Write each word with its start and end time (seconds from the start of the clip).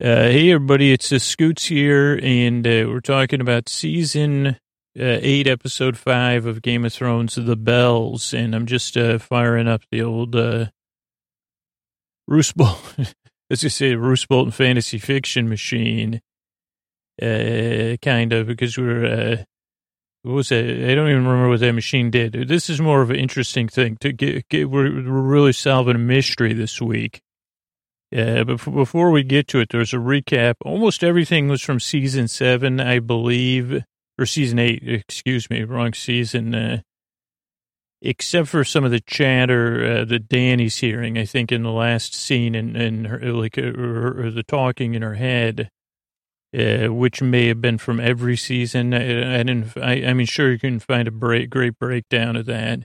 Uh, 0.00 0.30
hey, 0.30 0.52
everybody, 0.52 0.92
it's 0.92 1.08
the 1.08 1.18
Scoots 1.18 1.66
here, 1.66 2.20
and 2.22 2.64
uh, 2.64 2.86
we're 2.86 3.00
talking 3.00 3.40
about 3.40 3.68
season 3.68 4.46
uh, 4.46 4.54
eight, 4.94 5.48
episode 5.48 5.98
five 5.98 6.46
of 6.46 6.62
Game 6.62 6.84
of 6.84 6.92
Thrones, 6.92 7.34
The 7.34 7.56
Bells. 7.56 8.32
And 8.32 8.54
I'm 8.54 8.66
just 8.66 8.96
uh, 8.96 9.18
firing 9.18 9.66
up 9.66 9.82
the 9.90 10.02
old 10.02 10.36
uh, 10.36 10.66
Roose 12.28 12.52
Bolton, 12.52 13.08
let's 13.50 13.62
just 13.62 13.76
say 13.76 13.96
Roose 13.96 14.24
Bolton 14.24 14.52
fantasy 14.52 14.98
fiction 14.98 15.48
machine, 15.48 16.20
uh, 17.20 17.96
kind 18.00 18.32
of, 18.32 18.46
because 18.46 18.78
we're, 18.78 19.04
uh, 19.04 19.36
what 20.22 20.34
was 20.34 20.52
it? 20.52 20.64
I 20.64 20.94
don't 20.94 21.10
even 21.10 21.26
remember 21.26 21.48
what 21.48 21.58
that 21.58 21.72
machine 21.72 22.12
did. 22.12 22.34
This 22.46 22.70
is 22.70 22.80
more 22.80 23.02
of 23.02 23.10
an 23.10 23.16
interesting 23.16 23.66
thing. 23.66 23.96
To 24.02 24.12
get, 24.12 24.48
get 24.48 24.70
we're, 24.70 24.94
we're 24.94 25.22
really 25.22 25.52
solving 25.52 25.96
a 25.96 25.98
mystery 25.98 26.52
this 26.52 26.80
week. 26.80 27.20
Yeah, 28.10 28.44
but 28.44 28.64
before 28.64 29.10
we 29.10 29.22
get 29.22 29.48
to 29.48 29.60
it, 29.60 29.68
there's 29.70 29.92
a 29.92 29.98
recap. 29.98 30.54
Almost 30.64 31.04
everything 31.04 31.48
was 31.48 31.60
from 31.60 31.78
season 31.78 32.26
seven, 32.26 32.80
I 32.80 33.00
believe, 33.00 33.84
or 34.18 34.26
season 34.26 34.58
eight. 34.58 34.82
Excuse 34.86 35.50
me, 35.50 35.62
wrong 35.64 35.92
season. 35.92 36.54
Uh, 36.54 36.80
except 38.00 38.48
for 38.48 38.64
some 38.64 38.84
of 38.84 38.90
the 38.90 39.00
chatter 39.00 39.84
uh, 39.84 40.04
that 40.06 40.28
Danny's 40.28 40.78
hearing, 40.78 41.18
I 41.18 41.24
think, 41.24 41.52
in 41.52 41.62
the 41.62 41.72
last 41.72 42.14
scene, 42.14 42.54
and 42.54 42.76
and 42.76 43.36
like 43.36 43.58
uh, 43.58 43.62
the 43.62 44.44
talking 44.46 44.94
in 44.94 45.02
her 45.02 45.14
head, 45.14 45.68
uh, 46.58 46.86
which 46.92 47.20
may 47.20 47.48
have 47.48 47.60
been 47.60 47.76
from 47.76 48.00
every 48.00 48.36
season. 48.36 48.94
I, 48.94 49.40
I 49.40 49.42
didn't. 49.42 49.76
I, 49.76 50.06
I 50.06 50.12
mean, 50.14 50.26
sure, 50.26 50.50
you 50.50 50.58
can 50.58 50.78
find 50.78 51.08
a 51.08 51.12
break, 51.12 51.50
great 51.50 51.78
breakdown 51.78 52.36
of 52.36 52.46
that, 52.46 52.84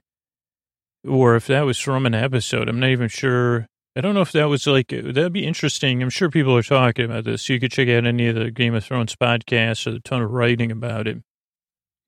or 1.08 1.38
if 1.38 1.48
that 1.48 1.62
was 1.62 1.80
from 1.80 2.06
an 2.06 2.14
episode, 2.14 2.68
I'm 2.68 2.80
not 2.80 2.90
even 2.90 3.08
sure. 3.08 3.68
I 3.96 4.02
don't 4.02 4.16
know 4.16 4.22
if 4.22 4.32
that 4.32 4.50
was 4.50 4.66
like, 4.66 4.88
that'd 4.88 5.34
be 5.34 5.46
interesting. 5.46 6.02
I'm 6.02 6.10
sure 6.10 6.30
people 6.30 6.58
are 6.58 6.64
talking 6.64 7.06
about 7.06 7.26
this. 7.26 7.48
You 7.48 7.60
could 7.60 7.72
check 7.72 7.90
out 7.90 8.08
any 8.08 8.28
of 8.28 8.36
the 8.36 8.50
Game 8.50 8.74
of 8.74 8.84
Thrones 8.84 9.16
podcasts 9.16 9.86
or 9.86 9.98
a 9.98 10.00
ton 10.00 10.24
of 10.24 10.32
writing 10.32 10.72
about 10.72 11.08
it, 11.08 11.22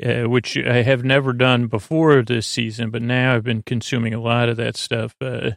uh, 0.03 0.27
which 0.27 0.57
I 0.57 0.81
have 0.81 1.03
never 1.03 1.31
done 1.31 1.67
before 1.67 2.23
this 2.23 2.47
season, 2.47 2.89
but 2.89 3.03
now 3.03 3.35
I've 3.35 3.43
been 3.43 3.61
consuming 3.61 4.15
a 4.15 4.21
lot 4.21 4.49
of 4.49 4.57
that 4.57 4.75
stuff. 4.75 5.15
Uh, 5.21 5.51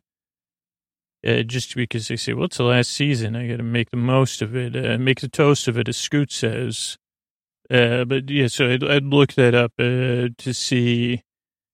uh, 1.26 1.42
just 1.42 1.74
because 1.74 2.08
they 2.08 2.16
say, 2.16 2.32
well, 2.32 2.44
it's 2.44 2.58
the 2.58 2.62
last 2.62 2.90
season. 2.90 3.34
I 3.34 3.48
got 3.48 3.56
to 3.56 3.64
make 3.64 3.90
the 3.90 3.96
most 3.96 4.40
of 4.40 4.54
it, 4.54 4.76
uh, 4.76 4.98
make 4.98 5.20
the 5.20 5.28
toast 5.28 5.66
of 5.66 5.76
it, 5.76 5.88
as 5.88 5.96
Scoot 5.96 6.30
says. 6.30 6.96
Uh, 7.70 8.04
but 8.04 8.30
yeah, 8.30 8.46
so 8.46 8.70
I'd, 8.70 8.84
I'd 8.84 9.04
look 9.04 9.32
that 9.34 9.54
up 9.54 9.72
uh, 9.78 10.28
to 10.36 10.52
see 10.52 11.22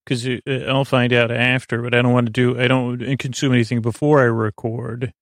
because 0.04 0.26
I'll 0.68 0.84
find 0.84 1.12
out 1.12 1.30
after, 1.30 1.82
but 1.82 1.94
I 1.94 2.02
don't 2.02 2.12
want 2.12 2.26
to 2.26 2.32
do, 2.32 2.58
I 2.58 2.68
don't 2.68 3.18
consume 3.18 3.52
anything 3.52 3.80
before 3.80 4.20
I 4.20 4.24
record. 4.24 5.12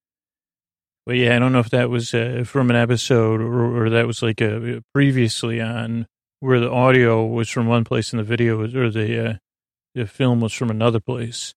But 1.06 1.16
yeah, 1.16 1.34
I 1.34 1.38
don't 1.38 1.52
know 1.52 1.60
if 1.60 1.70
that 1.70 1.90
was 1.90 2.14
uh, 2.14 2.44
from 2.46 2.70
an 2.70 2.76
episode 2.76 3.40
or, 3.40 3.84
or 3.84 3.90
that 3.90 4.06
was 4.06 4.22
like 4.22 4.40
a, 4.40 4.82
previously 4.94 5.60
on 5.60 6.06
where 6.40 6.60
the 6.60 6.70
audio 6.70 7.24
was 7.26 7.48
from 7.48 7.66
one 7.66 7.84
place 7.84 8.12
and 8.12 8.20
the 8.20 8.24
video 8.24 8.56
was, 8.56 8.74
or 8.74 8.90
the, 8.90 9.30
uh, 9.30 9.34
the 9.94 10.06
film 10.06 10.40
was 10.40 10.52
from 10.52 10.70
another 10.70 11.00
place. 11.00 11.54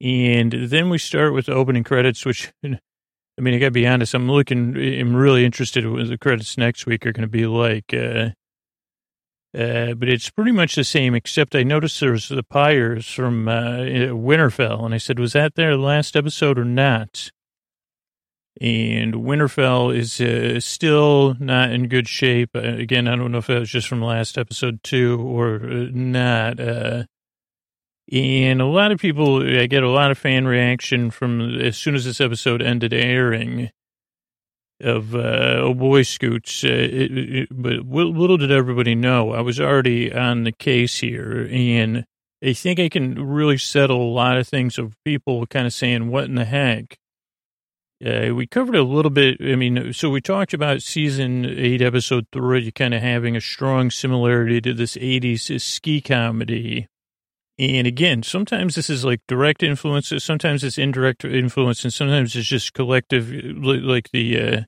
And 0.00 0.52
then 0.52 0.90
we 0.90 0.98
start 0.98 1.32
with 1.32 1.46
the 1.46 1.54
opening 1.54 1.84
credits, 1.84 2.26
which, 2.26 2.52
I 2.64 3.40
mean, 3.40 3.54
I 3.54 3.58
gotta 3.58 3.70
be 3.70 3.86
honest, 3.86 4.14
I'm 4.14 4.30
looking, 4.30 4.76
I'm 4.76 5.16
really 5.16 5.44
interested 5.44 5.84
in 5.84 5.92
what 5.92 6.08
the 6.08 6.18
credits 6.18 6.58
next 6.58 6.86
week 6.86 7.06
are 7.06 7.12
going 7.12 7.22
to 7.22 7.28
be 7.28 7.46
like. 7.46 7.92
Uh, 7.92 8.30
uh, 9.54 9.94
but 9.94 10.08
it's 10.08 10.30
pretty 10.30 10.52
much 10.52 10.74
the 10.74 10.84
same, 10.84 11.14
except 11.14 11.54
I 11.54 11.62
noticed 11.62 12.00
there's 12.00 12.28
the 12.28 12.42
pyres 12.42 13.06
from 13.06 13.48
uh, 13.48 13.78
Winterfell, 14.10 14.84
and 14.84 14.94
I 14.94 14.98
said, 14.98 15.18
was 15.18 15.32
that 15.34 15.54
there 15.54 15.76
last 15.76 16.16
episode 16.16 16.58
or 16.58 16.64
not? 16.64 17.30
And 18.60 19.14
Winterfell 19.14 19.96
is 19.96 20.20
uh, 20.20 20.60
still 20.60 21.36
not 21.40 21.72
in 21.72 21.88
good 21.88 22.08
shape. 22.08 22.50
Uh, 22.54 22.60
again, 22.60 23.08
I 23.08 23.16
don't 23.16 23.32
know 23.32 23.38
if 23.38 23.48
that 23.48 23.60
was 23.60 23.70
just 23.70 23.88
from 23.88 24.00
last 24.00 24.38
episode 24.38 24.82
too 24.82 25.20
or 25.20 25.56
uh, 25.56 25.88
not. 25.92 26.60
And 28.12 28.60
a 28.60 28.66
lot 28.66 28.92
of 28.92 29.00
people, 29.00 29.42
I 29.42 29.66
get 29.66 29.82
a 29.82 29.90
lot 29.90 30.10
of 30.10 30.18
fan 30.18 30.46
reaction 30.46 31.10
from 31.10 31.58
as 31.58 31.76
soon 31.76 31.94
as 31.94 32.04
this 32.04 32.20
episode 32.20 32.62
ended 32.62 32.92
airing 32.92 33.70
of 34.80 35.14
uh, 35.14 35.56
oh 35.60 35.74
boy 35.74 36.02
scoots. 36.02 36.64
Uh, 36.64 36.68
it, 36.68 37.18
it, 37.18 37.48
but 37.50 37.86
little 37.86 38.36
did 38.36 38.50
everybody 38.50 38.94
know, 38.94 39.32
I 39.32 39.40
was 39.40 39.60
already 39.60 40.12
on 40.12 40.44
the 40.44 40.52
case 40.52 40.98
here, 40.98 41.48
and 41.50 42.04
I 42.42 42.52
think 42.52 42.78
I 42.80 42.88
can 42.88 43.26
really 43.26 43.58
settle 43.58 44.02
a 44.02 44.12
lot 44.12 44.36
of 44.36 44.48
things 44.48 44.78
of 44.78 44.96
people 45.04 45.46
kind 45.46 45.66
of 45.66 45.72
saying, 45.72 46.10
"What 46.10 46.24
in 46.24 46.34
the 46.34 46.44
heck." 46.44 46.98
Uh, 48.04 48.34
we 48.34 48.46
covered 48.46 48.74
a 48.74 48.82
little 48.82 49.10
bit. 49.10 49.38
I 49.40 49.56
mean, 49.56 49.92
so 49.92 50.10
we 50.10 50.20
talked 50.20 50.52
about 50.52 50.82
season 50.82 51.46
eight, 51.46 51.80
episode 51.80 52.26
three, 52.32 52.70
kind 52.72 52.92
of 52.92 53.00
having 53.00 53.34
a 53.34 53.40
strong 53.40 53.90
similarity 53.90 54.60
to 54.60 54.74
this 54.74 54.96
80s 54.96 55.58
ski 55.60 56.00
comedy. 56.02 56.88
And 57.58 57.86
again, 57.86 58.22
sometimes 58.24 58.74
this 58.74 58.90
is 58.90 59.04
like 59.04 59.20
direct 59.28 59.62
influence, 59.62 60.12
sometimes 60.18 60.64
it's 60.64 60.78
indirect 60.78 61.24
influence, 61.24 61.84
and 61.84 61.92
sometimes 61.92 62.34
it's 62.34 62.48
just 62.48 62.74
collective, 62.74 63.30
like 63.30 64.10
the 64.10 64.40
uh, 64.40 64.60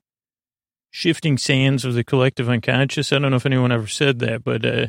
shifting 0.89 1.37
sands 1.37 1.83
of 1.83 1.95
the 1.95 2.05
collective 2.05 2.47
unconscious. 2.47 3.11
I 3.11 3.19
don't 3.19 3.31
know 3.31 3.37
if 3.37 3.45
anyone 3.45 3.73
ever 3.73 3.87
said 3.87 4.19
that, 4.19 4.43
but 4.45 4.65
uh, 4.65 4.87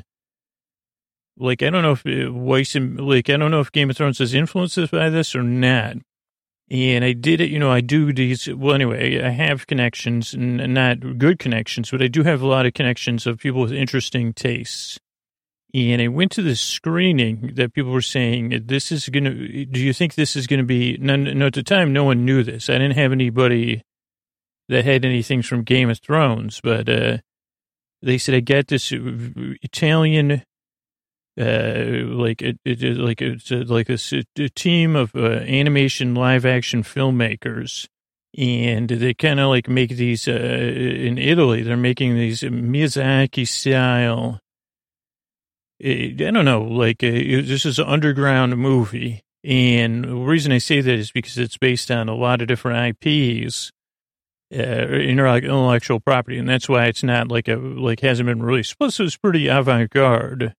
like 1.37 1.63
I 1.63 1.71
don't 1.71 1.83
know 1.83 1.93
if 1.93 2.07
uh, 2.07 2.33
Weiss 2.33 2.77
and 2.77 3.01
like 3.01 3.29
I 3.31 3.37
don't 3.37 3.51
know 3.51 3.61
if 3.61 3.73
Game 3.73 3.91
of 3.91 3.97
Thrones 3.97 4.21
is 4.21 4.33
influenced 4.33 4.91
by 4.93 5.11
this 5.11 5.35
or 5.35 5.43
not. 5.43 5.97
And 6.71 7.03
I 7.03 7.15
did 7.15 7.41
it, 7.41 7.49
you 7.49 7.59
know, 7.59 7.71
I 7.71 7.81
do 7.81 8.13
these, 8.13 8.47
well, 8.47 8.75
anyway, 8.75 9.23
I 9.23 9.31
have 9.31 9.67
connections 9.67 10.35
and 10.35 10.59
not 10.75 11.17
good 11.17 11.39
connections, 11.39 11.91
but 11.91 12.03
I 12.03 12.09
do 12.09 12.25
have 12.25 12.43
a 12.43 12.47
lot 12.47 12.67
of 12.67 12.75
connections 12.75 13.27
of 13.27 13.39
people 13.39 13.63
with 13.63 13.73
interesting 13.73 14.35
tastes. 14.35 14.99
And 15.75 16.01
I 16.01 16.09
went 16.09 16.33
to 16.33 16.43
the 16.43 16.57
screening 16.57 17.53
that 17.57 17.75
people 17.75 17.93
were 17.93 18.01
saying, 18.01 18.63
this 18.67 18.91
is 18.91 19.09
going 19.11 19.25
to, 19.25 19.67
do 19.67 19.81
you 19.81 19.93
think 19.93 20.15
this 20.15 20.35
is 20.35 20.47
going 20.47 20.61
to 20.61 20.67
be, 20.67 20.97
no, 20.99 21.15
no, 21.17 21.47
at 21.47 21.53
the 21.53 21.63
time, 21.63 21.93
no 21.93 22.05
one 22.05 22.25
knew 22.25 22.43
this. 22.43 22.71
I 22.71 22.79
didn't 22.79 22.97
have 22.97 23.13
anybody 23.13 23.83
that 24.71 24.87
had 24.87 25.05
anything 25.05 25.43
from 25.43 25.65
Game 25.65 25.91
of 25.91 25.99
Thrones, 25.99 26.61
but, 26.63 26.89
uh, 26.89 27.19
they 28.01 28.17
said, 28.17 28.35
I 28.35 28.41
got 28.41 28.69
this 28.69 28.93
Italian, 28.95 30.43
uh, 31.39 31.75
like, 32.07 32.41
it, 32.41 32.59
it, 32.65 32.97
like, 32.97 33.21
it's 33.21 33.51
like 33.51 33.91
a, 33.91 33.99
a 34.39 34.49
team 34.49 34.97
of 34.97 35.15
uh, 35.15 35.41
animation 35.41 36.15
live 36.15 36.47
action 36.47 36.83
filmmakers. 36.83 37.87
And 38.37 38.89
they 38.89 39.15
kind 39.15 39.41
of 39.41 39.49
like 39.49 39.69
make 39.69 39.91
these, 39.91 40.29
uh, 40.29 40.33
in 40.33 41.19
Italy, 41.19 41.63
they're 41.63 41.77
making 41.77 42.15
these 42.15 42.43
Miyazaki 42.43 43.49
style 43.49 44.39
I 45.85 46.13
don't 46.17 46.45
know, 46.45 46.63
like 46.63 47.05
uh, 47.05 47.11
this 47.11 47.65
is 47.65 47.79
an 47.79 47.87
underground 47.87 48.57
movie. 48.57 49.23
And 49.45 50.05
the 50.05 50.15
reason 50.15 50.51
I 50.51 50.59
say 50.59 50.81
that 50.81 50.93
is 50.93 51.13
because 51.13 51.39
it's 51.39 51.57
based 51.57 51.91
on 51.91 52.09
a 52.09 52.15
lot 52.15 52.43
of 52.43 52.49
different 52.49 52.99
IPs, 53.05 53.71
uh, 54.53 54.59
intellectual 54.59 56.01
property. 56.01 56.39
And 56.39 56.49
that's 56.49 56.69
why 56.69 56.87
it's 56.87 57.05
not 57.05 57.29
like 57.29 57.47
a, 57.47 57.57
like 57.57 58.01
hasn't 58.01 58.27
been 58.27 58.43
released. 58.43 58.77
Plus 58.79 58.99
it 58.99 59.05
was 59.05 59.17
pretty 59.17 59.47
avant 59.47 59.91
garde. 59.91 60.55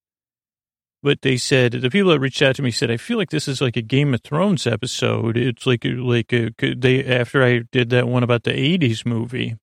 But 1.01 1.21
they 1.21 1.37
said, 1.37 1.73
the 1.73 1.89
people 1.89 2.11
that 2.11 2.19
reached 2.19 2.41
out 2.41 2.55
to 2.57 2.61
me 2.61 2.71
said, 2.71 2.91
I 2.91 2.97
feel 2.97 3.17
like 3.17 3.29
this 3.29 3.47
is 3.47 3.61
like 3.61 3.77
a 3.77 3.81
Game 3.81 4.13
of 4.13 4.21
Thrones 4.21 4.67
episode. 4.67 5.37
It's 5.37 5.65
like, 5.65 5.85
like 5.85 6.33
a, 6.33 6.51
they, 6.59 7.05
after 7.05 7.43
I 7.43 7.63
did 7.71 7.89
that 7.91 8.07
one 8.07 8.23
about 8.23 8.43
the 8.43 8.51
80s 8.51 9.05
movie 9.05 9.55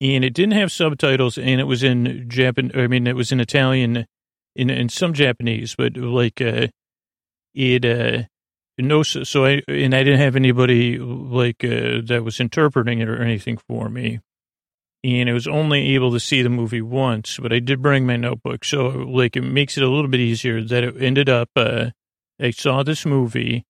and 0.00 0.24
it 0.24 0.34
didn't 0.34 0.54
have 0.54 0.72
subtitles 0.72 1.36
and 1.36 1.60
it 1.60 1.64
was 1.64 1.82
in 1.82 2.28
Japan, 2.28 2.70
I 2.74 2.86
mean, 2.86 3.06
it 3.06 3.16
was 3.16 3.32
in 3.32 3.40
Italian 3.40 4.06
in 4.56 4.70
in 4.70 4.88
some 4.88 5.12
Japanese, 5.12 5.74
but 5.76 5.96
like 5.96 6.40
uh, 6.40 6.68
it 7.54 7.84
uh, 7.84 8.24
no. 8.78 9.02
So 9.02 9.44
I 9.44 9.62
and 9.68 9.94
I 9.94 10.02
didn't 10.02 10.20
have 10.20 10.34
anybody 10.34 10.98
like 10.98 11.62
uh, 11.62 12.00
that 12.06 12.22
was 12.24 12.40
interpreting 12.40 13.00
it 13.00 13.08
or 13.08 13.22
anything 13.22 13.58
for 13.68 13.88
me, 13.88 14.20
and 15.04 15.28
I 15.28 15.32
was 15.32 15.46
only 15.46 15.94
able 15.94 16.10
to 16.12 16.20
see 16.20 16.42
the 16.42 16.48
movie 16.48 16.82
once. 16.82 17.38
But 17.38 17.52
I 17.52 17.58
did 17.58 17.82
bring 17.82 18.06
my 18.06 18.16
notebook, 18.16 18.64
so 18.64 18.88
like 18.88 19.36
it 19.36 19.42
makes 19.42 19.76
it 19.76 19.84
a 19.84 19.90
little 19.90 20.08
bit 20.08 20.20
easier. 20.20 20.62
That 20.62 20.84
it 20.84 20.94
ended 21.00 21.28
up. 21.28 21.50
Uh, 21.54 21.90
I 22.40 22.50
saw 22.50 22.82
this 22.82 23.06
movie, 23.06 23.64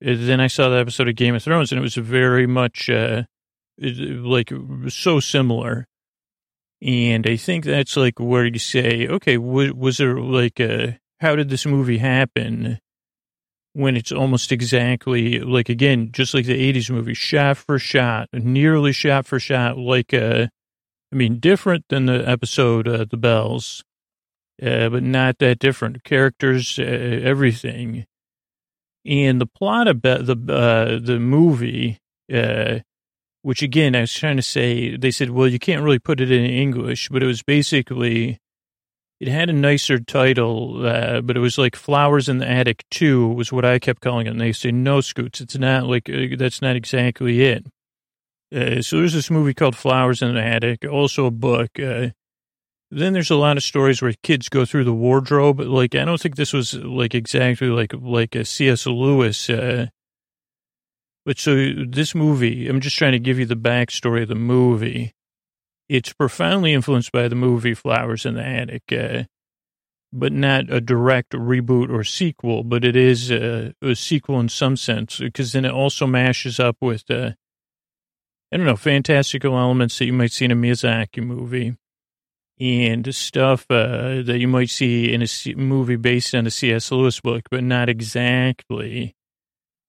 then 0.00 0.40
I 0.40 0.48
saw 0.48 0.68
the 0.68 0.78
episode 0.78 1.08
of 1.08 1.16
Game 1.16 1.34
of 1.34 1.42
Thrones, 1.42 1.70
and 1.70 1.78
it 1.78 1.82
was 1.82 1.94
very 1.94 2.46
much 2.46 2.88
uh, 2.88 3.24
like 3.78 4.52
so 4.88 5.20
similar 5.20 5.86
and 6.84 7.26
I 7.26 7.36
think 7.36 7.64
that's 7.64 7.96
like 7.96 8.20
where 8.20 8.44
you 8.44 8.58
say, 8.58 9.08
okay, 9.08 9.38
was, 9.38 9.72
was 9.72 9.96
there 9.96 10.18
like 10.18 10.60
a, 10.60 10.98
how 11.20 11.34
did 11.34 11.48
this 11.48 11.64
movie 11.64 11.96
happen 11.96 12.78
when 13.72 13.96
it's 13.96 14.12
almost 14.12 14.52
exactly 14.52 15.40
like, 15.40 15.70
again, 15.70 16.10
just 16.12 16.34
like 16.34 16.44
the 16.44 16.72
80s 16.72 16.90
movie, 16.90 17.14
shot 17.14 17.56
for 17.56 17.78
shot, 17.78 18.28
nearly 18.34 18.92
shot 18.92 19.24
for 19.24 19.40
shot, 19.40 19.78
like, 19.78 20.12
a, 20.12 20.50
I 21.10 21.16
mean, 21.16 21.38
different 21.38 21.86
than 21.88 22.04
the 22.04 22.28
episode, 22.28 22.86
uh, 22.86 23.06
The 23.10 23.16
Bells, 23.16 23.82
uh, 24.62 24.90
but 24.90 25.02
not 25.02 25.38
that 25.38 25.60
different. 25.60 26.04
Characters, 26.04 26.78
uh, 26.78 26.82
everything. 26.82 28.04
And 29.06 29.40
the 29.40 29.46
plot 29.46 29.88
of 29.88 30.02
the, 30.02 30.36
uh, 30.48 31.04
the 31.04 31.18
movie, 31.18 31.98
uh, 32.32 32.80
which 33.44 33.60
again, 33.60 33.94
I 33.94 34.00
was 34.00 34.12
trying 34.14 34.36
to 34.36 34.42
say, 34.42 34.96
they 34.96 35.10
said, 35.10 35.28
well, 35.28 35.46
you 35.46 35.58
can't 35.58 35.82
really 35.82 35.98
put 35.98 36.18
it 36.18 36.30
in 36.30 36.46
English, 36.46 37.10
but 37.10 37.22
it 37.22 37.26
was 37.26 37.42
basically, 37.42 38.38
it 39.20 39.28
had 39.28 39.50
a 39.50 39.52
nicer 39.52 39.98
title, 39.98 40.86
uh, 40.86 41.20
but 41.20 41.36
it 41.36 41.40
was 41.40 41.58
like 41.58 41.76
Flowers 41.76 42.26
in 42.26 42.38
the 42.38 42.48
Attic 42.48 42.84
2 42.90 43.28
was 43.28 43.52
what 43.52 43.66
I 43.66 43.78
kept 43.78 44.00
calling 44.00 44.26
it. 44.26 44.30
And 44.30 44.40
they 44.40 44.52
say, 44.52 44.72
no, 44.72 45.02
Scoots, 45.02 45.42
it's 45.42 45.58
not 45.58 45.86
like, 45.86 46.08
uh, 46.08 46.36
that's 46.38 46.62
not 46.62 46.74
exactly 46.74 47.42
it. 47.42 47.66
Uh, 48.50 48.80
so 48.80 48.96
there's 48.96 49.12
this 49.12 49.30
movie 49.30 49.52
called 49.52 49.76
Flowers 49.76 50.22
in 50.22 50.34
the 50.34 50.42
Attic, 50.42 50.86
also 50.90 51.26
a 51.26 51.30
book. 51.30 51.78
Uh, 51.78 52.08
then 52.90 53.12
there's 53.12 53.30
a 53.30 53.36
lot 53.36 53.58
of 53.58 53.62
stories 53.62 54.00
where 54.00 54.14
kids 54.22 54.48
go 54.48 54.64
through 54.64 54.84
the 54.84 54.94
wardrobe. 54.94 55.60
Like, 55.60 55.94
I 55.94 56.06
don't 56.06 56.18
think 56.18 56.36
this 56.36 56.54
was 56.54 56.72
like 56.72 57.14
exactly 57.14 57.68
like, 57.68 57.92
like 57.92 58.34
a 58.34 58.46
C.S. 58.46 58.86
Lewis, 58.86 59.50
uh, 59.50 59.88
but 61.24 61.38
so 61.38 61.72
this 61.86 62.14
movie, 62.14 62.68
I'm 62.68 62.80
just 62.80 62.96
trying 62.96 63.12
to 63.12 63.18
give 63.18 63.38
you 63.38 63.46
the 63.46 63.56
backstory 63.56 64.22
of 64.22 64.28
the 64.28 64.34
movie. 64.34 65.14
It's 65.88 66.12
profoundly 66.12 66.72
influenced 66.72 67.12
by 67.12 67.28
the 67.28 67.34
movie 67.34 67.74
Flowers 67.74 68.26
in 68.26 68.34
the 68.34 68.44
Attic, 68.44 68.82
uh, 68.92 69.24
but 70.12 70.32
not 70.32 70.72
a 70.72 70.80
direct 70.80 71.32
reboot 71.32 71.90
or 71.90 72.04
sequel, 72.04 72.62
but 72.62 72.84
it 72.84 72.96
is 72.96 73.30
a, 73.30 73.74
a 73.82 73.94
sequel 73.94 74.38
in 74.40 74.48
some 74.48 74.76
sense, 74.76 75.18
because 75.18 75.52
then 75.52 75.64
it 75.64 75.72
also 75.72 76.06
mashes 76.06 76.60
up 76.60 76.76
with, 76.80 77.10
uh, 77.10 77.32
I 78.52 78.56
don't 78.56 78.66
know, 78.66 78.76
fantastical 78.76 79.58
elements 79.58 79.98
that 79.98 80.06
you 80.06 80.12
might 80.12 80.32
see 80.32 80.44
in 80.44 80.52
a 80.52 80.56
Miyazaki 80.56 81.24
movie 81.24 81.76
and 82.60 83.14
stuff 83.14 83.66
uh, 83.70 84.22
that 84.22 84.38
you 84.38 84.46
might 84.46 84.70
see 84.70 85.12
in 85.12 85.22
a 85.22 85.54
movie 85.56 85.96
based 85.96 86.34
on 86.34 86.46
a 86.46 86.50
C.S. 86.50 86.92
Lewis 86.92 87.20
book, 87.20 87.42
but 87.50 87.64
not 87.64 87.88
exactly 87.88 89.16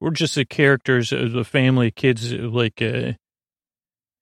or 0.02 0.12
just 0.12 0.36
the 0.36 0.46
characters 0.46 1.12
of 1.12 1.32
the 1.32 1.44
family 1.44 1.92
kids 1.92 2.34
like 2.34 2.82
uh 2.82 3.14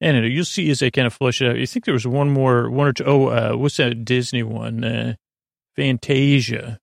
I 0.03 0.11
don't 0.11 0.21
know. 0.21 0.27
You'll 0.27 0.43
see 0.43 0.69
as 0.69 0.79
they 0.79 0.91
kind 0.91 1.07
of 1.07 1.13
flush 1.13 1.41
it 1.41 1.47
out. 1.47 1.57
You 1.57 1.65
think 1.65 1.85
there 1.85 1.93
was 1.93 2.05
one 2.05 2.29
more, 2.29 2.69
one 2.69 2.87
or 2.87 2.93
two. 2.93 3.05
Oh, 3.05 3.27
uh, 3.27 3.53
what's 3.55 3.77
that 3.77 4.03
Disney 4.03 4.43
one? 4.43 4.83
Uh, 4.83 5.15
Fantasia. 5.77 6.79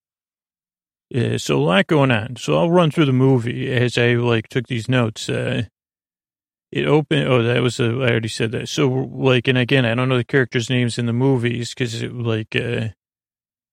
Yeah, 1.10 1.36
so 1.36 1.58
a 1.58 1.60
lot 1.60 1.86
going 1.86 2.10
on. 2.10 2.36
So 2.36 2.56
I'll 2.56 2.70
run 2.70 2.90
through 2.90 3.04
the 3.04 3.12
movie 3.12 3.70
as 3.70 3.98
I 3.98 4.14
like 4.14 4.48
took 4.48 4.68
these 4.68 4.88
notes. 4.88 5.28
Uh, 5.28 5.64
it 6.72 6.86
opened. 6.86 7.28
Oh, 7.28 7.42
that 7.42 7.62
was 7.62 7.78
a, 7.78 7.86
I 7.86 8.10
already 8.10 8.28
said 8.28 8.52
that. 8.52 8.68
So 8.68 8.88
like, 8.88 9.48
and 9.48 9.58
again, 9.58 9.84
I 9.84 9.94
don't 9.94 10.08
know 10.08 10.16
the 10.16 10.24
characters' 10.24 10.70
names 10.70 10.98
in 10.98 11.06
the 11.06 11.12
movies 11.12 11.74
because 11.74 12.02
like, 12.02 12.56
uh, 12.56 12.88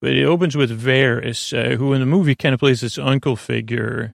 but 0.02 0.12
it 0.12 0.26
opens 0.26 0.58
with 0.58 0.78
Varys, 0.78 1.54
uh, 1.54 1.78
who 1.78 1.94
in 1.94 2.02
the 2.02 2.06
movie 2.06 2.36
kind 2.36 2.54
of 2.54 2.60
plays 2.60 2.82
this 2.82 2.98
uncle 2.98 3.36
figure 3.36 4.14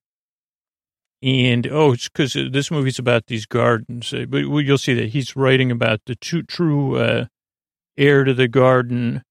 and 1.23 1.65
oh, 1.67 1.93
it's 1.93 2.09
because 2.09 2.33
this 2.33 2.69
movie's 2.69 2.99
about 2.99 3.27
these 3.27 3.45
gardens. 3.45 4.13
Uh, 4.13 4.25
but 4.27 4.39
you'll 4.39 4.77
see 4.77 4.93
that 4.93 5.09
he's 5.09 5.37
writing 5.37 5.71
about 5.71 6.01
the 6.05 6.15
true, 6.15 6.43
true 6.43 6.97
uh, 6.97 7.25
heir 7.97 8.25
to 8.25 8.33
the 8.33 8.49
garden. 8.49 9.23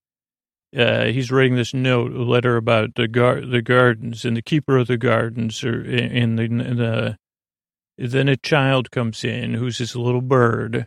Uh, 0.75 1.05
he's 1.05 1.31
writing 1.31 1.55
this 1.55 1.75
note, 1.75 2.13
a 2.13 2.23
letter 2.23 2.57
about 2.57 2.95
the 2.95 3.07
gar- 3.07 3.43
the 3.43 3.61
gardens 3.61 4.25
and 4.25 4.39
the 4.39 4.43
keeper 4.43 4.79
of 4.79 4.87
the 4.87 4.97
gardens, 4.97 5.63
or 5.63 5.85
in 5.85 6.37
the, 6.37 6.45
in 6.45 6.77
the 6.77 7.17
then 7.99 8.27
a 8.27 8.39
child 8.39 8.91
comes 8.91 9.23
in 9.23 9.53
who's 9.53 9.77
this 9.77 9.95
little 9.95 10.23
bird. 10.23 10.87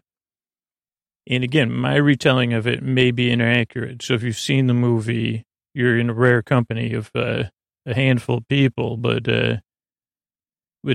And 1.28 1.44
again, 1.44 1.72
my 1.72 1.98
retelling 1.98 2.54
of 2.54 2.66
it 2.66 2.82
may 2.82 3.12
be 3.12 3.30
inaccurate. 3.30 4.02
So 4.02 4.16
if 4.16 4.24
you've 4.24 4.38
seen 4.38 4.66
the 4.66 4.74
movie, 4.74 5.44
you're 5.76 6.00
in 6.00 6.10
a 6.10 6.14
rare 6.14 6.42
company 6.42 6.94
of 6.94 7.12
uh, 7.14 7.44
a 7.86 7.94
handful 7.94 8.38
of 8.38 8.48
people, 8.48 8.98
but 8.98 9.28
uh, 9.30 9.58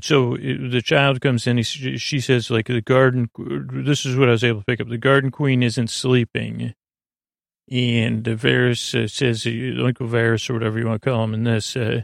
so 0.02 0.36
the 0.36 0.82
child 0.84 1.20
comes 1.20 1.46
in, 1.46 1.56
he, 1.56 1.62
she 1.62 2.20
says, 2.20 2.50
like, 2.50 2.66
the 2.68 2.80
garden, 2.80 3.28
this 3.72 4.06
is 4.06 4.16
what 4.16 4.28
I 4.28 4.32
was 4.32 4.44
able 4.44 4.60
to 4.60 4.64
pick 4.64 4.80
up. 4.80 4.88
The 4.88 4.98
garden 4.98 5.30
queen 5.30 5.62
isn't 5.62 5.90
sleeping. 5.90 6.74
And 7.70 8.24
Varys 8.24 8.94
uh, 8.94 9.08
says, 9.08 9.46
Uncle 9.46 10.06
Varys, 10.06 10.48
or 10.48 10.54
whatever 10.54 10.78
you 10.78 10.86
want 10.86 11.02
to 11.02 11.10
call 11.10 11.24
him 11.24 11.34
in 11.34 11.44
this, 11.44 11.76
uh, 11.76 12.02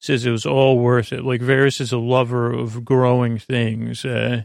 says 0.00 0.24
it 0.24 0.30
was 0.30 0.46
all 0.46 0.78
worth 0.78 1.12
it. 1.12 1.24
Like, 1.24 1.42
Varys 1.42 1.80
is 1.80 1.92
a 1.92 1.98
lover 1.98 2.50
of 2.52 2.84
growing 2.84 3.38
things. 3.38 4.04
Uh, 4.04 4.44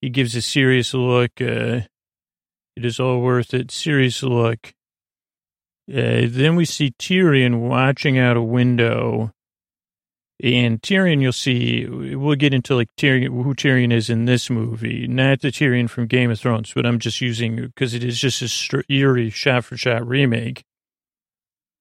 he 0.00 0.08
gives 0.08 0.34
a 0.34 0.42
serious 0.42 0.94
look. 0.94 1.32
Uh, 1.40 1.80
it 2.76 2.84
is 2.84 2.98
all 2.98 3.20
worth 3.20 3.52
it. 3.52 3.70
Serious 3.70 4.22
look. 4.22 4.72
Uh, 5.90 6.24
then 6.26 6.56
we 6.56 6.64
see 6.64 6.94
Tyrion 6.98 7.68
watching 7.68 8.18
out 8.18 8.38
a 8.38 8.42
window 8.42 9.33
and 10.42 10.82
Tyrion, 10.82 11.22
you'll 11.22 11.32
see, 11.32 11.86
we'll 11.86 12.34
get 12.34 12.52
into 12.52 12.74
like 12.74 12.88
Tyrion, 12.96 13.26
who 13.28 13.54
Tyrion 13.54 13.92
is 13.92 14.10
in 14.10 14.24
this 14.24 14.50
movie, 14.50 15.06
not 15.06 15.40
the 15.40 15.48
Tyrion 15.48 15.88
from 15.88 16.06
Game 16.06 16.30
of 16.30 16.40
Thrones, 16.40 16.72
but 16.74 16.84
I'm 16.84 16.98
just 16.98 17.20
using 17.20 17.56
because 17.56 17.94
it 17.94 18.02
is 18.02 18.18
just 18.18 18.42
a 18.42 18.82
eerie 18.92 19.30
shot 19.30 19.64
for 19.64 19.76
shot 19.76 20.06
remake. 20.06 20.64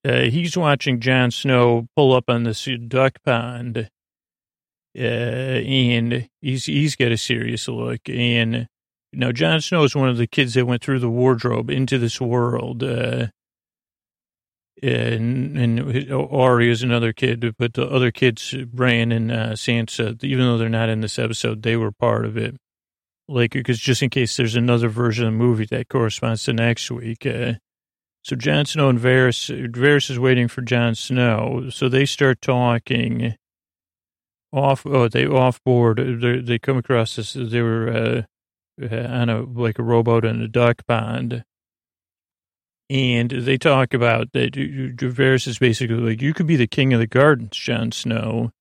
Uh, 0.05 0.23
he's 0.23 0.55
watching 0.55 0.99
Jon 0.99 1.31
Snow 1.31 1.87
pull 1.95 2.13
up 2.13 2.25
on 2.29 2.43
this 2.43 2.67
duck 2.87 3.17
pond, 3.25 3.89
uh, 4.97 5.01
and 5.01 6.29
he's 6.41 6.65
he's 6.65 6.95
got 6.95 7.11
a 7.11 7.17
serious 7.17 7.67
look. 7.67 8.01
And 8.07 8.67
now 9.13 9.31
Jon 9.31 9.61
Snow 9.61 9.83
is 9.83 9.95
one 9.95 10.09
of 10.09 10.17
the 10.17 10.27
kids 10.27 10.53
that 10.53 10.65
went 10.65 10.83
through 10.83 10.99
the 10.99 11.09
wardrobe 11.09 11.71
into 11.71 11.97
this 11.97 12.21
world. 12.21 12.83
Uh, 12.83 13.27
and, 14.83 15.57
and 15.57 16.11
Arya 16.11 16.71
is 16.71 16.83
another 16.83 17.13
kid, 17.13 17.55
but 17.57 17.73
the 17.73 17.87
other 17.87 18.11
kids, 18.11 18.53
Bran 18.67 19.13
and 19.13 19.31
uh, 19.31 19.49
Sansa, 19.51 20.21
even 20.23 20.45
though 20.45 20.57
they're 20.57 20.67
not 20.67 20.89
in 20.89 20.99
this 20.99 21.17
episode, 21.17 21.61
they 21.61 21.77
were 21.77 21.91
part 21.91 22.25
of 22.25 22.35
it. 22.35 22.57
Like, 23.29 23.51
because 23.51 23.79
just 23.79 24.03
in 24.03 24.09
case 24.09 24.35
there's 24.35 24.57
another 24.57 24.89
version 24.89 25.25
of 25.25 25.31
the 25.31 25.37
movie 25.37 25.65
that 25.67 25.87
corresponds 25.87 26.43
to 26.43 26.53
next 26.53 26.91
week. 26.91 27.25
Uh, 27.25 27.53
so 28.23 28.35
Jon 28.35 28.65
Snow 28.65 28.89
and 28.89 28.99
Varys, 28.99 29.49
Varys 29.71 30.09
is 30.09 30.19
waiting 30.19 30.49
for 30.49 30.61
Jon 30.61 30.95
Snow. 30.95 31.69
So 31.69 31.87
they 31.87 32.05
start 32.05 32.41
talking 32.41 33.35
off, 34.51 34.85
oh, 34.85 35.07
they 35.07 35.25
off 35.25 35.63
board. 35.63 36.19
They, 36.21 36.39
they 36.39 36.59
come 36.59 36.77
across 36.77 37.15
this, 37.15 37.33
they 37.33 37.61
were 37.61 38.25
uh, 38.81 38.95
on 38.95 39.29
a, 39.29 39.43
like 39.43 39.79
a 39.79 39.83
rowboat 39.83 40.25
in 40.25 40.41
a 40.41 40.47
duck 40.49 40.85
pond 40.85 41.45
and 42.89 43.31
they 43.31 43.57
talk 43.57 43.93
about 43.93 44.33
that 44.33 44.53
Varys 44.53 45.47
is 45.47 45.57
basically 45.57 45.95
like, 45.95 46.21
you 46.21 46.33
could 46.33 46.47
be 46.47 46.55
the 46.55 46.67
king 46.67 46.93
of 46.93 46.99
the 46.99 47.07
gardens, 47.07 47.57
Jon 47.57 47.91
Snow. 47.91 48.51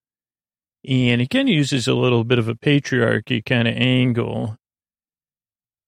And 0.89 1.21
he 1.21 1.29
kind 1.29 1.49
of 1.49 1.55
uses 1.55 1.87
a 1.87 1.95
little 1.95 2.25
bit 2.25 2.39
of 2.39 2.49
a 2.49 2.55
patriarchy 2.55 3.45
kind 3.45 3.69
of 3.69 3.75
angle. 3.77 4.57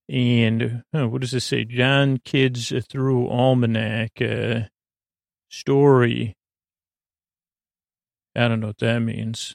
And 0.09 0.83
what 0.93 1.21
does 1.21 1.31
this 1.31 1.47
say? 1.47 1.65
Jon 1.65 2.19
Kids 2.25 2.73
Through 2.91 3.29
Almanac 3.29 4.21
uh, 4.21 4.69
story. 5.49 6.35
I 8.37 8.49
don't 8.49 8.61
know 8.61 8.69
what 8.69 8.79
that 8.79 8.99
means. 9.01 9.55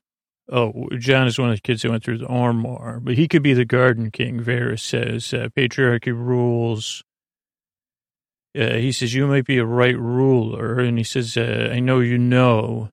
Oh, 0.51 0.89
Jon 0.97 1.27
is 1.27 1.37
one 1.37 1.49
of 1.49 1.57
the 1.57 1.61
kids 1.61 1.83
that 1.83 1.91
went 1.91 2.03
through 2.03 2.17
the 2.17 2.27
Armor, 2.27 2.99
but 2.99 3.13
he 3.13 3.27
could 3.27 3.43
be 3.43 3.53
the 3.53 3.65
Garden 3.65 4.09
King, 4.09 4.39
Varys 4.39 4.79
says. 4.79 5.31
Uh, 5.31 5.49
patriarchy 5.55 6.07
rules 6.07 7.03
uh, 8.57 8.73
he 8.73 8.91
says, 8.91 9.13
you 9.13 9.27
might 9.27 9.45
be 9.45 9.57
a 9.57 9.65
right 9.65 9.97
ruler. 9.97 10.79
And 10.79 10.97
he 10.97 11.03
says, 11.03 11.37
uh, 11.37 11.69
I 11.71 11.79
know 11.79 11.99
you 11.99 12.17
know 12.17 12.89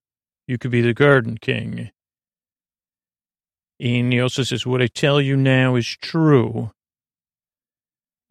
you 0.46 0.58
could 0.58 0.70
be 0.70 0.82
the 0.82 0.94
garden 0.94 1.38
king. 1.38 1.90
And 3.78 4.12
he 4.12 4.20
also 4.20 4.42
says, 4.42 4.66
what 4.66 4.82
I 4.82 4.86
tell 4.86 5.20
you 5.20 5.36
now 5.36 5.76
is 5.76 5.86
true. 5.86 6.70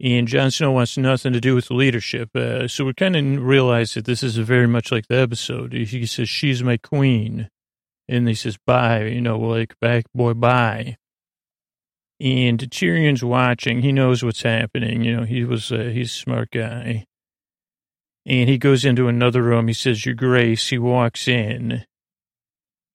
And 0.02 0.28
Jon 0.28 0.50
Snow 0.50 0.72
wants 0.72 0.98
nothing 0.98 1.32
to 1.32 1.40
do 1.40 1.54
with 1.54 1.70
leadership. 1.70 2.34
Uh, 2.34 2.68
so 2.68 2.84
we 2.84 2.92
kind 2.94 3.16
of 3.16 3.42
realize 3.42 3.94
that 3.94 4.04
this 4.04 4.22
is 4.22 4.36
very 4.36 4.66
much 4.66 4.92
like 4.92 5.06
the 5.08 5.18
episode. 5.18 5.72
He 5.72 6.04
says, 6.06 6.28
she's 6.28 6.62
my 6.62 6.76
queen. 6.76 7.48
And 8.08 8.28
he 8.28 8.34
says, 8.34 8.58
bye, 8.66 9.04
you 9.04 9.20
know, 9.20 9.38
like, 9.38 9.74
back 9.80 10.04
boy, 10.14 10.34
bye. 10.34 10.96
And 12.20 12.58
Tyrion's 12.70 13.24
watching. 13.24 13.82
He 13.82 13.92
knows 13.92 14.22
what's 14.22 14.42
happening. 14.42 15.02
You 15.02 15.16
know, 15.16 15.24
he 15.24 15.44
was, 15.44 15.72
uh, 15.72 15.90
he's 15.92 16.12
a 16.12 16.14
smart 16.14 16.50
guy. 16.50 17.06
And 18.26 18.48
he 18.48 18.58
goes 18.58 18.84
into 18.84 19.06
another 19.06 19.42
room. 19.42 19.68
He 19.68 19.74
says, 19.74 20.04
Your 20.04 20.16
Grace. 20.16 20.68
He 20.68 20.78
walks 20.78 21.28
in. 21.28 21.84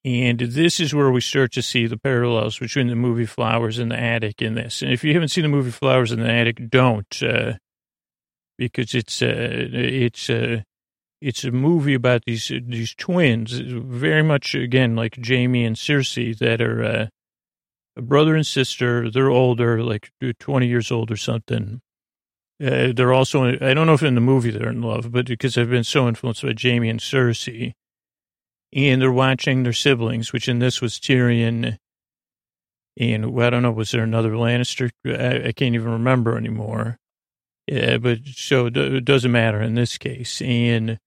And 0.03 0.39
this 0.39 0.79
is 0.79 0.93
where 0.95 1.11
we 1.11 1.21
start 1.21 1.51
to 1.53 1.61
see 1.61 1.85
the 1.85 1.97
parallels 1.97 2.57
between 2.57 2.87
the 2.87 2.95
movie 2.95 3.27
Flowers 3.27 3.77
in 3.77 3.89
the 3.89 3.99
Attic 3.99 4.41
in 4.41 4.55
this. 4.55 4.81
And 4.81 4.91
if 4.91 5.03
you 5.03 5.13
haven't 5.13 5.29
seen 5.29 5.43
the 5.43 5.49
movie 5.49 5.71
Flowers 5.71 6.11
in 6.11 6.19
the 6.19 6.29
Attic, 6.29 6.69
don't, 6.69 7.21
uh, 7.23 7.53
because 8.57 8.95
it's 8.95 9.21
uh, 9.21 9.27
it's 9.27 10.29
uh, 10.29 10.63
it's 11.21 11.43
a 11.43 11.51
movie 11.51 11.93
about 11.93 12.23
these 12.25 12.51
these 12.65 12.95
twins, 12.95 13.51
very 13.59 14.23
much 14.23 14.55
again 14.55 14.95
like 14.95 15.19
Jaime 15.23 15.65
and 15.65 15.75
Cersei, 15.75 16.35
that 16.39 16.61
are 16.61 16.83
uh, 16.83 17.07
a 17.95 18.01
brother 18.01 18.35
and 18.35 18.45
sister. 18.45 19.09
They're 19.11 19.29
older, 19.29 19.83
like 19.83 20.09
twenty 20.39 20.67
years 20.67 20.91
old 20.91 21.11
or 21.11 21.17
something, 21.17 21.79
uh, 22.61 22.93
they're 22.95 23.13
also, 23.13 23.57
I 23.59 23.73
don't 23.73 23.87
know 23.87 23.93
if 23.93 24.03
in 24.03 24.15
the 24.15 24.21
movie 24.21 24.51
they're 24.51 24.69
in 24.69 24.81
love, 24.81 25.11
but 25.11 25.25
because 25.25 25.57
I've 25.57 25.69
been 25.69 25.83
so 25.83 26.07
influenced 26.07 26.43
by 26.43 26.53
Jaime 26.61 26.89
and 26.89 26.99
Cersei. 26.99 27.73
And 28.73 29.01
they're 29.01 29.11
watching 29.11 29.63
their 29.63 29.73
siblings, 29.73 30.31
which 30.31 30.47
in 30.47 30.59
this 30.59 30.81
was 30.81 30.97
Tyrion 30.99 31.77
And 32.97 33.33
well, 33.33 33.47
I 33.47 33.49
don't 33.49 33.63
know, 33.63 33.71
was 33.71 33.91
there 33.91 34.03
another 34.03 34.31
Lannister? 34.31 34.91
I, 35.05 35.49
I 35.49 35.51
can't 35.51 35.75
even 35.75 35.91
remember 35.91 36.37
anymore. 36.37 36.97
Yeah, 37.67 37.97
but 37.97 38.19
so 38.25 38.67
it 38.67 39.05
doesn't 39.05 39.31
matter 39.31 39.61
in 39.61 39.75
this 39.75 39.97
case. 39.97 40.41
And 40.41 40.99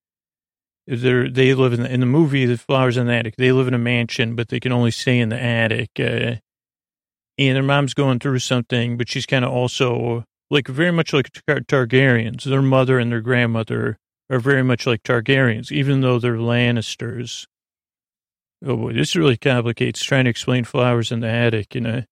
they 0.87 1.29
they 1.29 1.53
live 1.53 1.73
in 1.73 1.83
the, 1.83 1.91
in 1.91 1.99
the 1.99 2.05
movie, 2.05 2.45
The 2.45 2.57
Flowers 2.57 2.97
in 2.97 3.07
the 3.07 3.13
Attic. 3.13 3.35
They 3.37 3.51
live 3.51 3.67
in 3.67 3.73
a 3.73 3.79
mansion, 3.79 4.35
but 4.35 4.49
they 4.49 4.59
can 4.59 4.71
only 4.71 4.91
stay 4.91 5.19
in 5.19 5.29
the 5.29 5.41
attic. 5.41 5.89
Uh, 5.99 6.35
and 7.37 7.55
their 7.55 7.63
mom's 7.63 7.93
going 7.93 8.19
through 8.19 8.39
something, 8.39 8.97
but 8.97 9.09
she's 9.09 9.25
kind 9.25 9.43
of 9.43 9.51
also 9.51 10.23
like 10.49 10.67
very 10.67 10.91
much 10.91 11.13
like 11.13 11.31
Tar- 11.47 11.61
Targaryens. 11.61 12.43
Their 12.43 12.61
mother 12.61 12.99
and 12.99 13.11
their 13.11 13.21
grandmother 13.21 13.97
are 14.29 14.39
very 14.39 14.63
much 14.63 14.85
like 14.85 15.03
Targaryens, 15.03 15.71
even 15.71 16.01
though 16.01 16.19
they're 16.19 16.37
Lannisters. 16.37 17.45
Oh 18.65 18.77
boy, 18.77 18.93
this 18.93 19.15
really 19.15 19.37
complicates 19.37 20.03
trying 20.03 20.25
to 20.25 20.29
explain 20.29 20.63
flowers 20.63 21.11
in 21.11 21.19
the 21.19 21.29
attic 21.29 21.75
in 21.75 21.85
a 21.85 22.07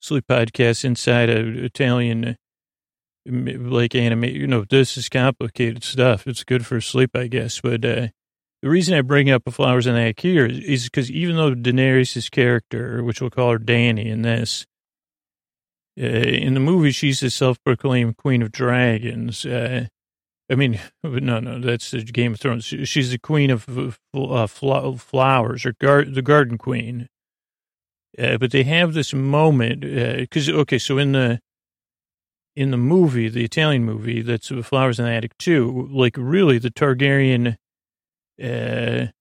sleep 0.00 0.26
podcast 0.28 0.84
inside 0.84 1.30
an 1.30 1.64
Italian 1.64 2.36
like 3.26 3.94
anime. 3.94 4.24
You 4.24 4.46
know, 4.46 4.64
this 4.68 4.96
is 4.96 5.08
complicated 5.08 5.82
stuff. 5.82 6.26
It's 6.26 6.44
good 6.44 6.66
for 6.66 6.80
sleep, 6.80 7.16
I 7.16 7.26
guess. 7.26 7.60
But 7.60 7.84
uh, 7.84 8.08
the 8.62 8.68
reason 8.68 8.94
I 8.94 9.00
bring 9.00 9.30
up 9.30 9.42
flowers 9.50 9.86
in 9.86 9.94
the 9.94 10.00
attic 10.00 10.20
here 10.20 10.46
is 10.46 10.84
because 10.84 11.10
even 11.10 11.36
though 11.36 11.54
Daenerys' 11.54 12.30
character, 12.30 13.02
which 13.02 13.20
we'll 13.20 13.30
call 13.30 13.52
her 13.52 13.58
Danny 13.58 14.08
in 14.08 14.22
this, 14.22 14.66
uh, 16.00 16.02
in 16.02 16.54
the 16.54 16.60
movie, 16.60 16.90
she's 16.90 17.20
the 17.20 17.30
self-proclaimed 17.30 18.16
queen 18.16 18.42
of 18.42 18.50
dragons. 18.50 19.46
Uh, 19.46 19.86
I 20.50 20.56
mean, 20.56 20.80
no, 21.02 21.38
no, 21.40 21.60
that's 21.60 21.92
the 21.92 22.02
Game 22.02 22.34
of 22.34 22.40
Thrones. 22.40 22.64
She's 22.64 23.10
the 23.10 23.18
queen 23.18 23.50
of 23.50 23.98
uh, 24.14 24.46
flowers, 24.46 25.64
or 25.64 25.74
gar- 25.80 26.04
the 26.04 26.22
garden 26.22 26.58
queen. 26.58 27.08
Uh, 28.18 28.38
but 28.38 28.50
they 28.50 28.62
have 28.64 28.94
this 28.94 29.14
moment 29.14 29.80
because 29.80 30.48
uh, 30.48 30.52
okay, 30.52 30.78
so 30.78 30.98
in 30.98 31.12
the 31.12 31.40
in 32.56 32.70
the 32.70 32.76
movie, 32.76 33.28
the 33.28 33.44
Italian 33.44 33.84
movie, 33.84 34.22
that's 34.22 34.48
Flowers 34.62 34.98
in 34.98 35.06
the 35.06 35.10
Attic 35.10 35.36
too. 35.38 35.88
Like 35.90 36.16
really, 36.16 36.58
the 36.58 36.70
Targaryen, 36.70 37.56
the 38.38 39.12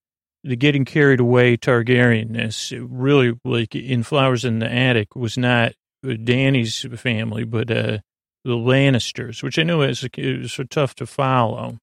getting 0.58 0.86
carried 0.86 1.20
away 1.20 1.58
Targaryenness, 1.58 2.88
really 2.90 3.40
like 3.44 3.76
in 3.76 4.04
Flowers 4.04 4.46
in 4.46 4.60
the 4.60 4.72
Attic 4.72 5.16
was 5.16 5.38
not 5.38 5.74
Danny's 6.04 6.86
family, 6.98 7.44
but 7.44 7.72
uh, 7.72 8.00
the 8.44 8.56
Lannisters, 8.56 9.42
which 9.42 9.58
I 9.58 9.64
know 9.64 9.82
is, 9.82 10.06
so 10.52 10.64
tough 10.64 10.96
to 10.96 11.06
follow. 11.06 11.80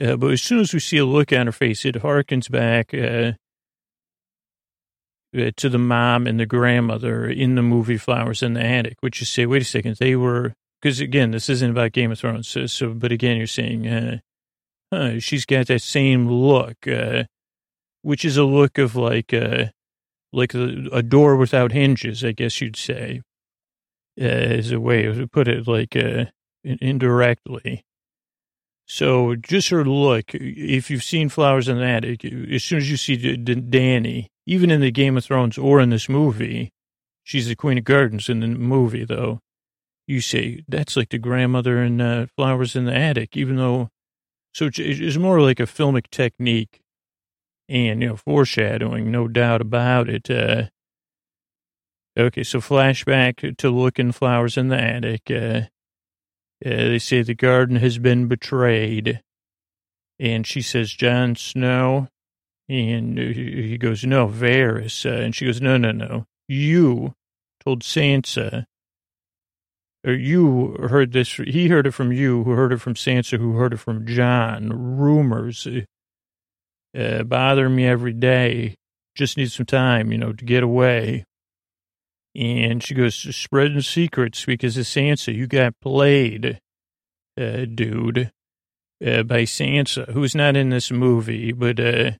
Uh, 0.00 0.16
but 0.16 0.32
as 0.32 0.42
soon 0.42 0.60
as 0.60 0.72
we 0.72 0.80
see 0.80 0.98
a 0.98 1.04
look 1.04 1.32
on 1.32 1.46
her 1.46 1.52
face, 1.52 1.84
it 1.84 1.96
harkens 1.96 2.50
back 2.50 2.94
uh, 2.94 3.32
uh, 5.38 5.50
to 5.56 5.68
the 5.68 5.78
mom 5.78 6.26
and 6.26 6.38
the 6.38 6.46
grandmother 6.46 7.26
in 7.26 7.54
the 7.54 7.62
movie 7.62 7.98
Flowers 7.98 8.42
in 8.42 8.54
the 8.54 8.62
Attic, 8.62 8.96
which 9.00 9.20
you 9.20 9.26
say, 9.26 9.46
wait 9.46 9.62
a 9.62 9.64
second, 9.64 9.96
they 9.96 10.16
were, 10.16 10.54
because 10.80 11.00
again, 11.00 11.30
this 11.30 11.48
isn't 11.48 11.70
about 11.70 11.92
Game 11.92 12.12
of 12.12 12.18
Thrones. 12.18 12.48
So, 12.48 12.66
so 12.66 12.94
but 12.94 13.12
again, 13.12 13.36
you're 13.36 13.46
saying, 13.46 13.86
uh, 13.86 14.18
huh, 14.92 15.20
she's 15.20 15.46
got 15.46 15.66
that 15.68 15.82
same 15.82 16.28
look, 16.28 16.86
uh, 16.86 17.24
which 18.02 18.24
is 18.24 18.36
a 18.36 18.44
look 18.44 18.78
of 18.78 18.96
like, 18.96 19.32
like 20.32 20.54
a, 20.54 20.88
a 20.92 21.02
door 21.02 21.36
without 21.36 21.72
hinges, 21.72 22.24
I 22.24 22.32
guess 22.32 22.60
you'd 22.60 22.76
say 22.76 23.22
uh, 24.20 24.24
a 24.24 24.76
way 24.76 25.02
to 25.02 25.26
put 25.26 25.48
it 25.48 25.66
like 25.66 25.96
uh, 25.96 26.26
indirectly. 26.64 27.84
So 28.86 29.36
just 29.36 29.70
her 29.70 29.84
look, 29.84 30.34
if 30.34 30.90
you've 30.90 31.04
seen 31.04 31.28
Flowers 31.28 31.68
in 31.68 31.78
the 31.78 31.84
Attic, 31.84 32.24
as 32.24 32.62
soon 32.62 32.78
as 32.78 32.90
you 32.90 32.96
see 32.96 33.16
D- 33.16 33.36
D- 33.36 33.54
Danny, 33.54 34.28
even 34.46 34.70
in 34.70 34.80
the 34.80 34.90
Game 34.90 35.16
of 35.16 35.24
Thrones 35.24 35.56
or 35.56 35.80
in 35.80 35.90
this 35.90 36.08
movie, 36.08 36.72
she's 37.22 37.48
the 37.48 37.54
Queen 37.54 37.78
of 37.78 37.84
Gardens 37.84 38.28
in 38.28 38.40
the 38.40 38.48
movie, 38.48 39.04
though, 39.04 39.40
you 40.06 40.20
say, 40.20 40.62
that's 40.68 40.96
like 40.96 41.10
the 41.10 41.18
grandmother 41.18 41.82
in 41.82 42.00
uh, 42.00 42.26
Flowers 42.36 42.76
in 42.76 42.84
the 42.84 42.94
Attic, 42.94 43.36
even 43.36 43.56
though, 43.56 43.88
so 44.52 44.68
it's 44.70 45.16
more 45.16 45.40
like 45.40 45.60
a 45.60 45.62
filmic 45.62 46.10
technique 46.10 46.81
and, 47.72 48.02
you 48.02 48.08
know, 48.10 48.16
foreshadowing, 48.16 49.10
no 49.10 49.26
doubt 49.26 49.60
about 49.60 50.08
it. 50.08 50.30
Uh, 50.30 50.66
Okay, 52.14 52.42
so 52.42 52.60
flashback 52.60 53.56
to 53.56 53.70
looking 53.70 54.12
flowers 54.12 54.58
in 54.58 54.68
the 54.68 54.78
attic. 54.78 55.30
Uh, 55.30 55.62
uh, 56.64 56.88
they 56.88 56.98
say 56.98 57.22
the 57.22 57.34
garden 57.34 57.76
has 57.76 57.96
been 57.98 58.28
betrayed. 58.28 59.22
And 60.18 60.46
she 60.46 60.60
says, 60.60 60.92
"Jon 60.92 61.36
Snow. 61.36 62.08
And 62.68 63.18
he 63.18 63.76
goes, 63.78 64.04
no, 64.04 64.28
Varys. 64.28 65.04
Uh, 65.04 65.22
and 65.22 65.34
she 65.34 65.46
goes, 65.46 65.60
no, 65.60 65.76
no, 65.76 65.90
no. 65.90 66.26
You 66.48 67.14
told 67.64 67.82
Sansa, 67.82 68.66
or 70.06 70.12
you 70.12 70.76
heard 70.88 71.12
this, 71.12 71.32
he 71.32 71.68
heard 71.68 71.86
it 71.86 71.92
from 71.92 72.12
you, 72.12 72.44
who 72.44 72.52
heard 72.52 72.72
it 72.72 72.80
from 72.80 72.94
Sansa, 72.94 73.38
who 73.38 73.54
heard 73.54 73.72
it 73.72 73.78
from 73.78 74.06
Jon. 74.06 74.68
Rumors 74.98 75.66
uh, 76.96 77.22
bother 77.24 77.68
me 77.68 77.86
every 77.86 78.12
day. 78.12 78.76
Just 79.14 79.36
need 79.36 79.52
some 79.52 79.66
time, 79.66 80.12
you 80.12 80.18
know, 80.18 80.32
to 80.32 80.44
get 80.44 80.62
away. 80.62 81.24
And 82.34 82.82
she 82.82 82.94
goes, 82.94 83.14
spreading 83.14 83.82
secrets 83.82 84.44
because 84.44 84.76
of 84.76 84.84
Sansa. 84.84 85.34
You 85.34 85.46
got 85.46 85.74
played, 85.80 86.58
uh, 87.38 87.66
dude, 87.66 88.30
uh, 89.04 89.22
by 89.24 89.42
Sansa, 89.42 90.10
who's 90.12 90.34
not 90.34 90.56
in 90.56 90.70
this 90.70 90.90
movie, 90.90 91.52
but 91.52 91.78
uh, 91.78 92.12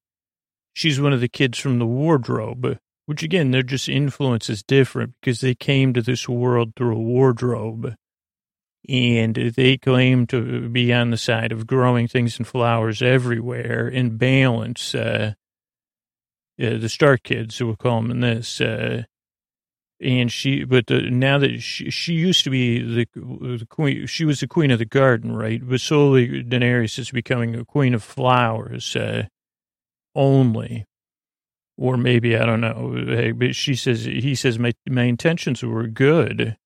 she's 0.74 1.00
one 1.00 1.14
of 1.14 1.20
the 1.20 1.28
kids 1.28 1.58
from 1.58 1.78
the 1.78 1.86
wardrobe, 1.86 2.78
which 3.06 3.22
again, 3.22 3.52
their 3.52 3.62
just 3.62 3.88
influence 3.88 4.50
is 4.50 4.62
different 4.62 5.14
because 5.20 5.40
they 5.40 5.54
came 5.54 5.94
to 5.94 6.02
this 6.02 6.28
world 6.28 6.72
through 6.76 6.96
a 6.96 7.00
wardrobe. 7.00 7.94
And 8.88 9.36
they 9.36 9.76
claim 9.76 10.26
to 10.28 10.68
be 10.68 10.92
on 10.92 11.10
the 11.10 11.16
side 11.16 11.52
of 11.52 11.68
growing 11.68 12.08
things 12.08 12.38
and 12.38 12.46
flowers 12.46 13.00
everywhere 13.00 13.86
and 13.86 14.18
balance. 14.18 14.94
Uh, 14.94 15.34
uh, 16.60 16.78
the 16.78 16.88
Stark 16.88 17.22
kids, 17.22 17.62
we'll 17.62 17.76
call 17.76 18.02
them 18.02 18.10
in 18.10 18.20
this, 18.20 18.60
uh, 18.60 19.04
and 20.02 20.32
she, 20.32 20.64
but 20.64 20.88
the, 20.88 21.02
now 21.10 21.38
that 21.38 21.60
she, 21.60 21.90
she 21.90 22.12
used 22.14 22.44
to 22.44 22.50
be 22.50 22.80
the, 22.80 23.06
the 23.14 23.66
queen, 23.70 24.06
she 24.06 24.24
was 24.24 24.40
the 24.40 24.48
queen 24.48 24.70
of 24.70 24.78
the 24.78 24.84
garden, 24.84 25.34
right? 25.34 25.60
But 25.66 25.80
slowly 25.80 26.42
Daenerys 26.42 26.98
is 26.98 27.10
becoming 27.10 27.54
a 27.54 27.64
queen 27.64 27.94
of 27.94 28.02
flowers, 28.02 28.96
uh, 28.96 29.26
only, 30.14 30.86
or 31.78 31.96
maybe 31.96 32.36
I 32.36 32.44
don't 32.44 32.60
know. 32.60 33.32
But 33.36 33.54
she 33.54 33.74
says 33.74 34.04
he 34.04 34.34
says 34.34 34.58
my 34.58 34.72
my 34.88 35.04
intentions 35.04 35.62
were 35.62 35.86
good, 35.86 36.56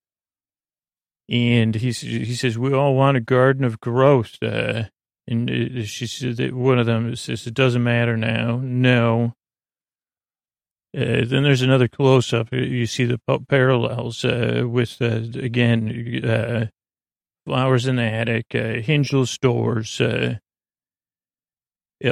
and 1.28 1.74
he 1.74 1.90
he 1.90 2.34
says 2.34 2.58
we 2.58 2.72
all 2.72 2.94
want 2.94 3.16
a 3.16 3.20
garden 3.20 3.64
of 3.64 3.80
growth. 3.80 4.36
Uh, 4.42 4.84
and 5.28 5.50
uh, 5.50 5.82
she 5.84 6.06
said 6.06 6.54
one 6.54 6.78
of 6.78 6.86
them 6.86 7.14
says 7.16 7.46
it 7.46 7.54
doesn't 7.54 7.82
matter 7.82 8.16
now. 8.16 8.60
No, 8.62 9.34
uh, 10.96 11.26
then 11.26 11.42
there's 11.42 11.60
another 11.60 11.88
close 11.88 12.32
up. 12.32 12.50
You 12.52 12.86
see 12.86 13.04
the 13.04 13.20
parallels 13.48 14.24
uh, 14.24 14.62
with, 14.66 14.96
uh, 15.02 15.20
again, 15.38 16.24
uh, 16.24 16.66
flowers 17.44 17.86
in 17.86 17.96
the 17.96 18.02
attic, 18.02 18.46
uh, 18.54 18.80
Hingel 18.80 19.28
stores. 19.28 20.00
Uh, 20.00 20.36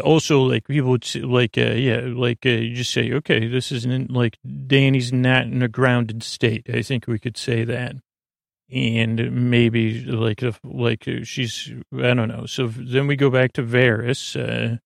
also, 0.03 0.43
like 0.43 0.67
people 0.67 0.91
would 0.91 1.05
say, 1.05 1.21
like, 1.21 1.57
yeah, 1.57 2.03
like 2.05 2.45
you 2.45 2.75
just 2.75 2.93
say, 2.93 3.11
okay, 3.11 3.47
this 3.47 3.73
isn't 3.73 4.11
like 4.11 4.39
Danny's 4.67 5.15
not 5.15 5.45
in 5.45 5.63
a 5.63 5.69
grounded 5.69 6.23
state. 6.23 6.67
I 6.73 6.83
think 6.83 7.07
we 7.07 7.19
could 7.19 7.39
say 7.39 7.65
that. 7.65 7.97
And 8.71 9.51
maybe 9.51 10.05
like, 10.05 10.43
if, 10.43 10.59
like 10.65 11.05
she's, 11.25 11.73
I 11.93 12.15
don't 12.15 12.29
know. 12.29 12.47
So 12.47 12.69
then 12.69 13.07
we 13.07 13.17
go 13.17 13.31
back 13.31 13.53
to 13.55 13.63
Varys 13.63 14.81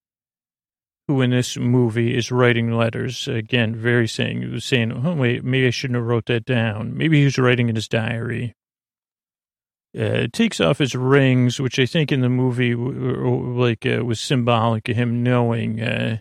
who 1.09 1.23
in 1.23 1.31
this 1.31 1.57
movie 1.57 2.15
is 2.15 2.31
writing 2.31 2.71
letters. 2.71 3.27
Again, 3.27 3.75
very 3.75 4.07
saying, 4.07 4.61
saying, 4.61 4.93
oh, 4.93 5.15
wait, 5.15 5.43
maybe 5.43 5.67
I 5.67 5.71
shouldn't 5.71 5.97
have 5.97 6.07
wrote 6.07 6.27
that 6.27 6.45
down. 6.45 6.97
Maybe 6.97 7.19
he 7.19 7.25
was 7.25 7.39
writing 7.39 7.71
in 7.71 7.75
his 7.75 7.89
diary. 7.89 8.55
Uh, 9.99 10.27
takes 10.31 10.61
off 10.61 10.79
his 10.79 10.95
rings, 10.95 11.59
which 11.59 11.79
I 11.79 11.87
think 11.87 12.13
in 12.13 12.21
the 12.21 12.29
movie, 12.29 12.75
like, 12.75 13.87
uh, 13.87 14.05
was 14.05 14.21
symbolic 14.21 14.87
of 14.91 14.97
him 14.97 15.23
knowing, 15.23 15.81
uh, 15.81 16.19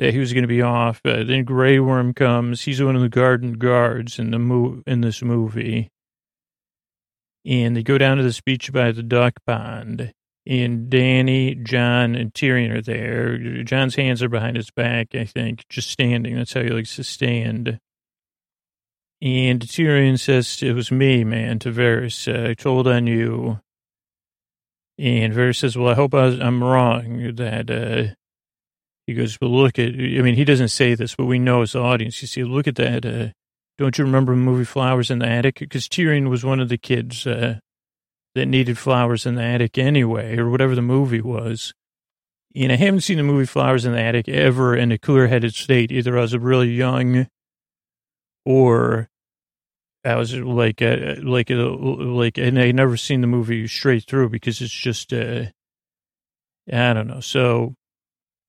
that 0.00 0.12
he 0.12 0.18
was 0.18 0.32
going 0.32 0.42
to 0.42 0.48
be 0.48 0.60
off. 0.60 1.00
Uh, 1.04 1.22
then 1.22 1.44
Grey 1.44 1.78
Worm 1.78 2.12
comes. 2.12 2.62
He's 2.62 2.82
one 2.82 2.96
of 2.96 3.02
the 3.02 3.08
garden 3.08 3.52
guards 3.52 4.18
in 4.18 4.32
the 4.32 4.40
mo- 4.40 4.82
in 4.84 5.00
this 5.00 5.22
movie. 5.22 5.92
And 7.46 7.76
they 7.76 7.82
go 7.82 7.98
down 7.98 8.16
to 8.16 8.22
the 8.22 8.40
beach 8.44 8.72
by 8.72 8.92
the 8.92 9.02
duck 9.02 9.34
pond 9.46 10.14
and 10.46 10.90
Danny, 10.90 11.54
Jon, 11.54 12.14
and 12.14 12.32
Tyrion 12.34 12.70
are 12.70 12.82
there. 12.82 13.62
Jon's 13.64 13.94
hands 13.94 14.22
are 14.22 14.28
behind 14.28 14.56
his 14.56 14.70
back, 14.70 15.14
I 15.14 15.24
think, 15.24 15.64
just 15.68 15.90
standing. 15.90 16.36
That's 16.36 16.52
how 16.52 16.62
he 16.62 16.68
likes 16.68 16.96
to 16.96 17.04
stand. 17.04 17.78
And 19.22 19.60
Tyrion 19.60 20.20
says, 20.20 20.62
It 20.62 20.74
was 20.74 20.92
me, 20.92 21.24
man, 21.24 21.58
to 21.60 21.70
Varys. 21.70 22.28
Uh, 22.28 22.50
I 22.50 22.54
told 22.54 22.86
on 22.86 23.06
you. 23.06 23.60
And 24.98 25.32
Varys 25.32 25.56
says, 25.56 25.78
Well, 25.78 25.88
I 25.88 25.94
hope 25.94 26.12
I 26.12 26.26
am 26.26 26.62
wrong. 26.62 27.34
That 27.36 27.70
uh, 27.70 28.14
he 29.06 29.14
goes, 29.14 29.38
But 29.38 29.46
look 29.46 29.78
at, 29.78 29.94
I 29.94 30.20
mean, 30.20 30.34
he 30.34 30.44
doesn't 30.44 30.68
say 30.68 30.94
this, 30.94 31.14
but 31.14 31.24
we 31.24 31.38
know 31.38 31.62
as 31.62 31.72
the 31.72 31.80
audience, 31.80 32.20
you 32.20 32.28
see, 32.28 32.44
look 32.44 32.66
at 32.66 32.76
that. 32.76 33.06
Uh, 33.06 33.28
Don't 33.76 33.98
you 33.98 34.04
remember 34.04 34.32
the 34.32 34.40
movie 34.40 34.64
Flowers 34.64 35.10
in 35.10 35.18
the 35.18 35.28
Attic? 35.28 35.58
Because 35.58 35.88
Tyrion 35.88 36.28
was 36.28 36.44
one 36.44 36.60
of 36.60 36.68
the 36.68 36.78
kids 36.78 37.26
uh, 37.26 37.58
that 38.34 38.46
needed 38.46 38.78
flowers 38.78 39.26
in 39.26 39.36
the 39.36 39.42
attic 39.42 39.78
anyway, 39.78 40.36
or 40.36 40.50
whatever 40.50 40.74
the 40.74 40.82
movie 40.82 41.20
was. 41.20 41.72
And 42.56 42.70
I 42.70 42.76
haven't 42.76 43.00
seen 43.00 43.16
the 43.16 43.24
movie 43.24 43.46
Flowers 43.46 43.84
in 43.84 43.92
the 43.92 44.00
Attic 44.00 44.28
ever 44.28 44.76
in 44.76 44.92
a 44.92 44.98
clear 44.98 45.26
headed 45.26 45.54
state. 45.54 45.90
Either 45.90 46.16
I 46.16 46.20
was 46.20 46.36
really 46.36 46.70
young 46.70 47.26
or 48.44 49.08
I 50.04 50.14
was 50.16 50.34
like, 50.34 50.80
like, 50.80 51.50
like, 51.50 52.38
and 52.38 52.58
I 52.58 52.70
never 52.70 52.96
seen 52.96 53.22
the 53.22 53.26
movie 53.26 53.66
straight 53.66 54.04
through 54.04 54.28
because 54.28 54.60
it's 54.60 54.72
just, 54.72 55.12
uh, 55.12 55.46
I 56.72 56.92
don't 56.92 57.08
know. 57.08 57.20
So 57.20 57.74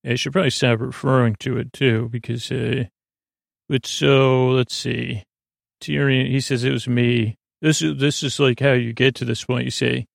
I 0.06 0.16
should 0.16 0.34
probably 0.34 0.52
stop 0.52 0.82
referring 0.82 1.36
to 1.40 1.58
it 1.58 1.74
too 1.74 2.10
because, 2.12 2.52
uh, 2.52 2.86
but 3.70 3.86
so 3.86 4.48
let's 4.50 4.76
see. 4.76 5.24
Tyrion, 5.82 6.30
he 6.30 6.40
says 6.40 6.64
it 6.64 6.72
was 6.72 6.88
me. 6.88 7.36
This 7.62 7.82
is, 7.82 7.98
this 8.00 8.24
is 8.24 8.40
like 8.40 8.60
how 8.60 8.74
you 8.74 8.94
get 8.94 9.16
to 9.16 9.26
this 9.26 9.44
point. 9.44 9.66
You 9.66 9.72
say, 9.72 10.06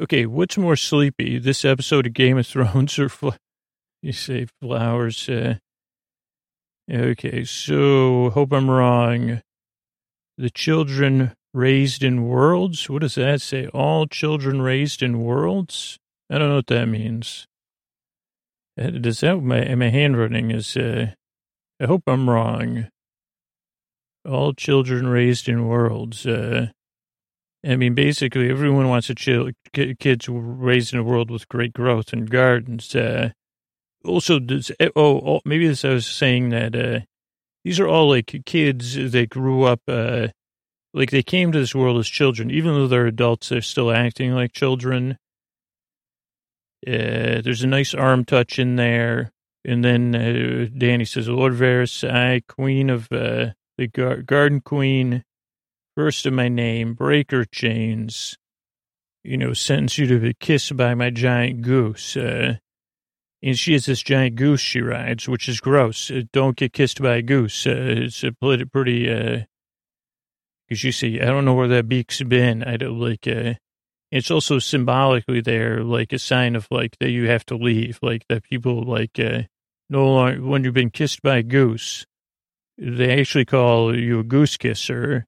okay, 0.00 0.26
what's 0.26 0.58
more 0.58 0.76
sleepy, 0.76 1.38
this 1.38 1.64
episode 1.64 2.06
of 2.06 2.12
Game 2.14 2.38
of 2.38 2.46
Thrones 2.46 2.98
or, 2.98 3.08
fl-? 3.08 3.30
you 4.02 4.12
say 4.12 4.46
flowers, 4.60 5.28
uh, 5.28 5.56
okay, 6.90 7.44
so 7.44 8.30
hope 8.30 8.52
I'm 8.52 8.70
wrong. 8.70 9.40
The 10.36 10.50
children 10.50 11.32
raised 11.54 12.02
in 12.02 12.26
worlds? 12.26 12.90
What 12.90 13.02
does 13.02 13.14
that 13.14 13.40
say? 13.40 13.68
All 13.68 14.06
children 14.06 14.60
raised 14.60 15.02
in 15.02 15.20
worlds? 15.20 15.98
I 16.28 16.38
don't 16.38 16.48
know 16.48 16.56
what 16.56 16.66
that 16.66 16.86
means. 16.86 17.46
Uh, 18.78 18.90
does 18.90 19.20
that, 19.20 19.36
my, 19.36 19.74
my 19.76 19.88
handwriting 19.88 20.50
is, 20.50 20.76
uh, 20.76 21.12
I 21.80 21.86
hope 21.86 22.02
I'm 22.06 22.30
wrong. 22.30 22.88
All 24.24 24.52
children 24.52 25.08
raised 25.08 25.48
in 25.48 25.66
worlds. 25.66 26.24
Uh, 26.24 26.68
I 27.66 27.76
mean, 27.76 27.94
basically, 27.94 28.50
everyone 28.50 28.88
wants 28.88 29.10
a 29.10 29.14
chill, 29.14 29.50
kids 29.72 30.28
raised 30.28 30.92
in 30.92 31.00
a 31.00 31.02
world 31.02 31.30
with 31.30 31.48
great 31.48 31.72
growth 31.72 32.12
and 32.12 32.30
gardens. 32.30 32.94
Uh, 32.94 33.30
also, 34.04 34.38
does, 34.38 34.70
eh, 34.78 34.90
oh, 34.94 35.20
oh, 35.20 35.40
maybe 35.44 35.66
this 35.66 35.84
I 35.84 35.90
was 35.90 36.06
saying 36.06 36.50
that 36.50 36.76
uh, 36.76 37.00
these 37.64 37.80
are 37.80 37.88
all 37.88 38.08
like 38.10 38.42
kids 38.44 38.94
that 38.94 39.30
grew 39.30 39.64
up, 39.64 39.80
uh, 39.88 40.28
like 40.92 41.10
they 41.10 41.22
came 41.22 41.52
to 41.52 41.58
this 41.58 41.74
world 41.74 41.98
as 41.98 42.06
children, 42.06 42.50
even 42.50 42.74
though 42.74 42.86
they're 42.86 43.06
adults, 43.06 43.48
they're 43.48 43.62
still 43.62 43.90
acting 43.90 44.32
like 44.32 44.52
children. 44.52 45.18
Uh, 46.86 47.40
there's 47.42 47.62
a 47.62 47.66
nice 47.66 47.94
arm 47.94 48.24
touch 48.24 48.58
in 48.58 48.76
there. 48.76 49.32
And 49.64 49.82
then 49.82 50.14
uh, 50.14 50.66
Dany 50.76 51.08
says, 51.08 51.28
Lord 51.28 51.54
Varys, 51.54 52.08
I, 52.08 52.42
queen 52.46 52.90
of 52.90 53.10
uh, 53.10 53.52
the 53.78 53.86
gar- 53.86 54.22
garden 54.22 54.60
queen, 54.60 55.24
first 55.96 56.26
of 56.26 56.34
my 56.34 56.48
name, 56.48 56.92
breaker 56.94 57.44
chains, 57.46 58.36
you 59.22 59.38
know, 59.38 59.54
sentence 59.54 59.96
you 59.96 60.06
to 60.06 60.20
be 60.20 60.34
kissed 60.34 60.76
by 60.76 60.94
my 60.94 61.08
giant 61.08 61.62
goose. 61.62 62.14
Uh, 62.14 62.56
and 63.42 63.58
she 63.58 63.72
has 63.72 63.86
this 63.86 64.02
giant 64.02 64.36
goose 64.36 64.60
she 64.60 64.80
rides, 64.80 65.28
which 65.28 65.48
is 65.48 65.60
gross. 65.60 66.10
Uh, 66.10 66.22
don't 66.32 66.56
get 66.56 66.74
kissed 66.74 67.00
by 67.00 67.16
a 67.16 67.22
goose. 67.22 67.66
Uh, 67.66 67.72
it's 67.76 68.22
a 68.22 68.32
pretty, 68.32 68.66
pretty, 68.66 69.10
uh, 69.10 69.44
cause 70.68 70.84
you 70.84 70.92
see, 70.92 71.20
I 71.20 71.26
don't 71.26 71.46
know 71.46 71.54
where 71.54 71.68
that 71.68 71.88
beak's 71.88 72.22
been. 72.22 72.62
I 72.62 72.76
don't 72.76 73.00
like, 73.00 73.26
uh, 73.26 73.54
it's 74.10 74.30
also 74.30 74.58
symbolically 74.58 75.40
there, 75.40 75.82
like 75.82 76.12
a 76.12 76.18
sign 76.18 76.54
of 76.54 76.68
like 76.70 76.98
that 77.00 77.10
you 77.10 77.28
have 77.28 77.46
to 77.46 77.56
leave, 77.56 77.98
like 78.02 78.26
that 78.28 78.44
people 78.44 78.82
like, 78.82 79.18
uh, 79.18 79.42
no 79.88 80.06
longer, 80.06 80.42
when 80.42 80.64
you've 80.64 80.74
been 80.74 80.90
kissed 80.90 81.22
by 81.22 81.38
a 81.38 81.42
goose, 81.42 82.06
they 82.76 83.20
actually 83.20 83.44
call 83.44 83.96
you 83.96 84.20
a 84.20 84.24
goose 84.24 84.56
kisser 84.56 85.26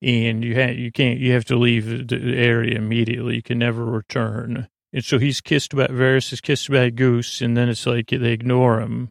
and 0.00 0.44
you 0.44 0.54
have 0.54 0.76
you 0.76 0.92
can't 0.92 1.18
you 1.18 1.32
have 1.32 1.44
to 1.46 1.56
leave 1.56 2.08
the 2.08 2.36
area 2.36 2.76
immediately. 2.76 3.36
You 3.36 3.42
can 3.42 3.58
never 3.58 3.84
return. 3.84 4.68
And 4.92 5.04
so 5.04 5.18
he's 5.18 5.40
kissed 5.40 5.74
by 5.74 5.86
Varys 5.88 6.32
is 6.32 6.40
kissed 6.40 6.70
by 6.70 6.84
a 6.84 6.90
goose, 6.90 7.40
and 7.40 7.56
then 7.56 7.68
it's 7.68 7.86
like 7.86 8.06
they 8.08 8.32
ignore 8.32 8.80
him. 8.80 9.10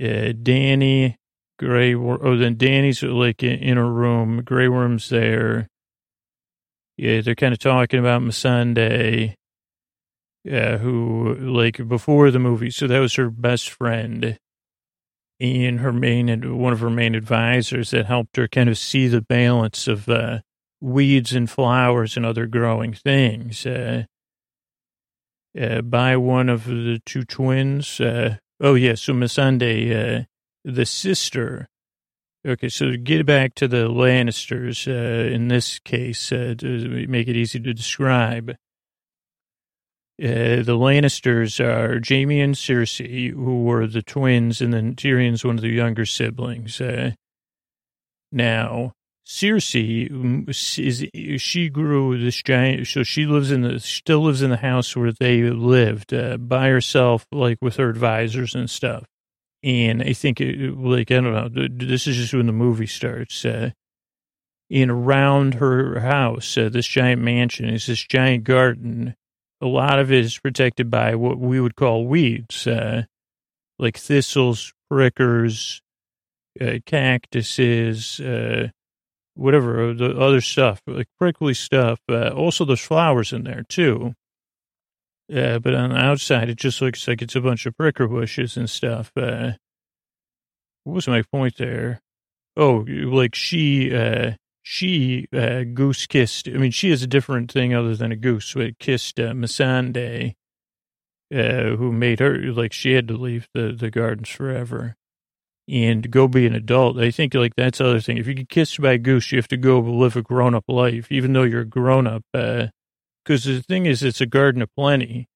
Uh, 0.00 0.32
Dany, 0.32 1.16
Grey, 1.58 1.94
oh, 1.94 2.36
then 2.36 2.56
Danny's 2.56 3.02
like 3.02 3.42
in 3.42 3.76
a 3.76 3.84
room. 3.84 4.42
Grey 4.42 4.68
Worm's 4.68 5.10
there. 5.10 5.68
Yeah, 6.96 7.20
they're 7.20 7.34
kind 7.34 7.52
of 7.52 7.58
talking 7.58 8.00
about 8.00 8.22
Missandei, 8.22 9.34
uh, 10.50 10.78
who 10.78 11.34
like 11.34 11.86
before 11.88 12.30
the 12.30 12.38
movie. 12.38 12.70
So 12.70 12.86
that 12.86 12.98
was 12.98 13.14
her 13.14 13.30
best 13.30 13.70
friend 13.70 14.38
and 15.40 15.80
her 15.80 15.92
main 15.92 16.58
one 16.58 16.72
of 16.72 16.80
her 16.80 16.90
main 16.90 17.14
advisors 17.14 17.90
that 17.90 18.06
helped 18.06 18.36
her 18.36 18.46
kind 18.46 18.68
of 18.68 18.78
see 18.78 19.08
the 19.08 19.20
balance 19.20 19.88
of 19.88 20.08
uh, 20.08 20.38
weeds 20.80 21.32
and 21.32 21.50
flowers 21.50 22.16
and 22.16 22.24
other 22.24 22.46
growing 22.46 22.92
things. 22.94 23.66
Uh, 23.66 24.04
uh, 25.60 25.82
by 25.82 26.16
one 26.16 26.48
of 26.48 26.64
the 26.64 27.00
two 27.04 27.24
twins. 27.24 28.00
Uh, 28.00 28.36
oh 28.60 28.74
yeah, 28.74 28.94
so 28.94 29.12
uh, 29.12 30.22
the 30.64 30.86
sister. 30.86 31.68
Okay, 32.46 32.68
so 32.68 32.96
get 32.96 33.26
back 33.26 33.54
to 33.54 33.68
the 33.68 33.88
Lannisters. 33.88 34.86
In 34.86 35.48
this 35.48 35.78
case, 35.80 36.30
to 36.30 37.06
make 37.08 37.28
it 37.28 37.36
easy 37.36 37.60
to 37.60 37.74
describe. 37.74 38.56
Uh, 40.20 40.62
the 40.62 40.76
Lannisters 40.76 41.58
are 41.58 42.00
Jaime 42.06 42.40
and 42.40 42.54
Cersei, 42.54 43.30
who 43.32 43.64
were 43.64 43.86
the 43.86 44.02
twins, 44.02 44.60
and 44.60 44.72
then 44.72 44.94
Tyrion's 44.94 45.44
one 45.44 45.56
of 45.56 45.62
the 45.62 45.70
younger 45.70 46.04
siblings. 46.04 46.80
Uh, 46.80 47.12
now, 48.30 48.92
Cersei 49.26 50.10
mm, 50.10 50.48
is 50.48 51.42
she 51.42 51.68
grew 51.68 52.22
this 52.22 52.42
giant, 52.42 52.86
so 52.88 53.02
she 53.02 53.24
lives 53.24 53.50
in 53.50 53.62
the 53.62 53.80
still 53.80 54.24
lives 54.24 54.42
in 54.42 54.50
the 54.50 54.56
house 54.58 54.94
where 54.94 55.12
they 55.12 55.42
lived 55.44 56.12
uh, 56.12 56.36
by 56.36 56.68
herself, 56.68 57.26
like 57.32 57.58
with 57.62 57.76
her 57.76 57.88
advisors 57.88 58.54
and 58.54 58.68
stuff. 58.68 59.04
And 59.62 60.02
I 60.02 60.12
think, 60.12 60.40
it, 60.40 60.76
like 60.76 61.10
I 61.10 61.20
don't 61.20 61.54
know, 61.54 61.68
this 61.68 62.06
is 62.06 62.16
just 62.16 62.34
when 62.34 62.46
the 62.46 62.52
movie 62.52 62.86
starts. 62.86 63.44
Uh, 63.44 63.70
and 64.70 64.90
around 64.90 65.54
her 65.54 66.00
house, 66.00 66.56
uh, 66.58 66.68
this 66.68 66.86
giant 66.86 67.22
mansion 67.22 67.68
is 67.68 67.86
this 67.86 68.02
giant 68.02 68.44
garden 68.44 69.14
a 69.62 69.66
lot 69.66 70.00
of 70.00 70.10
it 70.10 70.24
is 70.24 70.38
protected 70.38 70.90
by 70.90 71.14
what 71.14 71.38
we 71.38 71.60
would 71.60 71.76
call 71.76 72.06
weeds, 72.06 72.66
uh, 72.66 73.04
like 73.78 73.96
thistles, 73.96 74.72
prickers, 74.90 75.80
uh, 76.60 76.78
cactuses, 76.84 78.18
uh, 78.20 78.68
whatever, 79.34 79.90
uh, 79.90 79.92
the 79.94 80.18
other 80.18 80.40
stuff, 80.40 80.82
like 80.86 81.06
prickly 81.18 81.54
stuff. 81.54 82.00
Uh, 82.08 82.30
also, 82.30 82.64
there's 82.64 82.80
flowers 82.80 83.32
in 83.32 83.44
there 83.44 83.64
too. 83.68 84.14
Uh, 85.32 85.60
but 85.60 85.74
on 85.74 85.90
the 85.90 85.96
outside, 85.96 86.50
it 86.50 86.58
just 86.58 86.82
looks 86.82 87.06
like 87.06 87.22
it's 87.22 87.36
a 87.36 87.40
bunch 87.40 87.64
of 87.64 87.76
pricker 87.76 88.08
bushes 88.08 88.56
and 88.56 88.68
stuff. 88.68 89.12
what 89.14 89.56
was 90.84 91.06
my 91.06 91.22
point 91.32 91.56
there? 91.56 92.00
Oh, 92.56 92.84
like 92.88 93.34
she, 93.34 93.90
she 94.62 95.26
uh, 95.32 95.64
goose 95.64 96.06
kissed. 96.06 96.48
I 96.48 96.52
mean, 96.52 96.70
she 96.70 96.90
is 96.90 97.02
a 97.02 97.08
different 97.08 97.50
thing 97.50 97.74
other 97.74 97.96
than 97.96 98.12
a 98.12 98.16
goose. 98.16 98.54
But 98.54 98.78
kissed 98.78 99.18
uh, 99.18 99.32
Missandei, 99.32 100.34
uh, 101.34 101.76
who 101.76 101.92
made 101.92 102.20
her 102.20 102.38
like 102.52 102.72
she 102.72 102.92
had 102.92 103.08
to 103.08 103.16
leave 103.16 103.48
the 103.54 103.72
the 103.72 103.90
gardens 103.90 104.28
forever 104.28 104.96
and 105.68 106.10
go 106.10 106.28
be 106.28 106.46
an 106.46 106.54
adult. 106.54 106.98
I 106.98 107.10
think 107.10 107.34
like 107.34 107.54
that's 107.56 107.78
the 107.78 107.86
other 107.86 108.00
thing. 108.00 108.18
If 108.18 108.26
you 108.26 108.34
get 108.34 108.48
kissed 108.48 108.80
by 108.80 108.92
a 108.92 108.98
goose, 108.98 109.32
you 109.32 109.38
have 109.38 109.48
to 109.48 109.56
go 109.56 109.80
live 109.80 110.16
a 110.16 110.22
grown 110.22 110.54
up 110.54 110.64
life, 110.68 111.10
even 111.10 111.32
though 111.32 111.44
you're 111.44 111.62
a 111.62 111.66
grown 111.66 112.06
up. 112.06 112.24
Because 112.32 113.46
uh, 113.46 113.52
the 113.52 113.62
thing 113.62 113.86
is, 113.86 114.02
it's 114.02 114.20
a 114.20 114.26
garden 114.26 114.62
of 114.62 114.74
plenty. 114.74 115.28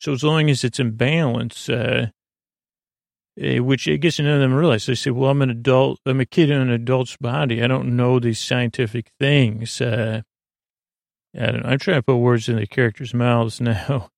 So 0.00 0.12
as 0.12 0.22
long 0.22 0.48
as 0.48 0.64
it's 0.64 0.78
in 0.78 0.92
balance, 0.92 1.68
uh, 1.68 2.08
which 3.38 3.88
I 3.88 3.96
guess 3.96 4.18
none 4.18 4.34
of 4.34 4.40
them 4.40 4.52
realize. 4.52 4.86
They 4.86 4.94
say, 4.94 5.10
well, 5.10 5.30
I'm 5.30 5.42
an 5.42 5.50
adult, 5.50 6.00
I'm 6.04 6.20
a 6.20 6.26
kid 6.26 6.50
in 6.50 6.60
an 6.60 6.70
adult's 6.70 7.16
body. 7.16 7.62
I 7.62 7.68
don't 7.68 7.96
know 7.96 8.18
these 8.18 8.40
scientific 8.40 9.12
things. 9.20 9.80
Uh, 9.80 10.22
I 11.38 11.46
don't 11.46 11.62
know. 11.62 11.68
I'm 11.68 11.78
trying 11.78 11.98
to 11.98 12.02
put 12.02 12.16
words 12.16 12.48
in 12.48 12.56
the 12.56 12.66
characters' 12.66 13.14
mouths 13.14 13.60
now. 13.60 14.10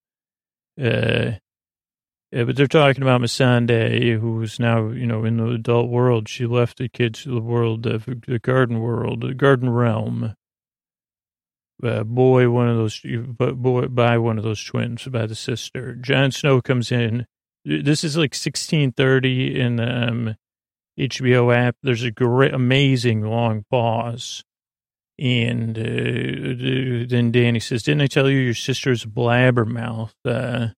Uh, 0.81 1.33
yeah, 2.33 2.45
but 2.45 2.57
they're 2.57 2.67
talking 2.67 3.03
about 3.03 3.21
Missandei, 3.21 4.19
who 4.19 4.41
is 4.41 4.59
now, 4.59 4.89
you 4.89 5.07
know, 5.07 5.25
in 5.25 5.37
the 5.37 5.51
adult 5.51 5.91
world. 5.91 6.29
She 6.29 6.47
left 6.47 6.79
the 6.79 6.89
kids 6.89 7.25
to 7.25 7.35
the 7.35 7.41
world, 7.41 7.87
uh, 7.87 7.99
the 8.27 8.39
garden 8.39 8.81
world, 8.81 9.23
the 9.23 9.35
garden 9.35 9.69
realm. 9.69 10.35
Uh, 11.83 12.05
boy, 12.05 12.49
one 12.49 12.69
of 12.69 12.77
those, 12.77 13.01
boy, 13.03 13.87
by 13.89 14.17
one 14.17 14.39
of 14.39 14.45
those 14.45 14.63
twins, 14.63 15.05
by 15.07 15.27
the 15.27 15.35
sister. 15.35 15.95
Jon 15.95 16.31
Snow 16.31 16.63
comes 16.63 16.93
in 16.93 17.27
this 17.65 18.05
is 18.05 18.17
like 18.17 18.33
1630 18.33 19.61
in 19.61 19.77
the 19.77 20.09
um, 20.09 20.37
HBO 20.99 21.55
app. 21.55 21.77
There's 21.83 22.05
a 22.05 22.11
great, 22.11 22.55
amazing 22.55 23.23
long 23.23 23.65
pause. 23.71 24.45
And 25.19 25.77
uh, 25.77 27.07
then 27.09 27.31
Danny 27.31 27.61
says, 27.61 27.83
Didn't 27.83 28.01
I 28.01 28.07
tell 28.07 28.31
you 28.31 28.39
your 28.39 28.55
sister's 28.55 29.05
blabbermouth? 29.05 30.13
Uh, 30.25 30.69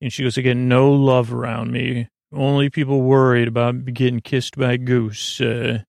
and 0.00 0.12
she 0.12 0.22
goes, 0.22 0.36
get 0.36 0.56
no 0.56 0.92
love 0.92 1.32
around 1.32 1.72
me. 1.72 2.08
only 2.32 2.70
people 2.70 3.02
worried 3.02 3.48
about 3.48 3.84
getting 3.86 4.20
kissed 4.20 4.56
by 4.56 4.72
a 4.72 4.78
goose. 4.78 5.40
Uh, 5.40 5.82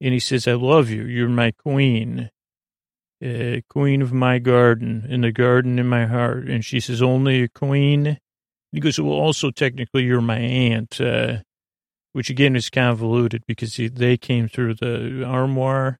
and 0.00 0.12
he 0.12 0.18
says, 0.18 0.48
I 0.48 0.54
love 0.54 0.90
you. 0.90 1.04
You're 1.04 1.28
my 1.28 1.52
queen, 1.52 2.30
queen 3.68 4.02
of 4.02 4.12
my 4.12 4.38
garden, 4.38 5.06
in 5.08 5.22
the 5.22 5.32
garden 5.32 5.78
in 5.78 5.88
my 5.88 6.06
heart. 6.06 6.48
And 6.48 6.64
she 6.64 6.80
says, 6.80 7.02
only 7.02 7.42
a 7.42 7.48
queen? 7.48 8.18
He 8.72 8.80
goes, 8.80 8.98
well, 9.00 9.12
also 9.12 9.50
technically 9.50 10.04
you're 10.04 10.20
my 10.20 10.38
aunt, 10.38 11.00
uh, 11.00 11.38
which 12.12 12.30
again 12.30 12.56
is 12.56 12.70
convoluted 12.70 13.44
because 13.46 13.76
he, 13.76 13.88
they 13.88 14.16
came 14.16 14.48
through 14.48 14.74
the 14.74 15.24
armoire, 15.24 15.98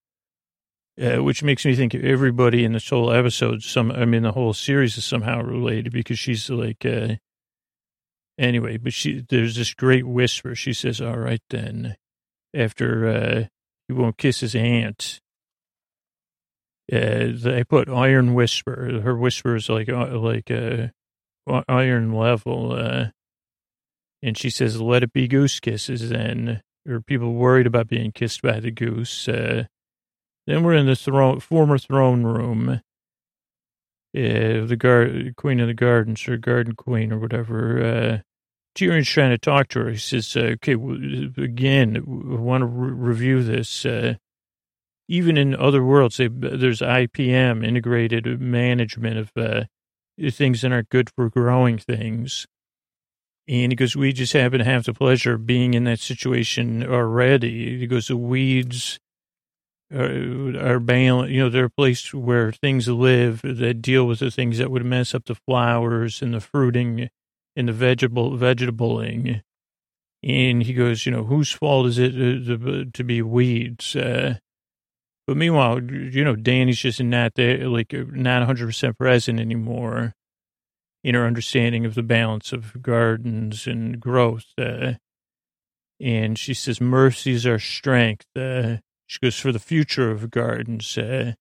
uh, 1.00 1.22
which 1.22 1.42
makes 1.42 1.64
me 1.64 1.74
think 1.74 1.94
everybody 1.94 2.64
in 2.64 2.72
this 2.72 2.88
whole 2.88 3.12
episode, 3.12 3.62
some, 3.62 3.90
I 3.90 4.04
mean, 4.04 4.22
the 4.22 4.32
whole 4.32 4.52
series 4.52 4.98
is 4.98 5.04
somehow 5.04 5.40
related 5.40 5.92
because 5.92 6.18
she's 6.18 6.50
like, 6.50 6.84
uh, 6.84 7.14
Anyway, 8.38 8.76
but 8.76 8.92
she 8.92 9.24
there's 9.28 9.56
this 9.56 9.74
great 9.74 10.06
whisper. 10.06 10.54
She 10.54 10.72
says, 10.72 11.00
"All 11.00 11.18
right 11.18 11.42
then." 11.50 11.96
After 12.52 13.06
uh, 13.08 13.44
he 13.88 13.94
won't 13.94 14.16
kiss 14.16 14.40
his 14.40 14.54
aunt, 14.54 15.20
uh, 16.92 17.32
they 17.32 17.64
put 17.64 17.88
iron 17.88 18.34
whisper. 18.34 19.00
Her 19.00 19.16
whisper 19.16 19.56
is 19.56 19.68
like 19.68 19.88
uh, 19.88 20.18
like 20.18 20.50
uh, 20.50 20.88
iron 21.68 22.12
level, 22.12 22.72
uh, 22.72 23.06
and 24.22 24.36
she 24.36 24.50
says, 24.50 24.80
"Let 24.80 25.02
it 25.02 25.12
be 25.12 25.26
goose 25.26 25.60
kisses." 25.60 26.10
Then, 26.10 26.62
or 26.86 27.00
people 27.00 27.32
worried 27.32 27.66
about 27.66 27.88
being 27.88 28.12
kissed 28.12 28.42
by 28.42 28.60
the 28.60 28.70
goose. 28.70 29.28
Uh, 29.28 29.64
then 30.46 30.62
we're 30.62 30.74
in 30.74 30.86
the 30.86 30.96
throne, 30.96 31.40
former 31.40 31.78
throne 31.78 32.22
room. 32.22 32.82
Uh, 34.16 34.64
the 34.64 35.32
queen 35.36 35.58
of 35.58 35.66
the 35.66 35.74
gardens 35.74 36.28
or 36.28 36.36
garden 36.36 36.74
queen 36.76 37.12
or 37.12 37.18
whatever. 37.18 37.82
Uh, 37.82 38.18
Tyrion's 38.76 39.08
trying 39.08 39.30
to 39.30 39.38
talk 39.38 39.68
to 39.68 39.80
her. 39.80 39.90
He 39.90 39.96
says, 39.96 40.36
okay, 40.36 40.72
again, 40.72 42.02
we 42.06 42.36
want 42.36 42.62
to 42.62 42.66
re- 42.66 42.92
review 42.92 43.42
this. 43.42 43.84
Uh, 43.86 44.14
even 45.08 45.36
in 45.36 45.54
other 45.54 45.84
worlds, 45.84 46.16
they, 46.16 46.28
there's 46.28 46.80
IPM, 46.80 47.66
integrated 47.66 48.40
management 48.40 49.18
of 49.18 49.30
uh, 49.36 49.64
things 50.30 50.62
that 50.62 50.72
aren't 50.72 50.88
good 50.88 51.10
for 51.10 51.28
growing 51.28 51.78
things. 51.78 52.46
And 53.46 53.72
he 53.72 53.76
goes, 53.76 53.94
we 53.94 54.12
just 54.12 54.32
happen 54.32 54.60
to 54.60 54.64
have 54.64 54.84
the 54.84 54.94
pleasure 54.94 55.34
of 55.34 55.46
being 55.46 55.74
in 55.74 55.84
that 55.84 56.00
situation 56.00 56.82
already. 56.82 57.78
He 57.78 57.86
goes, 57.86 58.08
the 58.08 58.16
weeds 58.16 58.98
are, 59.92 60.56
are 60.58 60.80
balanced. 60.80 61.32
You 61.32 61.40
know, 61.40 61.50
they're 61.50 61.66
a 61.66 61.70
place 61.70 62.14
where 62.14 62.52
things 62.52 62.88
live 62.88 63.42
that 63.42 63.82
deal 63.82 64.06
with 64.06 64.20
the 64.20 64.30
things 64.30 64.56
that 64.58 64.70
would 64.70 64.84
mess 64.84 65.14
up 65.14 65.26
the 65.26 65.34
flowers 65.34 66.22
and 66.22 66.32
the 66.32 66.40
fruiting 66.40 67.10
and 67.54 67.68
the 67.68 67.72
vegetable 67.72 68.32
vegetabling. 68.32 69.42
And 70.22 70.62
he 70.62 70.72
goes, 70.72 71.04
you 71.04 71.12
know, 71.12 71.24
whose 71.24 71.50
fault 71.50 71.86
is 71.86 71.98
it 71.98 72.12
to, 72.12 72.86
to 72.86 73.04
be 73.04 73.20
weeds? 73.20 73.94
Uh, 73.94 74.36
but 75.26 75.36
meanwhile, 75.36 75.82
you 75.82 76.24
know, 76.24 76.36
Danny's 76.36 76.78
just 76.78 77.02
not 77.02 77.34
there, 77.34 77.68
like 77.68 77.92
not 77.92 78.46
100% 78.46 78.98
present 78.98 79.40
anymore 79.40 80.14
in 81.02 81.14
her 81.14 81.26
understanding 81.26 81.84
of 81.84 81.94
the 81.94 82.02
balance 82.02 82.52
of 82.52 82.82
gardens 82.82 83.66
and 83.66 84.00
growth. 84.00 84.46
Uh, 84.58 84.94
and 86.00 86.38
she 86.38 86.54
says, 86.54 86.80
mercy 86.80 87.32
is 87.32 87.46
our 87.46 87.58
strength. 87.58 88.26
Uh, 88.36 88.76
she 89.06 89.18
goes, 89.20 89.38
for 89.38 89.52
the 89.52 89.58
future 89.58 90.10
of 90.10 90.30
gardens. 90.30 90.96
Uh, 90.96 91.34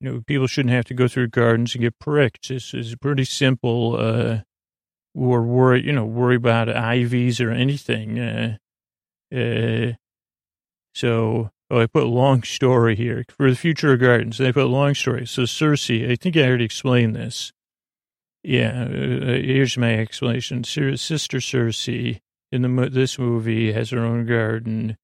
you 0.00 0.10
know, 0.10 0.22
people 0.26 0.46
shouldn't 0.46 0.74
have 0.74 0.86
to 0.86 0.94
go 0.94 1.08
through 1.08 1.28
gardens 1.28 1.74
and 1.74 1.82
get 1.82 1.98
pricked. 1.98 2.48
This 2.48 2.74
is 2.74 2.94
pretty 2.96 3.24
simple. 3.24 3.96
Uh, 3.98 4.40
or 5.14 5.42
worry, 5.42 5.84
you 5.84 5.92
know, 5.92 6.04
worry 6.04 6.36
about 6.36 6.68
IVs 6.68 7.44
or 7.44 7.50
anything. 7.50 8.18
Uh, 8.18 8.56
uh, 9.34 9.92
so, 10.94 11.50
oh, 11.70 11.80
I 11.80 11.86
put 11.86 12.06
long 12.06 12.42
story 12.42 12.96
here 12.96 13.24
for 13.36 13.50
the 13.50 13.56
future 13.56 13.92
of 13.92 14.00
gardens. 14.00 14.40
I 14.40 14.52
put 14.52 14.66
long 14.66 14.94
story. 14.94 15.26
So 15.26 15.42
Cersei, 15.42 16.10
I 16.10 16.16
think 16.16 16.36
I 16.36 16.42
already 16.42 16.64
explained 16.64 17.16
this. 17.16 17.52
Yeah, 18.42 18.88
uh, 18.90 18.94
uh 18.94 19.40
here's 19.40 19.78
my 19.78 19.94
explanation. 19.94 20.64
Sister 20.64 21.38
Cersei 21.38 22.20
in 22.52 22.62
the 22.62 22.90
this 22.90 23.18
movie 23.18 23.72
has 23.72 23.90
her 23.90 24.00
own 24.00 24.26
garden 24.26 24.96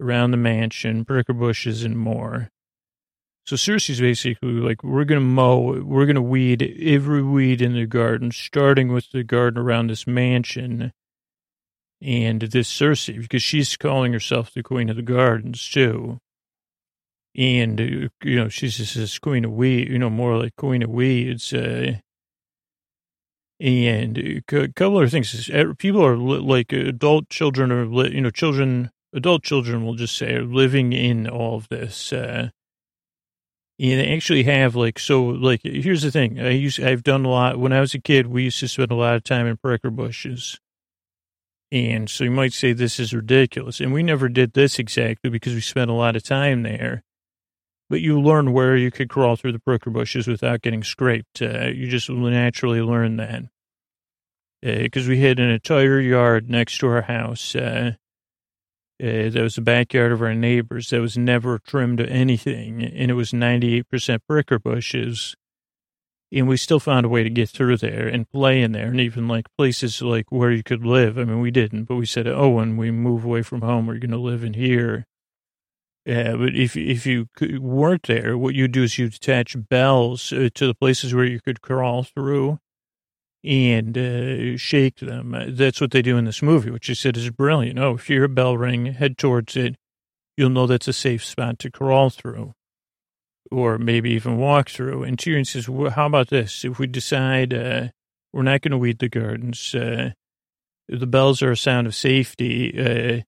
around 0.00 0.30
the 0.30 0.36
mansion, 0.36 1.04
pricker 1.04 1.32
bushes, 1.32 1.82
and 1.82 1.98
more. 1.98 2.50
So 3.46 3.56
Cersei's 3.56 4.00
basically 4.00 4.52
like, 4.52 4.82
we're 4.82 5.04
going 5.04 5.20
to 5.20 5.26
mow, 5.26 5.82
we're 5.82 6.06
going 6.06 6.14
to 6.14 6.22
weed 6.22 6.62
every 6.80 7.22
weed 7.22 7.60
in 7.60 7.74
the 7.74 7.84
garden, 7.84 8.32
starting 8.32 8.90
with 8.90 9.10
the 9.10 9.22
garden 9.22 9.60
around 9.60 9.88
this 9.88 10.06
mansion. 10.06 10.92
And 12.04 12.42
this 12.42 12.70
Cersei, 12.70 13.18
because 13.18 13.42
she's 13.42 13.78
calling 13.78 14.12
herself 14.12 14.52
the 14.52 14.62
queen 14.62 14.90
of 14.90 14.96
the 14.96 15.02
gardens 15.02 15.66
too. 15.68 16.18
And, 17.34 17.80
uh, 17.80 18.08
you 18.22 18.36
know, 18.36 18.48
she's 18.50 18.76
just 18.76 18.94
this 18.94 19.18
queen 19.18 19.44
of 19.46 19.52
weed, 19.52 19.88
you 19.88 19.98
know, 19.98 20.10
more 20.10 20.36
like 20.36 20.54
queen 20.56 20.82
of 20.82 20.90
weeds. 20.90 21.52
Uh, 21.52 21.94
and 23.58 24.18
a 24.18 24.42
couple 24.42 25.00
of 25.00 25.10
things, 25.10 25.50
people 25.78 26.04
are 26.04 26.16
like 26.16 26.72
adult 26.72 27.30
children 27.30 27.72
are, 27.72 27.86
you 28.08 28.20
know, 28.20 28.30
children, 28.30 28.90
adult 29.14 29.42
children 29.42 29.84
will 29.84 29.94
just 29.94 30.16
say 30.16 30.34
are 30.34 30.44
living 30.44 30.92
in 30.92 31.26
all 31.26 31.56
of 31.56 31.68
this. 31.68 32.12
Uh, 32.12 32.50
and 33.78 34.00
they 34.00 34.14
actually 34.14 34.44
have 34.44 34.76
like 34.76 34.98
so 34.98 35.24
like 35.24 35.60
here's 35.64 36.02
the 36.02 36.10
thing 36.10 36.38
I 36.38 36.50
used 36.50 36.80
I've 36.80 37.02
done 37.02 37.24
a 37.24 37.28
lot 37.28 37.58
when 37.58 37.72
I 37.72 37.80
was 37.80 37.94
a 37.94 37.98
kid 37.98 38.28
we 38.28 38.44
used 38.44 38.60
to 38.60 38.68
spend 38.68 38.92
a 38.92 38.94
lot 38.94 39.16
of 39.16 39.24
time 39.24 39.46
in 39.46 39.56
pricker 39.56 39.90
bushes. 39.90 40.60
And 41.74 42.08
so 42.08 42.22
you 42.22 42.30
might 42.30 42.52
say 42.52 42.72
this 42.72 43.00
is 43.00 43.12
ridiculous. 43.12 43.80
And 43.80 43.92
we 43.92 44.04
never 44.04 44.28
did 44.28 44.52
this 44.52 44.78
exactly 44.78 45.28
because 45.28 45.54
we 45.54 45.60
spent 45.60 45.90
a 45.90 45.94
lot 45.94 46.14
of 46.14 46.22
time 46.22 46.62
there. 46.62 47.02
But 47.90 48.00
you 48.00 48.20
learn 48.20 48.52
where 48.52 48.76
you 48.76 48.92
could 48.92 49.08
crawl 49.08 49.34
through 49.34 49.52
the 49.52 49.58
pricker 49.58 49.90
bushes 49.90 50.28
without 50.28 50.62
getting 50.62 50.84
scraped. 50.84 51.42
Uh, 51.42 51.66
you 51.66 51.88
just 51.88 52.08
naturally 52.08 52.80
learn 52.80 53.16
that. 53.16 53.42
Because 54.62 55.08
uh, 55.08 55.10
we 55.10 55.20
had 55.20 55.40
an 55.40 55.50
entire 55.50 55.98
yard 55.98 56.48
next 56.48 56.78
to 56.78 56.86
our 56.86 57.02
house. 57.02 57.56
Uh, 57.56 57.94
uh, 59.02 59.28
that 59.30 59.42
was 59.42 59.56
the 59.56 59.60
backyard 59.60 60.12
of 60.12 60.22
our 60.22 60.34
neighbors 60.34 60.90
that 60.90 61.00
was 61.00 61.18
never 61.18 61.58
trimmed 61.58 61.98
to 61.98 62.08
anything, 62.08 62.84
and 62.84 63.10
it 63.10 63.14
was 63.14 63.32
98% 63.32 64.20
pricker 64.28 64.60
bushes. 64.60 65.34
And 66.34 66.48
we 66.48 66.56
still 66.56 66.80
found 66.80 67.06
a 67.06 67.08
way 67.08 67.22
to 67.22 67.30
get 67.30 67.48
through 67.48 67.76
there 67.76 68.08
and 68.08 68.28
play 68.28 68.60
in 68.60 68.72
there, 68.72 68.88
and 68.88 69.00
even 69.00 69.28
like 69.28 69.46
places 69.56 70.02
like 70.02 70.32
where 70.32 70.50
you 70.50 70.64
could 70.64 70.84
live. 70.84 71.16
I 71.16 71.24
mean, 71.24 71.40
we 71.40 71.52
didn't, 71.52 71.84
but 71.84 71.94
we 71.94 72.06
said, 72.06 72.26
oh, 72.26 72.48
when 72.48 72.76
we 72.76 72.90
move 72.90 73.24
away 73.24 73.42
from 73.42 73.62
home, 73.62 73.86
we're 73.86 73.98
going 73.98 74.10
to 74.10 74.18
live 74.18 74.42
in 74.42 74.54
here. 74.54 75.06
Yeah, 76.04 76.34
but 76.34 76.56
if 76.56 76.76
if 76.76 77.06
you 77.06 77.28
weren't 77.40 78.02
there, 78.02 78.36
what 78.36 78.54
you 78.54 78.66
do 78.66 78.82
is 78.82 78.98
you 78.98 79.06
attach 79.06 79.56
bells 79.68 80.32
uh, 80.32 80.48
to 80.54 80.66
the 80.66 80.74
places 80.74 81.14
where 81.14 81.24
you 81.24 81.40
could 81.40 81.62
crawl 81.62 82.02
through, 82.02 82.58
and 83.44 83.96
uh, 83.96 84.56
shake 84.56 84.96
them. 84.96 85.34
Uh, 85.34 85.44
that's 85.48 85.80
what 85.80 85.92
they 85.92 86.02
do 86.02 86.18
in 86.18 86.24
this 86.24 86.42
movie, 86.42 86.70
which 86.70 86.88
you 86.88 86.96
said 86.96 87.16
is 87.16 87.30
brilliant. 87.30 87.78
Oh, 87.78 87.94
if 87.94 88.10
you 88.10 88.16
hear 88.16 88.24
a 88.24 88.28
bell 88.28 88.58
ring, 88.58 88.86
head 88.86 89.16
towards 89.16 89.56
it. 89.56 89.76
You'll 90.36 90.50
know 90.50 90.66
that's 90.66 90.88
a 90.88 90.92
safe 90.92 91.24
spot 91.24 91.60
to 91.60 91.70
crawl 91.70 92.10
through 92.10 92.54
or 93.50 93.78
maybe 93.78 94.10
even 94.10 94.36
walk 94.36 94.68
through. 94.70 95.02
And 95.04 95.16
Tyrion 95.16 95.46
says, 95.46 95.68
well, 95.68 95.90
how 95.90 96.06
about 96.06 96.28
this? 96.28 96.64
If 96.64 96.78
we 96.78 96.86
decide 96.86 97.52
uh, 97.52 97.88
we're 98.32 98.42
not 98.42 98.62
going 98.62 98.72
to 98.72 98.78
weed 98.78 98.98
the 98.98 99.08
gardens, 99.08 99.74
uh, 99.74 100.10
the 100.88 101.06
bells 101.06 101.42
are 101.42 101.52
a 101.52 101.56
sound 101.56 101.86
of 101.86 101.94
safety. 101.94 102.74
Uh, 102.78 103.22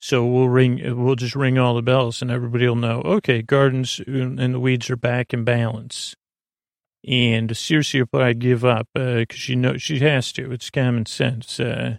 so 0.00 0.24
we'll 0.24 0.48
ring, 0.48 0.80
we'll 1.02 1.14
just 1.14 1.36
ring 1.36 1.58
all 1.58 1.74
the 1.74 1.82
bells 1.82 2.22
and 2.22 2.30
everybody 2.30 2.66
will 2.66 2.76
know, 2.76 3.02
okay, 3.02 3.42
gardens 3.42 4.00
and 4.06 4.54
the 4.54 4.60
weeds 4.60 4.88
are 4.88 4.96
back 4.96 5.34
in 5.34 5.44
balance. 5.44 6.14
And 7.06 7.50
will 7.50 8.06
probably 8.06 8.34
give 8.34 8.64
up 8.64 8.86
because 8.94 9.26
uh, 9.30 9.34
she 9.34 9.56
knows 9.56 9.82
she 9.82 10.00
has 10.00 10.32
to. 10.32 10.52
It's 10.52 10.68
common 10.68 11.06
sense. 11.06 11.58
Uh, 11.58 11.96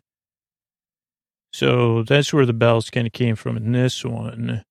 so 1.54 2.04
that's 2.04 2.32
where 2.32 2.46
the 2.46 2.54
bells 2.54 2.90
kind 2.90 3.08
of 3.08 3.14
came 3.14 3.36
from 3.36 3.58
in 3.58 3.72
this 3.72 4.06
one. 4.06 4.64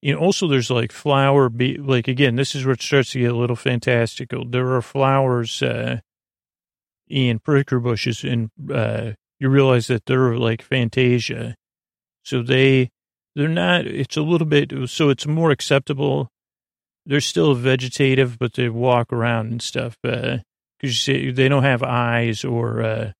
You 0.00 0.14
know, 0.14 0.20
also 0.20 0.46
there's 0.46 0.70
like 0.70 0.92
flower, 0.92 1.48
be- 1.48 1.78
like 1.78 2.08
again, 2.08 2.36
this 2.36 2.54
is 2.54 2.64
where 2.64 2.74
it 2.74 2.82
starts 2.82 3.12
to 3.12 3.20
get 3.20 3.32
a 3.32 3.36
little 3.36 3.56
fantastical. 3.56 4.44
There 4.44 4.72
are 4.74 4.82
flowers 4.82 5.62
uh, 5.62 6.00
in 7.08 7.40
pricker 7.40 7.80
bushes, 7.80 8.22
and 8.22 8.50
uh, 8.72 9.12
you 9.40 9.48
realize 9.48 9.88
that 9.88 10.06
they're 10.06 10.36
like 10.36 10.62
fantasia. 10.62 11.56
So 12.22 12.42
they, 12.42 12.90
they're 13.34 13.48
not. 13.48 13.86
It's 13.86 14.16
a 14.16 14.22
little 14.22 14.46
bit. 14.46 14.72
So 14.88 15.08
it's 15.08 15.26
more 15.26 15.50
acceptable 15.50 16.28
they're 17.08 17.20
still 17.22 17.54
vegetative, 17.54 18.38
but 18.38 18.52
they 18.52 18.68
walk 18.68 19.12
around 19.12 19.50
and 19.50 19.62
stuff. 19.62 19.96
Because 20.02 20.34
uh, 20.34 20.42
you 20.82 20.90
see, 20.90 21.30
they 21.30 21.48
don't 21.48 21.62
have 21.64 21.82
eyes 21.82 22.44
or 22.44 22.82
uh, 22.82 23.12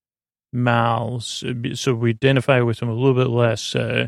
mouths, 0.53 1.43
so 1.73 1.95
we 1.95 2.11
identify 2.11 2.61
with 2.61 2.77
them 2.77 2.89
a 2.89 2.93
little 2.93 3.15
bit 3.15 3.31
less 3.31 3.75
uh, 3.75 4.07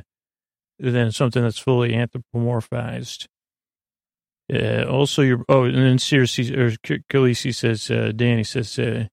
than 0.82 1.12
something 1.12 1.44
that's 1.44 1.60
fully 1.60 1.92
anthropomorphized. 1.92 3.28
Uh, 4.52 4.84
also, 4.84 5.22
your 5.22 5.46
oh, 5.48 5.64
and 5.64 5.78
then 5.78 5.98
Cersei 5.98 6.52
or 6.58 6.72
Khaleesi 7.10 7.56
says, 7.56 7.90
uh, 7.90 8.12
Dany 8.14 8.46
says, 8.46 8.78
uh, 8.78 9.06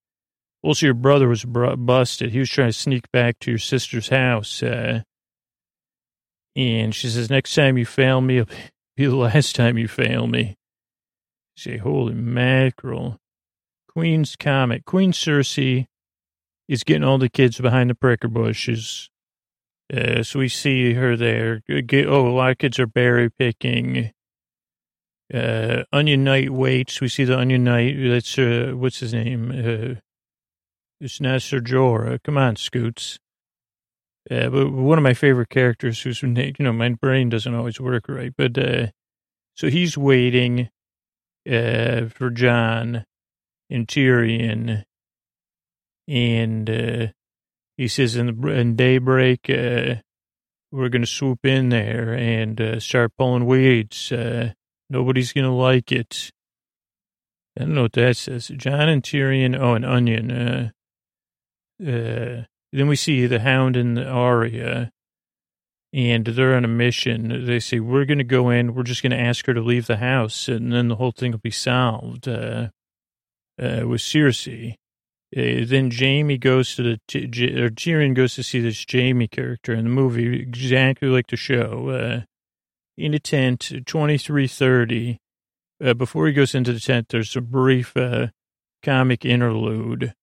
Also, 0.63 0.87
your 0.87 0.95
brother 0.95 1.29
was 1.29 1.45
br- 1.45 1.75
busted. 1.75 2.31
He 2.31 2.39
was 2.39 2.49
trying 2.49 2.69
to 2.69 2.73
sneak 2.73 3.09
back 3.11 3.39
to 3.39 3.51
your 3.51 3.59
sister's 3.59 4.09
house. 4.09 4.61
Uh, 4.61 5.03
and 6.55 6.93
she 6.93 7.07
says, 7.07 7.29
next 7.29 7.55
time 7.55 7.77
you 7.77 7.85
fail 7.85 8.19
me, 8.19 8.39
it'll 8.39 8.53
be 8.97 9.05
the 9.05 9.15
last 9.15 9.55
time 9.55 9.77
you 9.77 9.87
fail 9.87 10.27
me. 10.27 10.57
say, 11.55 11.77
holy 11.77 12.13
mackerel. 12.13 13.17
Queen's 13.87 14.35
comet. 14.35 14.83
Queen 14.85 15.11
Cersei 15.13 15.85
is 16.67 16.83
getting 16.83 17.03
all 17.03 17.17
the 17.17 17.29
kids 17.29 17.59
behind 17.59 17.89
the 17.89 17.95
pricker 17.95 18.27
bushes. 18.27 19.09
Uh, 19.91 20.21
so 20.21 20.39
we 20.39 20.47
see 20.47 20.93
her 20.93 21.15
there. 21.15 21.61
Oh, 21.69 22.27
a 22.27 22.29
lot 22.29 22.51
of 22.51 22.57
kids 22.59 22.77
are 22.79 22.87
berry 22.87 23.29
picking. 23.29 24.11
Uh, 25.33 25.83
Onion 25.91 26.23
Knight 26.23 26.51
waits. 26.51 27.01
We 27.01 27.07
see 27.07 27.23
the 27.23 27.37
Onion 27.37 27.63
Knight. 27.63 27.95
That's, 27.99 28.37
uh, 28.37 28.73
what's 28.75 28.99
his 28.99 29.13
name? 29.13 29.51
Uh, 29.51 29.99
it's 31.01 31.19
not 31.21 31.41
Ser 31.41 31.61
Jorah. 31.61 32.21
Come 32.23 32.37
on, 32.37 32.55
Scoots. 32.55 33.19
Uh, 34.29 34.49
but 34.49 34.71
one 34.71 34.97
of 34.99 35.03
my 35.03 35.13
favorite 35.15 35.49
characters 35.49 36.01
who's, 36.01 36.21
you 36.21 36.53
know, 36.59 36.73
my 36.73 36.89
brain 36.89 37.29
doesn't 37.29 37.55
always 37.55 37.79
work 37.79 38.07
right. 38.07 38.33
But, 38.37 38.57
uh, 38.57 38.87
so 39.55 39.69
he's 39.69 39.97
waiting, 39.97 40.69
uh, 41.49 42.05
for 42.09 42.29
Jon 42.29 43.05
and 43.69 43.87
Tyrion. 43.87 44.83
And, 46.07 46.69
uh, 46.69 47.07
he 47.79 47.87
says 47.87 48.17
in, 48.17 48.45
in 48.49 48.75
daybreak, 48.75 49.49
uh, 49.49 49.95
we're 50.69 50.89
going 50.89 51.01
to 51.01 51.07
swoop 51.07 51.45
in 51.45 51.69
there 51.69 52.13
and, 52.13 52.59
uh, 52.59 52.77
start 52.81 53.13
pulling 53.17 53.45
weeds. 53.45 54.11
Uh, 54.11 54.51
nobody's 54.89 55.31
going 55.31 55.45
to 55.45 55.51
like 55.51 55.89
it. 55.89 56.29
I 57.57 57.61
don't 57.61 57.75
know 57.75 57.83
what 57.83 57.93
that 57.93 58.17
says. 58.17 58.49
Jon 58.49 58.89
and 58.89 59.01
Tyrion. 59.01 59.57
Oh, 59.57 59.75
an 59.75 59.85
onion. 59.85 60.29
Uh, 60.29 60.69
uh, 61.81 62.43
then 62.73 62.87
we 62.87 62.97
see 62.97 63.25
the 63.27 63.39
Hound 63.39 63.77
and 63.77 63.95
the 63.95 64.05
Arya, 64.05 64.91
and 65.93 66.25
they're 66.25 66.55
on 66.55 66.65
a 66.65 66.67
mission. 66.67 67.45
They 67.45 67.61
say, 67.61 67.79
We're 67.79 68.03
going 68.03 68.17
to 68.17 68.25
go 68.25 68.49
in, 68.49 68.75
we're 68.75 68.83
just 68.83 69.03
going 69.03 69.11
to 69.11 69.19
ask 69.19 69.45
her 69.45 69.53
to 69.53 69.61
leave 69.61 69.87
the 69.87 69.97
house, 69.97 70.49
and 70.49 70.73
then 70.73 70.89
the 70.89 70.97
whole 70.97 71.13
thing 71.13 71.31
will 71.31 71.39
be 71.39 71.49
solved 71.49 72.27
uh, 72.27 72.71
uh, 73.57 73.87
with 73.87 74.01
Cersei. 74.01 74.75
Uh, 75.35 75.63
then 75.65 75.91
Jaime 75.91 76.37
goes 76.37 76.75
to 76.75 76.83
the, 76.83 76.99
J- 77.07 77.61
or 77.61 77.69
Tyrion 77.69 78.15
goes 78.15 78.35
to 78.35 78.43
see 78.43 78.59
this 78.59 78.85
Jaime 78.91 79.27
character 79.27 79.73
in 79.73 79.83
the 79.83 79.89
movie, 79.89 80.41
exactly 80.41 81.07
like 81.07 81.27
the 81.27 81.37
show, 81.37 81.89
uh, 81.89 82.21
in 82.97 83.13
a 83.13 83.19
tent, 83.19 83.61
2330. 83.85 85.19
Uh, 85.81 85.93
before 85.93 86.27
he 86.27 86.33
goes 86.33 86.55
into 86.55 86.73
the 86.73 86.79
tent, 86.79 87.09
there's 87.09 87.35
a 87.35 87.41
brief 87.41 87.95
uh, 87.95 88.27
comic 88.83 89.23
interlude 89.23 90.13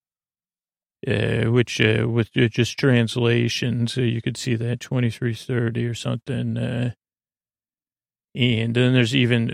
uh, 1.07 1.45
which 1.45 1.79
with 1.79 2.31
just 2.33 2.77
translation, 2.77 3.87
so 3.87 4.01
you 4.01 4.21
could 4.21 4.37
see 4.37 4.55
that 4.55 4.79
twenty 4.79 5.09
three 5.09 5.33
thirty 5.33 5.85
or 5.85 5.93
something. 5.93 6.57
Uh, 8.37 8.41
and 8.41 8.75
then 8.75 8.93
there's 8.93 9.15
even 9.15 9.47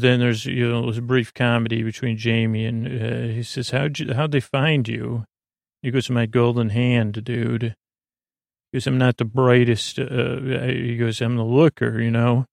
then 0.00 0.18
there's 0.18 0.44
you 0.44 0.68
know 0.68 0.82
there's 0.82 0.98
a 0.98 1.02
brief 1.02 1.32
comedy 1.32 1.82
between 1.82 2.18
Jaime 2.18 2.64
and 2.64 2.86
uh, 2.86 3.34
he 3.34 3.42
says 3.42 3.70
how'd 3.70 3.98
you, 3.98 4.12
how'd 4.12 4.32
they 4.32 4.40
find 4.40 4.88
you? 4.88 5.24
He 5.82 5.90
goes 5.90 6.10
my 6.10 6.26
golden 6.26 6.70
hand, 6.70 7.22
dude. 7.24 7.76
Because 8.72 8.86
I'm 8.86 8.98
not 8.98 9.16
the 9.16 9.24
brightest. 9.24 9.98
Uh, 9.98 10.40
he 10.66 10.96
goes 10.96 11.20
I'm 11.20 11.36
the 11.36 11.44
looker, 11.44 12.00
you 12.00 12.10
know. 12.10 12.46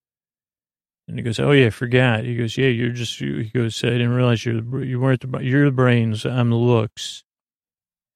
And 1.07 1.17
he 1.17 1.23
goes, 1.23 1.39
"Oh 1.39 1.51
yeah, 1.51 1.67
I 1.67 1.71
forgot." 1.71 2.23
He 2.23 2.35
goes, 2.35 2.57
"Yeah, 2.57 2.67
you're 2.67 2.91
just." 2.91 3.19
He 3.19 3.51
goes, 3.53 3.83
"I 3.83 3.89
didn't 3.89 4.13
realize 4.13 4.45
you're 4.45 4.83
you 4.83 4.99
weren't 4.99 5.21
the 5.21 5.39
you're 5.39 5.65
the 5.65 5.71
brains. 5.71 6.25
I'm 6.25 6.49
the 6.49 6.55
looks." 6.55 7.23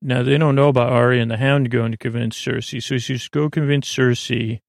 Now 0.01 0.23
they 0.23 0.37
don't 0.37 0.55
know 0.55 0.69
about 0.69 0.91
Arya 0.91 1.21
and 1.21 1.29
the 1.29 1.37
Hound 1.37 1.69
going 1.69 1.91
to 1.91 1.97
convince 1.97 2.39
Cersei, 2.39 2.81
so 2.81 2.95
he 2.95 2.99
says, 2.99 3.27
"Go 3.27 3.49
convince 3.49 3.93
Cersei." 3.93 4.59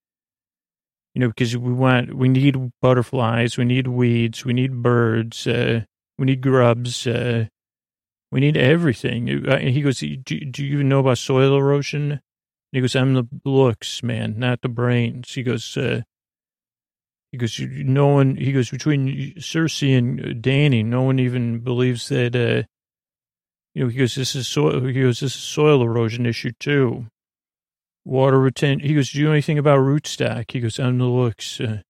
You 1.13 1.19
know, 1.19 1.27
because 1.27 1.57
we 1.57 1.73
want, 1.73 2.13
we 2.13 2.29
need 2.29 2.71
butterflies, 2.81 3.57
we 3.57 3.65
need 3.65 3.87
weeds, 3.87 4.45
we 4.45 4.53
need 4.53 4.81
birds, 4.81 5.45
uh, 5.45 5.81
we 6.17 6.25
need 6.25 6.41
grubs, 6.41 7.05
uh, 7.05 7.47
we 8.31 8.39
need 8.39 8.55
everything. 8.55 9.45
Uh, 9.45 9.55
and 9.55 9.69
he 9.71 9.81
goes, 9.81 9.99
do, 9.99 10.15
do 10.17 10.63
you 10.63 10.73
even 10.75 10.87
know 10.87 10.99
about 10.99 11.17
soil 11.17 11.57
erosion? 11.57 12.11
And 12.13 12.21
he 12.71 12.79
goes, 12.79 12.95
I'm 12.95 13.13
the 13.13 13.27
looks, 13.43 14.01
man, 14.01 14.35
not 14.37 14.61
the 14.61 14.69
brains. 14.69 15.33
He 15.33 15.43
goes, 15.43 15.75
uh, 15.75 16.03
he 17.33 17.37
goes, 17.37 17.59
no 17.59 18.07
one, 18.07 18.37
he 18.37 18.53
goes, 18.53 18.69
between 18.69 19.33
Cersei 19.35 19.97
and 19.97 20.41
Dany, 20.41 20.85
no 20.85 21.01
one 21.01 21.19
even 21.19 21.59
believes 21.59 22.07
that, 22.07 22.35
uh, 22.35 22.63
you 23.73 23.83
know, 23.83 23.89
he 23.89 23.97
goes, 23.97 24.15
this 24.15 24.35
is 24.35 24.47
soil, 24.47 24.81
he 24.85 24.93
goes, 24.93 25.19
this 25.19 25.35
is 25.35 25.41
soil 25.41 25.81
erosion 25.81 26.25
issue 26.25 26.51
too. 26.57 27.07
Water 28.03 28.39
retention. 28.39 28.87
He 28.87 28.95
goes, 28.95 29.11
do 29.11 29.19
you 29.19 29.25
know 29.25 29.31
anything 29.31 29.57
about 29.57 29.79
rootstock? 29.79 30.51
He 30.51 30.59
goes, 30.59 30.79
on 30.79 30.97
the 30.97 31.05
looks. 31.05 31.59
Uh, 31.59 31.81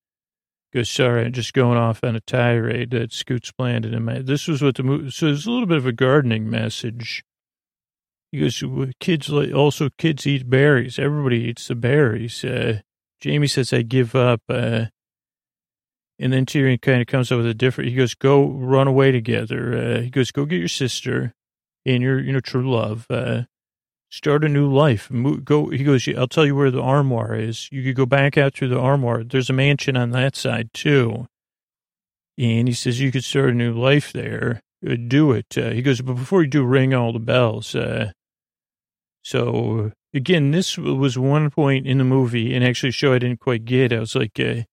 goes, 0.74 0.89
sorry, 0.89 1.26
I'm 1.26 1.34
just 1.34 1.54
going 1.54 1.78
off 1.78 2.04
on 2.04 2.15
a 2.15 2.21
tirade 2.21 2.91
that 2.91 3.13
Scoots 3.13 3.52
planted 3.52 3.93
in 3.93 4.04
my, 4.04 4.19
this 4.19 4.47
was 4.47 4.62
what 4.62 4.76
the 4.76 4.84
movie, 4.84 5.12
so 5.12 5.28
it's 5.28 5.45
a 5.45 5.52
little 5.52 5.67
bit 5.67 5.78
of 5.78 5.86
a 5.86 5.91
gardening 5.91 6.50
message. 6.50 7.24
He 8.32 8.39
goes, 8.39 8.63
kids, 9.02 9.30
also 9.30 9.89
kids 9.97 10.26
eat 10.26 10.50
berries. 10.50 10.97
Everybody 10.97 11.41
eats 11.41 11.67
the 11.67 11.76
berries. 11.76 12.45
Uh, 12.45 12.80
Jaime 13.21 13.47
says, 13.47 13.74
I 13.74 13.82
give 13.82 14.15
up. 14.15 14.41
Uh, 14.47 14.86
and 16.17 16.32
then 16.32 16.45
Tyrion 16.45 16.82
kind 16.82 17.02
of 17.02 17.08
comes 17.08 17.32
up 17.32 17.38
with 17.38 17.47
a 17.47 17.54
different, 17.54 17.89
he 17.89 17.95
goes, 17.95 18.13
go 18.13 18.45
run 18.47 18.88
away 18.88 19.12
together. 19.12 19.78
Uh, 19.78 20.02
he 20.02 20.10
goes, 20.10 20.32
go 20.32 20.45
get 20.45 20.60
your 20.60 20.69
sister 20.69 21.34
in 21.84 22.02
your, 22.02 22.21
you 22.21 22.32
know, 22.32 22.39
true 22.39 22.71
love, 22.71 23.06
uh, 23.10 23.41
start 24.12 24.43
a 24.43 24.50
new 24.50 24.71
life. 24.71 25.10
go, 25.43 25.69
he 25.69 25.84
goes, 25.84 26.08
I'll 26.15 26.28
tell 26.28 26.45
you 26.45 26.56
where 26.56 26.69
the 26.69 26.82
armoire 26.82 27.34
is. 27.34 27.69
You 27.71 27.82
could 27.82 27.95
go 27.95 28.06
back 28.06 28.38
out 28.38 28.54
through 28.54 28.67
the 28.67 28.80
armoire. 28.80 29.24
There's 29.24 29.50
a 29.50 29.54
mansion 29.54 29.97
on 29.97 30.12
that 30.12 30.36
side 30.36 30.69
too. 30.74 31.28
And 32.38 32.67
he 32.67 32.74
says, 32.74 33.00
you 33.00 33.12
could 33.12 33.24
start 33.24 33.50
a 33.50 33.54
new 33.54 33.74
life 33.74 34.13
there. 34.13 34.62
Uh, 34.86 34.95
do 35.08 35.32
it. 35.32 35.58
Uh, 35.58 35.69
he 35.69 35.82
goes, 35.82 36.02
but 36.02 36.15
before 36.15 36.43
you 36.43 36.50
do, 36.50 36.63
ring 36.63 36.93
all 36.93 37.13
the 37.13 37.19
bells. 37.19 37.74
Uh, 37.74 38.12
so 39.24 39.91
again, 40.13 40.52
this 40.52 40.78
was 40.78 41.17
one 41.17 41.50
point 41.50 41.88
in 41.88 41.97
the 41.97 42.04
movie 42.04 42.54
and 42.54 42.65
actually 42.65 42.91
show 42.91 43.13
I 43.13 43.19
didn't 43.19 43.39
quite 43.39 43.65
get. 43.65 43.93
I 43.93 44.00
was 44.00 44.15
like, 44.15 44.39
uh, 44.39 44.63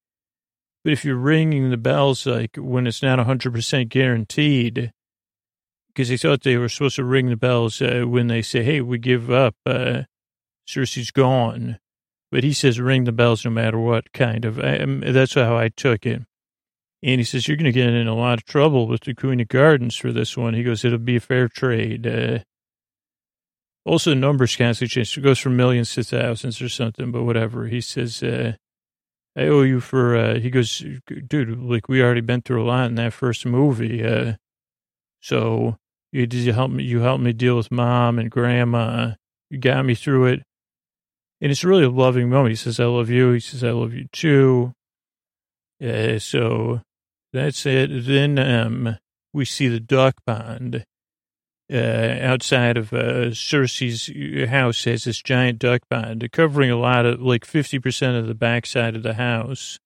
but 0.82 0.92
if 0.92 1.04
you're 1.04 1.16
ringing 1.16 1.70
the 1.70 1.76
bells, 1.76 2.26
like 2.26 2.56
when 2.56 2.86
it's 2.86 3.02
not 3.02 3.18
hundred 3.20 3.52
percent 3.52 3.90
guaranteed, 3.90 4.92
because 5.98 6.10
they 6.10 6.16
thought 6.16 6.42
they 6.42 6.56
were 6.56 6.68
supposed 6.68 6.94
to 6.94 7.02
ring 7.02 7.28
the 7.28 7.36
bells 7.36 7.82
uh, 7.82 8.04
when 8.06 8.28
they 8.28 8.40
say, 8.40 8.62
"Hey, 8.62 8.80
we 8.80 8.98
give 8.98 9.32
up. 9.32 9.56
Uh, 9.66 10.02
Cersei's 10.64 11.10
gone," 11.10 11.80
but 12.30 12.44
he 12.44 12.52
says, 12.52 12.78
"Ring 12.78 13.02
the 13.02 13.10
bells 13.10 13.44
no 13.44 13.50
matter 13.50 13.80
what." 13.80 14.12
Kind 14.12 14.44
of. 14.44 14.60
I, 14.60 14.78
um, 14.78 15.00
that's 15.00 15.34
how 15.34 15.56
I 15.56 15.70
took 15.70 16.06
it. 16.06 16.22
And 17.02 17.18
he 17.18 17.24
says, 17.24 17.48
"You're 17.48 17.56
going 17.56 17.64
to 17.64 17.72
get 17.72 17.88
in 17.88 18.06
a 18.06 18.14
lot 18.14 18.38
of 18.38 18.44
trouble 18.44 18.86
with 18.86 19.00
the 19.00 19.12
Queen 19.12 19.40
of 19.40 19.48
Gardens 19.48 19.96
for 19.96 20.12
this 20.12 20.36
one." 20.36 20.54
He 20.54 20.62
goes, 20.62 20.84
"It'll 20.84 20.98
be 20.98 21.16
a 21.16 21.20
fair 21.20 21.48
trade." 21.48 22.06
Uh, 22.06 22.38
also, 23.84 24.10
the 24.10 24.16
numbers 24.16 24.54
constantly 24.54 24.92
change. 24.92 25.18
It 25.18 25.22
goes 25.22 25.40
from 25.40 25.56
millions 25.56 25.92
to 25.94 26.04
thousands 26.04 26.62
or 26.62 26.68
something, 26.68 27.10
but 27.10 27.24
whatever. 27.24 27.66
He 27.66 27.80
says, 27.80 28.22
uh, 28.22 28.52
I 29.36 29.48
owe 29.48 29.62
you 29.62 29.80
for, 29.80 30.14
uh, 30.14 30.38
he 30.38 30.50
goes, 30.50 30.84
dude, 31.26 31.58
like 31.58 31.88
we 31.88 32.02
already 32.02 32.20
been 32.20 32.42
through 32.42 32.62
a 32.62 32.68
lot 32.68 32.86
in 32.86 32.96
that 32.96 33.14
first 33.14 33.46
movie. 33.46 34.04
Uh, 34.04 34.34
so 35.20 35.78
you 36.12 36.26
did 36.26 36.40
you 36.40 36.52
help 36.52 36.70
me? 36.70 36.84
You 36.84 37.00
helped 37.00 37.22
me 37.22 37.32
deal 37.32 37.56
with 37.56 37.70
mom 37.70 38.18
and 38.18 38.30
grandma. 38.30 39.12
You 39.50 39.58
got 39.58 39.84
me 39.84 39.94
through 39.94 40.26
it, 40.26 40.42
and 41.40 41.50
it's 41.50 41.64
really 41.64 41.84
a 41.84 41.90
loving 41.90 42.30
moment. 42.30 42.52
He 42.52 42.56
says, 42.56 42.80
"I 42.80 42.86
love 42.86 43.10
you." 43.10 43.32
He 43.32 43.40
says, 43.40 43.62
"I 43.62 43.70
love 43.70 43.92
you 43.92 44.06
too." 44.12 44.72
Uh, 45.82 46.18
so 46.18 46.80
that's 47.32 47.64
it. 47.66 48.06
Then 48.06 48.38
um, 48.38 48.96
we 49.32 49.44
see 49.44 49.68
the 49.68 49.80
duck 49.80 50.14
pond 50.26 50.84
uh, 51.72 51.76
outside 51.76 52.76
of 52.76 52.92
uh, 52.92 53.30
Cersei's 53.30 54.48
house. 54.48 54.84
Has 54.84 55.04
this 55.04 55.22
giant 55.22 55.58
duck 55.58 55.82
pond 55.90 56.26
covering 56.32 56.70
a 56.70 56.76
lot 56.76 57.06
of 57.06 57.20
like 57.20 57.44
fifty 57.44 57.78
percent 57.78 58.16
of 58.16 58.26
the 58.26 58.34
backside 58.34 58.96
of 58.96 59.02
the 59.02 59.14
house 59.14 59.78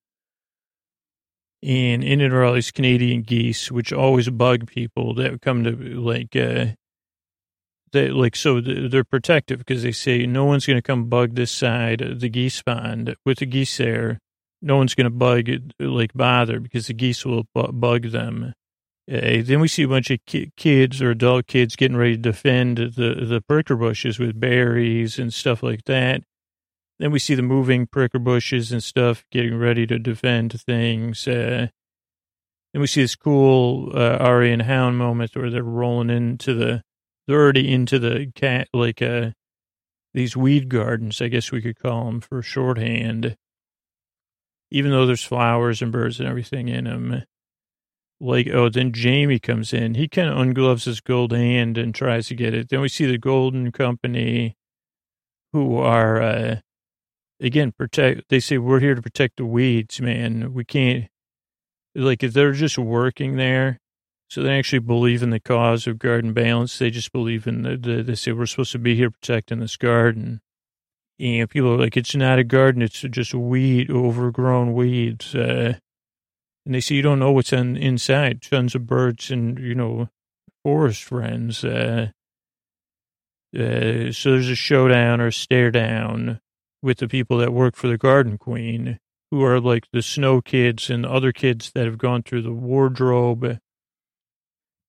and 1.62 2.02
in 2.02 2.20
it 2.20 2.32
are 2.32 2.44
all 2.44 2.54
these 2.54 2.70
Canadian 2.70 3.22
geese, 3.22 3.70
which 3.70 3.92
always 3.92 4.28
bug 4.28 4.66
people 4.66 5.14
that 5.14 5.40
come 5.42 5.62
to 5.64 5.70
like, 5.70 6.34
uh, 6.34 6.66
they 7.92 8.08
like, 8.08 8.34
so 8.34 8.60
they're 8.60 9.04
protective 9.04 9.58
because 9.58 9.82
they 9.82 9.92
say 9.92 10.26
no 10.26 10.44
one's 10.44 10.66
going 10.66 10.78
to 10.78 10.82
come 10.82 11.08
bug 11.08 11.34
this 11.34 11.52
side 11.52 12.00
of 12.00 12.20
the 12.20 12.28
geese 12.28 12.62
pond 12.62 13.14
with 13.24 13.38
the 13.38 13.46
geese 13.46 13.76
there. 13.76 14.18
No 14.60 14.76
one's 14.76 14.94
going 14.94 15.04
to 15.04 15.10
bug 15.10 15.48
like 15.78 16.12
bother 16.14 16.58
because 16.58 16.86
the 16.86 16.94
geese 16.94 17.24
will 17.24 17.44
bug 17.54 18.10
them. 18.10 18.54
Uh, 19.10 19.42
then 19.42 19.60
we 19.60 19.68
see 19.68 19.82
a 19.82 19.88
bunch 19.88 20.10
of 20.10 20.20
ki- 20.26 20.52
kids 20.56 21.02
or 21.02 21.10
adult 21.10 21.46
kids 21.48 21.76
getting 21.76 21.96
ready 21.96 22.16
to 22.16 22.22
defend 22.22 22.78
the, 22.78 23.26
the 23.26 23.42
pricker 23.46 23.76
bushes 23.76 24.18
with 24.18 24.38
berries 24.38 25.18
and 25.18 25.34
stuff 25.34 25.62
like 25.62 25.84
that. 25.84 26.22
Then 27.02 27.10
we 27.10 27.18
see 27.18 27.34
the 27.34 27.42
moving 27.42 27.88
pricker 27.88 28.20
bushes 28.20 28.70
and 28.70 28.80
stuff 28.80 29.24
getting 29.32 29.58
ready 29.58 29.88
to 29.88 29.98
defend 29.98 30.52
things. 30.60 31.26
Uh, 31.26 31.66
then 32.72 32.80
we 32.80 32.86
see 32.86 33.02
this 33.02 33.16
cool 33.16 33.90
uh, 33.92 34.18
Arya 34.18 34.52
and 34.52 34.62
Hound 34.62 34.98
moment 34.98 35.34
where 35.34 35.50
they're 35.50 35.64
rolling 35.64 36.10
into 36.10 36.54
the 36.54 36.84
they're 37.26 37.40
already 37.40 37.72
into 37.72 37.98
the 37.98 38.30
cat, 38.36 38.68
like, 38.72 39.02
uh, 39.02 39.30
these 40.14 40.36
weed 40.36 40.68
gardens, 40.68 41.20
I 41.20 41.26
guess 41.26 41.50
we 41.50 41.60
could 41.60 41.76
call 41.76 42.04
them 42.04 42.20
for 42.20 42.40
shorthand. 42.40 43.36
Even 44.70 44.92
though 44.92 45.04
there's 45.04 45.24
flowers 45.24 45.82
and 45.82 45.90
birds 45.90 46.20
and 46.20 46.28
everything 46.28 46.68
in 46.68 46.84
them. 46.84 47.24
Like, 48.20 48.46
oh, 48.46 48.68
then 48.68 48.92
Jaime 48.96 49.40
comes 49.40 49.72
in. 49.72 49.94
He 49.94 50.06
kind 50.06 50.28
of 50.28 50.36
ungloves 50.36 50.84
his 50.84 51.00
gold 51.00 51.32
hand 51.32 51.76
and 51.78 51.92
tries 51.92 52.28
to 52.28 52.36
get 52.36 52.54
it. 52.54 52.68
Then 52.68 52.80
we 52.80 52.88
see 52.88 53.06
the 53.06 53.18
Golden 53.18 53.72
Company, 53.72 54.56
who 55.52 55.78
are, 55.78 56.22
uh, 56.22 56.56
again, 57.42 57.72
protect. 57.72 58.28
They 58.28 58.40
say, 58.40 58.58
we're 58.58 58.80
here 58.80 58.94
to 58.94 59.02
protect 59.02 59.36
the 59.36 59.44
weeds, 59.44 60.00
man. 60.00 60.54
We 60.54 60.64
can't, 60.64 61.08
like, 61.94 62.22
if 62.22 62.32
they're 62.32 62.52
just 62.52 62.78
working 62.78 63.36
there, 63.36 63.78
so 64.30 64.42
they 64.42 64.58
actually 64.58 64.78
believe 64.78 65.22
in 65.22 65.30
the 65.30 65.40
cause 65.40 65.86
of 65.86 65.98
garden 65.98 66.32
balance. 66.32 66.78
They 66.78 66.90
just 66.90 67.12
believe 67.12 67.46
in 67.46 67.62
the, 67.62 67.76
the 67.76 68.02
they 68.02 68.14
say 68.14 68.32
we're 68.32 68.46
supposed 68.46 68.72
to 68.72 68.78
be 68.78 68.96
here 68.96 69.10
protecting 69.10 69.60
this 69.60 69.76
garden. 69.76 70.40
And 71.20 71.50
people 71.50 71.74
are 71.74 71.78
like, 71.78 71.98
it's 71.98 72.14
not 72.14 72.38
a 72.38 72.44
garden, 72.44 72.80
it's 72.80 73.02
just 73.02 73.34
weed, 73.34 73.90
overgrown 73.90 74.72
weeds. 74.72 75.34
Uh, 75.34 75.74
and 76.64 76.74
they 76.74 76.80
say 76.80 76.94
you 76.94 77.02
don't 77.02 77.18
know 77.18 77.32
what's 77.32 77.52
on 77.52 77.76
inside. 77.76 78.40
Tons 78.40 78.74
of 78.74 78.86
birds 78.86 79.30
and, 79.30 79.58
you 79.58 79.74
know, 79.74 80.08
forest 80.64 81.04
friends. 81.04 81.62
Uh, 81.62 82.08
uh, 83.54 84.10
so 84.12 84.30
there's 84.30 84.48
a 84.48 84.54
showdown 84.54 85.20
or 85.20 85.26
a 85.26 85.32
stare 85.32 85.70
down 85.70 86.40
with 86.82 86.98
the 86.98 87.08
people 87.08 87.38
that 87.38 87.52
work 87.52 87.76
for 87.76 87.88
the 87.88 87.98
Garden 87.98 88.38
Queen, 88.38 88.98
who 89.30 89.42
are 89.44 89.60
like 89.60 89.86
the 89.92 90.02
snow 90.02 90.40
kids 90.40 90.90
and 90.90 91.06
other 91.06 91.32
kids 91.32 91.70
that 91.74 91.86
have 91.86 91.98
gone 91.98 92.22
through 92.22 92.42
the 92.42 92.52
wardrobe 92.52 93.58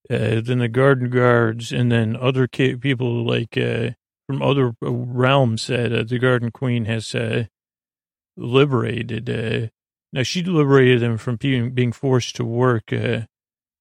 uh, 0.09 0.41
then 0.41 0.59
the 0.59 0.67
garden 0.67 1.09
guards, 1.09 1.71
and 1.71 1.91
then 1.91 2.15
other 2.15 2.47
ki- 2.47 2.75
people 2.75 3.25
like 3.25 3.57
uh, 3.57 3.91
from 4.27 4.41
other 4.41 4.73
realms 4.81 5.67
that 5.67 5.93
uh, 5.93 6.03
the 6.03 6.19
Garden 6.19 6.51
Queen 6.51 6.85
has 6.85 7.15
uh, 7.15 7.45
liberated. 8.35 9.29
Uh, 9.29 9.67
now 10.11 10.23
she 10.23 10.43
liberated 10.43 11.01
them 11.01 11.17
from 11.17 11.37
being 11.37 11.71
being 11.71 11.93
forced 11.93 12.35
to 12.35 12.43
work, 12.43 12.91
uh, 12.91 13.21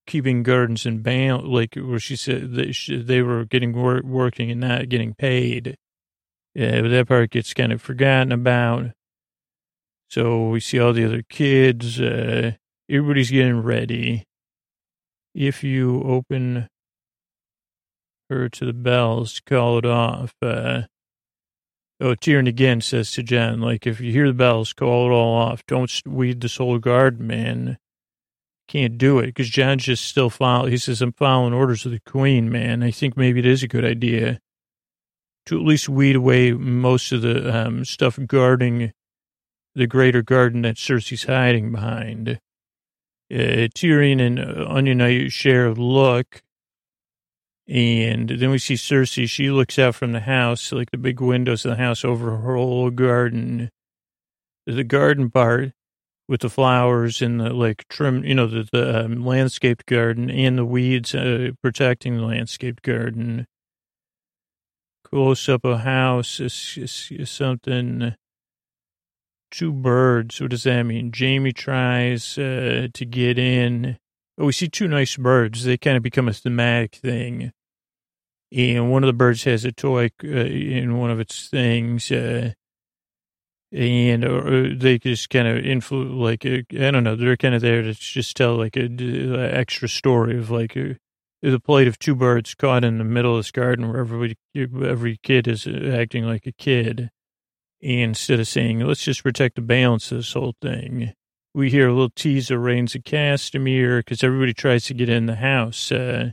keeping 0.07 0.45
gardens 0.45 0.87
in 0.87 1.03
balance, 1.03 1.47
like 1.47 1.75
where 1.75 1.99
she 1.99 2.15
said 2.15 2.75
she, 2.75 3.03
they 3.03 3.21
were 3.21 3.45
getting 3.45 3.73
work, 3.73 4.05
working 4.05 4.51
and 4.51 4.61
not 4.61 4.89
getting 4.89 5.15
paid. 5.15 5.77
Yeah, 6.55 6.83
but 6.83 6.89
that 6.89 7.09
part 7.09 7.31
gets 7.31 7.55
kind 7.55 7.73
of 7.73 7.81
forgotten 7.81 8.33
about. 8.33 8.91
So 10.11 10.49
we 10.49 10.61
see 10.61 10.79
all 10.79 10.93
the 10.93 11.07
other 11.07 11.23
kids. 11.23 11.99
everybody's 11.99 13.31
getting 13.31 13.63
ready 13.63 14.25
if 15.35 15.65
you 15.65 16.03
open 16.03 16.69
her 18.29 18.49
to 18.51 18.65
the 18.67 18.73
bells, 18.75 19.41
call 19.41 19.79
it 19.79 19.87
off. 19.87 20.35
Uh, 20.43 20.83
oh, 22.01 22.15
Tyrion 22.15 22.49
again 22.49 22.83
says 22.83 23.11
to 23.13 23.23
Jon, 23.23 23.61
like, 23.61 23.87
if 23.87 24.01
you 24.01 24.13
hear 24.13 24.27
the 24.27 24.35
bells, 24.35 24.75
call 24.75 25.07
it 25.07 25.15
all 25.15 25.35
off. 25.35 25.65
Don't 25.67 25.91
weed 26.07 26.43
the 26.43 26.49
soul 26.51 26.79
garden, 26.79 27.27
man. 27.27 27.79
Can't 28.69 28.97
do 28.97 29.19
it 29.19 29.27
because 29.27 29.51
Jon's 29.51 29.85
just 29.85 30.05
still 30.05 30.31
follow. 30.31 30.67
He 30.67 30.79
says, 30.79 31.03
I'm 31.03 31.13
following 31.13 31.53
orders 31.53 31.85
of 31.85 31.93
the 31.93 32.01
queen, 32.01 32.51
man. 32.51 32.83
I 32.83 32.91
think 32.91 33.17
maybe 33.17 33.41
it 33.41 33.47
is 33.47 33.63
a 33.63 33.69
good 33.69 33.85
idea 33.85 34.41
to 35.47 35.59
at 35.59 35.67
least 35.67 35.89
weed 35.89 36.17
away 36.17 36.53
most 36.53 37.13
of 37.13 37.23
the 37.23 37.67
um, 37.67 37.85
stuff 37.85 38.19
guarding 38.27 38.93
the 39.75 39.87
greater 39.87 40.23
garden 40.23 40.63
that 40.63 40.77
Cersei's 40.77 41.25
hiding 41.25 41.73
behind 41.73 42.39
uh, 43.33 43.69
Tyrion 43.75 44.21
and 44.21 44.39
uh, 44.39 44.67
Onion 44.69 45.29
share 45.31 45.67
a 45.67 45.73
look. 45.73 46.43
And 47.67 48.29
then 48.29 48.51
we 48.51 48.59
see 48.59 48.75
Cersei. 48.75 49.29
She 49.29 49.51
looks 49.51 49.79
out 49.79 49.95
from 49.95 50.13
the 50.13 50.21
house, 50.21 50.73
like 50.73 50.91
the 50.91 50.99
big 50.99 51.21
windows 51.21 51.65
of 51.65 51.71
the 51.71 51.83
house 51.83 52.05
over 52.05 52.37
her 52.37 52.57
whole 52.57 52.91
garden. 52.91 53.71
The 54.67 54.85
garden 54.85 55.31
part 55.31 55.73
with 56.29 56.41
the 56.41 56.51
flowers 56.51 57.23
and 57.23 57.41
the 57.41 57.53
like 57.53 57.87
trim, 57.89 58.25
you 58.25 58.35
know, 58.35 58.47
the, 58.47 58.69
the 58.71 59.05
um, 59.05 59.25
landscaped 59.25 59.87
garden 59.87 60.31
and 60.31 60.59
the 60.59 60.65
weeds 60.65 61.15
uh, 61.15 61.51
protecting 61.63 62.17
the 62.17 62.25
landscaped 62.25 62.83
garden. 62.83 63.47
Close 65.13 65.49
up 65.49 65.65
a 65.65 65.77
house 65.77 66.41
something 67.25 68.15
two 69.51 69.73
birds. 69.73 70.41
What 70.41 70.51
does 70.51 70.63
that 70.65 70.83
mean? 70.85 71.13
Jaime 71.15 71.53
tries 71.53 72.39
uh, 72.39 72.89
to 72.93 73.05
get 73.05 73.39
in. 73.39 73.99
Oh, 74.39 74.47
we 74.47 74.53
see 74.53 74.69
two 74.69 74.89
nice 74.89 75.17
birds. 75.17 75.65
They 75.65 75.77
kind 75.77 75.97
of 75.97 76.03
become 76.03 76.29
a 76.29 76.33
thematic 76.33 76.95
thing. 76.95 77.53
And 78.51 78.91
one 78.91 79.05
of 79.05 79.07
the 79.07 79.13
birds 79.13 79.45
has 79.45 79.65
a 79.65 79.73
toy 79.73 80.11
uh, 80.25 80.27
in 80.27 80.97
one 80.97 81.11
of 81.11 81.21
its 81.21 81.49
things. 81.49 82.11
Uh, 82.11 82.53
and 83.71 84.25
uh, 84.25 84.75
they 84.77 84.99
just 84.99 85.31
kind 85.31 85.47
of 85.47 85.59
influence, 85.65 86.13
like, 86.13 86.47
uh, 86.47 86.63
I 86.85 86.91
don't 86.91 87.05
know, 87.05 87.17
they're 87.17 87.37
kind 87.37 87.55
of 87.55 87.61
there 87.61 87.83
to 87.83 87.95
just 87.95 88.37
tell 88.37 88.57
like 88.57 88.77
a, 88.77 88.87
a 88.87 89.53
extra 89.53 89.89
story 89.89 90.39
of 90.39 90.51
like 90.51 90.77
a, 90.77 90.97
the 91.51 91.61
plight 91.61 91.89
of 91.89 91.99
two 91.99 92.15
birds 92.15 92.55
caught 92.55 92.85
in 92.85 92.99
the 92.99 93.05
middle 93.05 93.33
of 93.37 93.41
this 93.41 93.51
garden 93.51 93.89
where 93.89 94.01
every, 94.01 94.37
every 94.57 95.19
kid 95.23 95.49
is 95.49 95.67
acting 95.67 96.25
like 96.25 96.47
a 96.47 96.53
kid 96.53 97.11
And 97.83 98.11
instead 98.11 98.39
of 98.39 98.47
saying, 98.47 98.81
let's 98.81 99.03
just 99.03 99.25
protect 99.25 99.57
the 99.57 99.63
balance 99.63 100.13
of 100.13 100.19
this 100.19 100.33
whole 100.33 100.55
thing, 100.63 101.13
we 101.53 101.69
hear 101.69 101.89
a 101.89 101.93
little 101.93 102.11
teaser 102.11 102.59
Rains 102.59 102.95
of 102.95 103.03
Castamere 103.03 104.01
because 104.01 104.23
everybody 104.23 104.55
tries 104.55 104.85
to 104.87 104.95
get 104.95 105.09
in 105.09 105.27
the 105.27 105.37
house 105.37 105.91
uh, 105.91 106.31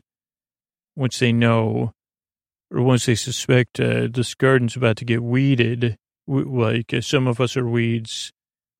once 0.95 1.19
they 1.19 1.33
know 1.33 1.91
or 2.71 2.83
once 2.83 3.07
they 3.07 3.15
suspect 3.15 3.79
uh, 3.79 4.07
this 4.11 4.35
garden's 4.35 4.75
about 4.75 4.97
to 4.97 5.05
get 5.05 5.23
weeded. 5.23 5.97
Like 6.27 6.93
uh, 6.93 7.01
some 7.01 7.25
of 7.25 7.41
us 7.41 7.57
are 7.57 7.67
weeds, 7.67 8.31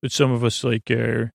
but 0.04 0.12
some 0.12 0.32
of 0.32 0.44
us 0.44 0.64
like 0.64 0.92
are 0.92 1.32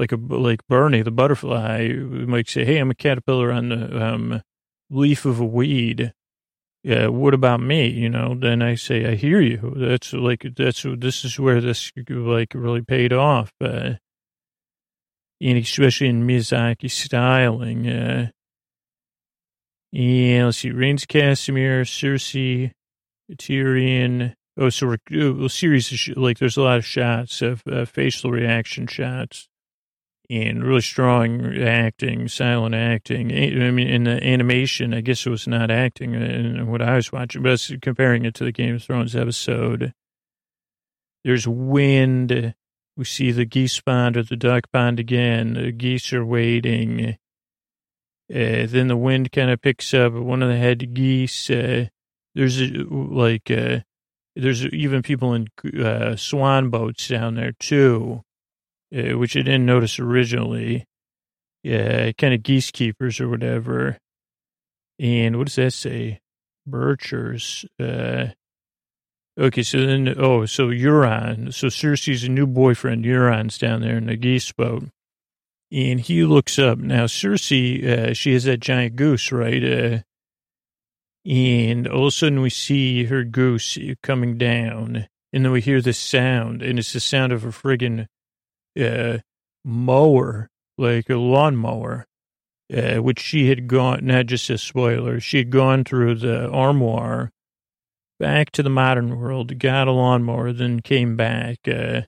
like 0.00 0.12
a 0.12 0.16
like 0.16 0.66
Bernie 0.68 1.02
the 1.02 1.10
butterfly. 1.10 1.88
Might 1.92 2.48
say, 2.48 2.64
"Hey, 2.64 2.78
I'm 2.78 2.90
a 2.90 2.94
caterpillar 2.94 3.52
on 3.52 3.68
the 3.68 4.04
um, 4.04 4.42
leaf 4.90 5.24
of 5.24 5.38
a 5.38 5.44
weed." 5.44 6.12
yeah, 6.82 7.08
what 7.08 7.34
about 7.34 7.60
me? 7.60 7.88
You 7.88 8.08
know, 8.08 8.34
then 8.34 8.62
I 8.62 8.74
say, 8.74 9.06
I 9.06 9.14
hear 9.14 9.40
you. 9.40 9.74
That's 9.76 10.12
like, 10.12 10.46
that's, 10.56 10.86
this 10.96 11.24
is 11.24 11.38
where 11.38 11.60
this 11.60 11.92
like 12.08 12.54
really 12.54 12.82
paid 12.82 13.12
off. 13.12 13.52
Uh, 13.60 13.94
and 15.42 15.58
especially 15.58 16.08
in 16.08 16.26
Miyazaki 16.26 16.90
styling. 16.90 17.86
Uh, 17.86 18.30
and 19.92 20.46
let's 20.46 20.58
see, 20.58 20.70
Rains 20.70 21.04
Castamere, 21.04 21.82
Cersei, 21.82 22.72
Tyrion. 23.32 24.34
Oh, 24.56 24.70
so 24.70 24.86
we're, 25.10 25.44
a 25.44 25.48
series 25.48 25.92
of, 25.92 25.98
sh- 25.98 26.16
like, 26.16 26.38
there's 26.38 26.56
a 26.56 26.62
lot 26.62 26.78
of 26.78 26.84
shots 26.84 27.42
of 27.42 27.62
uh, 27.70 27.84
facial 27.84 28.30
reaction 28.30 28.86
shots 28.86 29.49
and 30.30 30.64
really 30.64 30.80
strong 30.80 31.58
acting, 31.58 32.28
silent 32.28 32.74
acting. 32.74 33.32
I 33.32 33.70
mean, 33.72 33.88
in 33.88 34.04
the 34.04 34.24
animation, 34.24 34.94
I 34.94 35.00
guess 35.00 35.26
it 35.26 35.30
was 35.30 35.48
not 35.48 35.72
acting 35.72 36.14
in 36.14 36.70
what 36.70 36.80
I 36.80 36.94
was 36.94 37.10
watching, 37.10 37.42
but 37.42 37.60
I 37.70 37.76
comparing 37.82 38.24
it 38.24 38.34
to 38.34 38.44
the 38.44 38.52
Game 38.52 38.76
of 38.76 38.82
Thrones 38.82 39.16
episode. 39.16 39.92
There's 41.24 41.48
wind. 41.48 42.54
We 42.96 43.04
see 43.04 43.32
the 43.32 43.44
geese 43.44 43.80
pond 43.80 44.16
or 44.16 44.22
the 44.22 44.36
duck 44.36 44.70
pond 44.72 45.00
again. 45.00 45.54
The 45.54 45.72
geese 45.72 46.12
are 46.12 46.24
waiting. 46.24 47.18
Uh, 48.32 48.66
then 48.68 48.86
the 48.86 48.96
wind 48.96 49.32
kind 49.32 49.50
of 49.50 49.60
picks 49.60 49.92
up. 49.92 50.12
One 50.12 50.42
of 50.44 50.48
the 50.48 50.56
head 50.56 50.94
geese. 50.94 51.50
Uh, 51.50 51.86
there's 52.36 52.60
a, 52.60 52.66
like 52.88 53.50
uh, 53.50 53.80
there's 54.36 54.64
even 54.66 55.02
people 55.02 55.34
in 55.34 55.48
uh, 55.84 56.14
swan 56.14 56.70
boats 56.70 57.08
down 57.08 57.34
there 57.34 57.52
too 57.58 58.22
uh, 58.94 59.18
which 59.18 59.36
I 59.36 59.40
didn't 59.40 59.66
notice 59.66 59.98
originally. 59.98 60.84
Yeah, 61.62 62.12
kind 62.12 62.34
of 62.34 62.42
geese 62.42 62.70
keepers 62.70 63.20
or 63.20 63.28
whatever. 63.28 63.98
And 64.98 65.36
what 65.36 65.46
does 65.46 65.56
that 65.56 65.72
say? 65.72 66.20
Birchers. 66.68 67.64
Uh, 67.78 68.32
okay, 69.38 69.62
so 69.62 69.84
then, 69.84 70.14
oh, 70.18 70.46
so 70.46 70.68
Euron. 70.68 71.52
So 71.52 71.68
Cersei's 71.68 72.24
a 72.24 72.28
new 72.28 72.46
boyfriend, 72.46 73.04
Euron's 73.04 73.58
down 73.58 73.80
there 73.82 73.96
in 73.96 74.06
the 74.06 74.16
geese 74.16 74.52
boat. 74.52 74.84
And 75.72 76.00
he 76.00 76.24
looks 76.24 76.58
up. 76.58 76.78
Now, 76.78 77.04
Cersei, 77.04 77.84
uh, 77.84 78.14
she 78.14 78.32
has 78.32 78.44
that 78.44 78.60
giant 78.60 78.96
goose, 78.96 79.30
right? 79.30 79.62
Uh, 79.62 79.98
and 81.24 81.86
all 81.86 82.06
of 82.06 82.08
a 82.08 82.10
sudden 82.10 82.40
we 82.40 82.50
see 82.50 83.04
her 83.04 83.22
goose 83.22 83.78
coming 84.02 84.36
down. 84.38 85.06
And 85.32 85.44
then 85.44 85.52
we 85.52 85.60
hear 85.60 85.80
this 85.80 85.98
sound, 85.98 86.60
and 86.62 86.78
it's 86.78 86.92
the 86.92 87.00
sound 87.00 87.32
of 87.32 87.44
a 87.44 87.48
friggin' 87.48 88.06
uh, 88.78 89.18
mower, 89.64 90.48
like 90.78 91.08
a 91.10 91.16
lawnmower, 91.16 92.06
uh, 92.74 92.96
which 92.96 93.20
she 93.20 93.48
had 93.48 93.66
gone, 93.66 94.06
not 94.06 94.26
just 94.26 94.50
a 94.50 94.58
spoiler, 94.58 95.20
she 95.20 95.38
had 95.38 95.50
gone 95.50 95.84
through 95.84 96.16
the 96.16 96.48
armoire 96.50 97.30
back 98.18 98.50
to 98.52 98.62
the 98.62 98.70
modern 98.70 99.18
world, 99.18 99.58
got 99.58 99.88
a 99.88 99.92
lawnmower, 99.92 100.52
then 100.52 100.80
came 100.80 101.16
back. 101.16 101.58
Uh, 101.66 102.02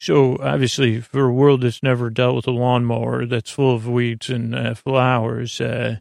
so 0.00 0.38
obviously, 0.40 1.00
for 1.00 1.26
a 1.26 1.32
world 1.32 1.60
that's 1.60 1.82
never 1.82 2.10
dealt 2.10 2.36
with 2.36 2.46
a 2.46 2.50
lawnmower 2.50 3.26
that's 3.26 3.50
full 3.50 3.74
of 3.74 3.86
weeds 3.86 4.30
and 4.30 4.54
uh, 4.54 4.74
flowers, 4.74 5.60
uh, 5.60 5.98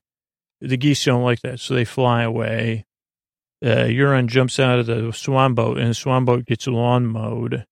the 0.61 0.77
geese 0.77 1.03
don't 1.05 1.23
like 1.23 1.41
that, 1.41 1.59
so 1.59 1.73
they 1.73 1.85
fly 1.85 2.23
away. 2.23 2.85
Uh, 3.63 3.85
Euron 3.87 4.27
jumps 4.27 4.57
out 4.57 4.79
of 4.79 4.85
the 4.85 5.11
swan 5.11 5.53
boat, 5.53 5.77
and 5.77 5.89
the 5.89 5.93
swan 5.93 6.25
boat 6.25 6.45
gets 6.45 6.65
lawn 6.65 7.05
mowed. 7.05 7.65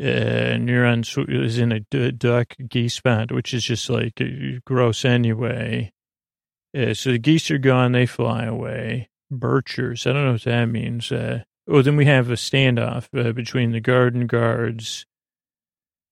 Uh, 0.00 0.04
and 0.04 0.68
Euron 0.68 1.02
is 1.28 1.58
in 1.58 1.72
a 1.72 1.80
d- 1.80 2.12
duck 2.12 2.54
geese 2.68 3.00
pond, 3.00 3.32
which 3.32 3.52
is 3.52 3.64
just 3.64 3.90
like 3.90 4.20
uh, 4.20 4.60
gross 4.64 5.04
anyway. 5.04 5.92
Uh, 6.76 6.94
so 6.94 7.10
the 7.10 7.18
geese 7.18 7.50
are 7.50 7.58
gone, 7.58 7.92
they 7.92 8.06
fly 8.06 8.44
away. 8.44 9.08
Birchers, 9.32 10.06
I 10.06 10.12
don't 10.12 10.24
know 10.24 10.32
what 10.32 10.44
that 10.44 10.66
means. 10.66 11.10
Uh, 11.10 11.42
oh, 11.66 11.82
then 11.82 11.96
we 11.96 12.04
have 12.04 12.30
a 12.30 12.34
standoff 12.34 13.08
uh, 13.18 13.32
between 13.32 13.72
the 13.72 13.80
garden 13.80 14.26
guards 14.26 15.04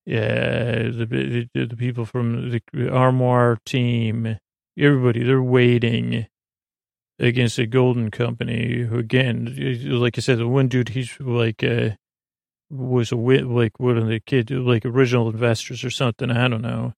yeah, 0.07 0.85
the, 0.85 1.49
the, 1.53 1.67
the 1.67 1.77
people 1.77 2.07
from 2.07 2.51
the 2.51 2.63
Armoire 2.89 3.59
team, 3.67 4.39
everybody, 4.79 5.25
they're 5.25 5.43
waiting 5.43 6.29
against 7.19 7.57
the 7.57 7.67
Golden 7.67 8.13
Company, 8.13 8.85
who 8.85 8.99
again, 8.99 9.53
like 9.85 10.17
I 10.17 10.21
said, 10.21 10.39
the 10.39 10.47
one 10.47 10.69
dude, 10.69 10.91
he's 10.91 11.19
like, 11.19 11.65
uh, 11.65 11.91
was 12.71 13.13
a 13.13 13.17
like 13.17 13.79
one 13.79 13.99
of 13.99 14.09
the 14.09 14.21
kids, 14.21 14.51
like 14.51 14.85
original 14.85 15.29
investors 15.29 15.85
or 15.85 15.91
something. 15.91 16.31
I 16.31 16.49
don't 16.49 16.63
know. 16.63 16.95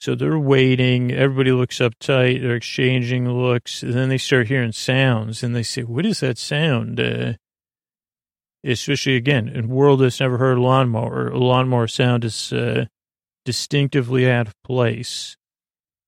So 0.00 0.14
they're 0.14 0.38
waiting. 0.38 1.10
Everybody 1.10 1.50
looks 1.50 1.78
uptight. 1.78 2.40
They're 2.40 2.54
exchanging 2.54 3.28
looks. 3.28 3.82
And 3.82 3.94
then 3.94 4.08
they 4.08 4.18
start 4.18 4.46
hearing 4.46 4.72
sounds 4.72 5.42
and 5.42 5.56
they 5.56 5.64
say, 5.64 5.82
what 5.82 6.06
is 6.06 6.20
that 6.20 6.38
sound? 6.38 7.00
Uh, 7.00 7.32
especially 8.64 9.16
again 9.16 9.48
in 9.48 9.68
world 9.68 10.00
that's 10.00 10.20
never 10.20 10.38
heard 10.38 10.58
a 10.58 10.60
lawnmower. 10.60 11.28
A 11.28 11.38
lawnmower 11.38 11.86
sound 11.86 12.24
is 12.24 12.52
uh, 12.52 12.86
distinctively 13.44 14.30
out 14.30 14.48
of 14.48 14.62
place, 14.62 15.36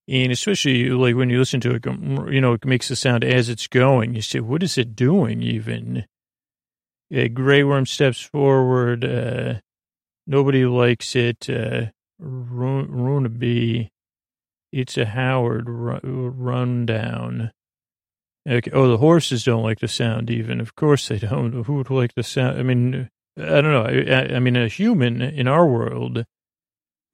and 0.09 0.33
especially 0.33 0.91
like 0.91 1.15
when 1.15 1.31
you 1.31 1.39
listen 1.39 1.61
to 1.61 1.75
it, 1.75 1.87
you 1.87 2.41
know, 2.41 2.55
it 2.55 2.65
makes 2.65 2.91
a 2.91 2.97
sound 2.97 3.25
as 3.25 3.49
it's 3.49 3.67
going. 3.67 4.15
You 4.15 4.23
say, 4.23 4.41
"What 4.41 4.63
is 4.63 4.77
it 4.79 4.97
doing?" 4.97 5.43
Even 5.43 6.05
a 7.11 7.29
Grey 7.29 7.65
Worm 7.65 7.87
steps 7.87 8.21
forward. 8.21 9.05
Uh, 9.05 9.55
nobody 10.27 10.65
likes 10.65 11.17
it. 11.17 11.49
Uh, 11.49 11.87
Runaby. 12.19 13.91
It's 14.73 14.97
a 14.97 15.05
Howard 15.05 15.65
rundown. 15.67 17.51
Okay. 18.49 18.71
Oh, 18.73 18.89
the 18.89 18.99
horses 18.99 19.45
don't 19.45 19.63
like 19.63 19.81
the 19.81 19.89
sound 19.89 20.31
even. 20.31 20.61
Of 20.61 20.77
course 20.77 21.09
they 21.09 21.19
don't. 21.19 21.65
Who 21.65 21.75
would 21.75 21.91
like 21.91 22.15
the 22.15 22.23
sound? 22.23 22.59
I 22.59 22.63
mean, 22.63 23.11
I 23.37 23.61
don't 23.61 23.73
know. 23.73 23.85
I, 23.85 24.37
I 24.37 24.39
mean, 24.39 24.57
a 24.57 24.69
human 24.69 25.21
in 25.21 25.49
our 25.49 25.67
world, 25.67 26.25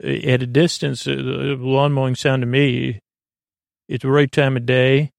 at 0.02 0.42
a 0.42 0.46
distance, 0.46 1.04
the 1.04 1.56
lawn 1.58 1.92
mowing 1.92 2.14
sound 2.14 2.42
to 2.42 2.46
me, 2.46 3.00
at 3.90 4.02
the 4.02 4.10
right 4.10 4.30
time 4.30 4.56
of 4.56 4.66
day, 4.66 5.12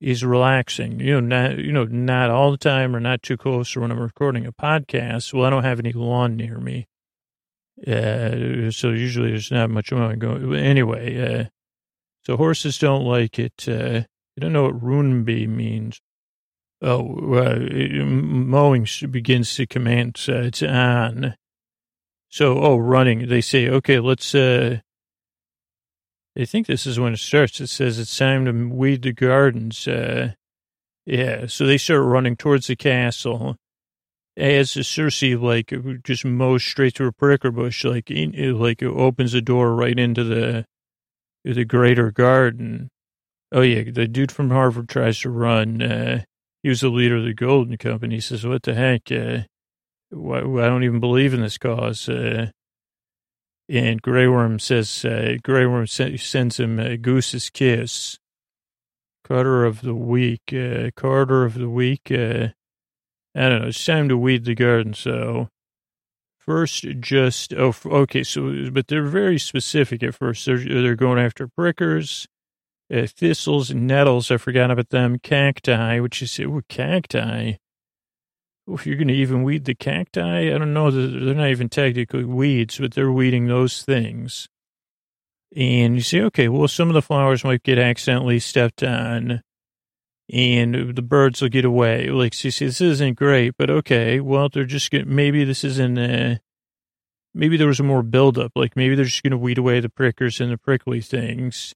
is 0.00 0.24
relaxing. 0.24 1.00
You 1.00 1.20
know, 1.20 1.20
not 1.20 1.58
you 1.58 1.72
know, 1.72 1.84
not 1.84 2.30
all 2.30 2.50
the 2.50 2.56
time 2.56 2.94
or 2.94 3.00
not 3.00 3.22
too 3.22 3.36
close. 3.36 3.76
Or 3.76 3.80
when 3.80 3.90
I'm 3.90 4.00
recording 4.00 4.46
a 4.46 4.52
podcast, 4.52 5.32
well, 5.32 5.44
I 5.44 5.50
don't 5.50 5.64
have 5.64 5.78
any 5.78 5.92
lawn 5.92 6.36
near 6.36 6.58
me, 6.58 6.86
uh, 7.86 8.70
so 8.70 8.90
usually 8.90 9.30
there's 9.30 9.50
not 9.50 9.70
much 9.70 9.90
going. 9.90 10.54
Anyway, 10.54 11.40
uh, 11.40 11.44
so 12.22 12.36
horses 12.36 12.78
don't 12.78 13.04
like 13.04 13.38
it. 13.38 13.68
Uh, 13.68 14.02
I 14.36 14.40
don't 14.40 14.52
know 14.52 14.64
what 14.64 14.82
Runby 14.82 15.46
means. 15.46 16.00
Oh, 16.80 17.34
uh, 17.34 17.58
mowing 17.58 18.86
begins 19.10 19.54
to 19.56 19.66
commence. 19.66 20.28
Uh, 20.28 20.42
it's 20.44 20.62
on. 20.62 21.34
So, 22.28 22.58
oh, 22.58 22.76
running. 22.76 23.26
They 23.26 23.40
say, 23.40 23.68
okay, 23.68 23.98
let's, 23.98 24.32
uh, 24.34 24.78
I 26.38 26.44
think 26.44 26.66
this 26.66 26.86
is 26.86 27.00
when 27.00 27.14
it 27.14 27.18
starts. 27.18 27.60
It 27.60 27.66
says 27.66 27.98
it's 27.98 28.16
time 28.16 28.44
to 28.44 28.74
weed 28.74 29.02
the 29.02 29.12
gardens. 29.12 29.88
Uh, 29.88 30.32
yeah. 31.04 31.46
So 31.46 31.66
they 31.66 31.78
start 31.78 32.04
running 32.04 32.36
towards 32.36 32.68
the 32.68 32.76
castle. 32.76 33.56
As 34.36 34.70
Cersei, 34.70 35.40
like, 35.40 35.74
just 36.04 36.24
mows 36.24 36.62
straight 36.62 36.94
through 36.94 37.08
a 37.08 37.12
pricker 37.12 37.50
bush, 37.50 37.84
like, 37.84 38.08
in, 38.08 38.56
like, 38.56 38.82
it 38.82 38.86
opens 38.86 39.32
the 39.32 39.42
door 39.42 39.74
right 39.74 39.98
into 39.98 40.22
the, 40.22 40.64
the 41.42 41.64
greater 41.64 42.12
garden. 42.12 42.88
Oh 43.50 43.62
yeah, 43.62 43.90
the 43.90 44.06
dude 44.06 44.30
from 44.30 44.50
Harvard 44.50 44.88
tries 44.88 45.18
to 45.20 45.30
run. 45.30 45.80
Uh, 45.80 46.22
he 46.62 46.68
was 46.68 46.82
the 46.82 46.88
leader 46.90 47.16
of 47.16 47.24
the 47.24 47.34
Golden 47.34 47.78
Company. 47.78 48.16
He 48.16 48.20
says, 48.20 48.46
"What 48.46 48.62
the 48.62 48.74
heck? 48.74 49.10
Uh, 49.10 49.44
why, 50.10 50.38
I 50.38 50.68
don't 50.68 50.84
even 50.84 51.00
believe 51.00 51.32
in 51.32 51.40
this 51.40 51.56
cause." 51.56 52.08
Uh, 52.08 52.50
and 53.68 54.00
Grey 54.02 54.26
Worm 54.26 54.58
says, 54.58 55.04
uh, 55.04 55.36
"Grey 55.42 55.66
Worm 55.66 55.86
sends 55.86 56.60
him 56.60 56.78
a 56.78 56.96
goose's 56.96 57.50
kiss." 57.50 58.18
Carter 59.24 59.64
of 59.64 59.82
the 59.82 59.94
week, 59.94 60.52
uh, 60.54 60.90
Carter 60.96 61.44
of 61.44 61.54
the 61.54 61.68
week. 61.68 62.10
Uh, 62.10 62.48
I 63.34 63.48
don't 63.48 63.62
know. 63.62 63.68
It's 63.68 63.84
time 63.84 64.08
to 64.08 64.16
weed 64.16 64.44
the 64.44 64.54
garden. 64.54 64.94
So 64.94 65.48
first, 66.38 66.86
just 67.00 67.52
oh, 67.52 67.74
okay. 67.84 68.22
So, 68.22 68.70
but 68.70 68.88
they're 68.88 69.06
very 69.06 69.38
specific 69.38 70.02
at 70.02 70.14
first. 70.14 70.46
They're 70.46 70.58
they're 70.58 70.96
going 70.96 71.18
after 71.18 71.46
prickers 71.46 72.26
uh, 72.92 73.06
thistles 73.06 73.72
nettles, 73.72 74.30
I 74.30 74.38
forgot 74.38 74.70
about 74.70 74.90
them. 74.90 75.18
Cacti, 75.18 76.00
which 76.00 76.22
is, 76.22 76.38
ooh, 76.40 76.62
cacti. 76.68 77.54
If 78.70 78.86
you're 78.86 78.96
going 78.96 79.08
to 79.08 79.14
even 79.14 79.42
weed 79.44 79.64
the 79.64 79.74
cacti, 79.74 80.54
I 80.54 80.58
don't 80.58 80.74
know. 80.74 80.90
They're 80.90 81.34
not 81.34 81.48
even 81.48 81.68
technically 81.68 82.24
weeds, 82.24 82.78
but 82.78 82.92
they're 82.92 83.10
weeding 83.10 83.46
those 83.46 83.82
things. 83.82 84.48
And 85.56 85.94
you 85.94 86.02
say, 86.02 86.20
okay, 86.22 86.48
well, 86.48 86.68
some 86.68 86.88
of 86.88 86.94
the 86.94 87.02
flowers 87.02 87.44
might 87.44 87.62
get 87.62 87.78
accidentally 87.78 88.38
stepped 88.38 88.82
on 88.82 89.42
and 90.30 90.94
the 90.94 91.02
birds 91.02 91.40
will 91.40 91.48
get 91.48 91.64
away. 91.64 92.08
Like, 92.08 92.44
you 92.44 92.50
see, 92.50 92.66
this 92.66 92.82
isn't 92.82 93.16
great, 93.16 93.54
but 93.56 93.70
okay, 93.70 94.20
well, 94.20 94.50
they're 94.50 94.64
just 94.64 94.90
going 94.90 95.06
to, 95.06 95.10
maybe 95.10 95.44
this 95.44 95.64
isn't, 95.64 95.98
uh, 95.98 96.36
maybe 97.32 97.56
there 97.56 97.66
was 97.66 97.80
more 97.80 98.02
buildup. 98.02 98.52
Like, 98.54 98.76
maybe 98.76 98.94
they're 98.94 99.06
just 99.06 99.22
going 99.22 99.30
to 99.30 99.38
weed 99.38 99.56
away 99.56 99.80
the 99.80 99.88
prickers 99.88 100.40
and 100.40 100.52
the 100.52 100.58
prickly 100.58 101.00
things 101.00 101.74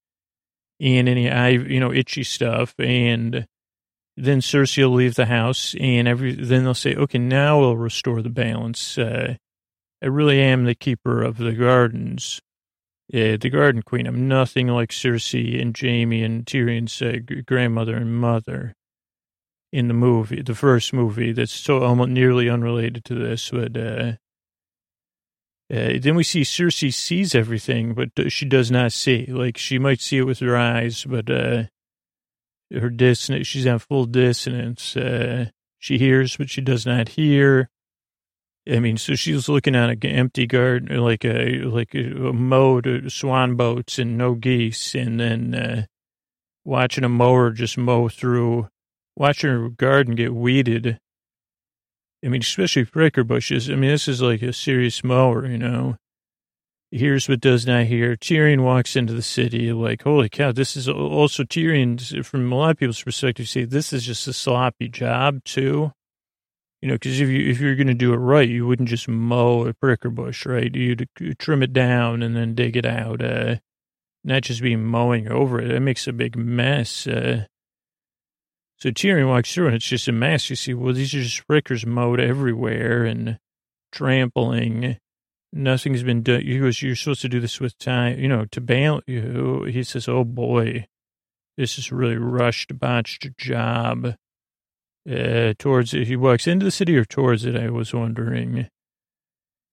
and 0.79 1.09
any 1.09 1.31
eye, 1.31 1.51
you 1.51 1.81
know, 1.81 1.93
itchy 1.93 2.25
stuff. 2.25 2.75
And 2.79 3.47
then 4.23 4.41
Cersei 4.41 4.85
will 4.85 4.95
leave 4.95 5.15
the 5.15 5.27
house 5.27 5.75
and 5.81 6.07
every, 6.07 6.33
then 6.33 6.65
they'll 6.65 6.75
say, 6.75 6.95
okay, 6.95 7.19
now 7.19 7.59
we'll 7.59 7.77
restore 7.77 8.23
the 8.23 8.31
balance. 8.31 8.97
Uh, 8.97 9.35
I 10.03 10.07
really 10.07 10.41
am 10.41 10.65
the 10.65 10.75
keeper 10.75 11.23
of 11.23 11.39
the 11.39 11.53
gardens. 11.53 12.41
Yeah, 13.09 13.37
the 13.37 13.51
Garden 13.51 13.83
Queen. 13.83 14.07
I'm 14.07 14.27
nothing 14.29 14.69
like 14.69 14.91
Cersei 14.91 15.61
and 15.61 15.77
Jaime 15.79 16.23
and 16.23 16.47
Tyrion's 16.47 17.03
uh, 17.03 17.19
grandmother 17.45 17.97
and 17.97 18.15
mother 18.15 18.75
in 19.73 19.89
the 19.89 19.95
movie, 19.95 20.43
the 20.43 20.55
first 20.55 20.93
movie 20.93 21.33
that's 21.33 21.53
so 21.53 21.83
almost 21.83 22.11
nearly 22.11 22.49
unrelated 22.49 23.05
to 23.07 23.15
this, 23.15 23.51
but 23.51 23.77
uh, 23.77 24.13
uh, 25.73 25.99
then 25.99 26.15
we 26.15 26.23
see 26.23 26.43
Cersei 26.43 26.93
sees 26.93 27.35
everything, 27.35 27.95
but 27.95 28.11
she 28.31 28.45
does 28.45 28.71
not 28.71 28.93
see. 28.93 29.27
Like 29.27 29.57
she 29.57 29.79
might 29.79 30.01
see 30.01 30.19
it 30.19 30.25
with 30.25 30.41
her 30.41 30.57
eyes, 30.57 31.05
but 31.05 31.31
uh, 31.31 31.65
her 32.73 32.91
dissonance, 32.91 33.47
she's 33.47 33.67
on 33.67 33.79
full 33.79 34.07
dissonance. 34.07 34.97
Uh, 34.97 35.47
she 35.79 35.99
hears, 35.99 36.37
but 36.37 36.51
she 36.51 36.61
does 36.61 36.87
not 36.87 37.11
hear. 37.11 37.69
I 38.71 38.79
mean, 38.79 38.97
so 38.97 39.15
she's 39.15 39.49
looking 39.49 39.75
at 39.75 39.91
an 39.91 40.07
empty 40.07 40.47
garden, 40.47 40.97
like 40.99 41.25
a 41.25 41.63
like 41.63 41.95
a, 41.95 42.33
mowed 42.33 43.11
swan 43.11 43.57
boats 43.57 43.99
and 43.99 44.17
no 44.17 44.35
geese, 44.35 44.95
and 44.95 45.19
then 45.19 45.55
uh, 45.55 45.87
watching 46.65 47.03
a 47.03 47.09
mower 47.09 47.51
just 47.51 47.77
mow 47.77 48.09
through, 48.09 48.69
watching 49.17 49.51
her 49.51 49.69
garden 49.69 50.15
get 50.15 50.33
weeded 50.33 51.01
I 52.25 52.29
mean, 52.29 52.43
especially 52.43 52.85
pricker 52.85 53.25
bushes. 53.25 53.69
I 53.69 53.75
mean, 53.75 53.91
this 53.91 54.07
is 54.07 54.23
like 54.23 54.43
a 54.43 54.53
serious 54.53 55.03
mower, 55.03 55.47
you 55.47 55.59
know. 55.59 55.97
Hears 56.95 57.27
but 57.27 57.41
does 57.41 57.67
not 57.67 57.87
hear. 57.87 58.17
Tyrion 58.17 58.61
walks 58.61 58.97
into 58.97 59.15
the 59.15 59.23
city 59.23 59.73
like, 59.73 60.03
holy 60.03 60.29
cow, 60.29 60.53
this 60.53 60.77
is 60.77 60.91
also 60.91 61.43
Tyrion, 61.43 62.23
from 62.23 62.53
a 62.53 62.55
lot 62.55 62.73
of 62.73 62.77
people's 62.77 63.03
perspective, 63.03 63.49
say 63.49 63.65
this 63.65 63.95
is 63.95 64.05
just 64.05 64.29
a 64.29 64.33
sloppy 64.35 64.89
job, 64.89 65.43
too. 65.43 65.93
You 66.83 66.89
know, 66.89 66.95
because 66.97 67.19
if, 67.19 67.31
you, 67.31 67.49
if 67.49 67.61
you're 67.61 67.77
going 67.77 67.87
to 67.87 67.95
do 67.95 68.13
it 68.13 68.19
right, 68.19 68.47
you 68.47 68.67
wouldn't 68.67 68.91
just 68.91 69.09
mow 69.09 69.65
a 69.65 69.73
pricker 69.73 70.11
bush, 70.11 70.45
right? 70.45 70.75
You'd 70.75 71.09
trim 71.39 71.63
it 71.63 71.73
down 71.73 72.23
and 72.23 72.37
then 72.37 72.55
dig 72.55 72.77
it 72.77 72.85
out, 72.85 73.23
uh, 73.23 73.57
not 74.23 74.43
just 74.43 74.61
be 74.61 74.77
mowing 74.77 75.29
over 75.29 75.61
it. 75.61 75.71
It 75.71 75.81
makes 75.81 76.07
a 76.07 76.13
big 76.13 76.37
mess. 76.37 77.07
Uh, 77.07 77.47
so 78.77 78.91
Tyrion 78.91 79.29
walks 79.29 79.55
through 79.55 79.69
and 79.69 79.77
it's 79.77 79.87
just 79.87 80.09
a 80.09 80.13
mess. 80.13 80.51
You 80.51 80.57
see, 80.57 80.75
well, 80.75 80.93
these 80.93 81.15
are 81.15 81.23
just 81.23 81.47
prickers 81.47 81.87
mowed 81.87 82.21
everywhere 82.21 83.05
and 83.05 83.39
trampling. 83.93 84.99
Nothing's 85.53 86.03
been 86.03 86.23
done. 86.23 86.41
He 86.41 86.59
goes, 86.59 86.81
you're 86.81 86.97
supposed 86.97 87.23
to 87.23 87.29
do 87.29 87.41
this 87.41 87.61
with 87.61 87.77
time, 87.79 88.19
you 88.19 88.29
know, 88.29 88.47
to 88.53 88.61
bail 88.61 89.03
you. 89.07 89.65
He 89.65 89.83
says, 89.83 90.09
oh 90.09 90.25
boy, 90.25 90.87
this 91.59 91.79
is 91.79 91.93
really 91.93 92.17
rushed, 92.17 92.79
botched 92.79 93.37
job. 93.37 94.15
Uh, 95.05 95.53
towards 95.59 95.93
it. 95.95 96.07
He 96.07 96.15
walks 96.15 96.47
into 96.47 96.65
the 96.65 96.71
city 96.71 96.97
or 96.97 97.05
towards 97.05 97.45
it, 97.45 97.57
I 97.57 97.71
was 97.71 97.93
wondering. 97.93 98.69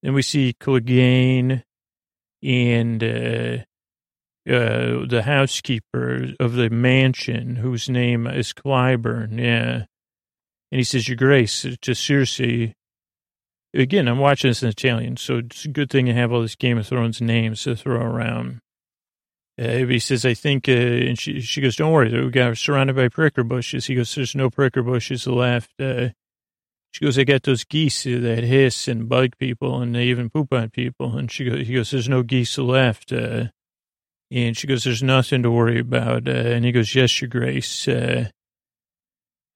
Then 0.02 0.14
we 0.16 0.24
see 0.24 0.56
Clegane 0.60 1.62
and, 2.42 3.04
uh, 3.04 3.58
uh, 4.52 5.06
the 5.06 5.22
housekeeper 5.26 6.30
of 6.40 6.54
the 6.54 6.72
mansion, 6.72 7.58
whose 7.58 7.88
name 7.88 8.26
is 8.26 8.54
Qyburn. 8.54 9.38
Yeah. 9.40 9.86
And 10.72 10.80
he 10.80 10.84
says, 10.84 11.08
Your 11.08 11.18
Grace, 11.18 11.62
to 11.62 11.92
Cersei. 11.92 12.74
Again, 13.74 14.08
I'm 14.08 14.18
watching 14.18 14.50
this 14.50 14.64
in 14.64 14.70
Italian, 14.70 15.18
so 15.18 15.38
it's 15.38 15.66
a 15.66 15.70
good 15.70 15.92
thing 15.92 16.08
to 16.08 16.14
have 16.14 16.32
all 16.32 16.42
these 16.42 16.56
Game 16.56 16.78
of 16.78 16.88
Thrones 16.88 17.22
names 17.22 17.64
to 17.64 17.76
throw 17.76 18.02
around. 18.02 18.62
Uh, 19.60 19.86
he 19.86 20.00
says, 20.00 20.26
I 20.26 20.34
think, 20.34 20.70
uh, 20.70 20.72
and 20.72 21.20
she, 21.20 21.42
she 21.42 21.62
goes, 21.62 21.76
Don't 21.76 21.92
worry, 21.92 22.10
we 22.24 22.32
got 22.32 22.58
surrounded 22.58 22.96
by 22.96 23.10
pricker 23.10 23.44
bushes. 23.44 23.86
He 23.86 23.96
goes, 23.96 24.16
There's 24.16 24.34
no 24.34 24.50
pricker 24.50 24.82
bushes 24.82 25.28
left. 25.28 25.72
Uh, 25.80 26.10
she 26.92 27.06
goes, 27.06 27.20
I 27.20 27.24
got 27.24 27.44
those 27.44 27.64
geese 27.64 28.04
that 28.04 28.44
hiss 28.44 28.88
and 28.88 29.08
bug 29.08 29.38
people, 29.38 29.82
and 29.82 29.94
they 29.94 30.06
even 30.06 30.30
poop 30.30 30.52
on 30.54 30.70
people. 30.70 31.16
And 31.18 31.30
she 31.30 31.46
goes, 31.46 31.68
he 31.68 31.76
goes, 31.76 31.92
There's 31.92 32.10
no 32.10 32.24
geese 32.24 32.58
left. 32.58 33.12
Uh, 33.12 33.48
and 34.32 34.58
she 34.58 34.66
goes, 34.66 34.84
There's 34.84 35.04
nothing 35.04 35.44
to 35.44 35.52
worry 35.52 35.80
about. 35.80 36.28
Uh, 36.28 36.32
and 36.32 36.66
he 36.66 36.72
goes, 36.72 36.96
Yes, 36.96 37.22
Your 37.22 37.30
Grace. 37.30 37.88
Uh, 37.88 38.30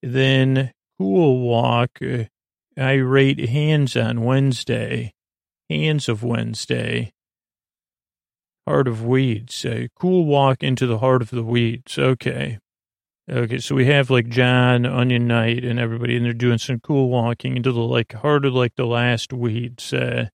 then 0.02 0.72
Cool 1.00 1.40
Walk, 1.40 1.92
uh, 2.02 2.26
I 2.78 2.94
rate 2.94 3.50
hands 3.50 3.96
on 3.96 4.24
Wednesday, 4.24 5.14
hands 5.70 6.10
of 6.10 6.24
Wednesday, 6.24 7.14
heart 8.68 8.88
of 8.88 9.06
weeds. 9.06 9.66
a 9.66 9.90
cool 9.96 10.26
Walk 10.26 10.64
into 10.64 10.88
the 10.88 11.00
heart 11.00 11.22
of 11.22 11.30
the 11.30 11.44
weeds. 11.44 11.98
Okay. 11.98 12.60
Okay, 13.32 13.60
so 13.60 13.74
we 13.74 13.86
have 13.86 14.10
like 14.10 14.28
Jon, 14.28 14.86
Onion 14.86 15.28
Knight, 15.28 15.64
and 15.64 15.80
everybody, 15.80 16.18
and 16.18 16.26
they're 16.26 16.34
doing 16.34 16.58
some 16.58 16.82
cool 16.82 17.10
walking 17.10 17.56
into 17.56 17.72
the 17.72 17.80
like 17.80 18.12
heart 18.12 18.44
of 18.44 18.54
like 18.54 18.76
the 18.76 18.86
last 18.86 19.32
weeds. 19.32 19.94
Uh, 19.94 20.28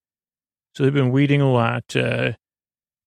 so 0.73 0.83
they've 0.83 0.93
been 0.93 1.11
weeding 1.11 1.41
a 1.41 1.51
lot. 1.51 1.95
Uh, 1.95 2.31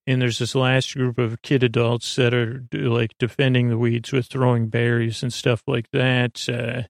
and 0.07 0.21
there's 0.21 0.39
this 0.39 0.55
last 0.55 0.95
group 0.95 1.19
of 1.19 1.43
kid 1.43 1.63
adults 1.63 2.17
that 2.17 2.35
are 2.35 2.65
like 2.73 3.13
defending 3.19 3.69
the 3.69 3.79
weeds 3.79 4.13
with 4.13 4.27
throwing 4.27 4.69
berries 4.69 5.23
and 5.23 5.33
stuff 5.33 5.63
like 5.67 5.91
that, 5.93 6.49
uh, 6.49 6.83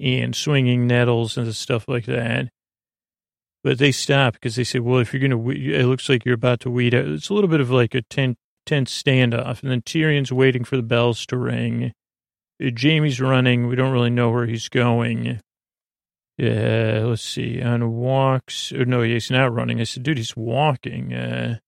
and 0.00 0.34
swinging 0.34 0.86
nettles 0.86 1.36
and 1.36 1.54
stuff 1.54 1.88
like 1.88 2.06
that. 2.06 2.48
But 3.64 3.78
they 3.78 3.92
stop 3.92 4.34
because 4.34 4.56
they 4.56 4.64
say, 4.64 4.78
"Well, 4.78 5.00
if 5.00 5.12
you're 5.12 5.26
going 5.26 5.44
to, 5.44 5.74
it 5.74 5.86
looks 5.86 6.08
like 6.08 6.24
you're 6.24 6.34
about 6.34 6.60
to 6.60 6.70
weed." 6.70 6.94
It's 6.94 7.28
a 7.28 7.34
little 7.34 7.50
bit 7.50 7.60
of 7.60 7.70
like 7.70 7.94
a 7.94 8.02
tense, 8.02 8.36
standoff, 8.66 9.62
and 9.62 9.70
then 9.70 9.82
Tyrion's 9.82 10.32
waiting 10.32 10.64
for 10.64 10.76
the 10.76 10.82
bells 10.82 11.26
to 11.26 11.36
ring. 11.36 11.92
Uh, 12.62 12.70
Jaime's 12.76 13.20
running. 13.20 13.66
We 13.66 13.76
don't 13.76 13.92
really 13.92 14.10
know 14.10 14.30
where 14.30 14.46
he's 14.46 14.68
going. 14.68 15.40
Yeah, 16.36 17.02
let's 17.06 17.22
see. 17.22 17.60
On 17.60 17.96
walks. 17.96 18.72
No, 18.72 19.02
he's 19.02 19.30
not 19.30 19.52
running. 19.52 19.80
I 19.80 19.84
said, 19.84 20.04
dude, 20.04 20.18
he's 20.18 20.36
walking. 20.36 21.12
Uh, 21.12 21.58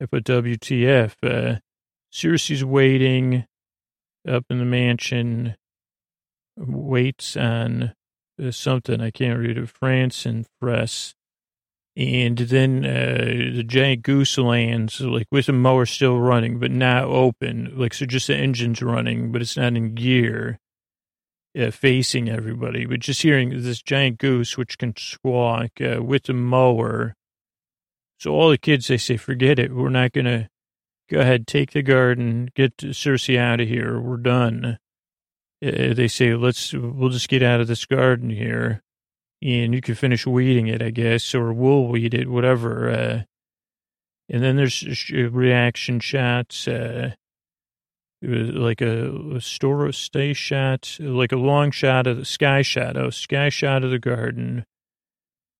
I 0.00 0.06
put 0.06 0.24
WTF. 0.24 1.14
Uh, 1.22 1.58
Cersei's 2.12 2.64
waiting 2.64 3.44
up 4.26 4.44
in 4.50 4.58
the 4.58 4.64
mansion, 4.64 5.56
waits 6.58 7.36
on 7.36 7.94
uh, 8.42 8.50
something. 8.50 9.00
I 9.00 9.10
can't 9.10 9.38
read 9.38 9.58
it. 9.58 9.68
France 9.68 10.26
and 10.26 10.46
Press. 10.60 11.14
And 11.96 12.38
then 12.38 12.84
uh, 12.84 13.56
the 13.56 13.64
giant 13.64 14.02
goose 14.02 14.38
lands, 14.38 15.00
like 15.00 15.26
with 15.32 15.46
the 15.46 15.52
mower 15.52 15.84
still 15.84 16.18
running, 16.18 16.60
but 16.60 16.70
not 16.70 17.04
open. 17.04 17.72
Like, 17.76 17.92
so 17.92 18.06
just 18.06 18.28
the 18.28 18.36
engine's 18.36 18.80
running, 18.80 19.32
but 19.32 19.42
it's 19.42 19.56
not 19.56 19.76
in 19.76 19.96
gear, 19.96 20.60
uh, 21.58 21.72
facing 21.72 22.28
everybody. 22.28 22.86
But 22.86 23.00
just 23.00 23.22
hearing 23.22 23.50
this 23.62 23.82
giant 23.82 24.18
goose, 24.18 24.56
which 24.56 24.78
can 24.78 24.94
squawk 24.96 25.70
uh, 25.80 26.00
with 26.02 26.24
the 26.24 26.34
mower 26.34 27.16
so 28.18 28.32
all 28.32 28.50
the 28.50 28.58
kids, 28.58 28.88
they 28.88 28.98
say, 28.98 29.16
forget 29.16 29.58
it. 29.58 29.72
We're 29.72 29.90
not 29.90 30.12
going 30.12 30.24
to 30.24 30.48
go 31.08 31.20
ahead, 31.20 31.46
take 31.46 31.70
the 31.70 31.82
garden, 31.82 32.50
get 32.54 32.76
Cersei 32.78 33.38
out 33.38 33.60
of 33.60 33.68
here. 33.68 34.00
We're 34.00 34.16
done. 34.16 34.78
Uh, 35.64 35.94
they 35.94 36.08
say, 36.08 36.34
let's, 36.34 36.72
we'll 36.72 37.10
just 37.10 37.28
get 37.28 37.42
out 37.42 37.60
of 37.60 37.66
this 37.66 37.84
garden 37.84 38.30
here 38.30 38.82
and 39.42 39.74
you 39.74 39.80
can 39.80 39.94
finish 39.94 40.26
weeding 40.26 40.68
it, 40.68 40.82
I 40.82 40.90
guess, 40.90 41.34
or 41.34 41.52
we'll 41.52 41.86
weed 41.86 42.14
it, 42.14 42.28
whatever. 42.28 42.90
Uh, 42.90 43.22
and 44.28 44.42
then 44.42 44.56
there's 44.56 45.10
reaction 45.10 46.00
shots, 46.00 46.68
uh, 46.68 47.12
like 48.22 48.80
a, 48.80 49.36
a 49.36 49.40
store 49.40 49.90
stay 49.92 50.32
shot, 50.32 50.96
like 51.00 51.32
a 51.32 51.36
long 51.36 51.70
shot 51.70 52.06
of 52.06 52.16
the 52.16 52.24
sky 52.24 52.62
shadow, 52.62 53.10
sky 53.10 53.48
shot 53.48 53.84
of 53.84 53.90
the 53.90 53.98
garden 53.98 54.64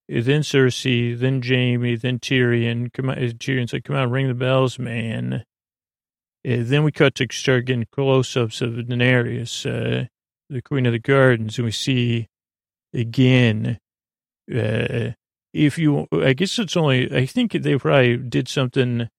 then 0.08 0.40
Cersei, 0.40 1.18
then 1.18 1.42
Jaime, 1.42 1.96
then 1.96 2.18
Tyrion. 2.18 2.92
Come 2.92 3.10
on, 3.10 3.16
Tyrion's 3.16 3.72
like, 3.72 3.84
come 3.84 3.96
on, 3.96 4.10
ring 4.10 4.28
the 4.28 4.34
bells, 4.34 4.78
man. 4.78 5.44
And 6.48 6.66
then 6.68 6.82
we 6.82 6.92
cut 6.92 7.14
to 7.16 7.26
start 7.30 7.66
getting 7.66 7.86
close-ups 7.92 8.62
of 8.62 8.70
Daenerys, 8.70 9.66
uh, 9.66 10.06
the 10.48 10.62
Queen 10.62 10.86
of 10.86 10.92
the 10.92 10.98
Gardens, 10.98 11.58
and 11.58 11.66
we 11.66 11.72
see 11.72 12.28
again. 12.94 13.78
Uh, 14.50 15.10
if 15.52 15.76
you, 15.76 16.08
I 16.10 16.32
guess 16.32 16.58
it's 16.58 16.74
only. 16.74 17.14
I 17.14 17.26
think 17.26 17.52
they 17.52 17.76
probably 17.76 18.16
did 18.16 18.48
something. 18.48 19.10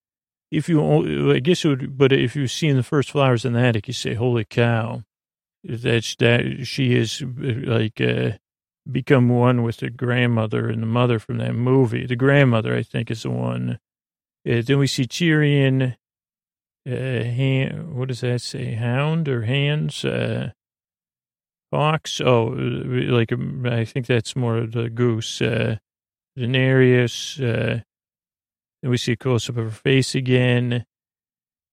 If 0.50 0.68
you, 0.70 1.32
I 1.32 1.38
guess 1.38 1.64
it 1.64 1.68
would, 1.68 2.00
but 2.00 2.12
if 2.12 2.36
you've 2.36 2.50
seen 2.50 2.78
the 2.78 2.82
first 2.82 3.12
flowers 3.12 3.46
in 3.46 3.54
the 3.54 3.60
attic, 3.60 3.88
you 3.88 3.94
say, 3.94 4.16
"Holy 4.16 4.44
cow!" 4.46 5.04
That's 5.64 6.16
that 6.16 6.66
she 6.66 6.96
is 6.96 7.22
like. 7.38 8.02
Uh, 8.02 8.32
become 8.92 9.30
one 9.30 9.62
with 9.62 9.78
the 9.78 9.92
grandmother 9.92 10.68
and 10.68 10.82
the 10.82 10.88
mother 10.88 11.20
from 11.20 11.38
that 11.38 11.54
movie. 11.54 12.08
The 12.08 12.16
grandmother, 12.16 12.76
I 12.76 12.82
think, 12.82 13.12
is 13.12 13.22
the 13.22 13.30
one. 13.30 13.78
Uh, 14.50 14.64
then 14.66 14.80
we 14.80 14.88
see 14.88 15.04
Tyrion. 15.04 15.96
Uh, 16.90 17.24
hand, 17.24 17.96
what 17.96 18.08
does 18.08 18.22
that 18.22 18.42
say? 18.42 18.74
Hound 18.74 19.30
or 19.30 19.44
hands? 19.44 20.04
Uh, 20.04 20.52
fox? 21.72 22.20
Oh, 22.20 22.46
like 22.46 23.32
um, 23.32 23.66
I 23.66 23.86
think 23.86 24.08
that's 24.08 24.36
more 24.36 24.66
the 24.66 24.90
goose. 24.90 25.42
Uh, 25.42 25.78
Daenerys. 26.38 27.40
Uh, 27.40 27.82
then 28.82 28.92
we 28.92 28.98
see 28.98 29.12
a 29.12 29.18
close 29.18 29.50
up 29.50 29.58
of 29.58 29.66
her 29.66 29.72
face 29.72 30.16
again. 30.16 30.86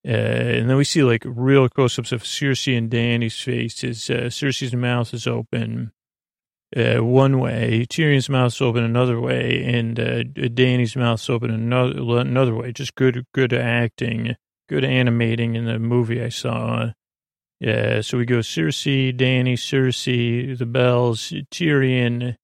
Uh, 0.06 0.10
and 0.10 0.70
then 0.70 0.76
we 0.76 0.84
see 0.84 1.02
like 1.02 1.22
real 1.24 1.68
close 1.68 1.98
ups 1.98 2.12
of 2.12 2.22
Cersei 2.22 2.76
and 2.76 2.90
Dany's 2.90 3.40
faces. 3.40 4.10
Uh, 4.10 4.28
Cersei's 4.28 4.74
mouth 4.74 5.14
is 5.14 5.26
open 5.26 5.92
uh, 6.74 6.98
one 6.98 7.38
way, 7.38 7.86
Tyrion's 7.88 8.28
mouth's 8.28 8.60
open 8.60 8.82
another 8.82 9.20
way, 9.20 9.62
and 9.64 9.98
uh, 10.00 10.24
Dany's 10.24 10.96
mouth's 10.96 11.30
open 11.30 11.50
another 11.50 12.18
another 12.18 12.54
way. 12.54 12.72
Just 12.72 12.96
good, 12.96 13.24
good 13.32 13.52
acting, 13.52 14.34
good 14.68 14.84
animating 14.84 15.54
in 15.54 15.64
the 15.64 15.78
movie 15.78 16.22
I 16.22 16.28
saw. 16.28 16.92
Yeah, 17.60 18.00
so 18.02 18.18
we 18.18 18.26
go 18.26 18.40
Cersei, 18.40 19.16
Dany, 19.16 19.54
Cersei, 19.54 20.56
the 20.56 20.66
bells, 20.66 21.32
Tyrion. 21.50 22.36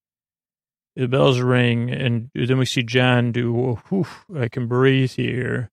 The 0.95 1.09
bells 1.09 1.41
ring, 1.41 1.91
and 1.91 2.31
then 2.35 2.59
we 2.59 2.67
see 2.67 2.83
Jon 2.83 3.33
do. 3.33 3.79
Whew, 3.89 4.07
I 4.37 4.49
can 4.49 4.67
breathe 4.67 5.13
here. 5.13 5.71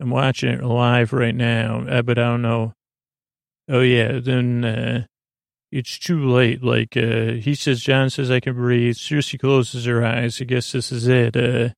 I'm 0.00 0.10
watching 0.10 0.50
it 0.50 0.64
live 0.64 1.12
right 1.12 1.34
now, 1.34 1.86
uh, 1.88 2.02
but 2.02 2.18
I 2.18 2.22
don't 2.22 2.42
know. 2.42 2.74
Oh 3.68 3.80
yeah, 3.80 4.18
then. 4.18 4.64
Uh, 4.64 5.06
it's 5.74 5.98
too 5.98 6.24
late. 6.24 6.62
Like, 6.62 6.96
uh, 6.96 7.32
he 7.32 7.56
says, 7.56 7.82
Jon 7.82 8.08
says, 8.08 8.30
I 8.30 8.38
can 8.38 8.54
breathe. 8.54 8.94
Cersei 8.94 9.40
closes 9.40 9.86
her 9.86 10.04
eyes. 10.04 10.40
I 10.40 10.44
guess 10.44 10.70
this 10.70 10.92
is 10.92 11.08
it. 11.08 11.36
Uh, 11.36 11.70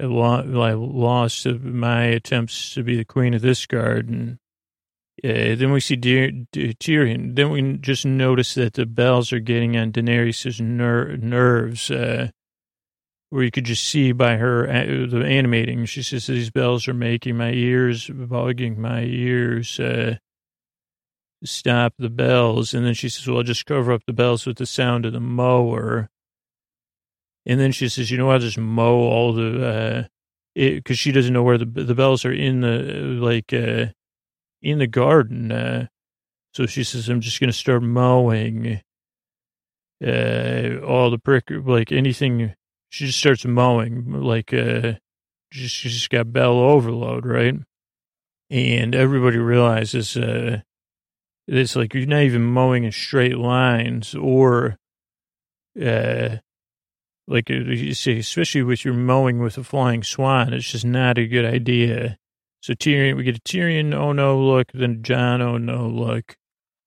I 0.00 0.72
lost 0.72 1.46
my 1.46 2.04
attempts 2.04 2.74
to 2.74 2.82
be 2.82 2.96
the 2.96 3.04
queen 3.04 3.34
of 3.34 3.42
this 3.42 3.66
garden. 3.66 4.38
Uh, 5.22 5.54
then 5.54 5.72
we 5.72 5.80
see 5.80 5.96
De- 5.96 6.46
De- 6.52 6.74
Tyrion. 6.74 7.36
Then 7.36 7.50
we 7.50 7.78
just 7.78 8.04
notice 8.04 8.54
that 8.54 8.74
the 8.74 8.86
bells 8.86 9.32
are 9.32 9.38
getting 9.38 9.76
on 9.76 9.92
Daenerys' 9.92 10.60
ner- 10.60 11.16
nerves, 11.16 11.90
uh, 11.90 12.30
where 13.30 13.44
you 13.44 13.50
could 13.50 13.64
just 13.64 13.84
see 13.84 14.12
by 14.12 14.36
her 14.36 14.68
uh, 14.68 15.06
the 15.08 15.24
animating. 15.24 15.84
She 15.86 16.02
says 16.02 16.26
these 16.26 16.50
bells 16.50 16.88
are 16.88 16.94
making 16.94 17.36
my 17.36 17.52
ears 17.52 18.08
bugging 18.08 18.76
my 18.76 19.02
ears. 19.02 19.78
Uh, 19.78 20.16
stop 21.44 21.94
the 21.98 22.10
bells. 22.10 22.74
And 22.74 22.84
then 22.84 22.94
she 22.94 23.08
says, 23.08 23.26
well, 23.26 23.38
I'll 23.38 23.42
just 23.44 23.66
cover 23.66 23.92
up 23.92 24.02
the 24.06 24.12
bells 24.12 24.46
with 24.46 24.56
the 24.56 24.66
sound 24.66 25.06
of 25.06 25.12
the 25.12 25.20
mower. 25.20 26.10
And 27.46 27.60
then 27.60 27.72
she 27.72 27.88
says, 27.88 28.10
you 28.10 28.18
know, 28.18 28.30
I'll 28.30 28.38
just 28.38 28.58
mow 28.58 28.94
all 28.94 29.32
the, 29.32 29.66
uh, 29.66 30.04
because 30.54 30.98
she 30.98 31.12
doesn't 31.12 31.32
know 31.32 31.42
where 31.42 31.58
the 31.58 31.66
the 31.66 31.94
bells 31.94 32.24
are 32.24 32.32
in 32.32 32.60
the 32.60 33.18
like 33.20 33.52
uh 33.52 33.86
in 34.62 34.78
the 34.78 34.86
garden. 34.86 35.50
Uh, 35.50 35.86
so 36.52 36.66
she 36.66 36.84
says, 36.84 37.08
I'm 37.08 37.20
just 37.20 37.40
gonna 37.40 37.52
start 37.52 37.82
mowing 37.82 38.80
uh 40.04 40.78
all 40.86 41.10
the 41.10 41.18
prick 41.22 41.44
like 41.50 41.90
anything. 41.90 42.54
She 42.88 43.06
just 43.06 43.18
starts 43.18 43.44
mowing 43.44 44.12
like 44.22 44.54
uh 44.54 44.94
just 45.50 45.74
she 45.74 45.88
just 45.88 46.10
got 46.10 46.32
bell 46.32 46.58
overload, 46.58 47.26
right? 47.26 47.56
And 48.50 48.94
everybody 48.94 49.38
realizes 49.38 50.16
uh 50.16 50.60
it's 51.46 51.76
like 51.76 51.94
you're 51.94 52.06
not 52.06 52.22
even 52.22 52.44
mowing 52.44 52.84
in 52.84 52.92
straight 52.92 53.36
lines 53.36 54.14
or, 54.14 54.78
uh, 55.78 56.36
like 57.26 57.50
uh, 57.50 57.54
especially 57.60 58.62
with 58.62 58.84
your 58.84 58.94
mowing 58.94 59.40
with 59.40 59.58
a 59.58 59.64
flying 59.64 60.02
swan, 60.02 60.52
it's 60.52 60.70
just 60.70 60.84
not 60.84 61.18
a 61.18 61.26
good 61.26 61.44
idea. 61.44 62.18
So 62.60 62.74
Tyrion, 62.74 63.16
we 63.16 63.24
get 63.24 63.36
a 63.36 63.40
Tyrion, 63.40 63.94
oh 63.94 64.12
no, 64.12 64.38
look, 64.40 64.72
then 64.72 65.02
Jon, 65.02 65.42
oh 65.42 65.58
no, 65.58 65.86
look. 65.86 66.36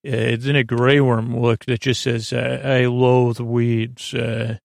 Uh, 0.06 0.38
then 0.40 0.56
a 0.56 0.64
Grey 0.64 1.00
Worm 1.00 1.40
look 1.40 1.66
that 1.66 1.82
just 1.82 2.02
says, 2.02 2.32
uh, 2.32 2.62
I 2.64 2.86
loathe 2.86 3.40
weeds. 3.40 4.14
Uh, 4.14 4.58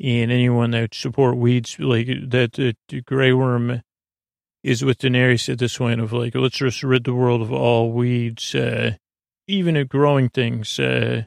and 0.00 0.30
anyone 0.30 0.70
that 0.72 0.94
support 0.94 1.36
weeds, 1.36 1.76
like 1.78 2.06
that, 2.06 2.52
the 2.52 3.00
Grey 3.02 3.32
Worm 3.32 3.82
is 4.62 4.84
with 4.84 4.98
Daenerys 4.98 5.48
at 5.48 5.58
this 5.58 5.78
point 5.78 6.00
of 6.00 6.12
like, 6.12 6.34
let's 6.34 6.58
just 6.58 6.82
rid 6.82 7.04
the 7.04 7.14
world 7.14 7.42
of 7.42 7.52
all 7.52 7.92
weeds, 7.92 8.54
uh, 8.54 8.92
even 9.46 9.76
at 9.76 9.88
growing 9.88 10.28
things, 10.28 10.78
uh, 10.78 11.22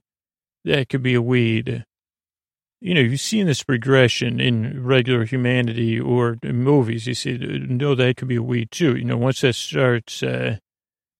that 0.63 0.89
could 0.89 1.03
be 1.03 1.15
a 1.15 1.21
weed 1.21 1.85
you 2.81 2.95
know, 2.95 3.01
you've 3.01 3.19
seen 3.19 3.45
this 3.45 3.61
progression 3.61 4.39
in 4.39 4.83
regular 4.83 5.23
humanity 5.23 5.99
or 5.99 6.37
movies. 6.43 7.05
You 7.05 7.13
see, 7.13 7.37
no, 7.37 7.93
that 7.93 8.17
could 8.17 8.27
be 8.27 8.37
a 8.37 8.43
weed 8.43 8.71
too. 8.71 8.95
You 8.95 9.05
know, 9.05 9.17
once 9.17 9.41
that 9.41 9.53
starts, 9.53 10.23
uh, 10.23 10.57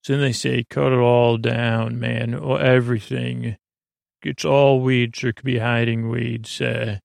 so 0.04 0.14
then 0.14 0.22
they 0.22 0.32
say, 0.32 0.66
cut 0.68 0.92
it 0.92 0.98
all 0.98 1.38
down, 1.38 2.00
man, 2.00 2.34
or 2.34 2.60
everything. 2.60 3.58
It's 4.24 4.44
all 4.44 4.82
weeds 4.82 5.24
or 5.24 5.34
could 5.34 5.46
be 5.46 5.60
hiding 5.60 6.10
weeds. 6.10 6.60
Uh, 6.60 6.98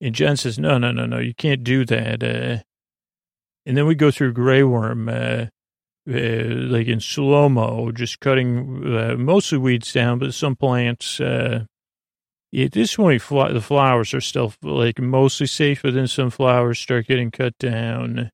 and 0.00 0.14
Jon 0.14 0.36
says, 0.36 0.58
no, 0.58 0.76
no, 0.76 0.90
no, 0.90 1.06
no, 1.06 1.18
you 1.18 1.34
can't 1.34 1.62
do 1.62 1.84
that. 1.84 2.22
Uh, 2.24 2.62
and 3.64 3.76
then 3.76 3.86
we 3.86 3.94
go 3.94 4.10
through 4.10 4.32
Grey 4.32 4.64
Worm, 4.64 5.08
uh, 5.08 5.46
uh, 6.06 6.44
like 6.66 6.88
in 6.88 7.00
slow 7.00 7.48
mo, 7.48 7.92
just 7.92 8.18
cutting 8.18 8.96
uh, 8.96 9.14
mostly 9.16 9.58
weeds 9.58 9.92
down, 9.92 10.18
but 10.18 10.34
some 10.34 10.56
plants, 10.56 11.20
uh, 11.20 11.64
at 12.56 12.72
this 12.72 12.96
point, 12.96 13.22
the 13.28 13.60
flowers 13.60 14.14
are 14.14 14.20
still 14.20 14.54
like 14.62 14.98
mostly 14.98 15.46
safe, 15.46 15.82
but 15.82 15.94
then 15.94 16.06
some 16.06 16.30
flowers 16.30 16.78
start 16.78 17.06
getting 17.06 17.30
cut 17.30 17.56
down. 17.58 18.30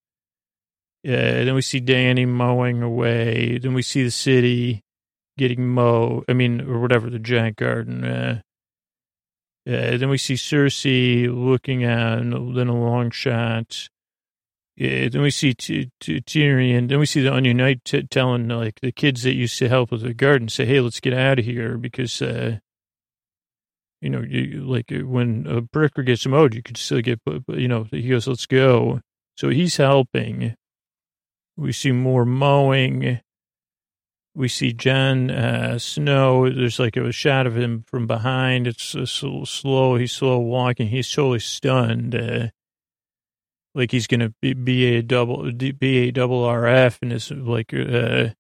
Yeah, 1.03 1.45
then 1.45 1.55
we 1.55 1.63
see 1.63 1.81
Dany 1.81 2.29
mowing 2.29 2.83
away. 2.83 3.59
Then 3.59 3.73
we 3.73 3.83
see 3.83 4.03
the 4.03 4.11
city 4.11 4.83
getting 5.39 5.67
mowed. 5.67 6.25
I 6.29 6.35
mean, 6.35 6.61
or 6.61 6.81
whatever, 6.81 7.09
the 7.09 7.19
giant 7.19 7.57
garden. 7.57 8.05
Uh, 8.05 8.41
then 9.65 10.09
we 10.09 10.19
see 10.19 10.35
Cersei 10.35 11.29
looking 11.33 11.85
and 11.85 12.57
then 12.57 12.69
a 12.69 12.79
long 12.79 13.11
shot. 13.11 13.89
Yeah, 14.77 15.09
then 15.09 15.23
we 15.23 15.31
see 15.31 15.55
Tyrion. 15.55 16.89
Then 16.89 16.99
we 16.99 17.07
see 17.07 17.23
the 17.23 17.33
Onion 17.33 17.59
Knight 17.59 17.85
telling 18.11 18.49
like 18.49 18.81
the 18.81 18.93
kids 18.93 19.23
that 19.23 19.35
used 19.35 19.59
to 19.59 19.69
help 19.69 19.91
with 19.91 20.03
the 20.03 20.15
garden, 20.15 20.49
say, 20.49 20.65
"Hey, 20.65 20.81
let's 20.81 21.01
get 21.01 21.13
out 21.13 21.39
of 21.39 21.45
here 21.45 21.77
because 21.77 22.23
uh, 22.23 22.59
you 24.01 24.09
know, 24.09 24.21
you, 24.21 24.63
like 24.63 24.91
uh, 24.93 25.07
when 25.07 25.47
a 25.47 25.61
bricker 25.61 26.05
gets 26.05 26.27
mowed, 26.27 26.55
you 26.55 26.63
could 26.63 26.77
still 26.77 27.01
get, 27.01 27.21
you 27.49 27.69
know, 27.69 27.87
he 27.91 28.09
goes, 28.09 28.27
let's 28.27 28.47
go. 28.47 29.01
So 29.37 29.51
he's 29.51 29.77
helping. 29.77 30.55
We 31.57 31.73
see 31.73 31.93
more 31.93 32.25
mowing. 32.25 33.21
We 34.35 34.49
see 34.49 34.73
Jon 34.73 35.31
uh, 35.31 35.79
Snow. 35.79 36.49
There's 36.49 36.79
like 36.79 36.97
a 36.97 37.13
shot 37.13 37.47
of 37.47 37.57
him 37.57 37.85
from 37.87 38.07
behind. 38.07 38.67
It's 38.67 38.97
slow. 39.05 39.97
He's 39.97 40.13
slow 40.13 40.39
walking. 40.39 40.89
He's 40.89 41.11
totally 41.11 41.41
stunned. 41.41 42.15
Uh, 42.15 42.49
like 43.75 43.91
he's 43.91 44.07
going 44.07 44.21
to 44.21 44.33
be, 44.41 44.55
be 44.55 44.97
a 44.97 45.03
double, 45.03 45.53
be 45.53 46.09
a 46.09 46.11
double 46.11 46.43
RF. 46.45 46.99
And 47.03 47.13
it's 47.13 47.31
like, 47.31 47.75
uh, 47.75 48.31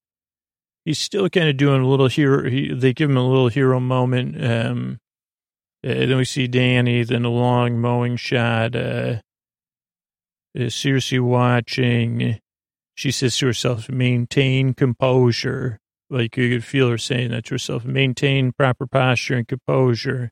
he's 0.85 0.99
still 0.99 1.29
kind 1.29 1.49
of 1.49 1.57
doing 1.57 1.83
a 1.83 1.89
little 1.89 2.09
hero. 2.09 2.49
He, 2.49 2.73
they 2.73 2.95
give 2.95 3.11
him 3.11 3.17
a 3.17 3.29
little 3.29 3.49
hero 3.49 3.79
moment. 3.79 4.43
Um, 4.43 5.01
then 5.83 6.16
we 6.16 6.24
see 6.24 6.49
Dany, 6.49 7.07
then 7.07 7.24
a 7.24 7.31
long 7.31 7.78
mowing 7.78 8.16
shot. 8.16 8.76
Uh, 8.76 9.20
uh, 10.57 10.62
Cersei 10.62 11.20
watching. 11.20 12.39
She 12.95 13.11
says 13.11 13.37
to 13.39 13.47
herself, 13.47 13.89
maintain 13.89 14.74
composure. 14.74 15.78
Like 16.11 16.37
you 16.37 16.51
could 16.51 16.64
feel 16.64 16.91
her 16.91 16.99
saying 16.99 17.31
that 17.31 17.45
to 17.47 17.55
herself, 17.55 17.85
maintain 17.85 18.53
proper 18.53 18.87
posture 18.87 19.37
and 19.37 19.47
composure, 19.47 20.31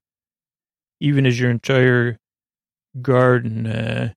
even 1.00 1.24
as 1.24 1.38
your 1.38 1.50
entire 1.50 2.18
garden. 3.00 3.66
Uh, 3.66 4.12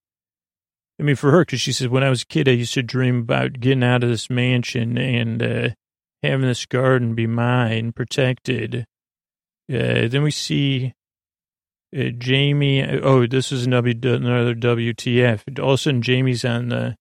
I 1.00 1.04
mean, 1.04 1.16
for 1.16 1.32
her, 1.32 1.42
because 1.42 1.62
she 1.62 1.72
says, 1.72 1.88
when 1.88 2.04
I 2.04 2.10
was 2.10 2.24
a 2.24 2.28
kid, 2.28 2.50
I 2.50 2.54
used 2.54 2.74
to 2.74 2.84
dream 2.84 3.20
about 3.20 3.60
getting 3.60 3.84
out 3.84 4.04
of 4.04 4.10
this 4.10 4.30
mansion 4.30 4.98
and 4.98 5.42
uh, 5.42 5.70
having 6.24 6.48
this 6.48 6.66
garden 6.66 7.16
be 7.16 7.28
mine, 7.28 7.92
protected. 7.94 8.86
Uh, 9.72 10.08
then 10.08 10.24
we 10.24 10.32
see 10.32 10.94
uh, 11.96 12.12
Jaime, 12.24 12.84
oh, 13.02 13.28
this 13.28 13.52
is 13.52 13.66
another, 13.66 13.94
WTF. 13.94 15.60
All 15.60 15.72
of 15.72 15.74
a 15.74 15.78
sudden, 15.78 16.02
Jaime's 16.02 16.46
on 16.46 16.70
the 16.70 16.96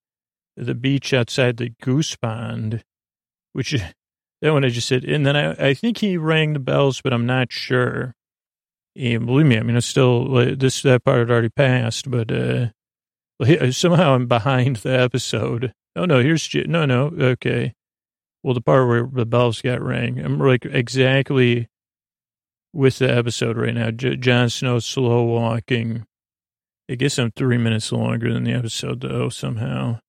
the 0.56 0.74
beach 0.74 1.14
outside 1.14 1.56
the 1.56 1.72
goose 1.80 2.16
pond, 2.16 2.84
which 3.52 3.70
that 4.42 4.52
one 4.52 4.64
I 4.64 4.68
just 4.68 4.88
said. 4.88 5.04
And 5.04 5.24
then 5.24 5.36
I, 5.36 5.68
I 5.68 5.74
think 5.74 5.98
he 5.98 6.16
rang 6.16 6.52
the 6.52 6.58
bells, 6.58 7.00
but 7.00 7.12
I'm 7.12 7.26
not 7.26 7.52
sure. 7.52 8.14
And 8.96 9.26
believe 9.26 9.46
me, 9.46 9.58
I 9.58 9.62
mean, 9.62 9.76
it's 9.76 9.86
still 9.86 10.56
this 10.56 10.82
that 10.82 11.04
part 11.04 11.20
had 11.20 11.30
already 11.30 11.48
passed, 11.48 12.10
but 12.10 12.30
uh, 12.32 12.70
somehow 13.70 14.14
I'm 14.14 14.26
behind 14.26 14.76
the 14.76 14.98
episode. 15.00 15.72
Oh 15.96 16.04
no, 16.04 16.20
here's 16.20 16.52
no, 16.54 16.84
no, 16.84 17.12
okay. 17.18 17.74
Well, 18.42 18.54
the 18.54 18.60
part 18.60 18.88
where 18.88 19.08
the 19.10 19.26
bells 19.26 19.60
got 19.60 19.82
rang, 19.82 20.18
I'm 20.18 20.38
like 20.38 20.64
exactly 20.64 21.68
with 22.72 22.98
the 22.98 23.12
episode 23.12 23.56
right 23.56 23.74
now. 23.74 23.90
J- 23.90 24.16
Jon 24.16 24.48
Snow 24.48 24.78
slow 24.78 25.24
walking. 25.24 26.06
I 26.90 26.94
guess 26.94 27.18
I'm 27.18 27.30
three 27.32 27.58
minutes 27.58 27.92
longer 27.92 28.32
than 28.32 28.44
the 28.44 28.52
episode 28.52 29.00
though 29.00 29.28
somehow. 29.28 30.00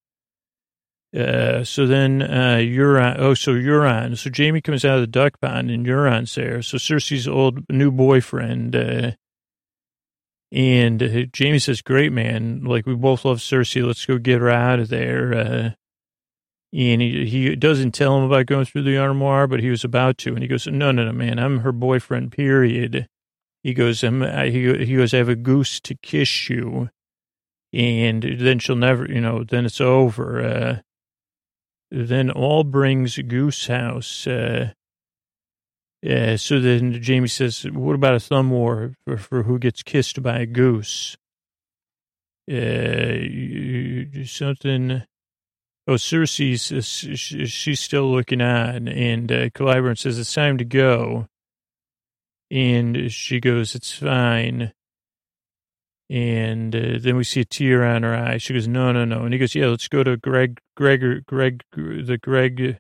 Uh, 1.16 1.64
so 1.66 1.86
then, 1.86 2.22
uh, 2.22 2.58
Euron, 2.62 3.20
oh, 3.20 3.34
so 3.34 3.52
Euron, 3.52 4.18
so 4.18 4.30
Jaime 4.34 4.62
comes 4.62 4.86
out 4.86 4.96
of 4.96 5.02
the 5.02 5.08
duck 5.08 5.42
pond 5.42 5.70
and 5.70 5.86
Euron's 5.86 6.34
there. 6.36 6.62
So 6.62 6.78
Cersei's 6.78 7.28
old 7.28 7.70
new 7.70 7.92
boyfriend, 7.92 8.74
uh, 8.76 9.12
and 10.54 11.04
uh, 11.04 11.26
Jaime 11.38 11.60
says, 11.60 11.82
great 11.82 12.14
man, 12.14 12.64
like 12.64 12.86
we 12.86 12.96
both 12.96 13.26
love 13.26 13.40
Cersei. 13.40 13.86
Let's 13.86 14.06
go 14.06 14.18
get 14.18 14.40
her 14.40 14.50
out 14.50 14.80
of 14.80 14.88
there. 14.88 15.76
And 16.74 17.02
he, 17.02 17.26
he 17.26 17.56
doesn't 17.56 17.92
tell 17.92 18.18
him 18.18 18.24
about 18.24 18.46
going 18.46 18.66
through 18.66 18.84
the 18.84 18.98
armoire, 18.98 19.46
but 19.46 19.60
he 19.60 19.70
was 19.70 19.84
about 19.84 20.18
to. 20.20 20.30
And 20.30 20.42
he 20.42 20.48
goes, 20.48 20.68
no, 20.68 20.92
no, 20.92 21.06
no, 21.06 21.12
man, 21.12 21.38
I'm 21.38 21.60
her 21.60 21.74
boyfriend, 21.74 22.32
period. 22.32 23.08
He 23.62 23.74
goes, 23.74 24.04
I'm, 24.04 24.22
he, 24.50 24.86
he 24.86 24.96
goes, 24.96 25.14
I 25.14 25.18
have 25.18 25.30
a 25.30 25.36
goose 25.36 25.80
to 25.82 25.96
kiss 25.96 26.50
you. 26.50 26.90
And 27.74 28.24
then 28.24 28.60
she'll 28.60 28.76
never, 28.76 29.06
you 29.06 29.22
know, 29.22 29.44
then 29.44 29.66
it's 29.66 29.82
over. 29.82 30.42
Uh, 30.42 30.80
then 31.90 32.32
all 32.32 32.64
brings 32.64 33.18
Goose 33.18 33.68
House. 33.68 34.26
Uh, 34.26 34.72
uh, 36.10 36.38
so 36.38 36.60
then 36.60 37.02
Jaime 37.06 37.28
says, 37.28 37.64
what 37.64 37.96
about 37.96 38.16
a 38.16 38.20
thumb 38.20 38.50
war 38.50 38.96
for, 39.04 39.18
for 39.18 39.44
who 39.44 39.60
gets 39.60 39.84
kissed 39.84 40.24
by 40.24 40.40
a 40.40 40.46
goose? 40.46 41.18
Uh, 42.52 44.26
something 44.26 45.04
Oh, 45.88 45.94
Cersei's, 45.94 46.72
she's 47.52 47.80
still 47.80 48.12
looking 48.12 48.42
on, 48.42 48.88
and 48.88 49.32
uh, 49.32 49.50
Qyburn 49.50 49.98
says, 49.98 50.20
it's 50.20 50.34
time 50.34 50.58
to 50.60 50.66
go. 50.66 51.28
And 52.52 53.12
she 53.12 53.40
goes, 53.40 53.74
it's 53.74 53.92
fine. 53.94 54.74
And 56.10 56.76
uh, 56.76 57.00
then 57.00 57.16
we 57.16 57.24
see 57.24 57.40
a 57.40 57.46
tear 57.46 57.86
on 57.86 58.04
her 58.04 58.14
eye. 58.14 58.38
She 58.38 58.54
goes, 58.54 58.68
no, 58.68 58.92
no, 58.92 59.06
no. 59.06 59.24
And 59.24 59.34
he 59.34 59.40
goes, 59.40 59.56
yeah, 59.56 59.68
let's 59.68 59.88
go 59.88 60.04
to 60.04 60.18
Greg, 60.18 60.60
Greg, 60.76 61.26
Greg, 61.26 61.64
the 61.74 62.20
Greg. 62.22 62.78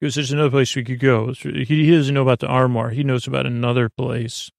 goes, 0.00 0.14
there's 0.14 0.32
another 0.32 0.50
place 0.50 0.74
we 0.74 0.82
could 0.82 0.98
go. 0.98 1.34
He, 1.34 1.64
he 1.64 1.90
doesn't 1.90 2.14
know 2.14 2.22
about 2.22 2.40
the 2.40 2.48
Armoire. 2.48 2.90
He 2.90 3.04
knows 3.04 3.26
about 3.26 3.46
another 3.46 3.90
place 3.90 4.50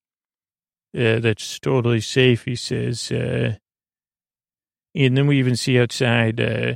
uh, 0.96 1.20
that's 1.20 1.60
totally 1.60 2.02
safe, 2.02 2.46
he 2.46 2.56
says. 2.56 3.12
Uh, 3.12 3.56
and 4.96 5.18
then 5.18 5.26
we 5.26 5.40
even 5.40 5.56
see 5.56 5.80
outside 5.80 6.40
uh, 6.40 6.76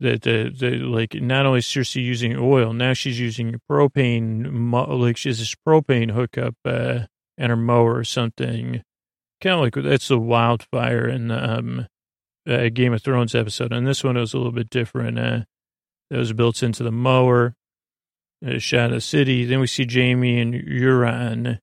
that 0.00 0.22
the, 0.22 0.52
the 0.56 0.70
like 0.78 1.14
not 1.14 1.46
only 1.46 1.58
is 1.58 1.66
Cersei 1.66 2.02
using 2.02 2.36
oil, 2.36 2.72
now 2.72 2.92
she's 2.92 3.18
using 3.18 3.60
propane, 3.70 4.70
like 5.00 5.16
she 5.16 5.28
has 5.28 5.38
this 5.38 5.54
propane 5.66 6.10
hookup 6.10 6.54
uh, 6.64 7.00
and 7.38 7.50
her 7.50 7.56
mower 7.56 7.96
or 7.96 8.04
something. 8.04 8.82
Kind 9.40 9.54
of 9.54 9.60
like 9.60 9.74
that's 9.74 10.08
the 10.08 10.18
wildfire 10.18 11.08
in 11.08 11.28
the 11.28 11.58
um, 11.58 11.86
uh, 12.48 12.68
Game 12.72 12.92
of 12.92 13.02
Thrones 13.02 13.34
episode. 13.34 13.72
And 13.72 13.86
this 13.86 14.04
one 14.04 14.16
was 14.16 14.34
a 14.34 14.38
little 14.38 14.52
bit 14.52 14.70
different. 14.70 15.18
Uh, 15.18 15.40
that 16.10 16.18
was 16.18 16.32
built 16.32 16.62
into 16.62 16.82
the 16.82 16.92
mower. 16.92 17.54
Uh, 18.46 18.58
shot 18.58 18.90
the 18.90 19.00
city. 19.00 19.44
Then 19.44 19.60
we 19.60 19.66
see 19.66 19.86
Jaime 19.90 20.38
and 20.40 20.54
Euron, 20.54 21.58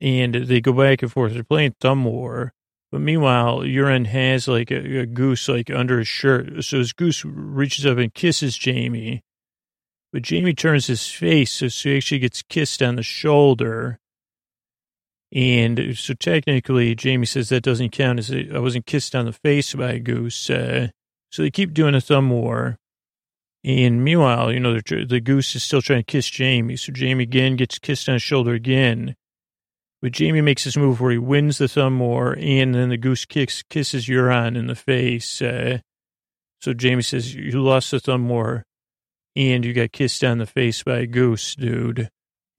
and 0.00 0.34
they 0.34 0.60
go 0.60 0.72
back 0.72 1.02
and 1.02 1.10
forth. 1.10 1.32
They're 1.32 1.42
playing 1.42 1.74
Thumb 1.80 2.04
War 2.04 2.52
but 2.90 3.00
meanwhile, 3.00 3.60
Euron 3.60 4.06
has 4.06 4.48
like 4.48 4.70
a, 4.70 5.00
a, 5.00 5.06
goose 5.06 5.48
like 5.48 5.70
under 5.70 5.98
his 5.98 6.08
shirt. 6.08 6.64
So 6.64 6.78
his 6.78 6.92
goose 6.92 7.24
reaches 7.24 7.84
up 7.84 7.98
and 7.98 8.12
kisses 8.12 8.58
Jaime. 8.62 9.22
But 10.10 10.28
Jaime 10.28 10.54
turns 10.54 10.86
his 10.86 11.06
face 11.06 11.50
so 11.50 11.68
he 11.68 11.96
actually 11.96 12.20
gets 12.20 12.42
kissed 12.42 12.82
on 12.82 12.96
the 12.96 13.02
shoulder. 13.02 13.98
And 15.34 15.98
so 15.98 16.14
technically, 16.14 16.96
Jaime 16.98 17.26
says 17.26 17.50
that 17.50 17.62
doesn't 17.62 17.90
count 17.90 18.18
as 18.20 18.32
I 18.32 18.58
wasn't 18.58 18.86
kissed 18.86 19.14
on 19.14 19.26
the 19.26 19.32
face 19.32 19.74
by 19.74 19.92
a 19.92 19.98
goose. 19.98 20.48
Uh, 20.48 20.88
so 21.30 21.42
they 21.42 21.50
keep 21.50 21.74
doing 21.74 21.94
a 21.94 22.00
thumb 22.00 22.30
war. 22.30 22.78
And 23.62 24.02
meanwhile, 24.02 24.50
you 24.50 24.60
know, 24.60 24.80
the, 24.80 25.04
the 25.04 25.20
goose 25.20 25.54
is 25.54 25.62
still 25.62 25.82
trying 25.82 26.00
to 26.00 26.04
kiss 26.04 26.34
Jaime. 26.34 26.76
So 26.76 26.92
Jaime 26.96 27.24
again 27.24 27.56
gets 27.56 27.78
kissed 27.78 28.08
on 28.08 28.14
the 28.14 28.20
shoulder 28.20 28.54
again. 28.54 29.14
But 30.00 30.16
Jaime 30.16 30.40
makes 30.40 30.64
this 30.64 30.76
move 30.76 31.00
where 31.00 31.10
he 31.10 31.18
wins 31.18 31.58
the 31.58 31.68
thumb 31.68 31.98
war, 31.98 32.36
and 32.38 32.74
then 32.74 32.88
the 32.88 32.96
goose 32.96 33.24
kicks, 33.24 33.62
kisses 33.62 34.06
Euron 34.06 34.56
in 34.56 34.68
the 34.68 34.76
face. 34.76 35.42
Uh, 35.42 35.78
so 36.60 36.72
Jaime 36.80 37.02
says, 37.02 37.34
You 37.34 37.62
lost 37.62 37.90
the 37.90 37.98
thumb 37.98 38.28
war, 38.28 38.64
and 39.34 39.64
you 39.64 39.72
got 39.72 39.92
kissed 39.92 40.22
on 40.22 40.38
the 40.38 40.46
face 40.46 40.82
by 40.82 40.98
a 40.98 41.06
goose, 41.06 41.54
dude. 41.54 42.08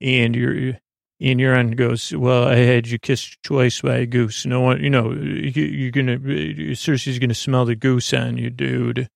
And 0.00 0.34
you're. 0.34 0.78
And 1.22 1.38
Euron 1.38 1.76
goes, 1.76 2.14
well, 2.16 2.48
I 2.48 2.56
had 2.56 2.88
you 2.88 2.98
kissed 2.98 3.42
twice 3.42 3.82
by 3.82 3.96
a 3.96 4.06
goose. 4.06 4.46
No 4.46 4.60
one, 4.60 4.82
you 4.82 4.88
know, 4.88 5.12
you, 5.12 5.88
are 5.88 5.90
gonna, 5.90 6.18
Cersei's 6.18 7.18
gonna 7.18 7.34
smell 7.34 7.66
the 7.66 7.76
goose 7.76 8.14
on 8.14 8.38
you, 8.38 8.48
dude. 8.48 9.06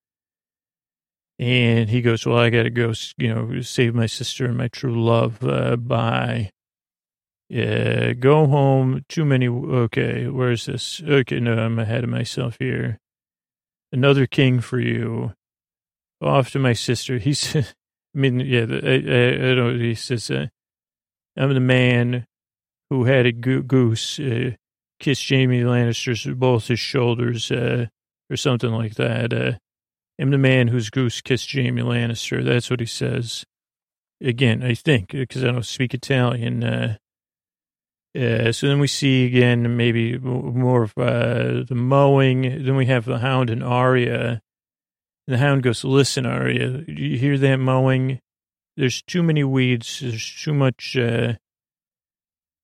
And 1.38 1.88
he 1.88 2.02
goes, 2.02 2.26
well, 2.26 2.36
I 2.36 2.50
gotta 2.50 2.68
go, 2.68 2.92
you 3.16 3.34
know, 3.34 3.62
save 3.62 3.94
my 3.94 4.04
sister 4.04 4.44
and 4.44 4.56
my 4.56 4.68
true 4.68 5.02
love. 5.02 5.42
Uh, 5.42 5.76
bye. 5.76 6.50
Yeah, 7.48 8.12
go 8.14 8.46
home. 8.46 9.04
Too 9.08 9.24
many. 9.24 9.48
Okay, 9.48 10.28
where's 10.28 10.66
this? 10.66 11.02
Okay, 11.06 11.40
no, 11.40 11.56
I'm 11.56 11.78
ahead 11.78 12.04
of 12.04 12.10
myself 12.10 12.56
here. 12.58 12.98
Another 13.92 14.26
king 14.26 14.60
for 14.60 14.80
you. 14.80 15.32
Off 16.22 16.50
to 16.52 16.58
my 16.58 16.72
sister. 16.72 17.18
He 17.18 17.34
said, 17.34 17.74
I 18.14 18.18
mean, 18.18 18.40
yeah, 18.40 18.66
I, 18.68 18.94
I, 18.94 19.50
I 19.50 19.54
don't, 19.54 19.78
he 19.78 19.94
says, 19.94 20.30
uh, 20.30 20.46
I'm 21.36 21.52
the 21.52 21.60
man 21.60 22.26
who 22.88 23.04
had 23.04 23.26
a 23.26 23.32
go- 23.32 23.62
goose 23.62 24.18
uh, 24.18 24.52
kiss 25.00 25.28
Jaime 25.28 25.60
Lannister's 25.60 26.24
both 26.34 26.68
his 26.68 26.80
shoulders, 26.80 27.50
uh, 27.50 27.86
or 28.30 28.36
something 28.36 28.70
like 28.70 28.94
that. 28.94 29.32
Uh, 29.32 29.52
I'm 30.18 30.30
the 30.30 30.38
man 30.38 30.68
whose 30.68 30.90
goose 30.90 31.20
kissed 31.20 31.52
Jaime 31.52 31.82
Lannister. 31.82 32.44
That's 32.44 32.70
what 32.70 32.80
he 32.80 32.86
says. 32.86 33.44
Again, 34.22 34.62
I 34.62 34.74
think, 34.74 35.08
because 35.10 35.44
I 35.44 35.50
don't 35.50 35.66
speak 35.66 35.92
Italian. 35.92 36.98
Uh, 38.16 38.52
so 38.52 38.68
then 38.68 38.78
we 38.78 38.86
see 38.86 39.26
again 39.26 39.76
maybe 39.76 40.16
more 40.18 40.84
of 40.84 40.92
uh, 40.96 41.64
the 41.68 41.74
mowing. 41.74 42.42
Then 42.42 42.76
we 42.76 42.86
have 42.86 43.04
the 43.04 43.18
hound 43.18 43.50
and 43.50 43.62
Arya. 43.62 44.40
And 45.26 45.34
the 45.34 45.38
hound 45.38 45.62
goes, 45.62 45.84
"Listen, 45.84 46.26
Arya, 46.26 46.84
do 46.84 46.92
you 46.92 47.18
hear 47.18 47.38
that 47.38 47.56
mowing? 47.56 48.20
there's 48.76 49.02
too 49.02 49.22
many 49.22 49.44
weeds. 49.44 50.00
There's 50.00 50.34
too 50.42 50.54
much. 50.54 50.96
Uh, 50.96 51.34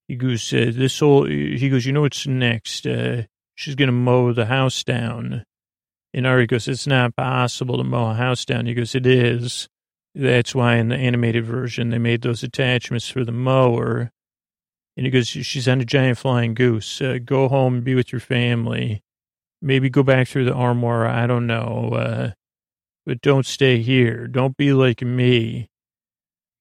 he 0.09 0.16
goes, 0.16 0.53
uh, 0.53 0.72
this 0.74 0.98
whole, 0.98 1.24
he 1.26 1.68
goes, 1.68 1.86
you 1.86 1.92
know 1.92 2.01
what's 2.01 2.26
next? 2.26 2.86
Uh, 2.86 3.22
she's 3.55 3.76
to 3.76 3.92
mow 3.92 4.32
the 4.32 4.46
house 4.46 4.82
down. 4.82 5.44
And 6.12 6.26
Ari 6.26 6.48
goes, 6.48 6.66
it's 6.66 6.86
not 6.86 7.14
possible 7.14 7.78
to 7.78 7.84
mow 7.84 8.11
a 8.11 8.14
house 8.14 8.44
down. 8.44 8.66
He 8.66 8.74
goes, 8.74 8.94
it 8.94 9.07
is. 9.07 9.68
That's 10.14 10.55
why 10.55 10.76
in 10.76 10.88
the 10.88 10.96
animated 10.96 11.46
version, 11.46 11.90
they 11.90 11.98
made 11.98 12.22
those 12.22 12.42
attachments 12.42 13.09
for 13.09 13.24
the 13.24 13.30
mower. 13.30 14.11
And 14.97 15.07
he 15.07 15.11
goes, 15.11 15.28
she's 15.28 15.68
on 15.68 15.80
a 15.80 15.84
giant 15.84 16.18
flying 16.18 16.55
goose. 16.55 17.01
Uh, 17.01 17.18
go 17.24 17.49
home 17.49 17.76
and 17.76 17.84
be 17.84 17.95
with 17.95 18.12
your 18.12 18.20
family. 18.20 19.03
Maybe 19.62 19.88
go 19.88 20.03
back 20.03 20.28
through 20.28 20.47
the 20.47 20.55
armoire. 20.55 21.07
I 21.07 21.26
don't 21.26 21.47
know. 21.47 21.91
Uh, 21.95 22.30
but 23.07 23.20
don't 23.20 23.47
stay 23.47 23.80
here. 23.80 24.26
Don't 24.26 24.57
be 24.57 24.72
like 24.72 25.03
me 25.03 25.70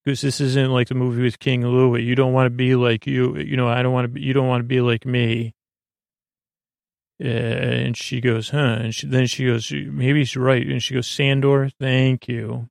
because 0.03 0.21
this 0.21 0.41
isn't 0.41 0.71
like 0.71 0.87
the 0.87 0.95
movie 0.95 1.21
with 1.21 1.39
King 1.39 1.65
Louis. 1.65 2.03
You 2.03 2.15
don't 2.15 2.33
want 2.33 2.47
to 2.47 2.51
be 2.55 2.75
like 2.75 3.05
you, 3.05 3.37
you 3.37 3.57
know, 3.57 3.67
I 3.67 3.83
don't 3.83 3.93
want 3.93 4.05
to 4.05 4.09
be, 4.09 4.21
you 4.21 4.33
don't 4.33 4.47
want 4.47 4.61
to 4.61 4.67
be 4.67 4.81
like 4.81 5.05
me. 5.05 5.53
Uh, 7.21 7.27
and 7.27 7.97
she 7.97 8.21
goes, 8.21 8.49
huh? 8.49 8.77
And 8.79 8.95
she, 8.95 9.05
then 9.05 9.27
she 9.27 9.45
goes, 9.45 9.71
maybe 9.71 10.23
she's 10.23 10.37
right. 10.37 10.65
And 10.65 10.81
she 10.81 10.93
goes, 10.93 11.07
Sandor, 11.07 11.69
thank 11.79 12.27
you. 12.27 12.69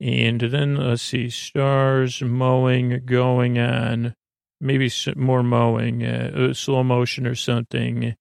And 0.00 0.40
then 0.40 0.76
let's 0.76 1.02
see, 1.02 1.28
stars, 1.28 2.22
mowing, 2.22 3.02
going 3.04 3.58
on, 3.58 4.14
maybe 4.60 4.90
more 5.16 5.42
mowing, 5.42 6.04
uh, 6.04 6.52
slow 6.54 6.82
motion 6.82 7.26
or 7.26 7.34
something. 7.34 8.14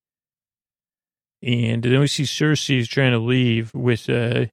And 1.41 1.83
then 1.83 1.99
we 1.99 2.07
see 2.07 2.23
Cersei's 2.23 2.87
trying 2.87 3.11
to 3.11 3.19
leave 3.19 3.73
with, 3.73 4.09
uh, 4.09 4.45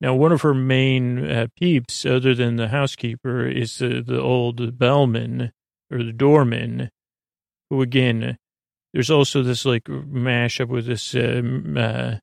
now, 0.00 0.14
one 0.14 0.30
of 0.30 0.42
her 0.42 0.54
main 0.54 1.28
uh, 1.28 1.48
peeps, 1.56 2.06
other 2.06 2.32
than 2.32 2.54
the 2.54 2.68
housekeeper, 2.68 3.46
is 3.46 3.78
the, 3.78 4.00
the 4.00 4.20
old 4.20 4.78
bellman 4.78 5.52
or 5.90 6.04
the 6.04 6.12
doorman, 6.12 6.90
who 7.68 7.82
again, 7.82 8.38
there's 8.92 9.10
also 9.10 9.42
this 9.42 9.64
like 9.64 9.84
mashup 9.84 10.68
with 10.68 10.86
this 10.86 11.14
uh, 11.14 11.42
uh, 11.76 12.18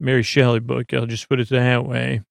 Mary 0.00 0.22
Shelley 0.22 0.60
book. 0.60 0.94
I'll 0.94 1.06
just 1.06 1.28
put 1.28 1.40
it 1.40 1.50
that 1.50 1.84
way. 1.84 2.22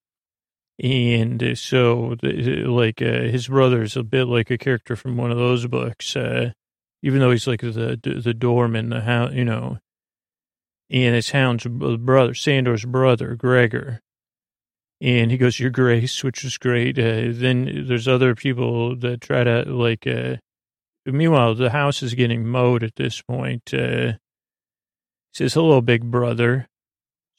And 0.81 1.57
so, 1.57 2.15
like, 2.21 3.01
uh, 3.01 3.23
his 3.23 3.47
brother 3.47 3.81
is 3.81 3.97
a 3.97 4.03
bit 4.03 4.25
like 4.25 4.49
a 4.49 4.57
character 4.57 4.95
from 4.95 5.17
one 5.17 5.31
of 5.31 5.37
those 5.37 5.67
books, 5.67 6.15
uh, 6.15 6.51
even 7.03 7.19
though 7.19 7.31
he's 7.31 7.47
like 7.47 7.61
the 7.61 7.99
the 8.01 8.33
doorman, 8.33 8.89
the 8.89 9.01
house, 9.01 9.33
you 9.33 9.45
know. 9.45 9.79
And 10.89 11.15
it's 11.15 11.31
Hound's 11.31 11.67
brother, 11.67 12.33
Sandor's 12.33 12.85
brother, 12.85 13.35
Gregor 13.35 14.01
and 15.01 15.31
he 15.31 15.37
goes, 15.37 15.59
"Your 15.59 15.69
Grace," 15.69 16.23
which 16.23 16.43
is 16.43 16.57
great. 16.57 16.99
Uh, 16.99 17.27
then 17.29 17.85
there's 17.87 18.07
other 18.07 18.35
people 18.35 18.95
that 18.97 19.21
try 19.21 19.43
to 19.43 19.63
like. 19.65 20.05
Uh, 20.05 20.37
meanwhile, 21.05 21.55
the 21.55 21.69
house 21.71 22.03
is 22.03 22.13
getting 22.13 22.45
mowed 22.45 22.83
at 22.83 22.95
this 22.95 23.21
point. 23.21 23.73
Uh, 23.73 24.13
he 24.13 25.35
says, 25.35 25.53
"Hello, 25.53 25.81
big 25.81 26.11
brother." 26.11 26.67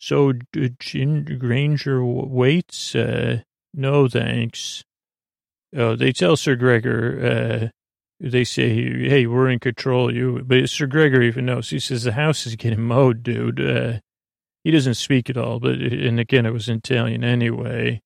So 0.01 0.33
Jim 0.81 1.25
Granger 1.39 2.05
waits. 2.05 2.95
Uh, 2.95 3.43
no, 3.75 4.09
thanks. 4.09 4.83
Oh, 5.77 5.95
they 5.95 6.11
tell 6.11 6.37
Sir 6.37 6.57
Gregor. 6.57 7.21
Uh, 7.23 7.69
they 8.19 8.45
say, 8.45 9.09
"Hey, 9.09 9.27
we're 9.27 9.51
in 9.51 9.61
control." 9.61 10.13
You, 10.13 10.43
but 10.45 10.69
Sir 10.69 10.87
Gregor 10.87 11.23
even 11.23 11.47
knows. 11.47 11.71
He 11.71 11.79
says 11.79 12.03
the 12.03 12.13
house 12.13 12.47
is 12.47 12.57
getting 12.57 12.83
mowed, 12.83 13.23
dude. 13.23 13.61
Uh, 13.61 14.01
he 14.65 14.71
doesn't 14.71 14.95
speak 14.95 15.31
at 15.31 15.37
all, 15.37 15.59
but, 15.59 15.77
and 15.77 16.21
again, 16.21 16.45
it 16.45 16.53
was 16.53 16.69
in 16.69 16.79
Italian 16.79 17.25
anyway. 17.25 18.03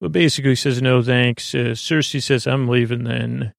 But 0.00 0.12
basically 0.12 0.52
he 0.52 0.56
says, 0.56 0.82
no 0.82 1.02
thanks. 1.02 1.54
Uh, 1.54 1.72
Cersei 1.74 2.22
says, 2.22 2.46
I'm 2.46 2.68
leaving 2.68 3.04
then. 3.04 3.54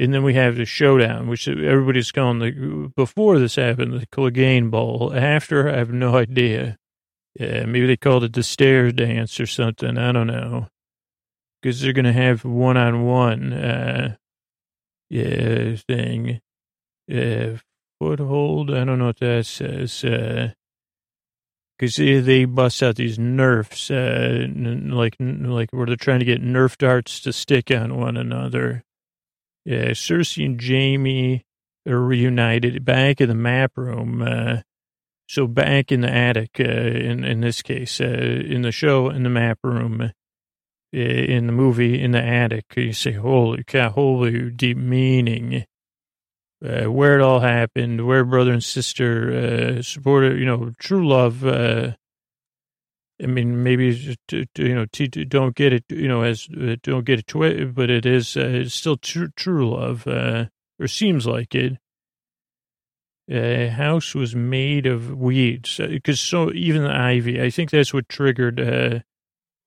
Uh, 0.00 0.04
and 0.04 0.14
then 0.14 0.22
we 0.22 0.34
have 0.34 0.56
the 0.56 0.64
showdown, 0.64 1.28
which 1.28 1.46
everybody's 1.46 2.12
calling 2.12 2.38
the, 2.38 2.92
before 2.96 3.38
this 3.38 3.56
happened, 3.56 3.92
the 3.92 4.06
Clegane 4.06 4.70
Bowl. 4.70 5.12
After, 5.14 5.68
I 5.68 5.76
have 5.76 5.92
no 5.92 6.16
idea. 6.16 6.78
Maybe 7.38 7.86
they 7.86 7.96
called 7.96 8.24
it 8.24 8.32
the 8.32 8.42
stair 8.42 8.90
dance 8.92 9.38
or 9.38 9.46
something. 9.46 9.96
I 9.96 10.12
don't 10.12 10.26
know. 10.26 10.68
Because 11.62 11.80
they're 11.80 11.92
going 11.92 12.06
to 12.06 12.12
have 12.12 12.44
one 12.44 12.76
on 12.76 13.04
one, 13.04 13.52
yeah, 15.10 15.76
thing. 15.88 16.40
Uh, 17.12 17.58
foothold. 18.00 18.70
I 18.70 18.84
don't 18.84 18.98
know 18.98 19.06
what 19.06 19.18
that 19.18 19.46
says. 19.46 20.00
Because 21.78 21.98
uh, 21.98 22.20
they 22.24 22.44
bust 22.46 22.82
out 22.82 22.96
these 22.96 23.18
nerfs, 23.18 23.90
uh, 23.90 24.46
like 24.56 25.16
like 25.18 25.70
where 25.72 25.86
they're 25.86 25.96
trying 25.96 26.20
to 26.20 26.24
get 26.24 26.42
nerf 26.42 26.78
darts 26.78 27.20
to 27.20 27.32
stick 27.32 27.70
on 27.70 27.96
one 27.96 28.16
another. 28.16 28.84
Yeah, 29.70 29.90
Cersei 29.90 30.46
and 30.46 30.60
Jaime 30.60 31.44
are 31.86 32.00
reunited 32.00 32.84
back 32.84 33.20
in 33.20 33.28
the 33.28 33.36
map 33.36 33.72
room. 33.76 34.20
Uh, 34.20 34.62
so 35.28 35.46
back 35.46 35.92
in 35.92 36.00
the 36.00 36.12
attic, 36.12 36.56
uh, 36.58 36.64
in 36.64 37.22
in 37.22 37.40
this 37.40 37.62
case, 37.62 38.00
uh, 38.00 38.04
in 38.04 38.62
the 38.62 38.72
show, 38.72 39.10
in 39.10 39.22
the 39.22 39.30
map 39.30 39.60
room, 39.62 40.00
uh, 40.02 40.10
in 40.92 41.46
the 41.46 41.52
movie, 41.52 42.02
in 42.02 42.10
the 42.10 42.22
attic, 42.22 42.64
you 42.76 42.92
say, 42.92 43.12
"Holy 43.12 43.62
cow! 43.62 43.90
Holy 43.90 44.50
deep 44.50 44.76
meaning." 44.76 45.64
uh, 46.64 46.90
where 46.90 47.18
it 47.18 47.22
all 47.22 47.40
happened, 47.40 48.06
where 48.06 48.24
brother 48.24 48.52
and 48.52 48.62
sister 48.64 49.78
uh, 49.78 49.82
supported, 49.82 50.38
you 50.38 50.44
know, 50.44 50.72
true 50.78 51.06
love. 51.08 51.44
Uh, 53.20 53.24
I 53.24 53.26
mean, 53.26 53.62
maybe 53.62 54.16
you 54.58 54.74
know, 54.74 54.86
don't 54.86 55.54
get 55.54 55.72
it, 55.72 55.84
you 55.88 56.08
know, 56.08 56.22
as 56.22 56.48
uh, 56.60 56.76
don't 56.82 57.04
get 57.04 57.20
it 57.20 57.26
twisted, 57.26 57.74
but 57.74 57.90
it 57.90 58.06
is 58.06 58.36
uh, 58.36 58.68
still 58.68 58.96
true 58.96 59.28
true 59.36 59.70
love, 59.70 60.06
uh, 60.06 60.46
or 60.78 60.88
seems 60.88 61.26
like 61.26 61.54
it. 61.54 61.78
Uh, 63.32 63.70
house 63.70 64.12
was 64.12 64.34
made 64.34 64.86
of 64.86 65.16
weeds 65.16 65.76
because 65.76 66.20
so 66.20 66.52
even 66.52 66.82
the 66.82 66.90
ivy. 66.90 67.40
I 67.40 67.50
think 67.50 67.70
that's 67.70 67.94
what 67.94 68.08
triggered 68.08 68.58
uh, 68.58 69.00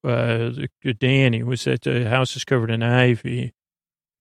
uh, 0.05 0.51
Dany 0.83 1.43
was 1.43 1.63
that 1.63 1.83
the 1.83 2.09
house 2.09 2.35
is 2.35 2.43
covered 2.43 2.71
in 2.71 2.83
ivy 2.83 3.53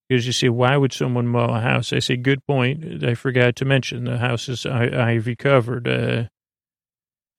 because 0.09 0.27
you 0.27 0.33
say, 0.33 0.49
why 0.49 0.77
would 0.77 0.93
someone 0.93 1.27
mow 1.27 1.47
a 1.47 1.61
house? 1.61 1.93
I 1.93 1.99
say, 1.99 2.17
good 2.17 2.47
point. 2.47 3.03
I 3.03 3.15
forgot 3.15 3.57
to 3.57 3.65
mention 3.65 4.05
the 4.05 4.19
house 4.19 4.49
is 4.49 4.65
ivy 4.65 5.35
covered. 5.35 5.89
Uh, 5.89 6.25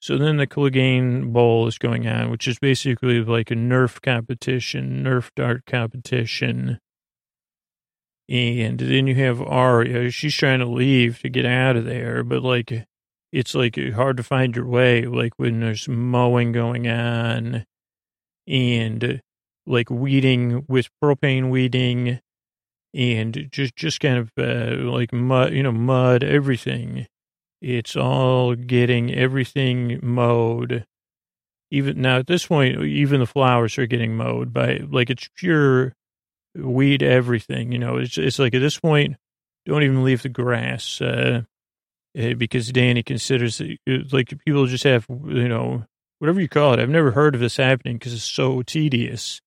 so 0.04 0.18
then 0.18 0.36
the 0.36 0.45
Clegane 0.45 1.32
Bowl 1.32 1.66
is 1.66 1.78
going 1.78 2.06
on, 2.10 2.30
which 2.30 2.45
is 2.45 2.60
basically 2.60 3.24
like 3.24 3.51
a 3.51 3.56
Nerf 3.56 4.01
competition, 4.01 5.01
Nerf 5.01 5.30
dart 5.34 5.66
competition. 5.66 6.78
And 8.28 8.80
then 8.80 9.08
you 9.08 9.16
have 9.16 9.41
Arya. 9.41 10.12
She's 10.12 10.36
trying 10.36 10.60
to 10.60 10.66
leave 10.66 11.20
to 11.22 11.30
get 11.30 11.45
out 11.45 11.78
of 11.78 11.86
there, 11.86 12.22
but 12.22 12.43
like, 12.43 12.86
it's 13.32 13.56
like 13.56 13.78
hard 13.93 14.18
to 14.18 14.24
find 14.24 14.54
your 14.58 14.66
way, 14.66 15.04
like 15.04 15.32
when 15.38 15.62
there's 15.62 15.88
mowing 15.88 16.51
going 16.51 16.86
on 16.86 17.64
and 18.45 19.22
like 19.66 19.89
weeding 19.89 20.66
with 20.68 20.89
propane 21.01 21.49
weeding 21.49 22.20
and 22.93 23.47
just, 23.54 23.78
just 23.78 24.01
kind 24.01 24.18
of 24.18 24.32
uh, 24.38 24.84
like 24.84 25.14
mud, 25.14 25.54
you 25.54 25.64
know, 25.64 25.72
mud, 25.72 26.26
everything. 26.26 27.08
It's 27.64 27.95
all 27.95 28.55
getting 28.55 29.14
everything 29.14 29.97
mowed. 30.03 30.86
Even 31.72 32.01
now 32.01 32.18
at 32.18 32.28
this 32.28 32.45
point, 32.45 32.84
even 32.84 33.22
the 33.22 33.26
flowers 33.26 33.78
are 33.78 33.86
getting 33.86 34.18
mowed 34.18 34.51
by 34.51 34.82
like 34.91 35.09
it's 35.09 35.30
pure 35.38 35.95
weed 36.55 37.01
everything. 37.01 37.72
You 37.72 37.80
know, 37.80 37.97
it's 37.97 38.18
it's 38.18 38.38
like 38.38 38.53
at 38.53 38.59
this 38.59 38.78
point, 38.78 39.16
don't 39.66 39.82
even 39.82 40.03
leave 40.03 40.24
the 40.24 40.30
grass 40.30 40.99
uh, 40.99 41.43
uh 42.20 42.34
because 42.34 42.70
Dany 42.74 43.03
considers 43.05 43.61
it, 43.61 43.80
like 44.11 44.38
people 44.45 44.66
just 44.66 44.84
have 44.84 45.05
you 45.09 45.47
know 45.47 45.86
whatever 46.20 46.41
you 46.41 46.49
call 46.49 46.74
it. 46.74 46.82
I've 46.82 46.89
never 46.89 47.11
heard 47.11 47.34
of 47.34 47.39
this 47.39 47.55
happening 47.55 47.95
because 47.95 48.14
it's 48.14 48.24
so 48.24 48.61
tedious. 48.61 49.39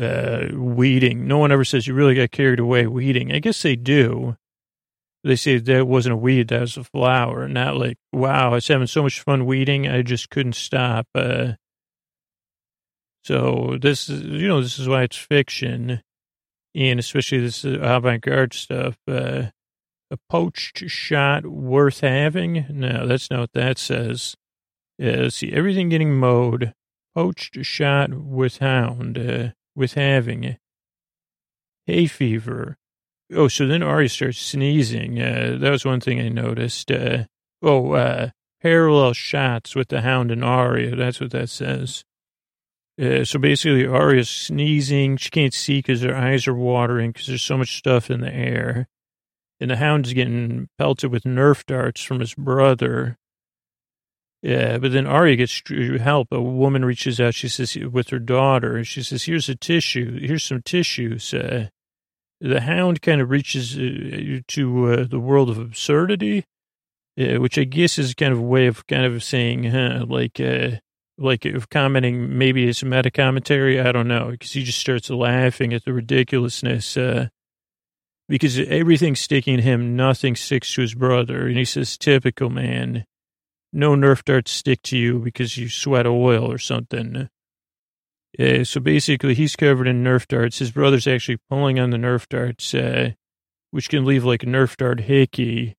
Uh, 0.00 0.46
weeding. 0.54 1.28
No 1.28 1.36
one 1.36 1.52
ever 1.52 1.66
says 1.66 1.86
you 1.86 1.92
really 1.92 2.14
got 2.14 2.30
carried 2.30 2.58
away 2.58 2.86
weeding. 2.86 3.30
I 3.30 3.40
guess 3.40 3.60
they 3.60 3.76
do. 3.76 4.38
They 5.24 5.36
say 5.36 5.58
that 5.58 5.86
wasn't 5.86 6.14
a 6.14 6.16
weed, 6.16 6.48
that 6.48 6.60
was 6.62 6.76
a 6.76 6.84
flower. 6.84 7.46
Not 7.48 7.76
like, 7.76 7.96
wow, 8.12 8.50
I 8.50 8.54
was 8.54 8.68
having 8.68 8.88
so 8.88 9.02
much 9.02 9.20
fun 9.20 9.46
weeding, 9.46 9.88
I 9.88 10.02
just 10.02 10.30
couldn't 10.30 10.54
stop. 10.54 11.06
Uh, 11.14 11.52
so 13.24 13.78
this 13.80 14.08
is, 14.08 14.22
you 14.22 14.48
know, 14.48 14.60
this 14.60 14.80
is 14.80 14.88
why 14.88 15.02
it's 15.02 15.16
fiction, 15.16 16.02
and 16.74 16.98
especially 16.98 17.38
this 17.40 17.64
avant-garde 17.64 18.52
stuff. 18.52 18.96
Uh, 19.06 19.44
a 20.10 20.18
poached 20.28 20.90
shot 20.90 21.46
worth 21.46 22.00
having? 22.00 22.66
No, 22.68 23.06
that's 23.06 23.30
not 23.30 23.40
what 23.40 23.52
that 23.54 23.78
says. 23.78 24.36
Uh, 25.02 25.30
see, 25.30 25.52
everything 25.52 25.88
getting 25.88 26.14
mowed. 26.14 26.74
Poached 27.14 27.64
shot 27.64 28.12
with 28.12 28.58
hound, 28.58 29.18
uh, 29.18 29.48
with 29.74 29.94
having. 29.94 30.56
Hay 31.86 32.06
fever. 32.06 32.76
Oh, 33.34 33.48
so 33.48 33.66
then 33.66 33.82
Arya 33.82 34.08
starts 34.08 34.38
sneezing. 34.38 35.20
Uh, 35.20 35.56
that 35.58 35.70
was 35.70 35.84
one 35.84 36.00
thing 36.00 36.20
I 36.20 36.28
noticed. 36.28 36.90
Uh, 36.90 37.24
oh, 37.62 37.92
uh, 37.92 38.30
parallel 38.60 39.12
shots 39.12 39.74
with 39.74 39.88
the 39.88 40.02
hound 40.02 40.30
and 40.30 40.44
Arya. 40.44 40.96
That's 40.96 41.20
what 41.20 41.30
that 41.30 41.48
says. 41.48 42.04
Uh, 43.00 43.24
so 43.24 43.38
basically, 43.38 43.86
Arya's 43.86 44.28
sneezing. 44.28 45.16
She 45.16 45.30
can't 45.30 45.54
see 45.54 45.78
because 45.78 46.02
her 46.02 46.14
eyes 46.14 46.46
are 46.46 46.54
watering 46.54 47.12
because 47.12 47.26
there's 47.26 47.42
so 47.42 47.58
much 47.58 47.76
stuff 47.76 48.10
in 48.10 48.20
the 48.20 48.32
air. 48.32 48.88
And 49.60 49.70
the 49.70 49.76
hound's 49.76 50.12
getting 50.12 50.68
pelted 50.78 51.10
with 51.10 51.22
Nerf 51.22 51.64
darts 51.66 52.02
from 52.02 52.20
his 52.20 52.34
brother. 52.34 53.16
Yeah, 54.42 54.78
but 54.78 54.90
then 54.90 55.06
Arya 55.06 55.36
gets 55.36 55.62
help. 56.00 56.28
A 56.32 56.40
woman 56.40 56.84
reaches 56.84 57.20
out. 57.20 57.34
She 57.34 57.48
says, 57.48 57.76
with 57.76 58.10
her 58.10 58.18
daughter, 58.18 58.76
and 58.76 58.84
she 58.84 59.04
says, 59.04 59.24
"Here's 59.24 59.48
a 59.48 59.54
tissue. 59.54 60.18
Here's 60.18 60.42
some 60.42 60.62
tissues." 60.62 61.32
Uh, 61.32 61.68
the 62.42 62.60
hound 62.60 63.00
kind 63.02 63.20
of 63.20 63.30
reaches 63.30 63.78
uh, 63.78 64.40
to 64.48 64.92
uh, 64.92 65.04
the 65.08 65.20
world 65.20 65.48
of 65.48 65.58
absurdity, 65.58 66.44
uh, 67.18 67.36
which 67.36 67.56
I 67.56 67.64
guess 67.64 67.98
is 67.98 68.14
kind 68.14 68.32
of 68.32 68.40
a 68.40 68.42
way 68.42 68.66
of 68.66 68.86
kind 68.88 69.04
of 69.04 69.22
saying, 69.22 69.64
huh, 69.64 70.06
like, 70.08 70.40
uh, 70.40 70.72
like 71.16 71.44
of 71.44 71.70
commenting, 71.70 72.36
maybe 72.36 72.68
it's 72.68 72.82
meta 72.82 73.12
commentary. 73.12 73.80
I 73.80 73.92
don't 73.92 74.08
know, 74.08 74.32
because 74.32 74.52
he 74.52 74.64
just 74.64 74.80
starts 74.80 75.08
laughing 75.08 75.72
at 75.72 75.84
the 75.84 75.92
ridiculousness, 75.92 76.96
uh, 76.96 77.28
because 78.28 78.58
everything's 78.58 79.20
sticking 79.20 79.58
to 79.58 79.62
him, 79.62 79.94
nothing 79.94 80.34
sticks 80.34 80.74
to 80.74 80.80
his 80.80 80.94
brother. 80.94 81.46
And 81.46 81.56
he 81.56 81.64
says, 81.64 81.96
typical 81.96 82.50
man, 82.50 83.04
no 83.72 83.94
Nerf 83.94 84.24
darts 84.24 84.50
stick 84.50 84.82
to 84.82 84.98
you 84.98 85.20
because 85.20 85.56
you 85.56 85.68
sweat 85.68 86.06
oil 86.06 86.50
or 86.50 86.58
something. 86.58 87.28
Uh, 88.38 88.64
so 88.64 88.80
basically, 88.80 89.34
he's 89.34 89.56
covered 89.56 89.86
in 89.86 90.02
Nerf 90.02 90.26
darts. 90.26 90.58
His 90.58 90.70
brother's 90.70 91.06
actually 91.06 91.38
pulling 91.50 91.78
on 91.78 91.90
the 91.90 91.98
Nerf 91.98 92.28
darts, 92.28 92.74
uh, 92.74 93.10
which 93.70 93.88
can 93.88 94.04
leave 94.04 94.24
like 94.24 94.42
a 94.42 94.46
Nerf 94.46 94.76
dart 94.76 95.00
hickey. 95.00 95.76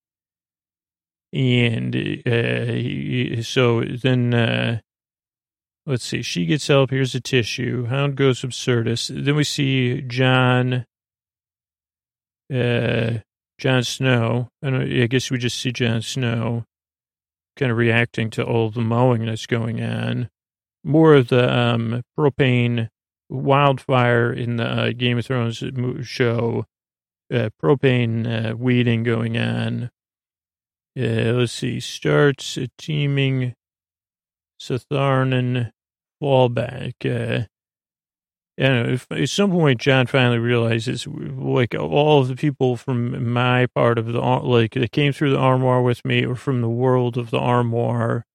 And 1.34 1.96
uh, 1.96 3.42
so 3.42 3.84
then, 3.84 4.34
uh, 4.34 4.82
let's 5.88 6.06
see, 6.06 6.22
she 6.22 6.46
gets 6.46 6.68
help. 6.68 6.92
Here's 6.92 7.16
a 7.16 7.22
tissue. 7.22 7.86
Hound 7.86 8.16
goes 8.16 8.42
absurdus. 8.42 9.08
Then 9.08 9.36
we 9.36 9.44
see 9.44 10.02
Jon. 10.02 10.86
uh, 12.54 13.20
Jon 13.58 13.84
Snow. 13.84 14.50
I, 14.62 14.68
I 14.68 15.08
guess 15.08 15.32
we 15.32 15.38
just 15.38 15.60
see 15.60 15.72
Jon 15.72 16.02
Snow 16.02 16.66
kind 17.58 17.72
of 17.72 17.78
reacting 17.78 18.30
to 18.32 18.44
all 18.44 18.70
the 18.70 18.82
mowing 18.82 19.26
that's 19.26 19.46
going 19.46 19.82
on 19.82 20.30
more 20.84 21.14
of 21.16 21.30
the 21.30 21.52
um, 21.52 22.04
propane 22.18 22.90
wildfire 23.30 24.32
in 24.32 24.58
the 24.58 24.66
uh, 24.66 24.92
Game 24.92 25.18
of 25.18 25.26
Thrones 25.26 25.64
show, 26.08 26.66
uh, 27.34 27.50
propane 27.62 28.52
uh, 28.52 28.56
weeding 28.56 29.04
going 29.04 29.38
on. 29.38 29.90
let's 30.96 31.52
see, 31.52 31.80
starts 31.80 32.58
a 32.58 32.68
teeming 32.78 33.56
Satharnan 34.60 35.72
fallback. 36.22 36.94
Uh, 37.06 37.48
and 38.56 39.02
at 39.10 39.30
some 39.30 39.50
point, 39.50 39.82
Jon 39.82 40.06
finally 40.06 40.38
realizes, 40.38 41.08
like, 41.08 41.74
all 41.74 42.22
of 42.22 42.28
the 42.28 42.36
people 42.36 42.78
from 42.78 43.32
my 43.34 43.66
part 43.66 43.98
of 43.98 44.06
the, 44.06 44.20
like, 44.20 44.74
that 44.74 44.92
came 44.92 45.12
through 45.12 45.32
the 45.32 45.40
armoire 45.40 45.82
with 45.82 46.06
me 46.06 46.24
or 46.24 46.36
from 46.36 46.62
the 46.62 46.70
world 46.70 47.18
of 47.18 47.32
the 47.32 47.40
armoire 47.40 48.26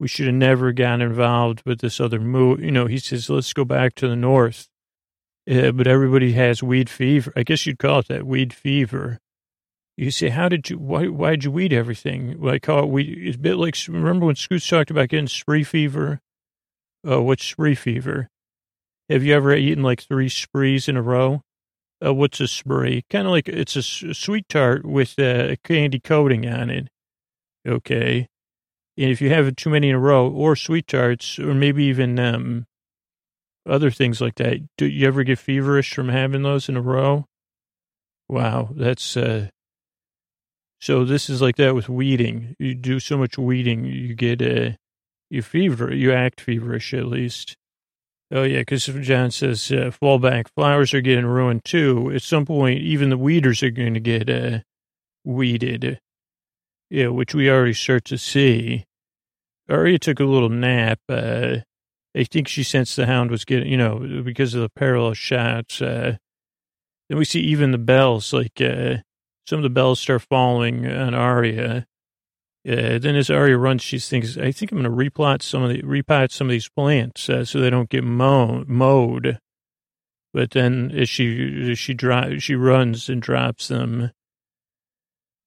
we 0.00 0.08
should 0.08 0.26
have 0.26 0.34
never 0.34 0.72
gotten 0.72 1.02
involved 1.02 1.62
with 1.66 1.80
this 1.80 2.00
other 2.00 2.18
move. 2.18 2.60
You 2.60 2.70
know, 2.70 2.86
he 2.86 2.98
says, 2.98 3.28
let's 3.28 3.52
go 3.52 3.64
back 3.64 3.94
to 3.96 4.08
the 4.08 4.16
north. 4.16 4.66
Uh, 5.48 5.72
but 5.72 5.86
everybody 5.86 6.32
has 6.32 6.62
weed 6.62 6.88
fever. 6.88 7.32
I 7.36 7.42
guess 7.42 7.66
you'd 7.66 7.78
call 7.78 8.00
it 8.00 8.08
that 8.08 8.26
weed 8.26 8.54
fever. 8.54 9.18
You 9.96 10.10
say, 10.10 10.30
how 10.30 10.48
did 10.48 10.70
you, 10.70 10.78
why, 10.78 11.08
why 11.08 11.30
did 11.30 11.44
you 11.44 11.50
weed 11.50 11.74
everything? 11.74 12.40
Well, 12.40 12.54
I 12.54 12.58
call 12.58 12.84
it 12.84 12.88
weed. 12.88 13.18
It's 13.18 13.36
a 13.36 13.38
bit 13.38 13.56
like, 13.56 13.76
remember 13.88 14.26
when 14.26 14.36
Scoots 14.36 14.66
talked 14.66 14.90
about 14.90 15.08
getting 15.10 15.28
spree 15.28 15.64
fever? 15.64 16.20
Uh, 17.06 17.20
what's 17.20 17.44
spree 17.44 17.74
fever? 17.74 18.28
Have 19.10 19.22
you 19.22 19.34
ever 19.34 19.54
eaten 19.54 19.82
like 19.82 20.00
three 20.00 20.30
sprees 20.30 20.88
in 20.88 20.96
a 20.96 21.02
row? 21.02 21.42
Uh, 22.02 22.14
what's 22.14 22.40
a 22.40 22.48
spree? 22.48 23.04
Kind 23.10 23.26
of 23.26 23.32
like 23.32 23.48
it's 23.48 23.76
a 23.76 23.82
sweet 23.82 24.48
tart 24.48 24.86
with 24.86 25.18
a 25.18 25.58
candy 25.62 26.00
coating 26.00 26.48
on 26.48 26.70
it. 26.70 26.88
Okay. 27.68 28.29
And 29.00 29.10
if 29.10 29.22
you 29.22 29.30
have 29.30 29.56
too 29.56 29.70
many 29.70 29.88
in 29.88 29.94
a 29.94 29.98
row, 29.98 30.28
or 30.28 30.54
sweet 30.54 30.86
tarts, 30.86 31.38
or 31.38 31.54
maybe 31.54 31.84
even 31.84 32.18
um, 32.20 32.66
other 33.66 33.90
things 33.90 34.20
like 34.20 34.34
that, 34.34 34.58
do 34.76 34.84
you 34.84 35.06
ever 35.06 35.24
get 35.24 35.38
feverish 35.38 35.94
from 35.94 36.10
having 36.10 36.42
those 36.42 36.68
in 36.68 36.76
a 36.76 36.82
row? 36.82 37.24
Wow, 38.28 38.68
that's 38.76 39.16
uh, 39.16 39.48
so. 40.82 41.06
This 41.06 41.30
is 41.30 41.40
like 41.40 41.56
that 41.56 41.74
with 41.74 41.88
weeding. 41.88 42.54
You 42.58 42.74
do 42.74 43.00
so 43.00 43.16
much 43.16 43.38
weeding, 43.38 43.86
you 43.86 44.14
get 44.14 44.42
uh, 44.42 44.72
you 45.30 45.40
fever, 45.40 45.94
you 45.94 46.12
act 46.12 46.38
feverish 46.38 46.92
at 46.92 47.06
least. 47.06 47.56
Oh 48.30 48.42
yeah, 48.42 48.58
because 48.58 48.84
Jon 48.84 49.30
says 49.30 49.72
uh, 49.72 49.92
fallback 49.98 50.48
flowers 50.54 50.92
are 50.92 51.00
getting 51.00 51.24
ruined 51.24 51.64
too. 51.64 52.12
At 52.14 52.20
some 52.20 52.44
point, 52.44 52.82
even 52.82 53.08
the 53.08 53.16
weeders 53.16 53.62
are 53.62 53.70
going 53.70 53.94
to 53.94 54.00
get 54.00 54.28
uh, 54.28 54.58
weeded. 55.24 55.98
Yeah, 56.90 57.08
which 57.08 57.34
we 57.34 57.48
already 57.48 57.72
start 57.72 58.04
to 58.06 58.18
see. 58.18 58.84
Arya 59.70 59.98
took 59.98 60.20
a 60.20 60.24
little 60.24 60.48
nap. 60.48 61.00
Uh, 61.08 61.58
I 62.16 62.24
think 62.24 62.48
she 62.48 62.62
sensed 62.62 62.96
the 62.96 63.06
hound 63.06 63.30
was 63.30 63.44
getting, 63.44 63.70
you 63.70 63.76
know, 63.76 64.22
because 64.24 64.54
of 64.54 64.62
the 64.62 64.68
parallel 64.68 65.14
shots. 65.14 65.80
Uh, 65.80 66.16
then 67.08 67.18
we 67.18 67.24
see 67.24 67.40
even 67.40 67.70
the 67.70 67.78
bells, 67.78 68.32
like 68.32 68.60
uh, 68.60 68.96
some 69.46 69.58
of 69.58 69.62
the 69.62 69.70
bells 69.70 70.00
start 70.00 70.22
falling 70.22 70.86
on 70.86 71.14
Arya. 71.14 71.86
Uh, 72.68 72.98
then 72.98 73.16
as 73.16 73.30
Arya 73.30 73.56
runs, 73.56 73.82
she 73.82 73.98
thinks, 73.98 74.36
"I 74.36 74.52
think 74.52 74.70
I'm 74.70 74.82
going 74.82 74.84
to 74.84 75.10
replot 75.10 75.42
some 75.42 75.62
of 75.62 75.70
the 75.70 75.82
repot 75.82 76.30
some 76.30 76.48
of 76.48 76.52
these 76.52 76.68
plants 76.68 77.28
uh, 77.30 77.44
so 77.44 77.58
they 77.58 77.70
don't 77.70 77.88
get 77.88 78.04
mow, 78.04 78.64
mowed." 78.66 79.38
But 80.32 80.50
then 80.50 80.92
as 80.92 81.08
she 81.08 81.70
as 81.70 81.78
she 81.78 81.94
drives, 81.94 82.42
she 82.42 82.54
runs 82.54 83.08
and 83.08 83.22
drops 83.22 83.68
them. 83.68 84.10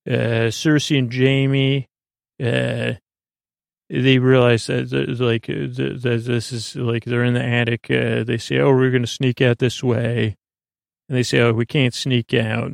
Uh, 0.06 0.50
Cersei 0.52 1.00
and 1.00 1.14
Jaime, 1.14 1.88
uh, 2.44 3.00
they 3.90 4.20
realize 4.20 4.68
that, 4.68 4.92
like 5.20 5.48
that 5.48 6.24
this 6.26 6.52
is 6.52 6.76
like 6.76 7.06
they're 7.06 7.24
in 7.24 7.34
the 7.34 7.44
attic. 7.44 7.90
Uh, 7.90 8.24
they 8.24 8.38
say, 8.38 8.60
"Oh, 8.60 8.72
we're 8.72 8.92
going 8.92 9.04
to 9.04 9.08
sneak 9.08 9.42
out 9.42 9.60
this 9.60 9.84
way," 9.84 10.36
and 11.08 11.18
they 11.18 11.24
say, 11.24 11.40
"Oh, 11.40 11.54
we 11.54 11.66
can't 11.66 11.94
sneak 11.94 12.34
out." 12.34 12.74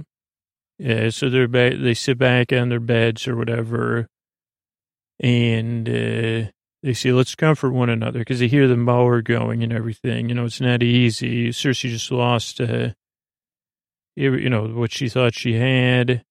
Yeah, 0.77 1.09
so 1.09 1.29
they're 1.29 1.47
back. 1.47 1.73
They 1.79 1.93
sit 1.93 2.17
back 2.17 2.53
on 2.53 2.69
their 2.69 2.79
beds 2.79 3.27
or 3.27 3.35
whatever, 3.35 4.07
and 5.19 5.89
uh, 5.89 6.51
they 6.83 6.93
say, 6.93 7.11
"Let's 7.11 7.35
comfort 7.35 7.71
one 7.71 7.89
another," 7.89 8.19
because 8.19 8.39
they 8.39 8.47
hear 8.47 8.67
the 8.67 8.77
mower 8.77 9.21
going 9.21 9.63
and 9.63 9.73
everything. 9.73 10.29
You 10.29 10.35
know, 10.35 10.45
it's 10.45 10.61
not 10.61 10.83
easy. 10.83 11.49
Cersei 11.49 11.89
just 11.89 12.11
lost 12.11 12.61
uh, 12.61 12.91
you 14.19 14.49
know, 14.49 14.67
what 14.67 14.91
she 14.91 15.09
thought 15.09 15.33
she 15.33 15.53
had. 15.53 16.23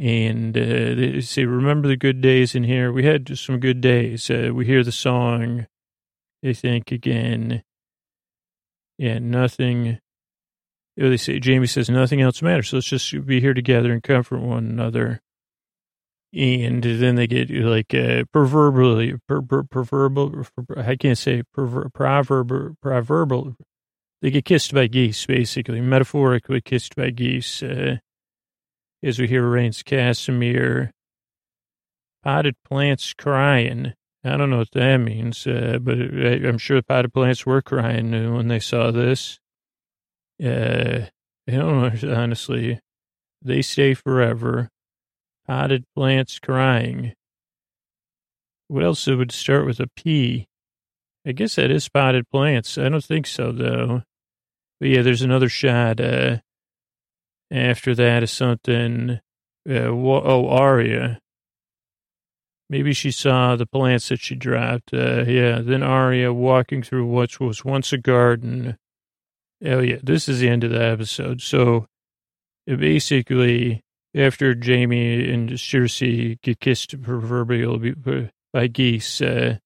And 0.00 0.56
uh, 0.56 0.94
they 0.94 1.20
say, 1.20 1.44
remember 1.44 1.86
the 1.86 1.96
good 1.96 2.22
days 2.22 2.54
in 2.54 2.64
here? 2.64 2.90
We 2.90 3.04
had 3.04 3.26
just 3.26 3.44
some 3.44 3.60
good 3.60 3.82
days. 3.82 4.30
Uh, 4.30 4.50
we 4.54 4.64
hear 4.64 4.82
the 4.82 4.92
song, 4.92 5.66
they 6.42 6.54
think 6.54 6.90
again. 6.90 7.62
Yeah, 8.96 9.18
nothing. 9.18 9.98
They 10.96 11.16
say, 11.18 11.38
Jaime 11.44 11.66
says, 11.66 11.90
nothing 11.90 12.22
else 12.22 12.40
matters. 12.40 12.70
So 12.70 12.78
let's 12.78 12.86
just 12.86 13.26
be 13.26 13.42
here 13.42 13.52
together 13.52 13.92
and 13.92 14.02
comfort 14.02 14.40
one 14.40 14.70
another. 14.70 15.20
And 16.32 16.82
then 16.82 17.16
they 17.16 17.26
get 17.26 17.50
like 17.50 17.92
uh, 17.92 18.24
proverbially, 18.32 19.16
per, 19.28 19.42
per, 19.42 19.64
proverbial, 19.64 20.46
I 20.78 20.96
can't 20.96 21.18
say 21.18 21.42
perver, 21.54 21.92
proverb, 21.92 22.76
proverbial. 22.80 23.54
They 24.22 24.30
get 24.30 24.46
kissed 24.46 24.72
by 24.72 24.86
geese, 24.86 25.26
basically, 25.26 25.82
metaphorically 25.82 26.62
kissed 26.62 26.96
by 26.96 27.10
geese. 27.10 27.62
Uh, 27.62 27.98
as 29.02 29.18
we 29.18 29.28
hear 29.28 29.46
Rains 29.48 29.82
Castamere, 29.82 30.90
potted 32.22 32.56
plants 32.64 33.12
crying. 33.14 33.94
I 34.22 34.36
don't 34.36 34.50
know 34.50 34.58
what 34.58 34.72
that 34.72 34.98
means, 34.98 35.46
uh, 35.46 35.78
but 35.80 35.98
I'm 35.98 36.58
sure 36.58 36.76
the 36.76 36.82
potted 36.82 37.12
plants 37.12 37.46
were 37.46 37.62
crying 37.62 38.34
when 38.34 38.48
they 38.48 38.60
saw 38.60 38.90
this. 38.90 39.38
Uh, 40.42 41.06
I 41.48 41.52
don't 41.52 42.02
know, 42.02 42.14
honestly. 42.14 42.80
They 43.42 43.62
stay 43.62 43.94
forever. 43.94 44.68
Potted 45.46 45.84
plants 45.94 46.38
crying. 46.38 47.14
What 48.68 48.84
else 48.84 49.06
would 49.06 49.32
start 49.32 49.66
with 49.66 49.80
a 49.80 49.88
P? 49.96 50.46
I 51.26 51.32
guess 51.32 51.56
that 51.56 51.70
is 51.70 51.84
spotted 51.84 52.30
plants. 52.30 52.78
I 52.78 52.88
don't 52.88 53.04
think 53.04 53.26
so, 53.26 53.52
though. 53.52 54.02
But 54.78 54.88
yeah, 54.90 55.02
there's 55.02 55.22
another 55.22 55.48
shot. 55.48 56.00
Uh, 56.00 56.38
after 57.50 57.94
that 57.94 58.22
is 58.22 58.30
something. 58.30 59.20
Uh, 59.68 59.88
oh, 59.88 60.48
Arya. 60.48 61.20
Maybe 62.68 62.92
she 62.92 63.10
saw 63.10 63.56
the 63.56 63.66
plants 63.66 64.08
that 64.08 64.20
she 64.20 64.36
dropped. 64.36 64.94
Uh, 64.94 65.24
yeah, 65.24 65.60
then 65.60 65.82
Arya 65.82 66.32
walking 66.32 66.82
through 66.82 67.06
what 67.06 67.40
was 67.40 67.64
once 67.64 67.92
a 67.92 67.98
garden. 67.98 68.76
Oh, 69.64 69.80
yeah, 69.80 69.98
this 70.02 70.28
is 70.28 70.38
the 70.38 70.48
end 70.48 70.64
of 70.64 70.70
the 70.70 70.82
episode. 70.82 71.42
So 71.42 71.86
basically, 72.66 73.82
after 74.14 74.54
Jaime 74.54 75.30
and 75.30 75.50
Cersei 75.50 76.40
get 76.42 76.60
kissed 76.60 77.00
proverbially 77.02 78.30
by 78.52 78.68
geese, 78.68 79.20
uh, 79.20 79.58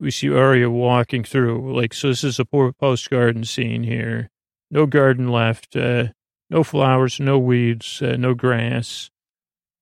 we 0.00 0.10
see 0.10 0.32
Arya 0.32 0.70
walking 0.70 1.24
through. 1.24 1.74
Like, 1.76 1.92
so 1.94 2.08
this 2.08 2.24
is 2.24 2.40
a 2.40 2.44
post 2.44 3.10
garden 3.10 3.44
scene 3.44 3.82
here. 3.82 4.30
No 4.70 4.86
garden 4.86 5.28
left. 5.28 5.76
Uh, 5.76 6.08
no 6.50 6.62
flowers, 6.62 7.20
no 7.20 7.38
weeds, 7.38 8.02
uh, 8.02 8.16
no 8.16 8.34
grass. 8.34 9.10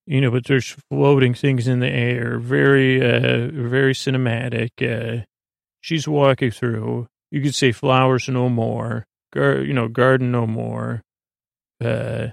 You 0.06 0.20
know, 0.20 0.30
but 0.30 0.46
there's 0.46 0.76
floating 0.90 1.32
things 1.32 1.68
in 1.68 1.78
the 1.80 1.88
air. 1.88 2.38
Very, 2.38 3.00
uh, 3.00 3.48
very 3.52 3.94
cinematic. 3.94 4.70
Uh, 4.82 5.24
she's 5.80 6.08
walking 6.08 6.50
through. 6.50 7.06
You 7.30 7.40
could 7.40 7.54
say 7.54 7.72
flowers 7.72 8.28
no 8.28 8.48
more. 8.48 9.06
Gar- 9.32 9.62
you 9.62 9.72
know, 9.72 9.88
garden 9.88 10.32
no 10.32 10.46
more. 10.46 11.02
Uh, 11.80 12.28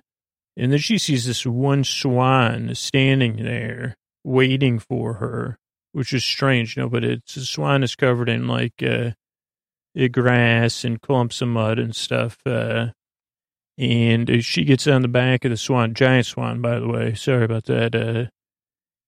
and 0.57 0.71
then 0.71 0.79
she 0.79 0.97
sees 0.97 1.25
this 1.25 1.45
one 1.45 1.83
swan 1.83 2.73
standing 2.75 3.43
there 3.43 3.95
waiting 4.23 4.79
for 4.79 5.13
her, 5.15 5.57
which 5.93 6.11
is 6.11 6.23
strange, 6.23 6.75
you 6.75 6.83
know, 6.83 6.89
but 6.89 7.03
it's 7.03 7.35
the 7.35 7.41
swan 7.41 7.83
is 7.83 7.95
covered 7.95 8.29
in 8.29 8.47
like, 8.47 8.83
uh, 8.83 9.11
grass 10.11 10.83
and 10.83 11.01
clumps 11.01 11.41
of 11.41 11.47
mud 11.49 11.79
and 11.79 11.95
stuff. 11.95 12.37
Uh, 12.45 12.87
and 13.79 14.43
she 14.43 14.65
gets 14.65 14.87
on 14.87 15.03
the 15.03 15.07
back 15.07 15.45
of 15.45 15.51
the 15.51 15.57
swan, 15.57 15.93
giant 15.93 16.25
swan, 16.25 16.61
by 16.61 16.79
the 16.79 16.87
way. 16.87 17.13
Sorry 17.15 17.45
about 17.45 17.63
that. 17.65 17.95
Uh, 17.95 18.25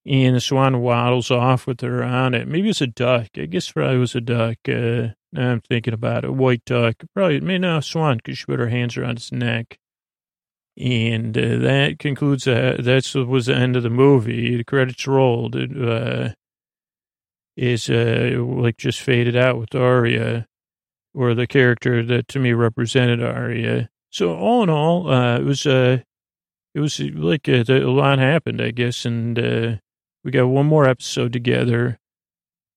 and 0.09 0.35
the 0.35 0.41
swan 0.41 0.79
waddles 0.79 1.29
off 1.29 1.67
with 1.67 1.81
her 1.81 2.01
on 2.01 2.33
it. 2.33 2.47
Maybe 2.47 2.69
it's 2.69 2.79
a 2.79 2.87
duck. 2.87 3.27
I 3.37 3.47
guess 3.47 3.69
probably 3.69 3.97
it 3.97 3.99
was 3.99 4.15
a 4.15 4.21
duck. 4.21 4.57
Uh, 4.67 5.09
now 5.33 5.51
I'm 5.51 5.61
thinking 5.61 5.93
about 5.93 6.23
it. 6.23 6.29
A 6.29 6.31
white 6.31 6.63
duck. 6.65 6.95
Probably, 7.13 7.41
maybe 7.41 7.59
not 7.59 7.79
a 7.79 7.81
swan 7.81 8.17
because 8.17 8.37
she 8.37 8.45
put 8.45 8.59
her 8.59 8.69
hands 8.69 8.95
around 8.95 9.17
its 9.17 9.31
neck. 9.33 9.77
And 10.77 11.37
uh, 11.37 11.57
that 11.57 11.99
concludes, 11.99 12.47
uh, 12.47 12.77
that 12.79 13.13
was 13.27 13.47
the 13.47 13.55
end 13.55 13.75
of 13.75 13.83
the 13.83 13.89
movie. 13.89 14.55
The 14.55 14.63
credits 14.63 15.05
rolled. 15.05 15.53
It 15.53 15.71
uh, 15.77 16.29
is 17.57 17.89
uh, 17.89 18.37
like 18.39 18.77
just 18.77 19.01
faded 19.01 19.35
out 19.35 19.59
with 19.59 19.75
Arya, 19.75 20.47
or 21.13 21.33
the 21.33 21.45
character 21.45 22.01
that 22.03 22.29
to 22.29 22.39
me 22.39 22.53
represented 22.53 23.21
Arya 23.21 23.89
so 24.11 24.35
all 24.35 24.61
in 24.63 24.69
all, 24.69 25.09
uh, 25.09 25.37
it 25.37 25.45
was 25.45 25.65
uh, 25.65 25.99
it 26.75 26.79
was 26.79 26.99
like 26.99 27.47
a, 27.47 27.61
uh, 27.61 27.87
a, 27.87 27.91
lot 27.91 28.19
happened, 28.19 28.61
I 28.61 28.71
guess, 28.71 29.05
and 29.05 29.39
uh, 29.39 29.75
we 30.23 30.31
got 30.31 30.47
one 30.47 30.65
more 30.65 30.85
episode 30.85 31.31
together. 31.33 31.97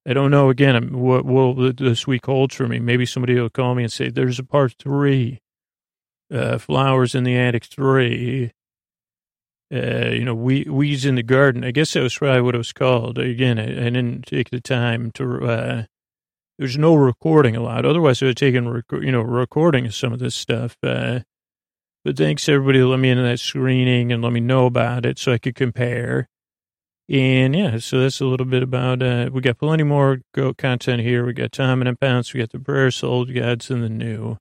I 0.06 0.12
don't 0.12 0.30
know 0.30 0.48
again 0.48 0.76
um, 0.76 0.92
what 0.92 1.24
what 1.24 1.78
this 1.78 2.06
week 2.06 2.26
holds 2.26 2.54
for 2.54 2.68
me. 2.68 2.78
Maybe 2.78 3.04
somebody 3.04 3.34
will 3.34 3.50
call 3.50 3.74
me 3.74 3.82
and 3.82 3.92
say 3.92 4.08
there's 4.10 4.38
a 4.38 4.44
part 4.44 4.74
three, 4.78 5.40
uh, 6.32 6.58
flowers 6.58 7.14
in 7.14 7.24
the 7.24 7.36
attic 7.36 7.64
three. 7.64 8.52
Uh, 9.72 10.10
you 10.10 10.24
know, 10.24 10.34
we, 10.34 10.64
weeds 10.64 11.04
in 11.04 11.16
the 11.16 11.22
garden. 11.22 11.64
I 11.64 11.72
guess 11.72 11.94
that 11.94 12.02
was 12.02 12.16
probably 12.16 12.42
what 12.42 12.54
it 12.54 12.58
was 12.58 12.72
called. 12.72 13.18
Again, 13.18 13.58
I, 13.58 13.64
I 13.64 13.90
didn't 13.90 14.26
take 14.26 14.50
the 14.50 14.60
time 14.60 15.10
to. 15.12 15.46
Uh, 15.46 15.82
there's 16.58 16.78
no 16.78 16.94
recording 16.94 17.56
allowed. 17.56 17.84
Otherwise, 17.84 18.22
I 18.22 18.26
would 18.26 18.30
have 18.30 18.36
taken, 18.36 18.68
rec- 18.68 18.84
you 19.02 19.12
know, 19.12 19.22
recording 19.22 19.90
some 19.90 20.12
of 20.12 20.18
this 20.18 20.34
stuff. 20.34 20.76
Uh, 20.82 21.20
but 22.04 22.16
thanks 22.16 22.48
everybody 22.48 22.82
let 22.82 23.00
me 23.00 23.10
into 23.10 23.22
that 23.22 23.40
screening 23.40 24.12
and 24.12 24.22
let 24.22 24.32
me 24.32 24.40
know 24.40 24.66
about 24.66 25.06
it 25.06 25.18
so 25.18 25.32
I 25.32 25.38
could 25.38 25.54
compare. 25.54 26.28
And 27.08 27.54
yeah, 27.54 27.78
so 27.78 28.00
that's 28.00 28.20
a 28.20 28.26
little 28.26 28.46
bit 28.46 28.62
about, 28.62 29.02
uh, 29.02 29.28
we 29.32 29.40
got 29.40 29.58
plenty 29.58 29.84
more 29.84 30.20
go 30.34 30.54
content 30.54 31.02
here. 31.02 31.24
We 31.24 31.34
got 31.34 31.52
Tom 31.52 31.82
and 31.82 32.00
Pounce, 32.00 32.32
we 32.32 32.40
got 32.40 32.50
the 32.50 32.58
prayers, 32.58 33.02
old 33.02 33.34
gods, 33.34 33.70
and 33.70 33.82
the 33.82 33.88
new. 33.88 34.38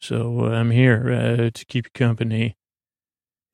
So 0.00 0.44
uh, 0.44 0.50
I'm 0.50 0.70
here 0.70 1.10
uh, 1.12 1.50
to 1.50 1.64
keep 1.66 1.86
you 1.86 1.90
company. 1.94 2.56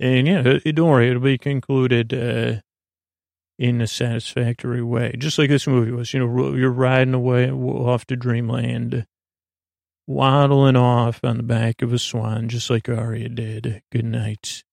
And 0.01 0.27
yeah, 0.27 0.43
don't 0.43 0.91
worry, 0.91 1.09
it'll 1.09 1.23
be 1.23 1.39
concluded 1.39 2.13
uh, 2.13 2.61
in 3.59 3.81
a 3.81 3.87
satisfactory 3.87 4.83
way, 4.83 5.15
just 5.19 5.39
like 5.39 5.49
this 5.49 5.67
movie 5.67 5.93
was. 5.93 6.13
You 6.13 6.27
know, 6.27 6.55
you're 6.55 6.71
riding 6.71 7.15
away 7.15 7.51
off 7.51 8.05
to 8.07 8.17
dreamland, 8.17 9.07
waddling 10.07 10.77
off 10.77 11.21
on 11.23 11.37
the 11.37 11.43
back 11.43 11.83
of 11.83 11.93
a 11.93 11.99
swan, 11.99 12.49
just 12.49 12.71
like 12.71 12.89
Arya 12.89 13.29
did. 13.29 13.83
Good 13.93 14.05
night. 14.05 14.65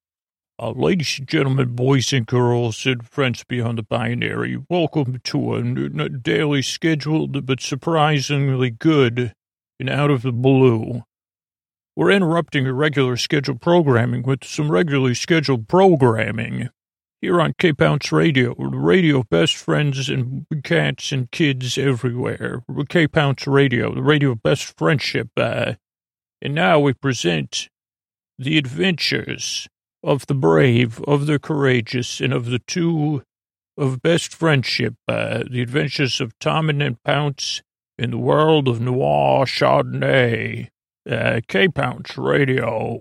Uh, 0.59 0.71
ladies 0.71 1.17
and 1.17 1.27
gentlemen, 1.27 1.75
boys 1.75 2.13
and 2.13 2.27
girls, 2.27 2.85
and 2.85 3.07
friends 3.07 3.43
beyond 3.43 3.79
the 3.79 3.83
binary, 3.83 4.57
welcome 4.69 5.19
to 5.23 5.55
a 5.55 6.09
daily 6.09 6.61
scheduled 6.61 7.47
but 7.47 7.61
surprisingly 7.61 8.69
good 8.69 9.33
and 9.79 9.89
out 9.89 10.11
of 10.11 10.21
the 10.21 10.31
blue. 10.31 11.01
We're 11.95 12.11
interrupting 12.11 12.65
your 12.65 12.75
regular 12.75 13.17
scheduled 13.17 13.59
programming 13.59 14.21
with 14.21 14.43
some 14.43 14.71
regularly 14.71 15.15
scheduled 15.15 15.67
programming 15.67 16.69
here 17.21 17.39
on 17.39 17.53
Cape 17.59 17.77
Bounce 17.77 18.11
Radio, 18.11 18.55
the 18.55 18.77
radio 18.77 19.19
of 19.19 19.29
best 19.29 19.55
friends 19.55 20.09
and 20.09 20.47
cats 20.63 21.11
and 21.11 21.29
kids 21.29 21.77
everywhere. 21.77 22.63
Cape 22.89 23.11
Bounce 23.11 23.45
Radio, 23.45 23.93
the 23.93 24.01
radio 24.01 24.31
of 24.31 24.41
best 24.41 24.75
friendship. 24.77 25.29
Uh, 25.37 25.73
and 26.41 26.55
now 26.55 26.79
we 26.79 26.93
present 26.93 27.69
the 28.39 28.57
adventures 28.57 29.67
of 30.03 30.25
the 30.25 30.33
brave, 30.33 30.99
of 31.03 31.27
the 31.27 31.37
courageous, 31.37 32.19
and 32.19 32.33
of 32.33 32.45
the 32.47 32.59
two 32.59 33.21
of 33.77 34.01
best 34.01 34.33
friendship. 34.33 34.95
Uh, 35.07 35.43
the 35.49 35.61
adventures 35.61 36.19
of 36.19 36.37
Tom 36.39 36.69
and 36.69 37.01
Pounce 37.03 37.61
in 37.99 38.09
the 38.09 38.17
world 38.17 38.67
of 38.67 38.81
noir 38.81 39.45
Chardonnay. 39.45 40.69
Uh, 41.09 41.41
Cape 41.47 41.77
Radio. 42.17 42.99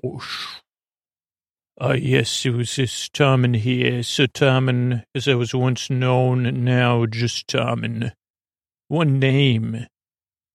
Uh, 1.82 1.94
yes, 1.94 2.44
it 2.44 2.50
was 2.50 2.74
just 2.74 3.10
Tommen 3.14 3.56
here. 3.56 4.02
Sir 4.02 4.26
Tommen, 4.26 5.02
as 5.14 5.26
I 5.26 5.34
was 5.34 5.54
once 5.54 5.88
known, 5.88 6.62
now 6.62 7.06
just 7.06 7.46
Tommen. 7.46 8.12
One 8.88 9.18
name. 9.18 9.86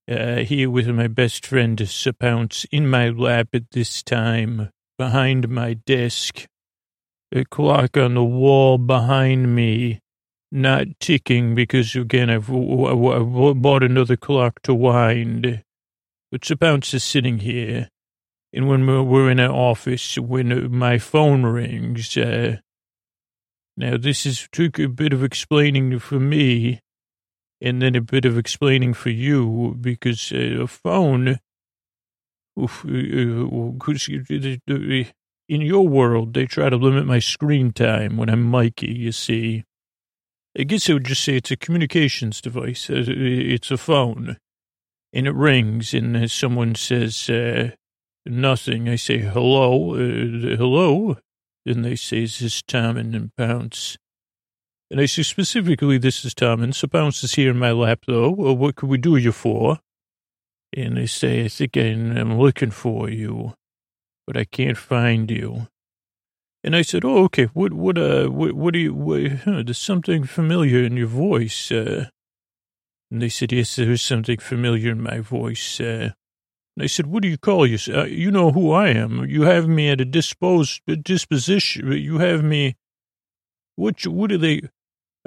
Uh, 0.07 0.41
here 0.41 0.69
with 0.69 0.88
my 0.89 1.07
best 1.07 1.43
friend, 1.43 1.89
Sir 1.89 2.11
Pounce, 2.11 2.67
in 2.71 2.88
my 2.88 3.09
lap 3.09 3.47
at 3.53 3.71
this 3.71 4.03
time, 4.03 4.69
behind 4.99 5.49
my 5.49 5.73
desk. 5.73 6.45
A 7.32 7.43
clock 7.43 7.97
on 7.97 8.13
the 8.13 8.23
wall 8.23 8.78
behind 8.78 9.55
me, 9.55 10.01
not 10.51 10.86
ticking 10.99 11.55
because, 11.55 11.95
again, 11.95 12.30
I've, 12.30 12.51
I've 12.51 13.61
bought 13.63 13.82
another 13.82 14.15
clock 14.15 14.61
to 14.61 14.76
wind. 14.76 15.63
But 16.32 16.45
Sir 16.45 16.55
Pounce 16.55 16.93
is 16.93 17.03
sitting 17.03 17.39
here 17.39 17.89
and 18.56 18.70
when 18.70 18.88
we're 18.88 19.30
in 19.30 19.39
an 19.39 19.51
office, 19.51 20.18
when 20.18 20.72
my 20.72 20.97
phone 20.97 21.43
rings, 21.43 22.16
uh, 22.16 22.56
now 23.76 23.97
this 23.97 24.26
is 24.26 24.47
took 24.53 24.80
a 24.80 24.88
bit 24.88 25.12
of 25.12 25.26
explaining 25.26 25.99
for 25.99 26.22
me, 26.22 26.80
and 27.60 27.82
then 27.82 27.95
a 27.95 28.01
bit 28.01 28.24
of 28.24 28.38
explaining 28.38 28.93
for 28.93 29.10
you 29.10 29.76
because 29.82 30.32
uh, 30.32 30.64
a 30.64 30.68
phone. 30.68 31.39
Oof, 32.58 32.86
uh, 32.86 33.43
uh 34.72 35.03
in 35.47 35.62
your 35.62 35.88
world, 35.88 36.34
they 36.34 36.45
try 36.45 36.70
to 36.70 36.78
limit 36.78 37.06
my 37.06 37.20
screen 37.20 37.74
time 37.74 38.16
when 38.16 38.30
I'm 38.30 38.41
Mikey, 38.41 38.93
you 38.93 39.12
see. 39.12 39.66
I 40.58 40.64
guess 40.64 40.89
I 40.89 40.93
would 40.93 41.03
just 41.03 41.26
say 41.26 41.36
it's 41.36 41.51
a 41.51 41.58
communications 41.58 42.39
device. 42.39 42.89
Uh, 42.89 43.03
it's 43.06 43.70
a 43.70 43.78
phone. 43.78 44.38
And 45.12 45.28
it 45.28 45.36
rings, 45.36 45.93
and 45.93 46.32
someone 46.32 46.76
says, 46.76 47.30
uh, 47.30 47.72
nothing. 48.26 48.89
I 48.89 48.95
say, 48.95 49.19
hello, 49.19 49.93
uh, 49.93 50.57
hello. 50.57 51.17
And 51.65 51.84
they 51.84 51.95
say, 51.95 52.23
is 52.23 52.39
this 52.39 52.61
Tom 52.61 52.97
and 52.97 53.13
then 53.13 53.32
Pounce? 53.38 53.97
And 54.91 55.01
I 55.01 55.07
say, 55.07 55.23
specifically, 55.23 55.97
this 55.97 56.23
is 56.23 56.34
Tom, 56.34 56.61
and 56.61 56.76
so 56.76 56.88
Pounce 56.88 57.23
is 57.23 57.36
here 57.36 57.51
in 57.51 57.57
my 57.57 57.71
lap, 57.71 58.01
though. 58.05 58.30
Well, 58.30 58.55
what 58.55 58.76
could 58.76 58.89
we 58.89 58.97
do 58.97 59.15
you 59.15 59.32
for? 59.32 59.80
And 60.76 60.97
they 60.97 61.07
say, 61.07 61.45
I 61.45 61.47
think 61.47 61.76
I'm 61.76 62.38
looking 62.38 62.71
for 62.71 63.09
you 63.09 63.53
but 64.26 64.38
I 64.38 64.45
can't 64.45 64.78
find 64.78 65.30
you. 65.30 65.67
And 66.63 66.76
I 66.76 66.82
said, 66.82 67.05
"Oh, 67.05 67.23
okay. 67.26 67.45
What, 67.45 67.73
what, 67.73 67.97
uh, 67.97 68.28
what, 68.28 68.53
what 68.53 68.73
do 68.73 68.80
you? 68.80 68.93
What, 68.93 69.32
huh, 69.43 69.63
there's 69.63 69.78
something 69.78 70.23
familiar 70.23 70.84
in 70.84 70.97
your 70.97 71.07
voice." 71.07 71.71
Uh, 71.71 72.07
and 73.11 73.21
they 73.21 73.30
said, 73.30 73.51
"Yes, 73.51 73.76
there's 73.76 74.01
something 74.01 74.39
familiar 74.39 74.91
in 74.91 75.01
my 75.01 75.19
voice." 75.19 75.80
Uh, 75.80 76.11
I 76.80 76.88
said, 76.88 77.07
"What 77.07 77.23
do 77.23 77.30
you 77.30 77.38
call 77.38 77.65
yourself? 77.65 78.05
Uh, 78.05 78.07
you 78.07 78.32
know 78.32 78.51
who 78.51 78.71
I 78.71 78.89
am. 78.89 79.26
You 79.26 79.43
have 79.43 79.67
me 79.67 79.89
at 79.89 80.01
a 80.01 80.05
disposed 80.05 80.82
disposition. 81.03 81.91
You 81.91 82.17
have 82.19 82.43
me. 82.43 82.76
What? 83.76 84.05
What 84.05 84.30
do 84.30 84.38
they? 84.38 84.61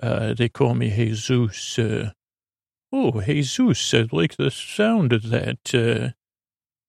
Uh, 0.02 0.34
they 0.34 0.48
call 0.48 0.74
me 0.74 0.90
Jesus. 0.90 1.78
Uh, 1.78 2.10
oh, 2.92 3.20
Jesus! 3.22 3.94
I 3.94 4.06
like 4.12 4.36
the 4.36 4.50
sound 4.50 5.12
of 5.12 5.30
that. 5.30 5.74
Uh, 5.74 6.10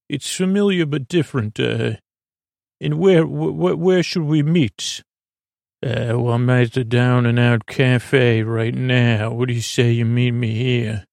it's 0.09 0.35
familiar 0.35 0.85
but 0.85 1.07
different. 1.07 1.59
Uh, 1.59 1.93
and 2.81 2.97
where, 2.97 3.25
where, 3.25 3.75
where 3.75 4.03
should 4.03 4.23
we 4.23 4.41
meet? 4.41 5.03
Uh, 5.81 6.19
well, 6.19 6.33
I'm 6.33 6.49
at 6.49 6.73
the 6.73 6.83
Down 6.83 7.25
and 7.25 7.39
Out 7.39 7.65
Cafe 7.65 8.43
right 8.43 8.73
now. 8.73 9.31
What 9.31 9.47
do 9.47 9.53
you 9.53 9.61
say 9.61 9.91
you 9.91 10.05
meet 10.05 10.31
me 10.31 10.55
here? 10.55 11.05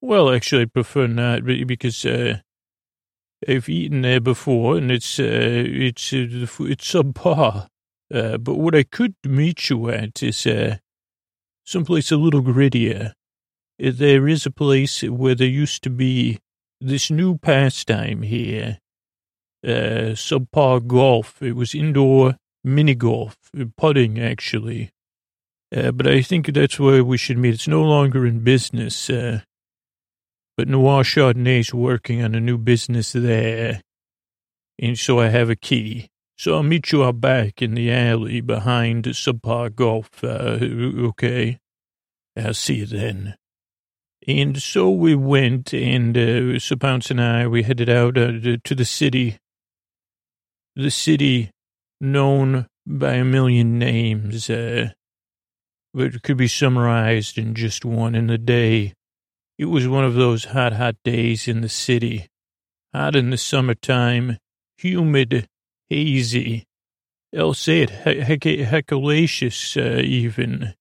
Well, 0.00 0.30
actually, 0.30 0.62
I 0.62 0.66
prefer 0.66 1.06
not 1.06 1.44
because 1.44 2.04
uh, 2.06 2.38
I've 3.46 3.68
eaten 3.68 4.02
there 4.02 4.20
before, 4.20 4.76
and 4.76 4.90
it's 4.90 5.20
uh, 5.20 5.24
it's 5.24 6.12
uh, 6.12 6.26
it's 6.60 6.92
subpar. 6.92 7.68
Uh, 8.12 8.38
but 8.38 8.54
what 8.54 8.74
I 8.74 8.84
could 8.84 9.14
meet 9.24 9.68
you 9.68 9.90
at 9.90 10.22
is 10.22 10.46
uh, 10.46 10.78
someplace 11.64 12.10
a 12.10 12.16
little 12.16 12.42
grittier. 12.42 13.12
There 13.78 14.26
is 14.26 14.46
a 14.46 14.50
place 14.50 15.02
where 15.02 15.34
there 15.34 15.46
used 15.46 15.82
to 15.84 15.90
be 15.90 16.38
this 16.80 17.10
new 17.10 17.38
pastime 17.38 18.22
here, 18.22 18.78
uh, 19.64 20.14
subpar 20.16 20.86
golf. 20.86 21.40
It 21.42 21.52
was 21.52 21.74
indoor 21.74 22.36
mini 22.64 22.94
golf, 22.94 23.36
putting 23.76 24.18
actually. 24.18 24.90
Uh, 25.74 25.92
but 25.92 26.06
I 26.06 26.22
think 26.22 26.46
that's 26.46 26.80
where 26.80 27.04
we 27.04 27.18
should 27.18 27.38
meet. 27.38 27.54
It's 27.54 27.68
no 27.68 27.82
longer 27.82 28.26
in 28.26 28.40
business, 28.40 29.10
uh, 29.10 29.40
but 30.58 30.66
Noir 30.66 31.04
Chardonnay's 31.04 31.72
working 31.72 32.20
on 32.20 32.34
a 32.34 32.40
new 32.40 32.58
business 32.58 33.12
there. 33.12 33.80
And 34.76 34.98
so 34.98 35.20
I 35.20 35.28
have 35.28 35.50
a 35.50 35.54
key. 35.54 36.08
So 36.36 36.54
I'll 36.54 36.64
meet 36.64 36.90
you 36.90 37.04
out 37.04 37.20
back 37.20 37.62
in 37.62 37.74
the 37.74 37.92
alley 37.92 38.40
behind 38.40 39.04
Subpar 39.04 39.72
Golf. 39.72 40.24
Uh, 40.24 40.58
okay. 41.10 41.60
I'll 42.36 42.54
see 42.54 42.74
you 42.78 42.86
then. 42.86 43.36
And 44.26 44.60
so 44.60 44.90
we 44.90 45.14
went, 45.14 45.72
and 45.72 46.18
uh, 46.18 46.58
Sir 46.58 46.74
Pounce 46.74 47.12
and 47.12 47.20
I, 47.20 47.46
we 47.46 47.62
headed 47.62 47.88
out 47.88 48.18
uh, 48.18 48.32
to 48.64 48.74
the 48.74 48.84
city, 48.84 49.38
the 50.74 50.90
city 50.90 51.52
known 52.00 52.66
by 52.84 53.14
a 53.14 53.24
million 53.24 53.78
names, 53.78 54.50
uh, 54.50 54.90
but 55.94 56.20
could 56.24 56.36
be 56.36 56.48
summarized 56.48 57.38
in 57.38 57.54
just 57.54 57.84
one 57.84 58.16
in 58.16 58.28
a 58.28 58.38
day. 58.38 58.94
It 59.58 59.66
was 59.66 59.88
one 59.88 60.04
of 60.04 60.14
those 60.14 60.46
hot, 60.46 60.74
hot 60.74 60.96
days 61.04 61.48
in 61.48 61.60
the 61.62 61.68
city. 61.68 62.28
Hot 62.94 63.16
in 63.16 63.30
the 63.30 63.36
summertime, 63.36 64.38
humid, 64.76 65.48
hazy. 65.88 66.64
I'll 67.36 67.54
say 67.54 67.82
it, 67.82 67.90
he- 67.90 68.56
he- 68.56 68.62
heckalacious, 68.62 69.76
uh, 69.76 70.00
even. 70.02 70.74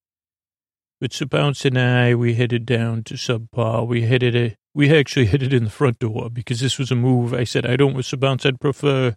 But 1.02 1.12
Sir 1.14 1.26
Pounce 1.26 1.66
and 1.66 1.78
I, 1.78 2.16
we 2.16 2.36
headed 2.36 2.66
down 2.66 3.04
to 3.06 3.16
Subpar. 3.16 3.86
We 3.88 4.04
headed 4.04 4.36
a, 4.36 4.56
we 4.74 4.96
actually 4.96 5.26
headed 5.34 5.54
in 5.54 5.66
the 5.66 5.70
front 5.70 6.00
door 6.00 6.30
because 6.32 6.60
this 6.60 6.78
was 6.78 6.92
a 6.92 6.96
move. 6.96 7.34
I 7.34 7.44
said, 7.44 7.66
I 7.66 7.76
don't, 7.76 7.94
with 7.96 8.06
Sir 8.06 8.18
Pounce, 8.18 8.46
I'd 8.46 8.60
prefer 8.60 9.16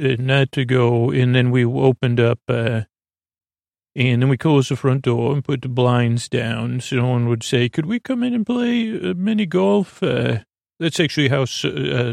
uh, 0.00 0.16
not 0.18 0.52
to 0.52 0.64
go. 0.64 1.10
And 1.10 1.34
then 1.34 1.50
we 1.50 1.64
opened 1.64 2.20
up, 2.20 2.38
uh, 2.48 2.82
and 3.96 4.20
then 4.20 4.28
we 4.28 4.36
closed 4.36 4.70
the 4.70 4.76
front 4.76 5.02
door 5.02 5.32
and 5.32 5.42
put 5.42 5.62
the 5.62 5.68
blinds 5.70 6.28
down. 6.28 6.80
So 6.80 6.96
no 6.96 7.08
one 7.08 7.28
would 7.28 7.42
say, 7.42 7.70
could 7.70 7.86
we 7.86 7.98
come 7.98 8.22
in 8.22 8.34
and 8.34 8.44
play 8.44 8.92
uh, 8.92 9.14
mini 9.14 9.46
golf? 9.46 10.02
Uh, 10.02 10.40
that's 10.78 11.00
actually 11.00 11.28
how 11.28 11.42
uh, 11.42 12.12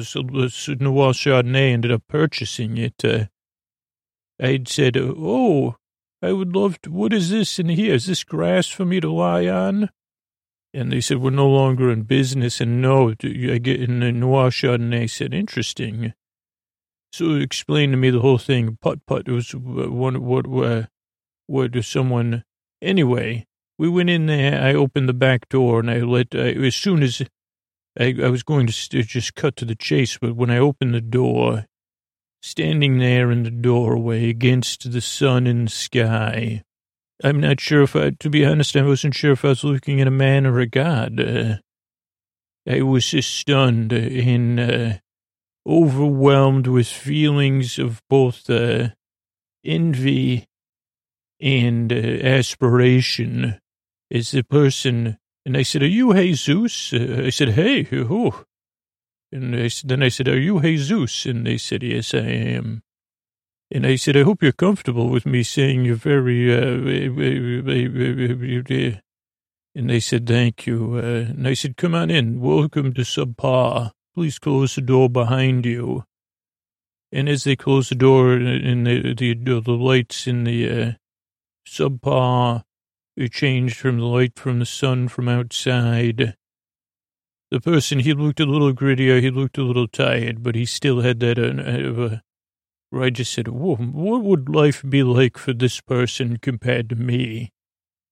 Noir 0.80 1.12
Chardonnay 1.12 1.74
ended 1.74 1.92
up 1.92 2.04
purchasing 2.08 2.78
it. 2.78 3.04
Uh, 3.04 3.26
I'd 4.42 4.70
said, 4.70 4.96
oh, 4.98 5.76
I 6.22 6.32
would 6.32 6.56
love 6.56 6.82
to, 6.84 6.92
what 6.92 7.12
is 7.12 7.30
this 7.30 7.60
in 7.60 7.68
here? 7.68 7.96
Is 7.96 8.06
this 8.06 8.24
grass 8.24 8.68
for 8.68 8.86
me 8.86 9.02
to 9.02 9.12
lie 9.12 9.48
on? 9.48 9.90
And 10.74 10.90
they 10.90 11.02
said, 11.02 11.18
we're 11.18 11.32
no 11.32 11.50
longer 11.50 11.92
in 11.92 12.04
business. 12.04 12.62
And 12.62 12.82
no, 12.82 13.10
I 13.10 13.58
get 13.58 13.82
in 13.82 14.00
the 14.00 14.14
Noir 14.14 14.50
Chardonnay 14.52 15.10
said, 15.10 15.34
interesting. 15.34 16.14
So 17.12 17.34
explain 17.34 17.92
to 17.92 17.98
me 17.98 18.10
the 18.10 18.22
whole 18.22 18.38
thing. 18.38 18.78
Putt 18.82 19.06
putt. 19.06 19.28
It 19.28 19.34
was 19.34 19.54
one, 19.54 20.24
what, 20.24 20.48
what, 20.48 20.88
does 21.50 21.88
someone, 21.88 22.44
anyway, 22.82 23.46
we 23.78 23.90
went 23.90 24.10
in 24.10 24.26
there. 24.28 24.62
I 24.62 24.74
opened 24.74 25.10
the 25.10 25.14
back 25.14 25.50
door 25.50 25.80
and 25.80 25.90
I 25.90 26.00
let, 26.00 26.34
as 26.36 26.76
soon 26.76 27.04
as 27.04 27.22
I, 28.00 28.16
I 28.24 28.30
was 28.30 28.44
going 28.44 28.68
to 28.68 28.74
just 29.04 29.36
cut 29.36 29.56
to 29.58 29.66
the 29.66 29.76
chase, 29.76 30.18
but 30.20 30.36
when 30.36 30.50
I 30.50 30.58
opened 30.58 30.94
the 30.94 31.02
door, 31.02 31.66
standing 32.44 32.98
there 32.98 33.32
in 33.32 33.44
the 33.44 33.50
doorway 33.50 34.30
against 34.30 34.92
the 34.92 35.00
sun 35.00 35.48
and 35.48 35.72
sky. 35.72 36.62
I'm 37.24 37.40
not 37.40 37.62
sure 37.62 37.84
if 37.84 37.96
I, 37.96 38.10
to 38.20 38.30
be 38.30 38.46
honest, 38.46 38.76
I 38.76 38.82
wasn't 38.82 39.16
sure 39.16 39.32
if 39.32 39.46
I 39.46 39.50
was 39.50 39.64
looking 39.64 40.02
at 40.02 40.08
a 40.08 40.12
man 40.12 40.46
or 40.46 40.60
a 40.60 40.68
god. 40.68 41.22
Uh, 41.22 41.56
I 42.70 42.82
was 42.82 43.06
stunned 43.06 43.94
and 43.94 44.60
uh, 44.60 44.94
overwhelmed 45.66 46.68
with 46.68 46.88
feelings 46.88 47.80
of 47.80 48.02
both 48.10 48.50
uh, 48.50 48.90
envy 49.64 50.46
and 51.44 51.94
uh, 51.94 51.96
aspiration 51.96 53.60
is 54.10 54.32
the 54.32 54.44
person. 54.44 55.20
And 55.46 55.56
I 55.56 55.62
said, 55.64 55.84
Are 55.84 55.88
you 55.88 56.14
Jesus? 56.14 56.94
Uh, 56.94 57.24
I 57.26 57.30
said, 57.30 57.50
Hey, 57.50 57.84
who? 57.84 58.34
And 59.34 59.56
I, 59.56 59.68
then 59.84 60.04
I 60.04 60.10
said, 60.10 60.28
are 60.28 60.40
you 60.40 60.62
Jesus? 60.62 61.26
And 61.26 61.48
they 61.48 61.58
said, 61.58 61.82
yes, 61.82 62.14
I 62.14 62.20
am. 62.20 62.84
And 63.72 63.84
I 63.84 63.96
said, 63.96 64.16
I 64.16 64.22
hope 64.22 64.44
you're 64.44 64.52
comfortable 64.52 65.10
with 65.10 65.26
me 65.26 65.42
saying 65.42 65.86
you're 65.86 65.96
very, 65.96 66.54
uh, 66.54 66.78
and 69.76 69.90
they 69.90 70.00
said, 70.00 70.28
thank 70.28 70.68
you. 70.68 70.98
Uh, 70.98 71.32
and 71.32 71.48
I 71.48 71.56
said, 71.56 71.78
come 71.78 71.96
on 71.96 72.12
in. 72.12 72.42
Welcome 72.42 72.94
to 72.94 73.02
Subpar. 73.02 73.94
Please 74.14 74.38
close 74.38 74.76
the 74.76 74.82
door 74.82 75.10
behind 75.10 75.66
you. 75.66 76.04
And 77.12 77.28
as 77.28 77.44
they 77.44 77.56
closed 77.56 77.90
the 77.90 77.96
door 77.96 78.34
and 78.34 78.86
the, 78.86 79.16
the, 79.16 79.34
the 79.34 79.72
lights 79.72 80.28
in 80.28 80.44
the 80.44 80.70
uh, 80.70 80.92
Subpar, 81.68 82.64
it 83.16 83.32
changed 83.32 83.78
from 83.78 84.00
the 84.00 84.06
light 84.06 84.38
from 84.38 84.60
the 84.60 84.66
sun 84.66 85.08
from 85.08 85.28
outside 85.30 86.36
the 87.54 87.62
person, 87.62 88.00
he 88.00 88.14
looked 88.14 88.40
a 88.40 88.48
little 88.48 88.74
grittier, 88.74 89.22
he 89.22 89.30
looked 89.30 89.60
a 89.60 89.64
little 89.64 89.88
tired, 89.88 90.42
but 90.42 90.56
he 90.56 90.66
still 90.66 91.02
had 91.02 91.20
that, 91.20 91.38
uh, 91.38 92.16
uh, 92.16 92.18
where 92.90 93.04
I 93.04 93.12
just 93.12 93.32
said, 93.32 93.48
what 93.48 94.24
would 94.24 94.50
life 94.50 94.84
be 94.90 95.04
like 95.04 95.38
for 95.38 95.54
this 95.54 95.80
person 95.80 96.38
compared 96.38 96.90
to 96.90 96.96
me? 96.96 97.52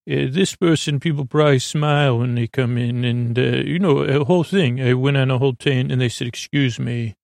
Uh, 0.07 0.29
this 0.29 0.55
person, 0.55 0.99
people 0.99 1.25
probably 1.25 1.57
smile 1.57 2.19
when 2.19 2.35
they 2.35 2.45
come 2.45 2.77
in 2.77 3.03
and, 3.03 3.39
uh, 3.39 3.63
you 3.65 3.79
know, 3.79 4.01
a 4.01 4.23
whole 4.25 4.43
thing. 4.43 4.79
I 4.79 4.93
went 4.93 5.17
on 5.17 5.31
a 5.31 5.39
whole 5.39 5.55
thing 5.59 5.91
and 5.91 5.99
they 5.99 6.09
said, 6.09 6.27
excuse 6.27 6.77
me. 6.77 7.15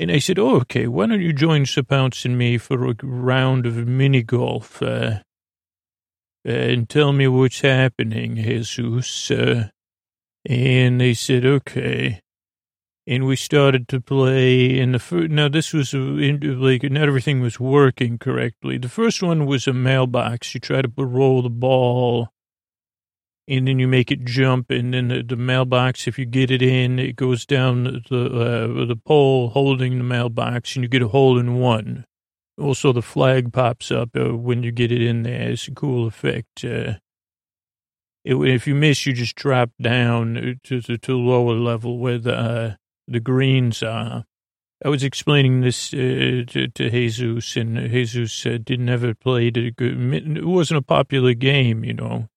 And 0.00 0.10
I 0.10 0.18
said, 0.18 0.38
oh, 0.38 0.56
okay, 0.60 0.86
why 0.86 1.04
don't 1.04 1.20
you 1.20 1.34
join 1.34 1.66
Sir 1.66 1.82
Pounce 1.82 2.24
and 2.24 2.38
me 2.38 2.56
for 2.56 2.88
a 2.88 2.94
round 3.02 3.66
of 3.66 3.86
mini 3.86 4.22
golf, 4.22 4.80
uh, 4.80 5.18
and 6.42 6.88
tell 6.88 7.12
me 7.12 7.28
what's 7.28 7.60
happening, 7.60 8.36
Jesus. 8.36 9.30
Uh, 9.30 9.68
and 10.46 11.02
they 11.02 11.12
said, 11.12 11.44
okay. 11.44 12.18
And 13.06 13.26
we 13.26 13.36
started 13.36 13.88
to 13.88 14.00
play. 14.00 14.78
And 14.78 14.94
the 14.94 14.98
first, 14.98 15.30
now 15.32 15.50
this 15.50 15.74
was 15.74 15.92
like 15.92 16.82
not 16.84 17.06
everything 17.06 17.42
was 17.42 17.60
working 17.60 18.16
correctly. 18.16 18.78
The 18.78 18.88
first 18.88 19.22
one 19.22 19.44
was 19.44 19.66
a 19.66 19.74
mailbox. 19.74 20.54
You 20.54 20.60
try 20.60 20.80
to 20.80 20.90
roll 20.96 21.42
the 21.42 21.50
ball, 21.50 22.30
and 23.50 23.66
then 23.66 23.80
you 23.80 23.88
make 23.88 24.12
it 24.12 24.24
jump. 24.24 24.70
And 24.70 24.94
then 24.94 25.08
the, 25.08 25.22
the 25.22 25.36
mailbox, 25.36 26.06
if 26.06 26.18
you 26.18 26.24
get 26.24 26.50
it 26.50 26.62
in, 26.62 26.98
it 26.98 27.16
goes 27.16 27.44
down 27.44 27.84
the 28.08 28.24
uh, 28.24 28.86
the 28.86 28.96
pole 28.96 29.50
holding 29.50 29.98
the 29.98 30.04
mailbox, 30.04 30.76
and 30.76 30.84
you 30.84 30.88
get 30.88 31.02
a 31.02 31.08
hole 31.08 31.38
in 31.38 31.58
one. 31.58 32.04
Also, 32.58 32.92
the 32.92 33.02
flag 33.02 33.52
pops 33.52 33.90
up 33.90 34.10
uh, 34.16 34.36
when 34.36 34.62
you 34.62 34.70
get 34.70 34.92
it 34.92 35.02
in 35.02 35.24
there. 35.24 35.50
It's 35.50 35.66
a 35.66 35.72
cool 35.72 36.06
effect. 36.06 36.64
Uh, 36.64 36.94
it, 38.24 38.34
if 38.34 38.66
you 38.66 38.74
miss, 38.74 39.04
you 39.04 39.12
just 39.12 39.34
drop 39.34 39.70
down 39.80 40.60
to 40.64 40.80
the 40.80 40.96
to 40.98 41.16
lower 41.16 41.54
level 41.54 41.98
where 41.98 42.18
the 42.18 42.36
uh, 42.36 42.74
the 43.08 43.20
greens 43.20 43.82
are. 43.82 44.26
I 44.82 44.88
was 44.88 45.02
explaining 45.02 45.60
this 45.60 45.92
uh, 45.92 46.44
to, 46.46 46.68
to, 46.68 46.90
Jesus, 46.90 47.56
and 47.56 47.76
Jesus 47.90 48.46
uh, 48.46 48.56
didn't 48.62 48.88
ever 48.88 49.12
play 49.12 49.48
it. 49.48 49.56
It 49.56 50.44
wasn't 50.44 50.78
a 50.78 50.82
popular 50.82 51.34
game, 51.34 51.84
you 51.84 51.92
know. 51.92 52.28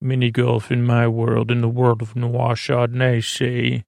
Mini 0.00 0.30
golf 0.30 0.70
in 0.70 0.84
my 0.84 1.06
world, 1.06 1.50
in 1.50 1.60
the 1.60 1.68
world 1.68 2.02
of 2.02 2.16
Noir 2.16 2.54
Chardonnay. 2.54 3.84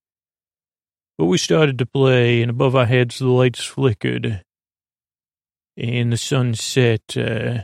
But 1.18 1.26
we 1.26 1.38
started 1.38 1.78
to 1.78 1.86
play, 1.86 2.42
and 2.42 2.50
above 2.50 2.76
our 2.76 2.86
heads 2.86 3.18
the 3.18 3.28
lights 3.28 3.64
flickered, 3.64 4.42
and 5.76 6.12
the 6.12 6.16
sun 6.16 6.54
set. 6.54 7.16
Uh, 7.16 7.62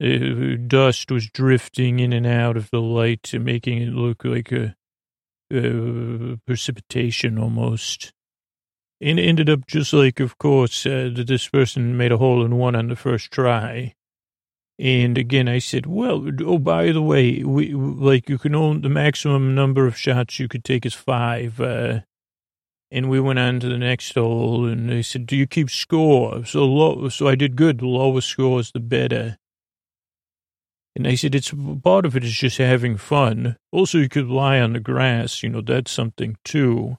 uh, 0.00 0.54
dust 0.68 1.10
was 1.10 1.28
drifting 1.28 1.98
in 1.98 2.12
and 2.12 2.26
out 2.26 2.56
of 2.56 2.70
the 2.70 2.80
light, 2.80 3.32
making 3.34 3.82
it 3.82 3.92
look 3.92 4.24
like 4.24 4.52
a, 4.52 4.76
a 5.52 6.38
precipitation 6.46 7.36
almost. 7.36 8.12
And 9.00 9.18
it 9.18 9.24
ended 9.24 9.50
up 9.50 9.66
just 9.66 9.92
like, 9.92 10.20
of 10.20 10.38
course, 10.38 10.86
uh, 10.86 11.10
that 11.14 11.26
this 11.26 11.48
person 11.48 11.96
made 11.96 12.12
a 12.12 12.18
hole 12.18 12.44
in 12.44 12.58
one 12.58 12.76
on 12.76 12.88
the 12.88 12.96
first 12.96 13.32
try. 13.32 13.94
And 14.78 15.18
again, 15.18 15.48
I 15.48 15.58
said, 15.58 15.86
well, 15.86 16.24
oh, 16.44 16.58
by 16.58 16.92
the 16.92 17.02
way, 17.02 17.42
we, 17.42 17.74
like 17.74 18.28
you 18.28 18.38
can 18.38 18.54
own 18.54 18.82
the 18.82 18.88
maximum 18.88 19.54
number 19.54 19.86
of 19.86 19.96
shots 19.96 20.38
you 20.38 20.46
could 20.46 20.64
take 20.64 20.86
is 20.86 20.94
five. 20.94 21.60
Uh, 21.60 22.00
and 22.90 23.10
we 23.10 23.20
went 23.20 23.40
on 23.40 23.58
to 23.60 23.68
the 23.68 23.76
next 23.76 24.14
hole 24.14 24.66
and 24.66 24.88
they 24.88 25.02
said, 25.02 25.26
do 25.26 25.36
you 25.36 25.46
keep 25.46 25.68
score? 25.68 26.44
So 26.44 26.64
low, 26.64 27.08
so 27.08 27.26
I 27.26 27.34
did 27.34 27.56
good. 27.56 27.78
The 27.78 27.86
lowest 27.86 28.28
score 28.28 28.60
is 28.60 28.70
the 28.70 28.80
better. 28.80 29.36
And 30.94 31.06
I 31.06 31.16
said, 31.16 31.34
it's 31.34 31.52
part 31.82 32.06
of 32.06 32.16
it 32.16 32.24
is 32.24 32.32
just 32.32 32.58
having 32.58 32.96
fun. 32.96 33.56
Also, 33.72 33.98
you 33.98 34.08
could 34.08 34.28
lie 34.28 34.60
on 34.60 34.72
the 34.72 34.80
grass, 34.80 35.42
you 35.42 35.48
know, 35.48 35.60
that's 35.60 35.90
something 35.90 36.36
too. 36.44 36.96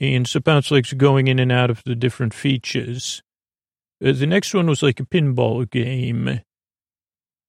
And 0.00 0.26
so 0.26 0.40
bounce 0.40 0.70
likes 0.70 0.92
going 0.92 1.28
in 1.28 1.38
and 1.38 1.52
out 1.52 1.70
of 1.70 1.82
the 1.84 1.94
different 1.94 2.34
features. 2.34 3.22
Uh, 4.04 4.12
the 4.12 4.26
next 4.26 4.54
one 4.54 4.66
was 4.66 4.82
like 4.82 5.00
a 5.00 5.06
pinball 5.06 5.68
game. 5.70 6.40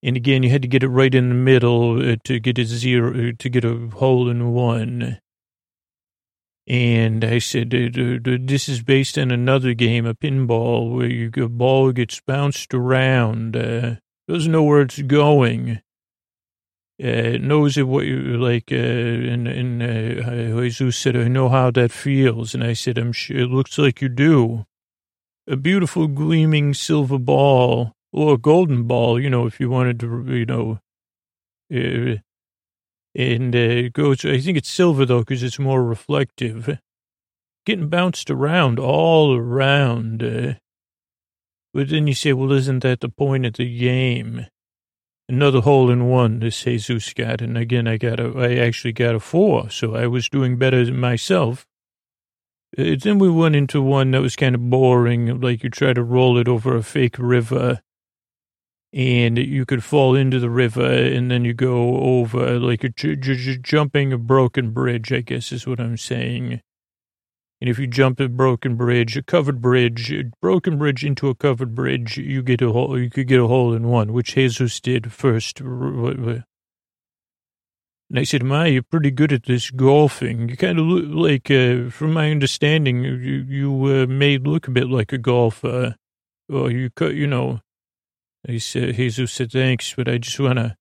And 0.01 0.15
again, 0.15 0.43
you 0.43 0.49
had 0.49 0.61
to 0.61 0.67
get 0.67 0.83
it 0.83 0.87
right 0.87 1.13
in 1.13 1.29
the 1.29 1.35
middle 1.35 2.11
uh, 2.11 2.15
to 2.23 2.39
get 2.39 2.57
a 2.57 2.65
zero, 2.65 3.11
uh, 3.11 3.31
to 3.37 3.49
get 3.49 3.65
a 3.65 3.89
hole 3.95 4.29
in 4.29 4.53
one. 4.53 5.19
And 6.67 7.25
I 7.25 7.39
said, 7.39 7.71
this 7.71 8.69
is 8.69 8.83
based 8.83 9.17
on 9.17 9.31
another 9.31 9.73
game, 9.73 10.05
a 10.05 10.13
pinball, 10.13 10.95
where 10.95 11.07
you, 11.07 11.31
a 11.43 11.49
ball 11.49 11.91
gets 11.91 12.21
bounced 12.21 12.75
around, 12.75 13.57
uh, 13.57 13.95
doesn't 14.27 14.51
know 14.51 14.61
where 14.61 14.81
it's 14.81 15.01
going, 15.01 15.81
uh, 17.03 17.37
knows 17.41 17.75
it 17.75 17.87
what 17.87 18.05
you 18.05 18.37
like. 18.37 18.71
Uh, 18.71 18.75
and 18.75 19.47
and 19.47 19.81
uh, 19.81 20.61
Jesus 20.61 20.95
said, 20.95 21.17
I 21.17 21.27
know 21.27 21.49
how 21.49 21.71
that 21.71 21.91
feels. 21.91 22.53
And 22.53 22.63
I 22.63 22.73
said, 22.73 22.99
I'm 22.99 23.13
sure 23.13 23.37
it 23.37 23.47
looks 23.47 23.79
like 23.79 23.99
you 23.99 24.07
do. 24.07 24.65
A 25.47 25.55
beautiful 25.55 26.07
gleaming 26.07 26.75
silver 26.75 27.17
ball 27.17 27.95
or 28.11 28.33
a 28.33 28.37
golden 28.37 28.83
ball, 28.83 29.19
you 29.19 29.29
know, 29.29 29.45
if 29.45 29.59
you 29.59 29.69
wanted 29.69 29.99
to, 29.99 30.25
you 30.27 30.45
know, 30.45 30.79
uh, 31.73 32.17
and 33.15 33.55
uh, 33.55 33.59
it 33.59 33.93
goes, 33.93 34.23
I 34.25 34.39
think 34.39 34.57
it's 34.57 34.69
silver 34.69 35.05
though, 35.05 35.19
because 35.19 35.43
it's 35.43 35.59
more 35.59 35.83
reflective. 35.83 36.79
Getting 37.65 37.89
bounced 37.89 38.31
around 38.31 38.79
all 38.79 39.35
around. 39.35 40.23
Uh, 40.23 40.53
but 41.73 41.89
then 41.89 42.07
you 42.07 42.13
say, 42.13 42.33
well, 42.33 42.51
isn't 42.51 42.79
that 42.83 43.01
the 43.01 43.09
point 43.09 43.45
of 43.45 43.53
the 43.53 43.77
game? 43.77 44.47
Another 45.27 45.61
hole 45.61 45.91
in 45.91 46.07
one, 46.07 46.39
this 46.39 46.63
Jesus 46.63 47.13
got. 47.13 47.41
And 47.41 47.57
again, 47.57 47.87
I 47.87 47.97
got 47.97 48.19
a, 48.19 48.33
I 48.35 48.55
actually 48.55 48.93
got 48.93 49.13
a 49.13 49.19
four. 49.19 49.69
So 49.69 49.95
I 49.95 50.07
was 50.07 50.29
doing 50.29 50.57
better 50.57 50.83
than 50.83 50.99
myself. 50.99 51.67
Uh, 52.77 52.95
then 52.99 53.19
we 53.19 53.29
went 53.29 53.55
into 53.55 53.81
one 53.81 54.11
that 54.11 54.21
was 54.21 54.35
kind 54.35 54.55
of 54.55 54.69
boring, 54.69 55.39
like 55.41 55.63
you 55.63 55.69
try 55.69 55.93
to 55.93 56.03
roll 56.03 56.37
it 56.37 56.47
over 56.47 56.75
a 56.75 56.83
fake 56.83 57.17
river 57.19 57.81
and 58.91 59.37
you 59.37 59.65
could 59.65 59.83
fall 59.83 60.15
into 60.15 60.39
the 60.39 60.49
river 60.49 60.85
and 60.85 61.29
then 61.29 61.45
you 61.45 61.53
go 61.53 61.97
over 61.99 62.59
like 62.59 62.83
jumping 63.61 64.11
a 64.11 64.17
broken 64.17 64.71
bridge, 64.71 65.13
I 65.13 65.21
guess 65.21 65.51
is 65.51 65.67
what 65.67 65.79
I'm 65.79 65.97
saying. 65.97 66.61
And 67.61 67.69
if 67.69 67.77
you 67.77 67.87
jump 67.87 68.19
a 68.21 68.29
broken 68.29 68.75
bridge, 68.75 69.17
a 69.17 69.21
covered 69.21 69.61
bridge, 69.61 70.11
a 70.13 70.23
broken 70.41 70.77
bridge 70.77 71.03
into 71.03 71.27
a 71.27 71.35
covered 71.35 71.75
bridge, 71.75 72.17
you 72.17 72.41
get 72.41 72.61
a 72.61 72.71
hole, 72.71 72.97
you 72.97 73.09
could 73.09 73.27
get 73.27 73.41
a 73.41 73.47
hole 73.47 73.73
in 73.73 73.87
one, 73.87 74.13
which 74.13 74.35
Jesus 74.35 74.79
did 74.79 75.11
first. 75.11 75.59
And 75.59 76.43
I 78.15 78.23
said, 78.23 78.43
Ma, 78.43 78.63
you're 78.63 78.81
pretty 78.81 79.11
good 79.11 79.33
at 79.33 79.43
this 79.43 79.71
golfing. 79.71 80.49
You 80.49 80.57
kind 80.57 80.79
of 80.79 80.85
look 80.85 81.05
like, 81.09 81.51
uh, 81.51 81.89
from 81.91 82.13
my 82.13 82.31
understanding, 82.31 83.03
you, 83.03 83.45
you 83.47 83.85
uh, 83.85 84.05
may 84.07 84.37
look 84.37 84.67
a 84.67 84.71
bit 84.71 84.89
like 84.89 85.11
a 85.11 85.17
golfer. 85.17 85.95
Or 86.51 86.71
you, 86.71 86.89
you 87.01 87.27
know, 87.27 87.59
he 88.47 88.59
said, 88.59 88.95
Jesus 88.95 89.31
said, 89.31 89.51
thanks, 89.51 89.93
but 89.95 90.07
I 90.07 90.17
just 90.17 90.39
want 90.39 90.59
to, 90.59 90.75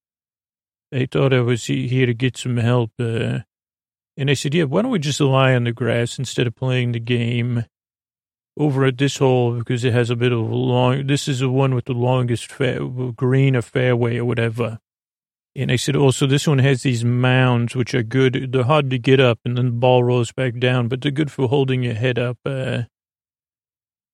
I 0.93 1.07
thought 1.11 1.33
I 1.33 1.41
was 1.41 1.65
here 1.65 2.05
to 2.05 2.13
get 2.13 2.37
some 2.37 2.57
help. 2.57 2.91
Uh, 2.99 3.39
and 4.17 4.29
I 4.29 4.33
said, 4.33 4.53
yeah, 4.53 4.63
why 4.63 4.81
don't 4.81 4.91
we 4.91 4.99
just 4.99 5.19
lie 5.19 5.55
on 5.55 5.65
the 5.65 5.71
grass 5.71 6.19
instead 6.19 6.47
of 6.47 6.55
playing 6.55 6.91
the 6.91 6.99
game 6.99 7.65
over 8.57 8.85
at 8.85 8.97
this 8.97 9.17
hole 9.17 9.53
because 9.53 9.85
it 9.85 9.93
has 9.93 10.09
a 10.09 10.15
bit 10.15 10.31
of 10.31 10.39
a 10.39 10.43
long, 10.43 11.07
this 11.07 11.27
is 11.27 11.39
the 11.39 11.49
one 11.49 11.73
with 11.73 11.85
the 11.85 11.93
longest 11.93 12.51
green 13.15 13.55
or 13.55 13.61
fairway 13.61 14.17
or 14.17 14.25
whatever. 14.25 14.79
And 15.55 15.71
I 15.71 15.77
said, 15.77 15.95
also, 15.95 16.27
this 16.27 16.47
one 16.47 16.59
has 16.59 16.83
these 16.83 17.03
mounds, 17.03 17.75
which 17.75 17.93
are 17.93 18.03
good. 18.03 18.51
They're 18.51 18.63
hard 18.63 18.89
to 18.91 18.99
get 18.99 19.19
up 19.19 19.39
and 19.45 19.57
then 19.57 19.65
the 19.65 19.71
ball 19.71 20.03
rolls 20.03 20.31
back 20.31 20.59
down, 20.59 20.87
but 20.87 21.01
they're 21.01 21.11
good 21.11 21.31
for 21.31 21.47
holding 21.47 21.83
your 21.83 21.95
head 21.95 22.19
up. 22.19 22.37
Uh, 22.45 22.83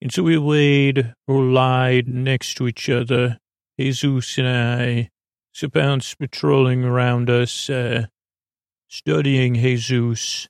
and 0.01 0.11
so 0.11 0.23
we 0.23 0.37
laid 0.37 1.13
or 1.27 1.43
lied 1.43 2.07
next 2.07 2.55
to 2.55 2.67
each 2.67 2.89
other, 2.89 3.39
Jesus 3.79 4.37
and 4.37 4.47
I, 4.47 5.09
Sir 5.53 5.69
Pounce 5.69 6.15
patrolling 6.15 6.83
around 6.83 7.29
us, 7.29 7.69
uh, 7.69 8.07
studying 8.87 9.55
Jesus. 9.55 10.47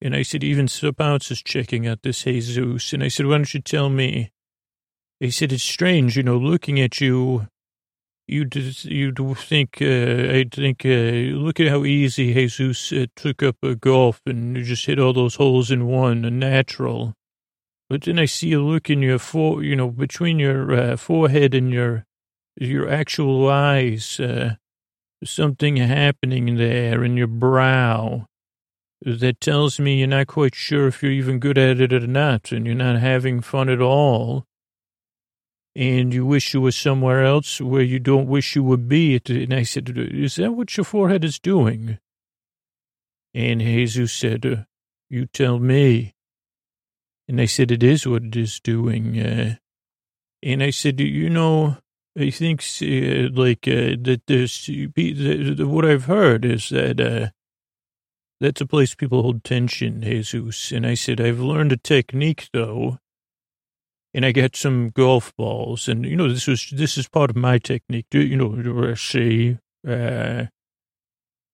And 0.00 0.14
I 0.14 0.22
said, 0.22 0.44
even 0.44 0.68
Sir 0.68 0.92
Pounce 0.92 1.30
is 1.30 1.42
checking 1.42 1.86
out 1.86 2.02
this 2.02 2.22
Jesus. 2.22 2.92
And 2.92 3.02
I 3.02 3.08
said, 3.08 3.26
why 3.26 3.38
don't 3.38 3.54
you 3.54 3.60
tell 3.60 3.88
me? 3.88 4.30
He 5.20 5.30
said, 5.30 5.52
it's 5.52 5.62
strange, 5.62 6.16
you 6.16 6.22
know, 6.22 6.36
looking 6.36 6.78
at 6.78 7.00
you, 7.00 7.48
you'd, 8.26 8.54
you'd 8.84 9.18
think, 9.38 9.78
uh, 9.80 9.84
I'd 9.84 10.52
think, 10.54 10.84
uh, 10.84 11.36
look 11.38 11.58
at 11.58 11.68
how 11.68 11.84
easy 11.84 12.34
Jesus 12.34 12.92
uh, 12.92 13.06
took 13.16 13.42
up 13.42 13.56
a 13.62 13.74
golf 13.74 14.20
and 14.26 14.56
just 14.62 14.86
hit 14.86 14.98
all 14.98 15.14
those 15.14 15.36
holes 15.36 15.70
in 15.70 15.86
one, 15.86 16.24
a 16.24 16.30
natural. 16.30 17.14
But 17.88 18.02
then 18.02 18.18
I 18.18 18.24
see 18.24 18.52
a 18.52 18.60
look 18.60 18.90
in 18.90 19.00
your 19.00 19.18
fore, 19.18 19.62
you 19.62 19.76
know, 19.76 19.90
between 19.90 20.38
your 20.38 20.72
uh, 20.72 20.96
forehead 20.96 21.54
and 21.54 21.72
your 21.72 22.04
your 22.56 22.88
actual 22.88 23.48
eyes. 23.48 24.18
Uh, 24.18 24.56
something 25.24 25.76
happening 25.76 26.56
there 26.56 27.02
in 27.04 27.16
your 27.16 27.26
brow 27.26 28.26
that 29.02 29.40
tells 29.40 29.78
me 29.78 29.98
you're 29.98 30.08
not 30.08 30.26
quite 30.26 30.54
sure 30.54 30.88
if 30.88 31.02
you're 31.02 31.12
even 31.12 31.38
good 31.38 31.58
at 31.58 31.80
it 31.80 31.92
or 31.92 32.06
not, 32.06 32.52
and 32.52 32.66
you're 32.66 32.74
not 32.74 32.98
having 32.98 33.40
fun 33.40 33.68
at 33.68 33.80
all. 33.80 34.44
And 35.74 36.12
you 36.14 36.24
wish 36.24 36.54
you 36.54 36.62
were 36.62 36.72
somewhere 36.72 37.22
else 37.22 37.60
where 37.60 37.82
you 37.82 37.98
don't 37.98 38.26
wish 38.26 38.56
you 38.56 38.62
would 38.62 38.88
be. 38.88 39.20
And 39.28 39.52
I 39.52 39.62
said, 39.62 39.92
Is 39.94 40.36
that 40.36 40.52
what 40.52 40.74
your 40.76 40.84
forehead 40.84 41.22
is 41.22 41.38
doing? 41.38 41.98
And 43.34 43.60
Jesus 43.60 44.12
said, 44.14 44.66
You 45.10 45.26
tell 45.26 45.58
me. 45.58 46.15
And 47.28 47.40
I 47.40 47.46
said, 47.46 47.70
it 47.70 47.82
is 47.82 48.06
what 48.06 48.24
it 48.24 48.36
is 48.36 48.60
doing. 48.60 49.18
Uh, 49.18 49.56
and 50.42 50.62
I 50.62 50.70
said, 50.70 51.00
you 51.00 51.28
know, 51.28 51.78
I 52.18 52.30
think 52.30 52.62
uh, 52.82 53.28
like 53.34 53.66
uh, 53.68 53.96
that 54.02 54.22
there's 54.26 54.70
what 55.58 55.84
I've 55.84 56.04
heard 56.04 56.44
is 56.44 56.70
that 56.70 57.00
uh, 57.00 57.28
that's 58.40 58.60
a 58.60 58.66
place 58.66 58.94
people 58.94 59.22
hold 59.22 59.44
tension, 59.44 60.02
Jesus. 60.02 60.72
And 60.72 60.86
I 60.86 60.94
said, 60.94 61.20
I've 61.20 61.40
learned 61.40 61.72
a 61.72 61.76
technique 61.76 62.48
though. 62.52 62.98
And 64.14 64.24
I 64.24 64.32
got 64.32 64.56
some 64.56 64.88
golf 64.88 65.36
balls, 65.36 65.88
and 65.88 66.06
you 66.06 66.16
know 66.16 66.32
this 66.32 66.46
was 66.46 66.70
this 66.70 66.96
is 66.96 67.06
part 67.06 67.28
of 67.28 67.36
my 67.36 67.58
technique. 67.58 68.06
You 68.12 68.34
know, 68.36 68.94
say 68.94 69.58
uh, 69.86 70.46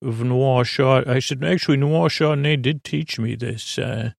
of 0.00 0.22
noir 0.22 0.64
shot. 0.64 1.08
I 1.08 1.18
said 1.18 1.42
actually 1.42 1.78
noir 1.78 2.08
they 2.36 2.54
did 2.54 2.84
teach 2.84 3.18
me 3.18 3.34
this. 3.34 3.80
Uh, 3.80 4.12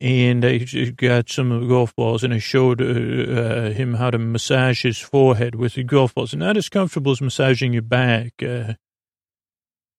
and 0.00 0.44
I 0.44 0.58
got 0.58 1.30
some 1.30 1.68
golf 1.68 1.94
balls 1.96 2.22
and 2.22 2.34
I 2.34 2.38
showed 2.38 2.82
uh, 2.82 2.84
uh, 2.84 3.70
him 3.70 3.94
how 3.94 4.10
to 4.10 4.18
massage 4.18 4.82
his 4.82 4.98
forehead 4.98 5.54
with 5.54 5.74
the 5.74 5.84
golf 5.84 6.14
balls. 6.14 6.34
Not 6.34 6.56
as 6.56 6.68
comfortable 6.68 7.12
as 7.12 7.20
massaging 7.20 7.72
your 7.72 7.82
back. 7.82 8.32
Uh, 8.42 8.74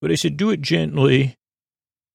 but 0.00 0.12
I 0.12 0.14
said, 0.14 0.36
do 0.36 0.50
it 0.50 0.62
gently 0.62 1.36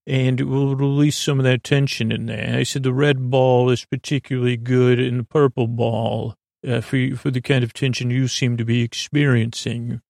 and 0.07 0.39
it 0.39 0.45
will 0.45 0.76
release 0.76 1.18
some 1.18 1.39
of 1.39 1.43
that 1.43 1.64
tension 1.64 2.11
in 2.11 2.26
there. 2.26 2.57
I 2.57 2.64
said, 2.64 2.84
the 2.84 2.93
red 2.93 3.30
ball 3.30 3.69
is 3.69 3.85
particularly 3.85 4.57
good 4.57 4.99
and 4.99 5.19
the 5.19 5.23
purple 5.26 5.68
ball. 5.68 6.35
uh, 6.68 6.81
for, 6.81 7.15
for 7.15 7.31
the 7.31 7.41
kind 7.41 7.64
of 7.64 7.73
tension 7.73 8.10
you 8.10 8.27
seem 8.27 8.57
to 8.57 8.65
be 8.65 8.81
experiencing. 8.81 10.01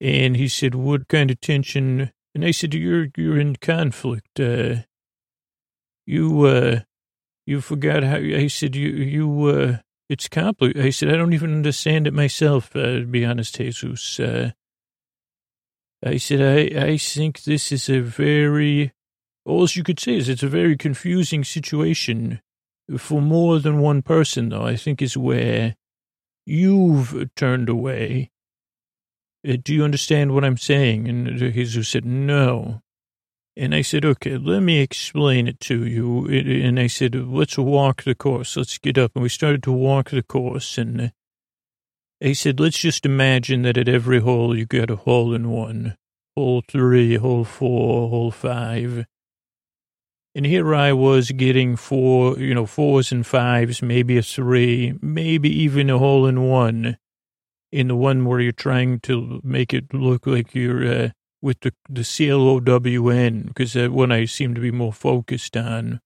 And 0.00 0.36
he 0.36 0.48
said, 0.48 0.74
what 0.74 1.08
kind 1.08 1.30
of 1.30 1.40
tension? 1.40 2.12
And 2.34 2.44
I 2.44 2.50
said, 2.50 2.74
you're, 2.74 3.08
you're 3.16 3.38
in 3.38 3.56
conflict. 3.56 4.38
Uh, 4.38 4.76
you, 6.06 6.42
uh, 6.42 6.80
you 7.48 7.62
forgot 7.62 8.02
how, 8.02 8.16
I 8.16 8.46
said, 8.48 8.76
you, 8.76 8.90
you, 8.90 9.44
uh, 9.46 9.78
it's 10.10 10.28
complicated. 10.28 10.84
I 10.84 10.90
said, 10.90 11.08
I 11.08 11.16
don't 11.16 11.32
even 11.32 11.54
understand 11.54 12.06
it 12.06 12.12
myself, 12.12 12.76
uh, 12.76 12.98
to 12.98 13.06
be 13.06 13.24
honest, 13.24 13.56
Jesus. 13.56 14.20
Uh, 14.20 14.50
I 16.04 16.18
said, 16.18 16.42
I, 16.42 16.88
I 16.88 16.98
think 16.98 17.44
this 17.44 17.72
is 17.72 17.88
a 17.88 18.00
very, 18.00 18.92
all 19.46 19.66
you 19.66 19.82
could 19.82 19.98
say 19.98 20.16
is 20.16 20.28
it's 20.28 20.42
a 20.42 20.48
very 20.48 20.76
confusing 20.76 21.42
situation 21.42 22.42
for 22.98 23.22
more 23.22 23.58
than 23.60 23.78
one 23.78 24.02
person, 24.02 24.50
though. 24.50 24.66
I 24.66 24.76
think 24.76 25.00
is 25.00 25.16
where 25.16 25.74
you've 26.44 27.30
turned 27.34 27.70
away. 27.70 28.30
Uh, 29.48 29.56
do 29.62 29.72
you 29.72 29.84
understand 29.84 30.34
what 30.34 30.44
I'm 30.44 30.58
saying? 30.58 31.08
And 31.08 31.38
Jesus 31.38 31.88
said, 31.88 32.04
no. 32.04 32.82
And 33.58 33.74
I 33.74 33.82
said, 33.82 34.04
okay, 34.04 34.36
let 34.36 34.60
me 34.60 34.78
explain 34.78 35.48
it 35.48 35.58
to 35.62 35.84
you. 35.84 36.28
And 36.28 36.78
I 36.78 36.86
said, 36.86 37.16
let's 37.16 37.58
walk 37.58 38.04
the 38.04 38.14
course. 38.14 38.56
Let's 38.56 38.78
get 38.78 38.96
up. 38.96 39.10
And 39.16 39.24
we 39.24 39.28
started 39.28 39.64
to 39.64 39.72
walk 39.72 40.10
the 40.10 40.22
course. 40.22 40.78
And 40.78 41.12
I 42.22 42.34
said, 42.34 42.60
let's 42.60 42.78
just 42.78 43.04
imagine 43.04 43.62
that 43.62 43.76
at 43.76 43.88
every 43.88 44.20
hole 44.20 44.56
you 44.56 44.64
got 44.64 44.90
a 44.90 44.96
hole 44.96 45.34
in 45.34 45.50
one, 45.50 45.96
hole 46.36 46.62
three, 46.68 47.16
hole 47.16 47.42
four, 47.42 48.08
hole 48.08 48.30
five. 48.30 49.06
And 50.36 50.46
here 50.46 50.72
I 50.72 50.92
was 50.92 51.32
getting 51.32 51.74
four, 51.74 52.38
you 52.38 52.54
know, 52.54 52.64
fours 52.64 53.10
and 53.10 53.26
fives, 53.26 53.82
maybe 53.82 54.18
a 54.18 54.22
three, 54.22 54.94
maybe 55.02 55.50
even 55.62 55.90
a 55.90 55.98
hole 55.98 56.26
in 56.26 56.42
one. 56.42 56.96
In 57.72 57.88
the 57.88 57.96
one 57.96 58.24
where 58.24 58.38
you're 58.38 58.52
trying 58.52 59.00
to 59.00 59.40
make 59.42 59.74
it 59.74 59.92
look 59.92 60.28
like 60.28 60.54
you're, 60.54 60.86
uh, 60.86 61.08
with 61.40 61.60
the, 61.60 61.72
the 61.88 62.02
CLOWN, 62.02 63.42
because 63.48 63.74
that 63.74 63.92
one 63.92 64.12
I 64.12 64.24
seem 64.24 64.54
to 64.54 64.60
be 64.60 64.70
more 64.70 64.92
focused 64.92 65.56
on. 65.56 66.00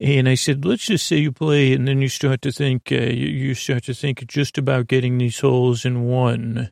And 0.00 0.28
I 0.28 0.34
said, 0.34 0.64
let's 0.64 0.86
just 0.86 1.06
say 1.06 1.18
you 1.18 1.32
play, 1.32 1.72
and 1.72 1.86
then 1.86 2.02
you 2.02 2.08
start 2.08 2.42
to 2.42 2.52
think, 2.52 2.90
uh, 2.90 2.96
you, 2.96 3.54
start 3.54 3.84
to 3.84 3.94
think 3.94 4.26
just 4.26 4.58
about 4.58 4.88
getting 4.88 5.18
these 5.18 5.40
holes 5.40 5.84
in 5.84 6.04
one. 6.04 6.70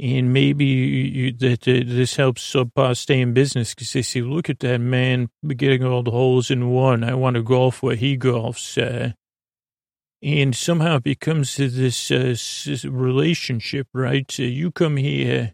And 0.00 0.32
maybe 0.32 0.64
you, 0.64 1.32
that 1.32 1.66
uh, 1.66 1.82
this 1.86 2.16
helps 2.16 2.52
Subpar 2.52 2.96
stay 2.96 3.20
in 3.20 3.32
business 3.32 3.74
because 3.74 3.92
they 3.92 4.02
say, 4.02 4.20
look 4.20 4.50
at 4.50 4.60
that 4.60 4.80
man 4.80 5.28
getting 5.46 5.84
all 5.84 6.02
the 6.02 6.10
holes 6.10 6.50
in 6.50 6.70
one. 6.70 7.02
I 7.02 7.14
want 7.14 7.34
to 7.34 7.42
golf 7.42 7.82
where 7.82 7.96
he 7.96 8.18
golfs. 8.18 8.76
Uh, 8.76 9.12
and 10.22 10.54
somehow 10.54 10.96
it 10.96 11.04
becomes 11.04 11.56
this 11.56 12.10
uh, 12.10 12.36
relationship, 12.88 13.86
right? 13.94 14.38
You 14.38 14.70
come 14.72 14.96
here 14.96 15.52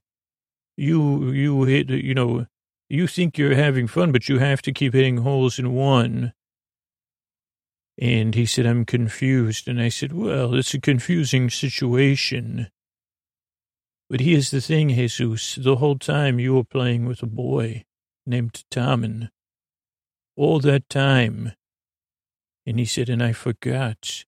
you 0.76 1.30
you 1.30 1.64
hit 1.64 1.90
you 1.90 2.14
know 2.14 2.46
you 2.88 3.06
think 3.06 3.38
you're 3.38 3.54
having 3.54 3.86
fun, 3.86 4.12
but 4.12 4.28
you 4.28 4.38
have 4.38 4.62
to 4.62 4.72
keep 4.72 4.92
hitting 4.94 5.18
holes 5.18 5.58
in 5.58 5.72
one. 5.72 6.32
And 7.98 8.34
he 8.34 8.44
said, 8.44 8.66
I'm 8.66 8.84
confused. 8.84 9.68
And 9.68 9.80
I 9.80 9.88
said, 9.88 10.12
well, 10.12 10.54
it's 10.54 10.74
a 10.74 10.80
confusing 10.80 11.48
situation. 11.48 12.68
But 14.10 14.20
here's 14.20 14.50
the 14.50 14.60
thing, 14.60 14.90
Jesus. 14.90 15.54
The 15.54 15.76
whole 15.76 15.98
time 15.98 16.38
you 16.38 16.54
were 16.54 16.64
playing 16.64 17.06
with 17.06 17.22
a 17.22 17.26
boy 17.26 17.84
named 18.26 18.64
Tommen. 18.70 19.30
All 20.36 20.60
that 20.60 20.88
time. 20.88 21.52
And 22.66 22.78
he 22.78 22.84
said, 22.84 23.08
and 23.08 23.22
I 23.22 23.32
forgot. 23.32 24.24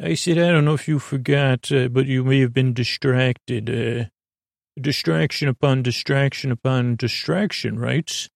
I 0.00 0.14
said, 0.14 0.38
I 0.38 0.52
don't 0.52 0.64
know 0.64 0.74
if 0.74 0.88
you 0.88 0.98
forgot, 0.98 1.72
uh, 1.72 1.88
but 1.88 2.06
you 2.06 2.22
may 2.22 2.40
have 2.40 2.52
been 2.52 2.74
distracted. 2.74 3.70
Uh, 3.70 4.08
distraction 4.80 5.48
upon 5.48 5.82
distraction 5.82 6.50
upon 6.50 6.96
distraction, 6.96 7.78
right? 7.78 8.28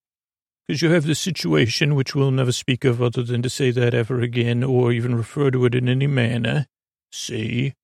Because 0.67 0.83
you 0.83 0.91
have 0.91 1.05
the 1.05 1.15
situation, 1.15 1.95
which 1.95 2.15
we'll 2.15 2.31
never 2.31 2.53
speak 2.53 2.85
of 2.85 3.03
other 3.03 3.23
than 3.23 3.43
to 3.43 3.51
say 3.51 3.71
that 3.73 3.95
ever 3.95 4.21
again 4.21 4.63
or 4.63 4.93
even 4.93 5.15
refer 5.15 5.51
to 5.51 5.65
it 5.65 5.75
in 5.75 5.89
any 5.89 6.07
manner. 6.07 6.67
See? 7.11 7.75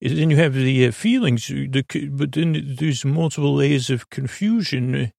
Then 0.00 0.30
you 0.30 0.36
have 0.36 0.54
the 0.54 0.86
uh, 0.86 0.90
feelings, 0.90 1.46
the, 1.46 1.84
but 2.10 2.32
then 2.32 2.76
there's 2.78 3.04
multiple 3.04 3.54
layers 3.54 3.90
of 3.90 4.10
confusion. 4.10 5.12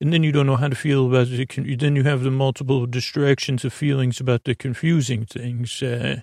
And 0.00 0.12
then 0.12 0.22
you 0.22 0.32
don't 0.32 0.46
know 0.46 0.56
how 0.56 0.68
to 0.68 0.74
feel 0.74 1.06
about 1.06 1.28
it. 1.28 1.78
Then 1.78 1.96
you 1.96 2.02
have 2.02 2.22
the 2.22 2.30
multiple 2.30 2.86
distractions 2.86 3.64
of 3.64 3.72
feelings 3.72 4.20
about 4.20 4.44
the 4.44 4.54
confusing 4.54 5.24
things. 5.24 5.82
Uh, 5.82 6.22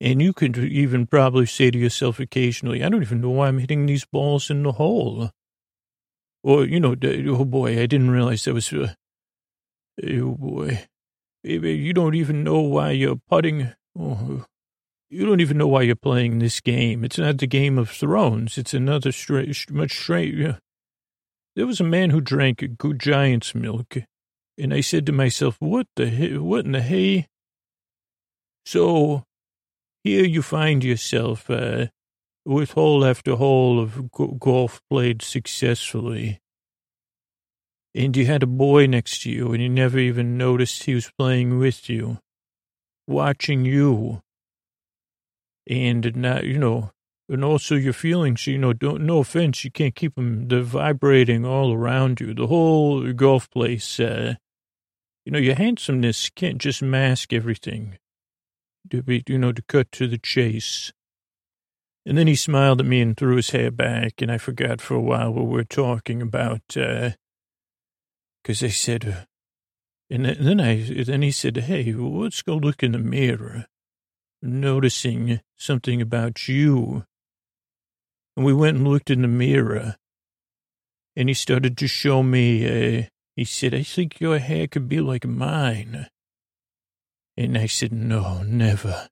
and 0.00 0.20
you 0.20 0.32
could 0.32 0.58
even 0.58 1.06
probably 1.06 1.46
say 1.46 1.70
to 1.70 1.78
yourself 1.78 2.20
occasionally, 2.20 2.82
I 2.82 2.88
don't 2.88 3.02
even 3.02 3.20
know 3.20 3.30
why 3.30 3.48
I'm 3.48 3.58
hitting 3.58 3.86
these 3.86 4.04
balls 4.04 4.50
in 4.50 4.62
the 4.62 4.72
hole. 4.72 5.30
Or, 6.42 6.64
you 6.64 6.80
know, 6.80 6.94
oh 7.02 7.44
boy, 7.44 7.80
I 7.80 7.86
didn't 7.86 8.10
realize 8.10 8.44
that 8.44 8.54
was, 8.54 8.72
uh, 8.72 8.94
oh 10.06 10.32
boy. 10.32 10.86
You 11.42 11.92
don't 11.92 12.14
even 12.14 12.42
know 12.42 12.60
why 12.60 12.92
you're 12.92 13.20
putting. 13.28 13.72
Oh, 13.98 14.46
you 15.10 15.26
don't 15.26 15.40
even 15.40 15.58
know 15.58 15.68
why 15.68 15.82
you're 15.82 15.94
playing 15.94 16.38
this 16.38 16.60
game. 16.60 17.04
It's 17.04 17.18
not 17.18 17.38
the 17.38 17.46
Game 17.46 17.78
of 17.78 17.90
Thrones. 17.90 18.56
It's 18.56 18.72
another 18.74 19.12
straight, 19.12 19.70
much 19.70 19.92
straight. 19.92 20.56
There 21.54 21.66
was 21.66 21.80
a 21.80 21.84
man 21.84 22.10
who 22.10 22.20
drank 22.20 22.78
good 22.78 22.98
giant's 22.98 23.54
milk, 23.54 23.98
and 24.58 24.72
I 24.74 24.80
said 24.80 25.04
to 25.06 25.12
myself, 25.12 25.56
"What 25.60 25.86
the 25.96 26.38
what 26.38 26.64
in 26.64 26.72
the 26.72 26.82
hay?" 26.82 27.28
So 28.64 29.24
here 30.04 30.24
you 30.24 30.42
find 30.42 30.84
yourself 30.84 31.48
uh, 31.48 31.86
with 32.44 32.72
hole 32.72 33.04
after 33.06 33.36
hole 33.36 33.80
of 33.80 34.10
golf 34.38 34.82
played 34.90 35.22
successfully. 35.22 36.40
And 37.94 38.14
you 38.14 38.26
had 38.26 38.42
a 38.42 38.46
boy 38.46 38.86
next 38.86 39.22
to 39.22 39.30
you, 39.30 39.52
and 39.52 39.62
you 39.62 39.68
never 39.68 39.98
even 39.98 40.36
noticed 40.36 40.82
he 40.82 40.94
was 40.94 41.10
playing 41.16 41.58
with 41.58 41.88
you, 41.88 42.18
watching 43.06 43.64
you. 43.64 44.20
And 45.66 46.14
now, 46.16 46.40
you 46.40 46.58
know, 46.58 46.90
and 47.28 47.42
also 47.42 47.74
your 47.74 47.94
feelings, 47.94 48.46
you 48.46 48.58
know, 48.58 48.74
don't, 48.74 49.06
no 49.06 49.20
offense, 49.20 49.64
you 49.64 49.70
can't 49.70 49.94
keep 49.94 50.16
them, 50.16 50.48
they're 50.48 50.60
vibrating 50.60 51.46
all 51.46 51.72
around 51.72 52.20
you. 52.20 52.34
The 52.34 52.48
whole 52.48 53.10
golf 53.14 53.48
place, 53.48 53.98
uh, 53.98 54.34
you 55.24 55.32
know, 55.32 55.38
your 55.38 55.54
handsomeness 55.54 56.28
can't 56.28 56.58
just 56.58 56.82
mask 56.82 57.32
everything 57.32 57.96
you 58.90 59.38
know, 59.38 59.52
to 59.52 59.62
cut 59.62 59.90
to 59.92 60.06
the 60.06 60.18
chase. 60.18 60.92
And 62.06 62.18
then 62.18 62.26
he 62.26 62.36
smiled 62.36 62.80
at 62.80 62.86
me 62.86 63.00
and 63.00 63.16
threw 63.16 63.36
his 63.36 63.50
hair 63.50 63.70
back, 63.70 64.20
and 64.20 64.30
I 64.30 64.36
forgot 64.38 64.80
for 64.80 64.94
a 64.94 65.00
while 65.00 65.32
what 65.32 65.46
we 65.46 65.52
were 65.52 65.64
talking 65.64 66.20
about, 66.20 66.60
because 66.68 67.14
uh, 68.62 68.66
I 68.66 68.68
said, 68.68 69.26
and 70.10 70.26
then 70.26 70.60
I, 70.60 70.82
then 70.82 71.22
he 71.22 71.30
said, 71.30 71.56
hey, 71.56 71.92
let's 71.94 72.42
go 72.42 72.56
look 72.56 72.82
in 72.82 72.92
the 72.92 72.98
mirror, 72.98 73.66
noticing 74.42 75.40
something 75.56 76.02
about 76.02 76.46
you. 76.46 77.04
And 78.36 78.44
we 78.44 78.52
went 78.52 78.76
and 78.76 78.86
looked 78.86 79.10
in 79.10 79.22
the 79.22 79.28
mirror, 79.28 79.96
and 81.16 81.30
he 81.30 81.34
started 81.34 81.78
to 81.78 81.88
show 81.88 82.22
me, 82.22 82.66
uh, 82.66 83.02
he 83.34 83.44
said, 83.44 83.72
I 83.72 83.82
think 83.82 84.20
your 84.20 84.38
hair 84.38 84.66
could 84.66 84.90
be 84.90 85.00
like 85.00 85.24
mine. 85.24 86.08
And 87.36 87.58
I 87.58 87.66
said, 87.66 87.92
no, 87.92 88.42
never. 88.42 89.08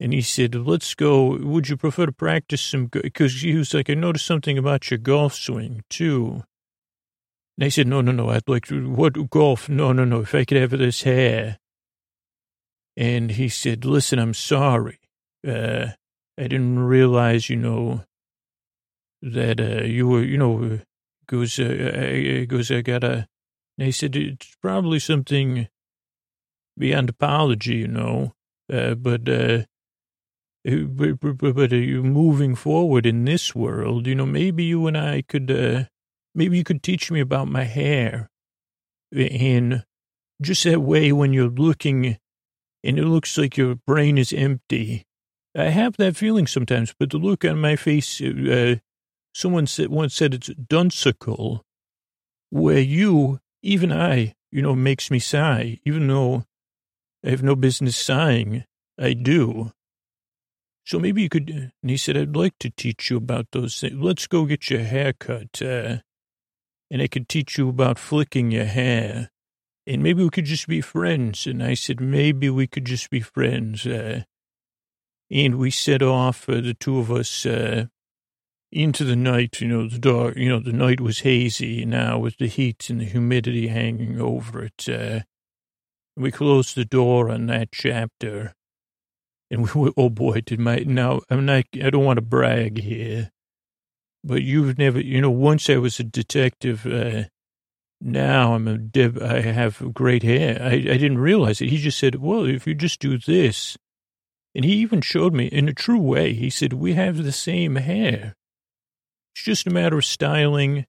And 0.00 0.12
he 0.12 0.22
said, 0.22 0.54
let's 0.54 0.94
go. 0.94 1.36
Would 1.36 1.68
you 1.68 1.76
prefer 1.76 2.06
to 2.06 2.12
practice 2.12 2.60
some? 2.60 2.86
Because 2.86 3.42
he 3.42 3.56
was 3.56 3.74
like, 3.74 3.90
I 3.90 3.94
noticed 3.94 4.26
something 4.26 4.56
about 4.56 4.90
your 4.90 4.98
golf 4.98 5.34
swing, 5.34 5.82
too. 5.90 6.44
And 7.56 7.64
I 7.64 7.68
said, 7.68 7.88
no, 7.88 8.00
no, 8.00 8.12
no. 8.12 8.30
I'd 8.30 8.48
like 8.48 8.66
to, 8.66 8.88
what 8.88 9.30
golf? 9.30 9.68
No, 9.68 9.92
no, 9.92 10.04
no. 10.04 10.20
If 10.20 10.34
I 10.34 10.44
could 10.44 10.56
have 10.56 10.70
this 10.70 11.02
hair. 11.02 11.58
And 12.96 13.32
he 13.32 13.48
said, 13.48 13.84
listen, 13.84 14.20
I'm 14.20 14.34
sorry. 14.34 15.00
Uh, 15.46 15.88
I 16.38 16.42
didn't 16.42 16.78
realize, 16.78 17.50
you 17.50 17.56
know, 17.56 18.04
that 19.20 19.60
uh, 19.60 19.84
you 19.84 20.06
were, 20.06 20.22
you 20.22 20.38
know, 20.38 20.78
goes, 21.26 21.58
uh, 21.58 22.44
goes, 22.46 22.70
I 22.70 22.80
got 22.82 23.02
a, 23.02 23.26
and 23.76 23.86
he 23.86 23.92
said, 23.92 24.14
it's 24.14 24.56
probably 24.62 25.00
something 25.00 25.68
beyond 26.78 27.08
apology, 27.08 27.76
you 27.76 27.88
know. 27.88 28.34
Uh, 28.72 28.94
but, 28.94 29.28
uh, 29.28 29.64
but, 30.64 31.20
but, 31.20 31.54
but 31.54 31.72
you 31.72 32.02
moving 32.02 32.54
forward 32.54 33.06
in 33.06 33.24
this 33.24 33.54
world, 33.54 34.06
you 34.06 34.14
know, 34.14 34.26
maybe 34.26 34.64
you 34.64 34.86
and 34.86 34.96
I 34.96 35.22
could, 35.22 35.50
uh, 35.50 35.84
maybe 36.34 36.58
you 36.58 36.64
could 36.64 36.82
teach 36.82 37.10
me 37.10 37.20
about 37.20 37.48
my 37.48 37.64
hair. 37.64 38.30
And 39.12 39.84
just 40.42 40.64
that 40.64 40.80
way 40.80 41.12
when 41.12 41.32
you're 41.32 41.48
looking 41.48 42.18
and 42.84 42.98
it 42.98 43.04
looks 43.04 43.36
like 43.38 43.56
your 43.56 43.74
brain 43.74 44.18
is 44.18 44.32
empty. 44.32 45.04
I 45.56 45.70
have 45.70 45.96
that 45.96 46.16
feeling 46.16 46.46
sometimes, 46.46 46.94
but 46.98 47.10
the 47.10 47.16
look 47.16 47.44
on 47.44 47.60
my 47.60 47.74
face, 47.74 48.20
uh, 48.20 48.76
someone 49.34 49.66
said, 49.66 49.88
once 49.88 50.14
said 50.14 50.34
it's 50.34 50.50
dunsical, 50.50 51.62
where 52.50 52.78
you, 52.78 53.40
even 53.62 53.90
I, 53.90 54.34
you 54.52 54.62
know, 54.62 54.76
makes 54.76 55.10
me 55.10 55.18
sigh, 55.18 55.78
even 55.84 56.06
though 56.06 56.44
I 57.24 57.30
have 57.30 57.42
no 57.42 57.56
business 57.56 57.96
sighing. 57.96 58.64
I 58.98 59.12
do. 59.12 59.72
So 60.84 60.98
maybe 60.98 61.22
you 61.22 61.28
could, 61.28 61.50
and 61.50 61.90
he 61.90 61.96
said, 61.96 62.16
I'd 62.16 62.36
like 62.36 62.58
to 62.60 62.70
teach 62.70 63.10
you 63.10 63.18
about 63.18 63.48
those 63.52 63.78
things. 63.78 63.96
Let's 63.98 64.26
go 64.26 64.46
get 64.46 64.70
your 64.70 64.84
hair 64.84 65.12
cut. 65.12 65.60
Uh, 65.60 65.98
and 66.90 67.02
I 67.02 67.08
could 67.08 67.28
teach 67.28 67.58
you 67.58 67.68
about 67.68 67.98
flicking 67.98 68.50
your 68.50 68.64
hair. 68.64 69.30
And 69.86 70.02
maybe 70.02 70.22
we 70.22 70.30
could 70.30 70.46
just 70.46 70.66
be 70.66 70.80
friends. 70.80 71.46
And 71.46 71.62
I 71.62 71.74
said, 71.74 72.00
maybe 72.00 72.48
we 72.48 72.66
could 72.66 72.86
just 72.86 73.10
be 73.10 73.20
friends. 73.20 73.86
Uh, 73.86 74.22
and 75.30 75.56
we 75.56 75.70
set 75.70 76.02
off, 76.02 76.48
uh, 76.48 76.60
the 76.60 76.74
two 76.74 76.98
of 76.98 77.12
us, 77.12 77.44
uh, 77.44 77.86
into 78.70 79.04
the 79.04 79.16
night, 79.16 79.60
you 79.60 79.68
know, 79.68 79.88
the 79.88 79.98
dark, 79.98 80.36
you 80.36 80.48
know, 80.48 80.60
the 80.60 80.72
night 80.72 81.00
was 81.00 81.20
hazy 81.20 81.84
now 81.84 82.18
with 82.18 82.36
the 82.38 82.48
heat 82.48 82.90
and 82.90 83.00
the 83.00 83.04
humidity 83.04 83.68
hanging 83.68 84.20
over 84.20 84.64
it. 84.64 84.88
Uh, 84.88 85.20
we 86.18 86.30
closed 86.30 86.74
the 86.74 86.84
door 86.84 87.30
on 87.30 87.46
that 87.46 87.70
chapter. 87.72 88.54
And 89.50 89.62
we 89.62 89.80
were, 89.80 89.92
oh 89.96 90.10
boy, 90.10 90.42
did 90.42 90.60
my, 90.60 90.76
now, 90.86 91.20
I'm 91.30 91.46
not, 91.46 91.64
I 91.82 91.88
don't 91.88 92.04
want 92.04 92.18
to 92.18 92.22
brag 92.22 92.82
here, 92.82 93.30
but 94.22 94.42
you've 94.42 94.76
never, 94.76 95.00
you 95.00 95.22
know, 95.22 95.30
once 95.30 95.70
I 95.70 95.76
was 95.76 95.98
a 95.98 96.04
detective, 96.04 96.86
uh, 96.86 97.24
now 98.00 98.54
I'm 98.54 98.68
a 98.68 98.76
deb, 98.76 99.22
I 99.22 99.40
have 99.40 99.94
great 99.94 100.22
hair. 100.22 100.60
I, 100.62 100.72
I 100.72 100.98
didn't 100.98 101.18
realize 101.18 101.62
it. 101.62 101.70
He 101.70 101.78
just 101.78 101.98
said, 101.98 102.16
well, 102.16 102.44
if 102.44 102.66
you 102.66 102.74
just 102.74 103.00
do 103.00 103.16
this, 103.16 103.78
and 104.54 104.64
he 104.64 104.74
even 104.74 105.00
showed 105.00 105.32
me 105.32 105.46
in 105.46 105.68
a 105.68 105.72
true 105.72 106.00
way, 106.00 106.34
he 106.34 106.50
said, 106.50 106.74
we 106.74 106.92
have 106.94 107.22
the 107.22 107.32
same 107.32 107.76
hair. 107.76 108.34
It's 109.34 109.44
just 109.44 109.66
a 109.66 109.70
matter 109.70 109.96
of 109.96 110.04
styling 110.04 110.84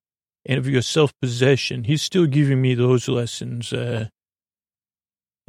and 0.45 0.57
of 0.57 0.67
your 0.67 0.81
self-possession. 0.81 1.85
He's 1.85 2.01
still 2.01 2.25
giving 2.25 2.61
me 2.61 2.73
those 2.73 3.07
lessons. 3.07 3.71
Uh, 3.71 4.09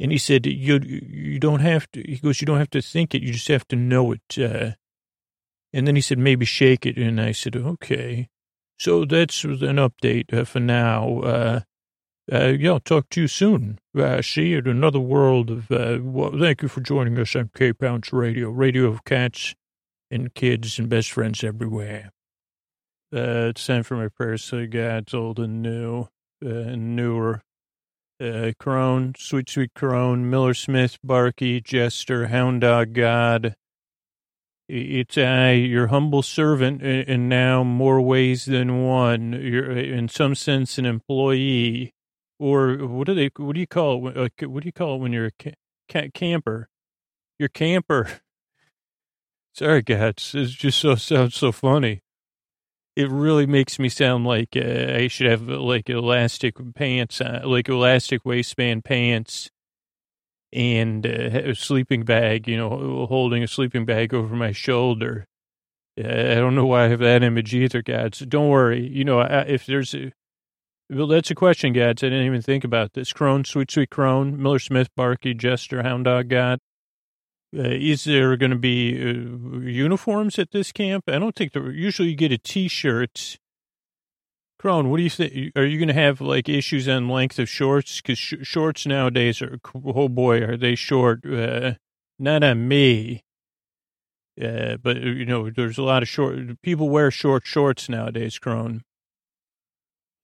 and 0.01 0.11
he 0.11 0.17
said, 0.17 0.47
you, 0.47 0.79
you 0.83 1.39
don't 1.39 1.59
have 1.59 1.89
to, 1.91 2.01
he 2.01 2.17
goes, 2.17 2.41
you 2.41 2.47
don't 2.47 2.57
have 2.57 2.71
to 2.71 2.81
think 2.81 3.13
it. 3.13 3.21
You 3.21 3.33
just 3.33 3.47
have 3.49 3.67
to 3.67 3.75
know 3.75 4.13
it. 4.13 4.37
Uh, 4.37 4.71
and 5.71 5.87
then 5.87 5.95
he 5.95 6.01
said, 6.01 6.17
maybe 6.17 6.43
shake 6.43 6.87
it. 6.87 6.97
And 6.97 7.21
I 7.21 7.33
said, 7.33 7.55
okay. 7.55 8.27
So 8.79 9.05
that's 9.05 9.43
an 9.43 9.77
update 9.77 10.33
uh, 10.33 10.43
for 10.43 10.59
now. 10.59 11.19
Uh, 11.19 11.59
uh, 12.33 12.47
yeah, 12.47 12.71
I'll 12.71 12.79
talk 12.79 13.09
to 13.09 13.21
you 13.21 13.27
soon. 13.27 13.77
Uh, 13.95 14.23
see 14.23 14.47
you 14.47 14.57
in 14.57 14.67
another 14.67 14.99
world 14.99 15.51
of, 15.51 15.71
uh, 15.71 15.99
well, 16.01 16.31
thank 16.37 16.63
you 16.63 16.67
for 16.67 16.81
joining 16.81 17.19
us 17.19 17.35
on 17.35 17.51
K-Pounds 17.55 18.11
Radio, 18.11 18.49
radio 18.49 18.85
of 18.85 19.05
cats 19.05 19.53
and 20.09 20.33
kids 20.33 20.79
and 20.79 20.89
best 20.89 21.11
friends 21.11 21.43
everywhere. 21.43 22.11
Uh, 23.13 23.49
it's 23.49 23.67
time 23.67 23.83
for 23.83 23.97
my 23.97 24.07
prayers 24.07 24.49
to 24.49 24.65
God, 24.65 25.13
old 25.13 25.37
and 25.39 25.61
new, 25.61 26.07
uh, 26.43 26.49
and 26.49 26.95
newer. 26.95 27.43
Uh, 28.21 28.51
Crone, 28.59 29.15
Sweet 29.17 29.49
Sweet 29.49 29.73
Crone, 29.73 30.29
Miller 30.29 30.53
Smith, 30.53 30.99
Barky, 31.03 31.59
Jester, 31.59 32.27
Hound 32.27 32.61
Dog 32.61 32.93
God. 32.93 33.55
It's 34.69 35.17
I, 35.17 35.53
your 35.53 35.87
humble 35.87 36.21
servant, 36.21 36.83
and 36.83 37.27
now 37.27 37.63
more 37.63 37.99
ways 37.99 38.45
than 38.45 38.83
one. 38.83 39.33
You're, 39.33 39.71
in 39.71 40.07
some 40.07 40.35
sense, 40.35 40.77
an 40.77 40.85
employee, 40.85 41.93
or 42.39 42.75
what 42.75 43.07
do 43.07 43.15
they? 43.15 43.31
What 43.37 43.55
do 43.55 43.59
you 43.59 43.67
call 43.67 44.07
it? 44.09 44.15
Uh, 44.15 44.47
what 44.47 44.61
do 44.61 44.67
you 44.67 44.71
call 44.71 44.95
it 44.95 44.99
when 44.99 45.13
you're 45.13 45.31
a 45.39 45.53
ca- 45.89 46.09
camper? 46.13 46.69
Your 47.39 47.49
camper. 47.49 48.21
Sorry, 49.55 49.81
guys. 49.81 50.33
It 50.35 50.45
just 50.49 50.77
so 50.77 50.93
sounds 50.93 51.35
so 51.35 51.51
funny 51.51 52.03
it 52.95 53.09
really 53.09 53.45
makes 53.45 53.79
me 53.79 53.89
sound 53.89 54.25
like 54.25 54.49
uh, 54.55 54.93
I 54.95 55.07
should 55.07 55.27
have 55.27 55.43
like 55.43 55.89
elastic 55.89 56.55
pants, 56.75 57.21
uh, 57.21 57.41
like 57.45 57.69
elastic 57.69 58.25
waistband 58.25 58.83
pants, 58.83 59.49
and 60.51 61.05
uh, 61.05 61.49
a 61.49 61.55
sleeping 61.55 62.03
bag. 62.03 62.47
You 62.47 62.57
know, 62.57 63.05
holding 63.07 63.43
a 63.43 63.47
sleeping 63.47 63.85
bag 63.85 64.13
over 64.13 64.35
my 64.35 64.51
shoulder. 64.51 65.25
I 65.97 66.35
don't 66.35 66.55
know 66.55 66.65
why 66.65 66.85
I 66.85 66.87
have 66.87 66.99
that 66.99 67.21
image 67.21 67.53
either, 67.53 67.81
guys. 67.81 68.19
Don't 68.19 68.49
worry. 68.49 68.87
You 68.87 69.03
know, 69.03 69.21
if 69.21 69.65
there's 69.65 69.93
a 69.93 70.11
well, 70.89 71.07
that's 71.07 71.31
a 71.31 71.35
question, 71.35 71.71
guys. 71.71 71.95
I 71.99 72.09
didn't 72.09 72.25
even 72.25 72.41
think 72.41 72.65
about 72.65 72.93
this. 72.93 73.13
Crone, 73.13 73.45
sweet, 73.45 73.71
sweet 73.71 73.89
Crone, 73.89 74.41
Miller 74.41 74.59
Smith, 74.59 74.89
Barky, 74.95 75.33
Jester, 75.33 75.83
Hound 75.83 76.03
Dog 76.03 76.27
God. 76.27 76.59
Uh, 77.53 77.63
is 77.63 78.05
there 78.05 78.37
going 78.37 78.51
to 78.51 78.57
be 78.57 78.93
uh, 78.97 79.59
uniforms 79.59 80.39
at 80.39 80.51
this 80.51 80.71
camp? 80.71 81.05
I 81.07 81.19
don't 81.19 81.35
think 81.35 81.51
there. 81.51 81.69
Usually, 81.69 82.09
you 82.09 82.15
get 82.15 82.31
a 82.31 82.37
T-shirt. 82.37 83.37
Crone, 84.57 84.89
what 84.89 84.97
do 84.97 85.03
you 85.03 85.09
think? 85.09 85.51
Are 85.57 85.65
you 85.65 85.77
going 85.77 85.87
to 85.87 85.93
have 85.93 86.21
like 86.21 86.47
issues 86.47 86.87
on 86.87 87.09
length 87.09 87.39
of 87.39 87.49
shorts? 87.49 87.99
Because 87.99 88.19
sh- 88.19 88.35
shorts 88.43 88.85
nowadays 88.85 89.41
are 89.41 89.59
oh 89.83 90.07
boy, 90.07 90.41
are 90.43 90.55
they 90.55 90.75
short? 90.75 91.25
Uh, 91.25 91.73
not 92.19 92.43
on 92.43 92.67
me. 92.67 93.23
Uh, 94.41 94.77
but 94.77 94.97
uh, 94.97 95.01
you 95.01 95.25
know, 95.25 95.49
there's 95.49 95.77
a 95.77 95.83
lot 95.83 96.03
of 96.03 96.09
short 96.09 96.61
people 96.61 96.89
wear 96.89 97.11
short 97.11 97.45
shorts 97.45 97.89
nowadays. 97.89 98.39
Crone. 98.39 98.83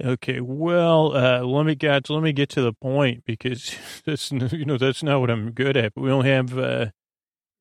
Okay, 0.04 0.40
well, 0.40 1.18
uh, 1.18 1.42
let 1.42 1.66
me 1.66 1.74
get 1.74 2.10
let 2.10 2.22
me 2.22 2.32
get 2.32 2.50
to 2.50 2.62
the 2.62 2.74
point 2.74 3.26
because 3.26 3.76
that's 4.06 4.32
you 4.32 4.66
know 4.66 4.78
that's 4.78 5.04
not 5.04 5.20
what 5.20 5.32
I'm 5.32 5.52
good 5.52 5.76
at. 5.76 5.94
But 5.96 6.02
we 6.02 6.10
don't 6.10 6.26
have 6.26 6.58
uh, 6.58 6.86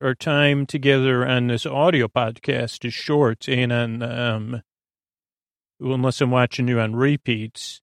our 0.03 0.15
time 0.15 0.67
together 0.67 1.27
on 1.27 1.47
this 1.47 1.65
audio 1.65 2.07
podcast 2.07 2.85
is 2.85 2.93
short 2.93 3.49
and 3.49 3.73
on, 3.73 4.03
um, 4.03 4.63
unless 5.81 6.21
I'm 6.21 6.31
watching 6.31 6.69
you 6.69 6.81
on 6.81 6.95
repeats. 6.95 7.81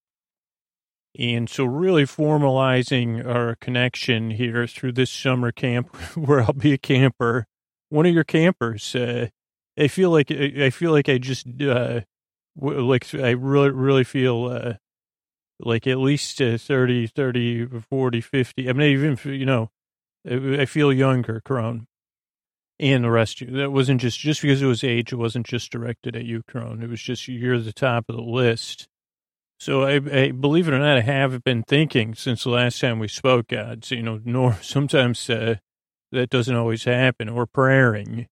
And 1.17 1.49
so 1.49 1.65
really 1.65 2.03
formalizing 2.03 3.25
our 3.25 3.55
connection 3.55 4.31
here 4.31 4.65
through 4.67 4.93
this 4.93 5.11
summer 5.11 5.51
camp 5.51 5.95
where 6.15 6.41
I'll 6.41 6.53
be 6.53 6.73
a 6.73 6.77
camper, 6.77 7.45
one 7.89 8.05
of 8.05 8.13
your 8.13 8.23
campers. 8.23 8.95
Uh, 8.95 9.27
I 9.77 9.87
feel 9.87 10.11
like, 10.11 10.29
I 10.31 10.69
feel 10.69 10.91
like 10.91 11.09
I 11.09 11.17
just, 11.17 11.47
uh, 11.61 12.01
like 12.55 13.13
I 13.15 13.31
really, 13.31 13.71
really 13.71 14.03
feel, 14.03 14.45
uh, 14.45 14.73
like 15.59 15.87
at 15.87 15.97
least 15.97 16.41
uh, 16.41 16.57
30, 16.57 17.07
30, 17.07 17.65
40, 17.89 18.21
50. 18.21 18.69
I 18.69 18.73
mean, 18.73 18.91
even, 18.91 19.33
you 19.33 19.45
know, 19.45 19.71
I 20.29 20.65
feel 20.65 20.93
younger, 20.93 21.41
Crone 21.41 21.87
and 22.91 23.03
the 23.03 23.11
rest 23.11 23.41
of 23.41 23.49
you. 23.49 23.57
That 23.57 23.71
wasn't 23.71 24.01
just, 24.01 24.19
just 24.19 24.41
because 24.41 24.61
it 24.61 24.65
was 24.65 24.83
age, 24.83 25.13
it 25.13 25.17
wasn't 25.17 25.45
just 25.45 25.71
directed 25.71 26.15
at 26.15 26.25
you, 26.25 26.43
Crone. 26.43 26.83
It 26.83 26.89
was 26.89 27.01
just 27.01 27.27
you're 27.27 27.59
the 27.59 27.73
top 27.73 28.05
of 28.09 28.15
the 28.15 28.21
list. 28.21 28.87
So 29.59 29.83
I, 29.83 29.95
I 29.95 30.31
believe 30.31 30.67
it 30.67 30.73
or 30.73 30.79
not, 30.79 30.97
I 30.97 31.01
have 31.01 31.43
been 31.43 31.63
thinking 31.63 32.15
since 32.15 32.43
the 32.43 32.49
last 32.49 32.81
time 32.81 32.99
we 32.99 33.07
spoke, 33.07 33.47
God, 33.47 33.85
so, 33.85 33.95
you 33.95 34.03
know, 34.03 34.19
nor 34.25 34.53
sometimes 34.61 35.29
uh, 35.29 35.55
that 36.11 36.29
doesn't 36.29 36.55
always 36.55 36.83
happen 36.83 37.29
or 37.29 37.45
praying. 37.45 38.27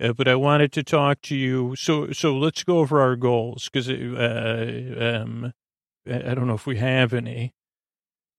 Uh, 0.00 0.12
but 0.12 0.28
I 0.28 0.36
wanted 0.36 0.72
to 0.72 0.82
talk 0.82 1.20
to 1.22 1.36
you. 1.36 1.74
So, 1.76 2.12
so 2.12 2.36
let's 2.36 2.64
go 2.64 2.78
over 2.78 3.00
our 3.00 3.16
goals 3.16 3.68
because, 3.70 3.90
uh, 3.90 5.22
um, 5.22 5.52
I 6.06 6.34
don't 6.34 6.46
know 6.46 6.54
if 6.54 6.66
we 6.66 6.78
have 6.78 7.12
any 7.12 7.52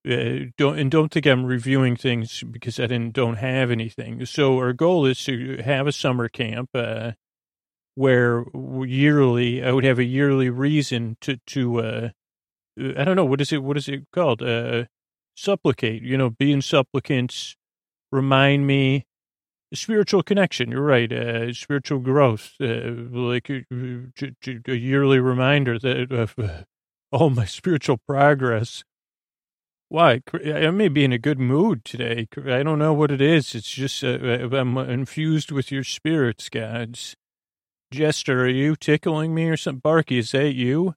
uh, 0.07 0.45
don't 0.57 0.79
and 0.79 0.89
don't 0.89 1.11
think 1.11 1.25
I'm 1.25 1.45
reviewing 1.45 1.95
things 1.95 2.43
because 2.49 2.79
I 2.79 2.87
didn't 2.87 3.13
don't 3.13 3.35
have 3.35 3.69
anything. 3.69 4.25
So 4.25 4.57
our 4.57 4.73
goal 4.73 5.05
is 5.05 5.23
to 5.25 5.57
have 5.63 5.87
a 5.87 5.91
summer 5.91 6.29
camp 6.29 6.69
uh, 6.73 7.11
where 7.95 8.45
yearly 8.53 9.63
I 9.63 9.71
would 9.71 9.83
have 9.83 9.99
a 9.99 10.05
yearly 10.05 10.49
reason 10.49 11.17
to 11.21 11.37
to 11.47 11.81
uh, 11.81 12.09
I 12.79 13.03
don't 13.03 13.17
know 13.17 13.25
what 13.25 13.41
is 13.41 13.51
it 13.51 13.61
what 13.61 13.75
is 13.75 13.89
it 13.89 14.05
called 14.13 14.41
uh, 14.41 14.85
supplicate. 15.35 16.01
You 16.01 16.17
know, 16.17 16.29
being 16.29 16.61
supplicants, 16.61 17.57
remind 18.11 18.65
me 18.65 19.05
spiritual 19.73 20.23
connection. 20.23 20.71
You're 20.71 20.81
right. 20.81 21.11
Uh, 21.11 21.51
spiritual 21.53 21.99
growth, 21.99 22.53
like 22.59 23.49
a, 23.49 23.65
a, 23.69 24.73
yearly 24.73 25.19
reminder 25.19 25.77
that 25.77 26.11
of 26.11 26.35
all 27.11 27.29
my 27.29 27.45
spiritual 27.59 27.97
progress 27.97 28.83
why? 29.89 30.21
I 30.45 30.69
may 30.69 30.87
be 30.87 31.03
in 31.03 31.11
a 31.11 31.17
good 31.17 31.39
mood 31.39 31.83
today. 31.83 32.27
I 32.37 32.61
don't 32.61 32.79
know 32.79 32.93
what 32.93 33.11
it 33.11 33.21
is. 33.21 33.55
It's 33.55 33.71
just 33.71 34.03
uh, 34.03 34.19
uh, 34.21 34.55
I'm 34.55 34.77
infused 34.77 35.51
with 35.51 35.71
your 35.71 35.83
spirits, 35.83 36.47
gods. 36.47 37.15
Jester, 37.91 38.41
are 38.41 38.47
you 38.47 38.75
tickling 38.75 39.33
me 39.33 39.49
or 39.49 39.57
something? 39.57 39.81
Barky, 39.81 40.19
is 40.19 40.31
that 40.31 40.53
you? 40.53 40.93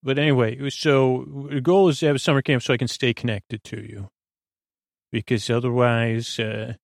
But 0.00 0.18
anyway, 0.18 0.70
so 0.70 1.48
the 1.50 1.60
goal 1.60 1.88
is 1.88 1.98
to 2.00 2.06
have 2.06 2.16
a 2.16 2.20
summer 2.20 2.40
camp 2.40 2.62
so 2.62 2.72
I 2.72 2.76
can 2.76 2.88
stay 2.88 3.12
connected 3.12 3.64
to 3.64 3.80
you. 3.80 4.08
Because 5.10 5.50
otherwise, 5.50 6.38
uh, 6.38 6.74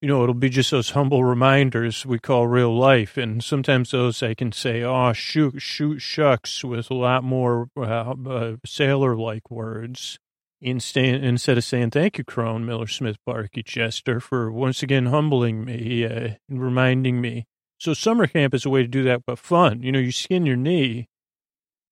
you 0.00 0.08
know, 0.08 0.22
it'll 0.22 0.34
be 0.34 0.48
just 0.48 0.70
those 0.70 0.90
humble 0.90 1.24
reminders 1.24 2.06
we 2.06 2.18
call 2.18 2.46
real 2.46 2.74
life. 2.74 3.18
And 3.18 3.44
sometimes 3.44 3.90
those 3.90 4.22
I 4.22 4.34
can 4.34 4.50
say, 4.50 4.82
oh, 4.82 5.12
shoot, 5.12 5.60
shoot, 5.60 6.00
shucks, 6.00 6.64
with 6.64 6.90
a 6.90 6.94
lot 6.94 7.22
more 7.22 7.68
uh, 7.76 8.14
uh, 8.26 8.56
sailor 8.64 9.14
like 9.14 9.50
words 9.50 10.18
instead, 10.62 11.22
instead 11.22 11.58
of 11.58 11.64
saying, 11.64 11.90
thank 11.90 12.16
you, 12.16 12.24
Crone, 12.24 12.64
Miller 12.64 12.86
Smith, 12.86 13.18
Barky, 13.26 13.62
Jester, 13.62 14.20
for 14.20 14.50
once 14.50 14.82
again 14.82 15.06
humbling 15.06 15.64
me 15.66 16.04
uh, 16.06 16.30
and 16.48 16.62
reminding 16.62 17.20
me. 17.20 17.46
So 17.78 17.92
summer 17.92 18.26
camp 18.26 18.54
is 18.54 18.64
a 18.64 18.70
way 18.70 18.82
to 18.82 18.88
do 18.88 19.02
that, 19.04 19.24
but 19.26 19.38
fun. 19.38 19.82
You 19.82 19.92
know, 19.92 19.98
you 19.98 20.12
skin 20.12 20.46
your 20.46 20.56
knee. 20.56 21.08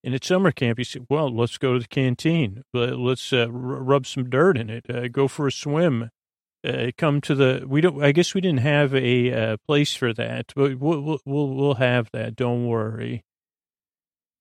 And 0.05 0.15
at 0.15 0.25
summer 0.25 0.53
camp, 0.53 0.79
you 0.79 0.85
say, 0.85 1.01
well, 1.11 1.35
let's 1.35 1.59
go 1.59 1.75
to 1.75 1.81
the 1.81 1.89
canteen. 1.89 2.63
Let's 2.73 3.33
uh, 3.33 3.51
rub 3.51 4.07
some 4.07 4.31
dirt 4.31 4.57
in 4.57 4.71
it. 4.71 4.87
Uh, 4.89 5.09
go 5.09 5.29
for 5.29 5.47
a 5.47 5.53
swim 5.53 6.11
uh, 6.69 6.91
come 6.97 7.21
to 7.23 7.35
the, 7.35 7.65
we 7.67 7.81
don't, 7.81 8.03
I 8.03 8.13
guess 8.13 8.35
we 8.35 8.41
didn't 8.41 8.61
have 8.61 8.95
a 8.95 9.33
uh, 9.33 9.57
place 9.67 9.95
for 9.95 10.13
that, 10.13 10.53
but 10.55 10.79
we'll, 10.79 11.19
we'll, 11.25 11.49
we'll, 11.49 11.75
have 11.75 12.11
that. 12.13 12.37
Don't 12.37 12.67
worry. 12.67 13.25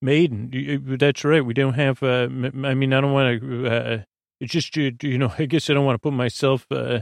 Maiden, 0.01 0.97
that's 0.99 1.23
right. 1.23 1.45
We 1.45 1.53
don't 1.53 1.73
have, 1.73 2.03
uh, 2.03 2.27
I 2.27 2.73
mean, 2.73 2.93
I 2.93 3.01
don't 3.01 3.13
want 3.13 3.41
to, 3.41 3.67
uh, 3.67 3.97
it's 4.39 4.53
just, 4.53 4.75
you, 4.75 4.95
you 5.01 5.17
know, 5.17 5.33
I 5.39 5.45
guess 5.45 5.69
I 5.69 5.73
don't 5.73 5.85
want 5.85 5.95
to 5.95 5.99
put 5.99 6.13
myself, 6.13 6.65
uh, 6.71 6.99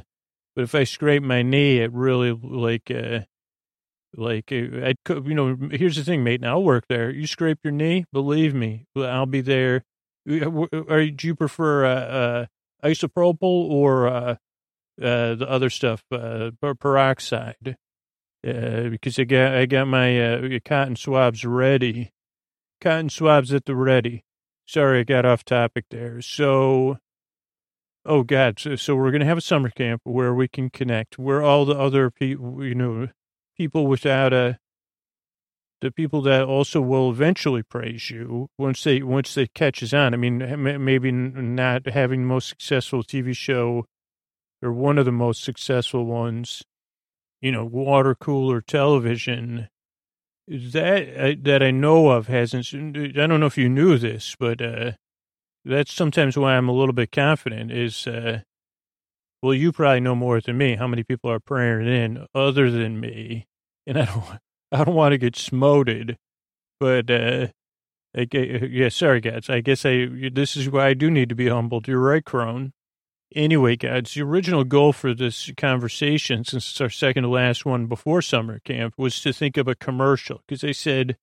but 0.55 0.63
if 0.63 0.75
I 0.75 0.83
scrape 0.83 1.23
my 1.23 1.41
knee, 1.41 1.79
it 1.79 1.91
really 1.91 2.31
like, 2.31 2.91
uh, 2.91 3.21
like 4.17 4.51
uh, 4.51 4.85
I'd, 4.85 4.97
you 5.07 5.33
know, 5.33 5.57
here's 5.71 5.97
the 5.97 6.03
thing, 6.03 6.23
mate. 6.23 6.43
I'll 6.43 6.63
work 6.63 6.85
there. 6.87 7.09
You 7.09 7.27
scrape 7.27 7.59
your 7.63 7.73
knee, 7.73 8.05
believe 8.13 8.53
me, 8.53 8.85
I'll 8.95 9.25
be 9.25 9.41
there. 9.41 9.83
Or 10.27 11.05
do 11.05 11.27
you 11.27 11.35
prefer 11.35 11.85
uh, 11.85 11.89
uh, 11.89 12.45
isopropyl 12.83 13.43
or 13.43 14.07
uh, 14.07 14.35
uh, 15.01 15.35
the 15.35 15.45
other 15.49 15.69
stuff, 15.69 16.03
uh, 16.11 16.51
peroxide? 16.61 17.77
Uh, 18.45 18.89
because 18.89 19.17
I 19.17 19.23
got 19.23 19.55
I 19.55 19.65
got 19.65 19.87
my 19.87 20.21
uh, 20.21 20.59
cotton 20.63 20.95
swabs 20.95 21.45
ready. 21.45 22.11
Cotton 22.79 23.09
swabs 23.09 23.53
at 23.53 23.65
the 23.65 23.75
ready. 23.75 24.23
Sorry, 24.67 24.99
I 24.99 25.03
got 25.03 25.25
off 25.25 25.43
topic 25.43 25.85
there. 25.89 26.21
So, 26.21 26.97
oh 28.05 28.23
God, 28.23 28.59
so, 28.59 28.75
so 28.75 28.95
we're 28.95 29.11
gonna 29.11 29.25
have 29.25 29.37
a 29.37 29.41
summer 29.41 29.69
camp 29.69 30.01
where 30.03 30.33
we 30.33 30.47
can 30.47 30.69
connect, 30.69 31.17
where 31.17 31.41
all 31.41 31.65
the 31.65 31.77
other 31.77 32.11
people, 32.11 32.63
you 32.63 32.75
know, 32.75 33.07
people 33.57 33.87
without 33.87 34.31
a 34.33 34.59
the 35.81 35.91
people 35.91 36.21
that 36.21 36.43
also 36.43 36.81
will 36.81 37.11
eventually 37.11 37.61
praise 37.61 38.09
you 38.09 38.49
once 38.57 38.83
they 38.83 39.01
once 39.01 39.35
it 39.37 39.53
catches 39.53 39.93
on. 39.93 40.13
I 40.13 40.17
mean, 40.17 40.37
maybe 40.83 41.11
not 41.11 41.87
having 41.87 42.21
the 42.21 42.27
most 42.27 42.49
successful 42.49 43.03
TV 43.03 43.35
show 43.35 43.85
or 44.61 44.71
one 44.71 44.97
of 44.97 45.05
the 45.05 45.11
most 45.11 45.43
successful 45.43 46.05
ones, 46.05 46.63
you 47.41 47.51
know, 47.51 47.65
water 47.65 48.15
cooler 48.15 48.61
television 48.61 49.69
that 50.47 51.17
uh, 51.17 51.35
that 51.41 51.63
I 51.63 51.71
know 51.71 52.09
of 52.09 52.27
hasn't. 52.27 52.67
I 52.73 53.27
don't 53.27 53.39
know 53.39 53.45
if 53.45 53.57
you 53.57 53.69
knew 53.69 53.97
this, 53.97 54.35
but 54.39 54.61
uh, 54.61 54.91
that's 55.63 55.93
sometimes 55.93 56.37
why 56.37 56.55
I'm 56.55 56.69
a 56.69 56.73
little 56.73 56.93
bit 56.93 57.11
confident. 57.11 57.71
Is 57.71 58.05
uh, 58.07 58.41
well, 59.41 59.53
you 59.53 59.71
probably 59.71 60.01
know 60.01 60.15
more 60.15 60.39
than 60.41 60.57
me. 60.57 60.75
How 60.75 60.87
many 60.87 61.03
people 61.03 61.31
are 61.31 61.39
praying 61.39 61.87
in 61.87 62.25
other 62.33 62.69
than 62.69 62.99
me? 62.99 63.47
And 63.87 63.99
I 63.99 64.05
don't, 64.05 64.23
I 64.71 64.83
don't 64.83 64.95
want 64.95 65.11
to 65.13 65.17
get 65.17 65.35
smoted, 65.35 66.17
but 66.79 67.09
uh, 67.09 67.47
I, 68.15 68.27
yeah, 68.33 68.89
sorry 68.89 69.21
guys. 69.21 69.49
I 69.49 69.61
guess 69.61 69.85
I 69.85 70.07
this 70.31 70.55
is 70.55 70.69
why 70.69 70.87
I 70.87 70.93
do 70.93 71.11
need 71.11 71.29
to 71.29 71.35
be 71.35 71.49
humbled. 71.49 71.87
You're 71.87 71.99
right, 71.99 72.23
Crone. 72.23 72.73
Anyway, 73.33 73.75
guys, 73.75 74.13
the 74.13 74.21
original 74.21 74.63
goal 74.63 74.93
for 74.93 75.13
this 75.13 75.51
conversation, 75.57 76.43
since 76.43 76.69
it's 76.69 76.81
our 76.81 76.89
second 76.89 77.23
to 77.23 77.29
last 77.29 77.65
one 77.65 77.87
before 77.87 78.21
summer 78.21 78.59
camp, 78.59 78.93
was 78.97 79.19
to 79.21 79.33
think 79.33 79.57
of 79.57 79.67
a 79.67 79.75
commercial 79.75 80.41
because 80.47 80.61
they 80.61 80.73
said, 80.73 81.17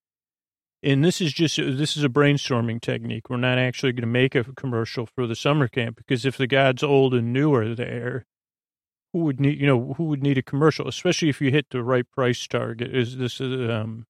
and 0.82 1.04
this 1.04 1.20
is 1.20 1.32
just 1.32 1.56
this 1.56 1.96
is 1.96 2.02
a 2.02 2.08
brainstorming 2.08 2.80
technique. 2.80 3.30
We're 3.30 3.36
not 3.36 3.58
actually 3.58 3.92
going 3.92 4.02
to 4.02 4.08
make 4.08 4.34
a 4.34 4.44
commercial 4.44 5.06
for 5.06 5.26
the 5.26 5.36
summer 5.36 5.68
camp 5.68 5.96
because 5.96 6.26
if 6.26 6.36
the 6.36 6.48
gods 6.48 6.82
old 6.82 7.14
and 7.14 7.32
new 7.32 7.54
are 7.54 7.74
there, 7.74 8.26
who 9.12 9.20
would 9.20 9.40
need 9.40 9.60
you 9.60 9.66
know 9.66 9.94
who 9.96 10.04
would 10.04 10.22
need 10.22 10.38
a 10.38 10.42
commercial, 10.42 10.88
especially 10.88 11.28
if 11.28 11.40
you 11.40 11.50
hit 11.50 11.66
the 11.70 11.84
right 11.84 12.10
price 12.10 12.46
target? 12.48 12.94
Is 12.94 13.16
this 13.16 13.40
um 13.40 14.06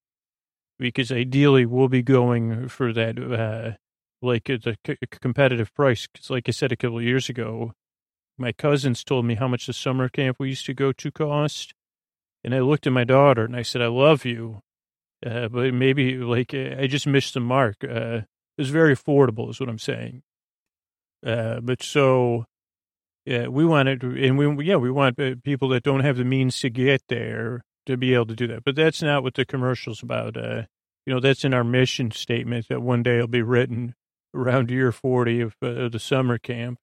because 0.78 1.12
ideally 1.12 1.66
we'll 1.66 1.88
be 1.88 2.02
going 2.02 2.68
for 2.68 2.92
that 2.92 3.18
uh 3.18 3.76
like 4.22 4.44
the 4.44 4.76
competitive 5.20 5.74
price 5.74 6.06
because 6.10 6.30
like 6.30 6.48
I 6.48 6.52
said 6.52 6.72
a 6.72 6.76
couple 6.76 7.02
years 7.02 7.28
ago, 7.28 7.72
my 8.38 8.52
cousins 8.52 9.04
told 9.04 9.24
me 9.24 9.34
how 9.34 9.48
much 9.48 9.66
the 9.66 9.72
summer 9.72 10.08
camp 10.08 10.36
we 10.38 10.50
used 10.50 10.66
to 10.66 10.74
go 10.74 10.92
to 10.92 11.10
cost, 11.10 11.74
and 12.44 12.54
I 12.54 12.60
looked 12.60 12.86
at 12.86 12.92
my 12.92 13.04
daughter 13.04 13.44
and 13.44 13.56
I 13.56 13.62
said, 13.62 13.82
"I 13.82 13.88
love 13.88 14.24
you." 14.24 14.62
Uh, 15.24 15.48
but 15.48 15.72
maybe 15.72 16.16
like 16.16 16.52
I 16.54 16.86
just 16.86 17.06
missed 17.06 17.34
the 17.34 17.40
mark. 17.40 17.76
Uh, 17.84 18.22
it 18.56 18.58
was 18.58 18.70
very 18.70 18.94
affordable, 18.94 19.50
is 19.50 19.60
what 19.60 19.68
I'm 19.68 19.78
saying. 19.78 20.22
Uh, 21.24 21.60
but 21.60 21.82
so 21.82 22.46
yeah, 23.24 23.46
we 23.46 23.64
wanted, 23.64 24.02
and 24.02 24.36
we, 24.36 24.64
yeah, 24.64 24.76
we 24.76 24.90
want 24.90 25.18
uh, 25.18 25.36
people 25.44 25.68
that 25.68 25.84
don't 25.84 26.00
have 26.00 26.16
the 26.16 26.24
means 26.24 26.58
to 26.60 26.70
get 26.70 27.02
there 27.08 27.64
to 27.86 27.96
be 27.96 28.14
able 28.14 28.26
to 28.26 28.34
do 28.34 28.48
that. 28.48 28.64
But 28.64 28.74
that's 28.74 29.00
not 29.00 29.22
what 29.22 29.34
the 29.34 29.44
commercial's 29.44 30.02
about. 30.02 30.36
Uh, 30.36 30.62
you 31.06 31.14
know, 31.14 31.20
that's 31.20 31.44
in 31.44 31.54
our 31.54 31.64
mission 31.64 32.10
statement 32.10 32.66
that 32.68 32.82
one 32.82 33.02
day 33.02 33.16
it'll 33.16 33.28
be 33.28 33.42
written 33.42 33.94
around 34.34 34.70
year 34.70 34.90
40 34.90 35.40
of 35.40 35.56
uh, 35.62 35.88
the 35.88 36.00
summer 36.00 36.38
camp. 36.38 36.78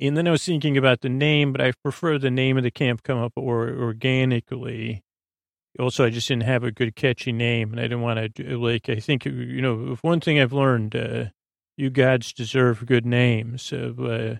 And 0.00 0.16
then 0.16 0.26
I 0.26 0.32
was 0.32 0.44
thinking 0.44 0.76
about 0.76 1.00
the 1.00 1.08
name, 1.08 1.52
but 1.52 1.60
I 1.60 1.72
prefer 1.82 2.18
the 2.18 2.30
name 2.30 2.56
of 2.56 2.64
the 2.64 2.70
camp 2.70 3.02
come 3.02 3.18
up 3.18 3.32
or 3.36 3.68
organically. 3.68 5.02
Also, 5.78 6.04
I 6.04 6.10
just 6.10 6.28
didn't 6.28 6.42
have 6.42 6.64
a 6.64 6.70
good 6.70 6.96
catchy 6.96 7.32
name, 7.32 7.70
and 7.70 7.80
I 7.80 7.84
didn't 7.84 8.02
want 8.02 8.34
to 8.34 8.58
like. 8.58 8.88
I 8.88 8.96
think 8.96 9.24
you 9.24 9.62
know, 9.62 9.92
if 9.92 10.02
one 10.02 10.20
thing 10.20 10.38
I've 10.38 10.52
learned, 10.52 10.94
uh, 10.94 11.26
you 11.76 11.88
gods 11.88 12.32
deserve 12.32 12.84
good 12.84 13.06
names. 13.06 13.72
Uh, 13.72 14.38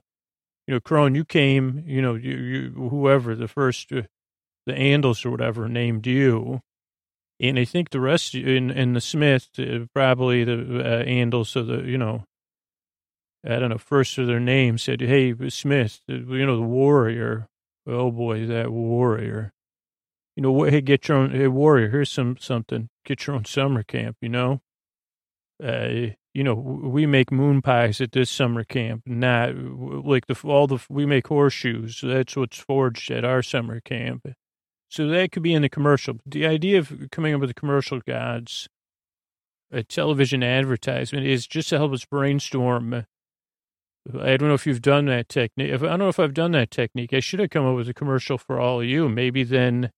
you 0.67 0.75
know, 0.75 0.81
Crone, 0.81 1.15
you 1.15 1.25
came, 1.25 1.85
you 1.87 2.03
know, 2.03 2.15
you, 2.15 2.37
you 2.37 2.89
whoever 2.91 3.35
the 3.35 3.49
first, 3.49 3.93
uh, 3.93 4.03
the 4.67 4.75
Andals 4.75 5.25
or 5.25 5.31
whatever 5.31 5.69
named 5.69 6.07
you, 6.07 6.61
and 7.41 7.59
I 7.59 7.65
think 7.65 7.91
the 7.91 8.01
rest 8.01 8.35
in 8.35 8.71
in 8.71 8.93
the 8.93 9.01
Smith 9.01 9.49
uh, 9.59 9.87
probably 9.95 10.45
the 10.45 10.55
uh, 10.55 11.05
Andals 11.05 11.57
of 11.57 11.67
the 11.67 11.83
you 11.83 11.99
know, 11.99 12.25
I 13.45 13.59
don't 13.59 13.71
know, 13.71 13.79
first 13.79 14.19
of 14.19 14.27
their 14.27 14.41
name 14.41 14.79
said, 14.79 15.01
"Hey, 15.01 15.35
Smith, 15.49 16.01
uh, 16.09 16.15
you 16.15 16.47
know, 16.47 16.57
the 16.57 16.63
warrior." 16.63 17.49
Oh 17.87 18.11
boy, 18.11 18.47
that 18.47 18.71
warrior. 18.71 19.53
You 20.37 20.43
know, 20.43 20.63
hey, 20.65 20.81
get 20.81 21.09
your 21.09 21.19
own, 21.19 21.31
hey, 21.33 21.49
warrior. 21.49 21.91
Here's 21.91 22.11
some 22.11 22.37
something. 22.39 22.89
Get 23.05 23.27
your 23.27 23.37
own 23.37 23.45
summer 23.45 23.83
camp. 23.83 24.17
You 24.21 24.29
know, 24.29 24.63
uh, 25.63 26.13
you 26.35 26.43
know, 26.45 26.55
we 26.55 27.05
make 27.07 27.31
moon 27.31 27.61
pies 27.61 28.01
at 28.01 28.13
this 28.13 28.31
summer 28.31 28.65
camp, 28.65 29.03
not 29.07 29.55
like 29.57 30.27
the 30.27 30.39
all 30.45 30.67
the 30.67 30.79
we 30.89 31.05
make 31.05 31.27
horseshoes. 31.27 32.01
That's 32.03 32.37
what's 32.37 32.59
forged 32.59 33.11
at 33.11 33.25
our 33.25 33.43
summer 33.43 33.81
camp. 33.81 34.27
So 34.89 35.09
that 35.09 35.33
could 35.33 35.43
be 35.43 35.55
in 35.55 35.63
the 35.63 35.69
commercial. 35.69 36.19
The 36.25 36.47
idea 36.47 36.79
of 36.79 37.09
coming 37.11 37.35
up 37.35 37.41
with 37.41 37.51
the 37.51 37.55
commercial 37.55 38.01
gods, 38.01 38.69
a 39.71 39.83
television 39.83 40.43
advertisement, 40.43 41.27
is 41.27 41.47
just 41.47 41.71
to 41.71 41.79
help 41.79 41.93
us 41.93 42.05
brainstorm. 42.05 43.07
I 44.09 44.37
don't 44.37 44.49
know 44.49 44.55
if 44.55 44.67
you've 44.67 44.83
done 44.83 45.07
that 45.07 45.29
technique. 45.29 45.71
If 45.71 45.83
I 45.83 45.87
don't 45.87 46.01
know 46.01 46.09
if 46.09 46.19
I've 46.19 46.35
done 46.35 46.53
that 46.53 46.71
technique, 46.71 47.13
I 47.13 47.21
should 47.21 47.41
have 47.41 47.51
come 47.51 47.67
up 47.67 47.77
with 47.77 47.89
a 47.89 47.95
commercial 47.95 48.39
for 48.39 48.59
all 48.59 48.81
of 48.81 48.87
you. 48.87 49.09
Maybe 49.09 49.45
then 49.45 49.93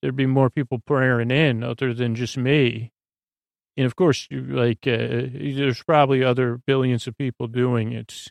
there'd 0.00 0.16
be 0.16 0.26
more 0.26 0.50
people 0.50 0.80
praying 0.86 1.30
in 1.30 1.64
other 1.64 1.92
than 1.92 2.14
just 2.14 2.36
me 2.36 2.92
and 3.76 3.86
of 3.86 3.94
course, 3.94 4.26
like 4.30 4.86
uh, 4.86 5.28
there's 5.32 5.82
probably 5.82 6.24
other 6.24 6.60
billions 6.66 7.06
of 7.06 7.18
people 7.18 7.46
doing 7.46 7.92
it. 7.92 8.28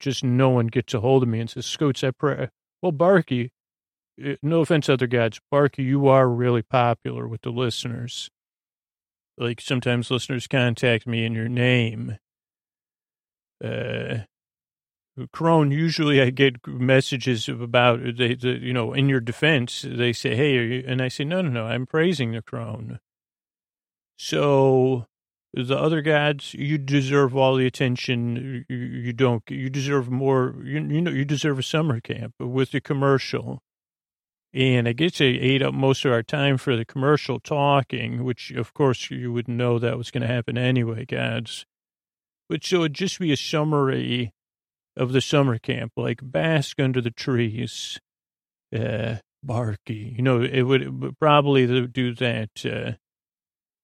Just 0.00 0.24
no 0.24 0.48
one 0.48 0.66
gets 0.66 0.94
a 0.94 1.00
hold 1.00 1.22
of 1.22 1.28
me 1.28 1.40
and 1.40 1.48
says, 1.48 1.66
"Scoots, 1.66 2.02
I 2.02 2.10
pray." 2.10 2.48
Well, 2.82 2.92
Barky, 2.92 3.52
uh, 4.24 4.34
no 4.42 4.60
offense, 4.60 4.88
other 4.88 5.06
guys, 5.06 5.38
Barky, 5.50 5.84
you 5.84 6.08
are 6.08 6.28
really 6.28 6.62
popular 6.62 7.28
with 7.28 7.42
the 7.42 7.50
listeners. 7.50 8.30
Like 9.38 9.60
sometimes 9.60 10.10
listeners 10.10 10.46
contact 10.46 11.06
me 11.06 11.24
in 11.24 11.34
your 11.34 11.48
name. 11.48 12.18
Uh, 13.62 14.20
Crone, 15.32 15.70
usually 15.70 16.20
I 16.20 16.30
get 16.30 16.66
messages 16.66 17.48
about 17.48 18.00
they, 18.16 18.34
the, 18.34 18.58
you 18.60 18.72
know, 18.72 18.92
in 18.92 19.08
your 19.08 19.20
defense, 19.20 19.84
they 19.86 20.12
say, 20.12 20.34
"Hey," 20.34 20.82
and 20.84 21.02
I 21.02 21.08
say, 21.08 21.24
"No, 21.24 21.42
no, 21.42 21.50
no, 21.50 21.66
I'm 21.66 21.86
praising 21.86 22.32
the 22.32 22.42
Crone." 22.42 23.00
So 24.16 25.06
the 25.52 25.76
other 25.76 26.00
gods, 26.00 26.54
you 26.54 26.78
deserve 26.78 27.36
all 27.36 27.56
the 27.56 27.66
attention. 27.66 28.64
You, 28.68 28.76
you 28.76 29.12
don't. 29.12 29.42
You 29.48 29.68
deserve 29.68 30.10
more. 30.10 30.54
You, 30.62 30.80
you, 30.80 31.00
know, 31.02 31.10
you 31.10 31.24
deserve 31.24 31.58
a 31.58 31.62
summer 31.62 32.00
camp 32.00 32.34
with 32.38 32.70
the 32.70 32.80
commercial. 32.80 33.62
And 34.52 34.88
I 34.88 34.92
guess 34.92 35.18
they 35.18 35.26
ate 35.26 35.62
up 35.62 35.74
most 35.74 36.04
of 36.04 36.12
our 36.12 36.24
time 36.24 36.58
for 36.58 36.76
the 36.76 36.84
commercial 36.84 37.38
talking, 37.38 38.24
which 38.24 38.50
of 38.50 38.74
course 38.74 39.10
you 39.10 39.32
would 39.32 39.46
know 39.46 39.78
that 39.78 39.96
was 39.96 40.10
going 40.10 40.22
to 40.22 40.26
happen 40.26 40.58
anyway, 40.58 41.04
gods. 41.04 41.66
But 42.50 42.64
so 42.64 42.80
it'd 42.80 42.94
just 42.94 43.20
be 43.20 43.30
a 43.30 43.36
summary 43.36 44.32
of 44.96 45.12
the 45.12 45.20
summer 45.20 45.56
camp, 45.56 45.92
like 45.96 46.18
bask 46.20 46.80
under 46.80 47.00
the 47.00 47.12
trees, 47.12 48.00
uh, 48.76 49.18
Barky. 49.40 50.14
You 50.16 50.22
know, 50.22 50.42
it 50.42 50.62
would 50.62 51.16
probably 51.20 51.86
do 51.86 52.12
that. 52.16 52.50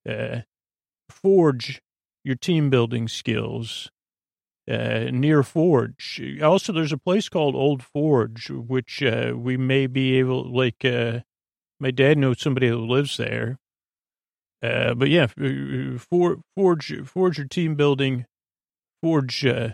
Uh, 0.05 0.09
uh, 0.09 0.41
forge 1.09 1.81
your 2.25 2.35
team 2.35 2.69
building 2.69 3.07
skills 3.07 3.89
uh, 4.69 5.05
near 5.11 5.43
Forge. 5.43 6.21
Also, 6.43 6.73
there's 6.73 6.91
a 6.91 6.97
place 6.97 7.29
called 7.29 7.55
Old 7.55 7.81
Forge, 7.81 8.49
which 8.49 9.01
uh, 9.01 9.31
we 9.33 9.55
may 9.55 9.87
be 9.87 10.17
able, 10.19 10.53
like, 10.53 10.83
uh, 10.83 11.21
my 11.79 11.91
dad 11.91 12.17
knows 12.17 12.41
somebody 12.41 12.67
who 12.67 12.85
lives 12.85 13.15
there. 13.15 13.59
Uh, 14.61 14.93
but 14.93 15.09
yeah, 15.09 15.27
uh, 15.41 15.97
for, 15.97 16.41
forge, 16.53 16.93
forge 17.05 17.37
your 17.37 17.47
team 17.47 17.75
building, 17.75 18.25
forge 19.07 19.45
uh, 19.45 19.69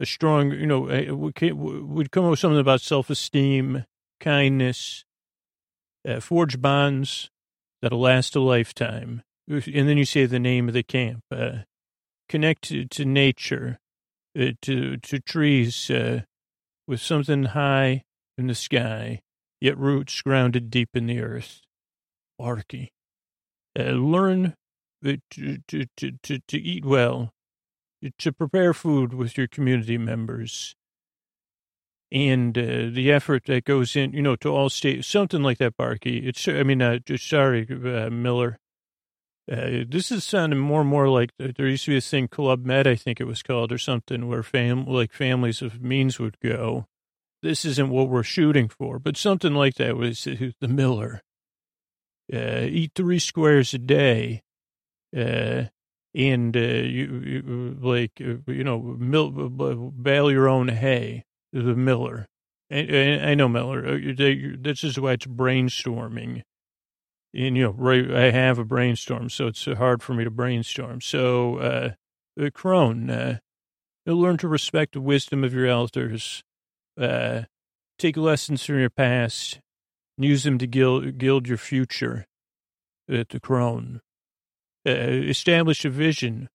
a 0.00 0.06
strong, 0.06 0.50
you 0.50 0.66
know, 0.66 0.80
we 0.80 1.52
would 1.52 2.10
come 2.10 2.24
up 2.24 2.30
with 2.30 2.38
something 2.38 2.60
about 2.60 2.82
self 2.82 3.08
esteem 3.08 3.84
kindness, 4.20 5.04
uh, 6.06 6.20
forge 6.20 6.60
bonds 6.60 7.30
that'll 7.80 8.00
last 8.00 8.36
a 8.36 8.40
lifetime. 8.40 9.22
And 9.48 9.88
then 9.88 9.96
you 9.96 10.04
say 10.04 10.26
the 10.26 10.38
name 10.38 10.68
of 10.68 10.74
the 10.74 10.82
camp. 10.82 11.22
Uh, 11.30 11.60
connect 12.28 12.64
to, 12.64 12.84
to 12.84 13.04
nature, 13.06 13.78
uh, 14.38 14.52
to 14.62 14.98
to 14.98 15.20
trees 15.20 15.90
uh, 15.90 16.22
with 16.86 17.00
something 17.00 17.44
high 17.44 18.04
in 18.36 18.46
the 18.46 18.54
sky, 18.54 19.20
yet 19.60 19.78
roots 19.78 20.20
grounded 20.20 20.70
deep 20.70 20.90
in 20.94 21.06
the 21.06 21.20
earth. 21.20 21.62
Barky. 22.38 22.92
Uh, 23.78 23.92
learn 23.92 24.54
to, 25.02 25.18
to, 25.30 25.86
to, 25.96 26.12
to, 26.22 26.38
to 26.48 26.58
eat 26.58 26.84
well, 26.84 27.33
to 28.18 28.32
prepare 28.32 28.74
food 28.74 29.14
with 29.14 29.36
your 29.38 29.46
community 29.46 29.98
members, 29.98 30.74
and 32.12 32.56
uh, 32.56 32.90
the 32.92 33.10
effort 33.10 33.44
that 33.46 33.64
goes 33.64 33.96
in, 33.96 34.12
you 34.12 34.22
know, 34.22 34.36
to 34.36 34.48
all 34.48 34.70
state, 34.70 35.04
something 35.04 35.42
like 35.42 35.58
that, 35.58 35.76
Barky. 35.76 36.18
It's, 36.18 36.46
I 36.46 36.62
mean, 36.62 36.80
uh, 36.82 37.00
sorry, 37.16 37.66
uh, 37.70 38.10
Miller. 38.10 38.58
Uh, 39.50 39.84
this 39.88 40.10
is 40.10 40.24
sounding 40.24 40.58
more 40.58 40.80
and 40.80 40.88
more 40.88 41.08
like 41.08 41.30
uh, 41.42 41.48
there 41.56 41.68
used 41.68 41.84
to 41.84 41.90
be 41.90 41.96
this 41.96 42.08
thing, 42.08 42.28
Club 42.28 42.64
Med, 42.64 42.86
I 42.86 42.94
think 42.94 43.20
it 43.20 43.26
was 43.26 43.42
called, 43.42 43.72
or 43.72 43.78
something, 43.78 44.26
where 44.28 44.42
fam 44.42 44.86
like 44.86 45.12
families 45.12 45.60
of 45.60 45.82
means 45.82 46.18
would 46.18 46.38
go. 46.40 46.86
This 47.42 47.64
isn't 47.66 47.90
what 47.90 48.08
we're 48.08 48.22
shooting 48.22 48.68
for, 48.68 48.98
but 48.98 49.18
something 49.18 49.54
like 49.54 49.74
that 49.74 49.96
was 49.96 50.26
uh, 50.26 50.50
the 50.60 50.68
Miller. 50.68 51.20
Eat 52.32 52.92
three 52.94 53.18
squares 53.18 53.74
a 53.74 53.78
day, 53.78 54.42
and 56.14 56.56
uh, 56.56 56.60
you, 56.60 57.22
you 57.24 57.78
like 57.80 58.18
you 58.20 58.64
know, 58.64 58.78
bale 58.78 60.30
your 60.30 60.48
own 60.48 60.68
hay. 60.68 61.24
The 61.52 61.76
Miller, 61.76 62.26
I, 62.70 63.20
I 63.22 63.34
know 63.34 63.48
Miller. 63.48 63.98
This 64.14 64.82
is 64.82 64.98
why 64.98 65.12
it's 65.12 65.26
brainstorming 65.26 66.42
and 67.34 67.56
you 67.56 67.64
know, 67.64 67.70
right, 67.70 68.10
I 68.10 68.30
have 68.30 68.58
a 68.58 68.64
brainstorm, 68.64 69.28
so 69.28 69.48
it's 69.48 69.64
hard 69.64 70.02
for 70.02 70.14
me 70.14 70.24
to 70.24 70.30
brainstorm. 70.30 71.00
So, 71.00 71.58
uh, 71.58 71.90
uh 72.40 72.50
Crone, 72.54 73.10
uh, 73.10 73.38
learn 74.06 74.36
to 74.38 74.48
respect 74.48 74.92
the 74.92 75.00
wisdom 75.00 75.42
of 75.42 75.52
your 75.52 75.66
elders, 75.66 76.44
uh, 76.98 77.42
take 77.98 78.16
lessons 78.16 78.64
from 78.64 78.78
your 78.78 78.90
past, 78.90 79.58
use 80.16 80.44
them 80.44 80.58
to 80.58 80.66
gild, 80.68 81.18
gild 81.18 81.48
your 81.48 81.58
future 81.58 82.24
at 83.10 83.30
the 83.30 83.40
Crone. 83.40 84.00
Uh, 84.86 84.90
establish 84.90 85.84
a 85.84 85.90
vision, 85.90 86.48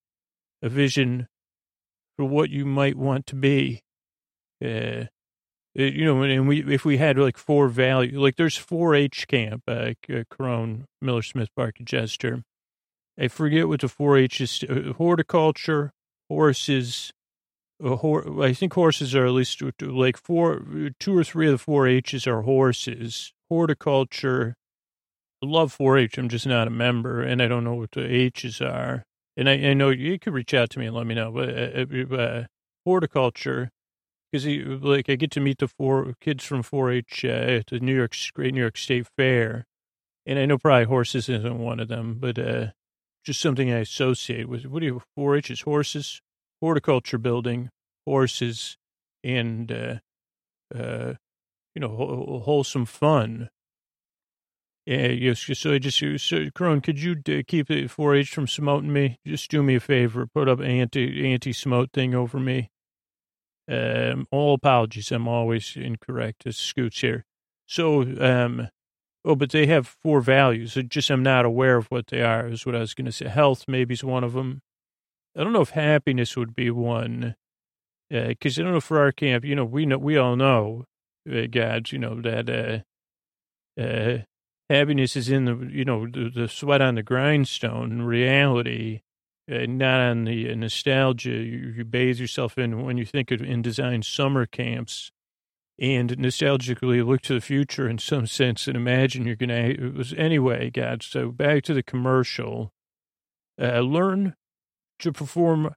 a 0.62 0.70
vision 0.70 1.28
for 2.18 2.26
what 2.26 2.50
you 2.50 2.66
might 2.66 2.96
want 2.96 3.26
to 3.28 3.36
be. 3.36 3.82
Uh, 4.64 5.06
uh, 5.78 5.84
you 5.84 6.04
know, 6.04 6.22
and 6.24 6.48
we 6.48 6.62
if 6.74 6.84
we 6.84 6.98
had 6.98 7.18
like 7.18 7.38
four 7.38 7.70
value, 7.70 8.20
like 8.20 8.36
there's 8.36 8.58
4-H 8.58 9.28
camp, 9.28 9.64
uh, 9.68 9.94
Crone, 10.30 10.86
Miller 11.02 11.22
Smith 11.22 11.50
Park, 11.56 11.76
Jester. 11.84 12.44
I 13.20 13.28
forget 13.28 13.68
what 13.68 13.82
the 13.82 13.88
4-H 13.88 14.42
is. 14.42 14.64
Uh, 14.70 14.94
horticulture, 14.94 15.92
horses. 16.30 17.12
Uh, 17.84 17.96
hor- 17.96 18.44
I 18.44 18.54
think 18.54 18.74
horses 18.74 19.16
are 19.16 19.26
at 19.26 19.32
least 19.32 19.62
like 19.82 20.18
four, 20.18 20.66
two 21.00 21.18
or 21.18 21.24
three 21.24 21.50
of 21.50 21.58
the 21.58 21.72
4-H's 21.72 22.28
are 22.28 22.42
horses. 22.42 23.32
Horticulture. 23.50 24.56
Love 25.42 25.76
4-H. 25.78 26.18
I'm 26.18 26.30
just 26.30 26.48
not 26.48 26.68
a 26.68 26.72
member, 26.72 27.22
and 27.22 27.42
I 27.42 27.48
don't 27.48 27.64
know 27.64 27.76
what 27.76 27.92
the 27.92 28.06
H's 28.06 28.62
are. 28.62 29.06
And 29.38 29.50
I, 29.50 29.54
I 29.54 29.74
know 29.74 29.90
you 29.90 30.20
could 30.20 30.34
reach 30.34 30.54
out 30.54 30.70
to 30.72 30.80
me 30.80 30.88
and 30.88 30.96
let 30.96 31.08
me 31.08 31.16
know. 31.16 31.32
But 31.32 31.50
uh, 31.50 32.16
uh, 32.16 32.46
horticulture 32.86 33.72
because 34.32 34.46
like 34.84 35.10
I 35.10 35.16
get 35.16 35.32
to 35.32 35.40
meet 35.40 35.58
the 35.58 35.68
four 35.68 36.14
kids 36.22 36.44
from 36.44 36.64
4-H 36.64 37.26
uh, 37.26 37.28
at 37.28 37.68
the 37.68 37.80
New 37.80 37.96
York 37.96 38.16
Great 38.34 38.54
New 38.54 38.62
York 38.62 38.78
State 38.78 39.08
Fair, 39.18 39.66
and 40.26 40.38
I 40.38 40.46
know 40.46 40.58
probably 40.58 40.86
horses 40.86 41.30
isn't 41.30 41.60
one 41.60 41.80
of 41.80 41.88
them, 41.88 42.18
but 42.20 42.38
uh, 42.38 42.68
just 43.24 43.42
something 43.42 43.72
I 43.72 43.80
associate 43.80 44.48
with. 44.48 44.66
What 44.66 44.82
do 44.82 44.86
you 44.86 45.02
4-H 45.18 45.52
is 45.52 45.62
horses, 45.62 46.22
horticulture 46.62 47.18
building, 47.18 47.70
horses, 48.06 48.78
and 49.24 49.72
uh, 49.72 49.96
uh, 50.76 51.14
you 51.76 51.82
know 51.82 52.42
wholesome 52.46 52.86
fun. 52.86 53.50
Yes. 54.90 55.48
So 55.54 55.74
I 55.74 55.78
just, 55.78 56.00
so 56.26 56.50
Crone, 56.56 56.82
could 56.82 57.00
you 57.00 57.12
uh, 57.12 57.44
keep 57.48 57.68
the 57.68 57.84
4-H 57.84 58.32
from 58.32 58.48
smoting 58.48 58.92
me? 58.92 59.20
Just 59.26 59.52
do 59.52 59.62
me 59.62 59.76
a 59.76 59.80
favor, 59.80 60.26
put 60.26 60.50
up 60.50 60.62
anti 60.62 61.32
anti 61.32 61.54
smote 61.54 61.92
thing 61.94 62.16
over 62.16 62.40
me. 62.40 62.72
Um, 63.70 64.26
all 64.32 64.56
apologies. 64.56 65.12
I'm 65.12 65.28
always 65.28 65.76
incorrect. 65.76 66.48
As 66.48 66.58
Scoots 66.58 67.02
here. 67.02 67.24
So, 67.68 68.02
um, 68.20 68.70
oh, 69.24 69.36
but 69.36 69.52
they 69.52 69.68
have 69.68 69.96
four 70.02 70.22
values. 70.22 70.76
I 70.76 70.82
just 70.82 71.12
I'm 71.12 71.22
not 71.22 71.46
aware 71.46 71.78
of 71.78 71.86
what 71.88 72.08
they 72.08 72.24
are. 72.24 72.48
Is 72.48 72.66
what 72.66 72.76
I 72.76 72.80
was 72.80 72.96
going 72.96 73.06
to 73.06 73.12
say. 73.12 73.28
Health 73.28 73.66
maybe 73.68 73.94
is 73.94 74.04
one 74.04 74.24
of 74.24 74.34
them. 74.34 74.62
I 75.38 75.44
don't 75.44 75.54
know 75.54 75.62
if 75.62 75.70
happiness 75.70 76.36
would 76.36 76.56
be 76.56 76.72
one, 76.72 77.36
because 78.10 78.58
uh, 78.58 78.62
I 78.62 78.64
don't 78.64 78.74
know 78.74 78.82
for 78.82 79.00
our 79.00 79.12
camp. 79.12 79.46
You 79.46 79.56
know, 79.56 79.66
we 79.66 79.86
know 79.86 80.00
we 80.00 80.18
all 80.18 80.36
know, 80.36 80.86
uh, 81.32 81.46
God, 81.52 81.92
you 81.92 82.00
know 82.00 82.20
that 82.22 82.50
uh, 83.78 83.80
uh, 83.80 84.24
happiness 84.70 85.16
is 85.16 85.30
in 85.30 85.46
the 85.46 85.70
you 85.72 85.86
know 85.86 86.08
the, 86.08 86.30
the 86.34 86.48
sweat 86.48 86.82
on 86.82 86.96
the 86.96 87.04
grindstone. 87.04 88.02
Reality 88.02 89.02
not 89.48 90.00
on 90.00 90.26
the 90.26 90.52
uh, 90.52 90.54
nostalgia 90.54 91.32
you, 91.32 91.74
you, 91.76 91.84
bathe 91.84 92.20
yourself 92.20 92.56
in 92.60 92.84
when 92.84 92.98
you 92.98 93.06
think 93.06 93.32
of 93.32 93.42
in 93.42 93.64
design 93.64 94.04
summer 94.04 94.46
camps 94.46 95.12
and 95.80 96.18
nostalgically 96.18 97.06
look 97.06 97.22
to 97.22 97.34
the 97.34 97.42
future 97.42 97.88
in 97.88 97.98
some 97.98 98.28
sense 98.28 98.68
and 98.68 98.76
imagine 98.76 99.26
you're 99.26 99.36
to, 99.36 99.72
it 99.72 99.94
was 99.94 100.14
anyway, 100.14 100.70
God. 100.70 101.02
So 101.02 101.32
back 101.32 101.64
to 101.64 101.74
the 101.74 101.84
commercial, 101.84 102.74
uh, 103.62 103.80
learn 103.80 104.36
to 105.00 105.14
perform, 105.14 105.74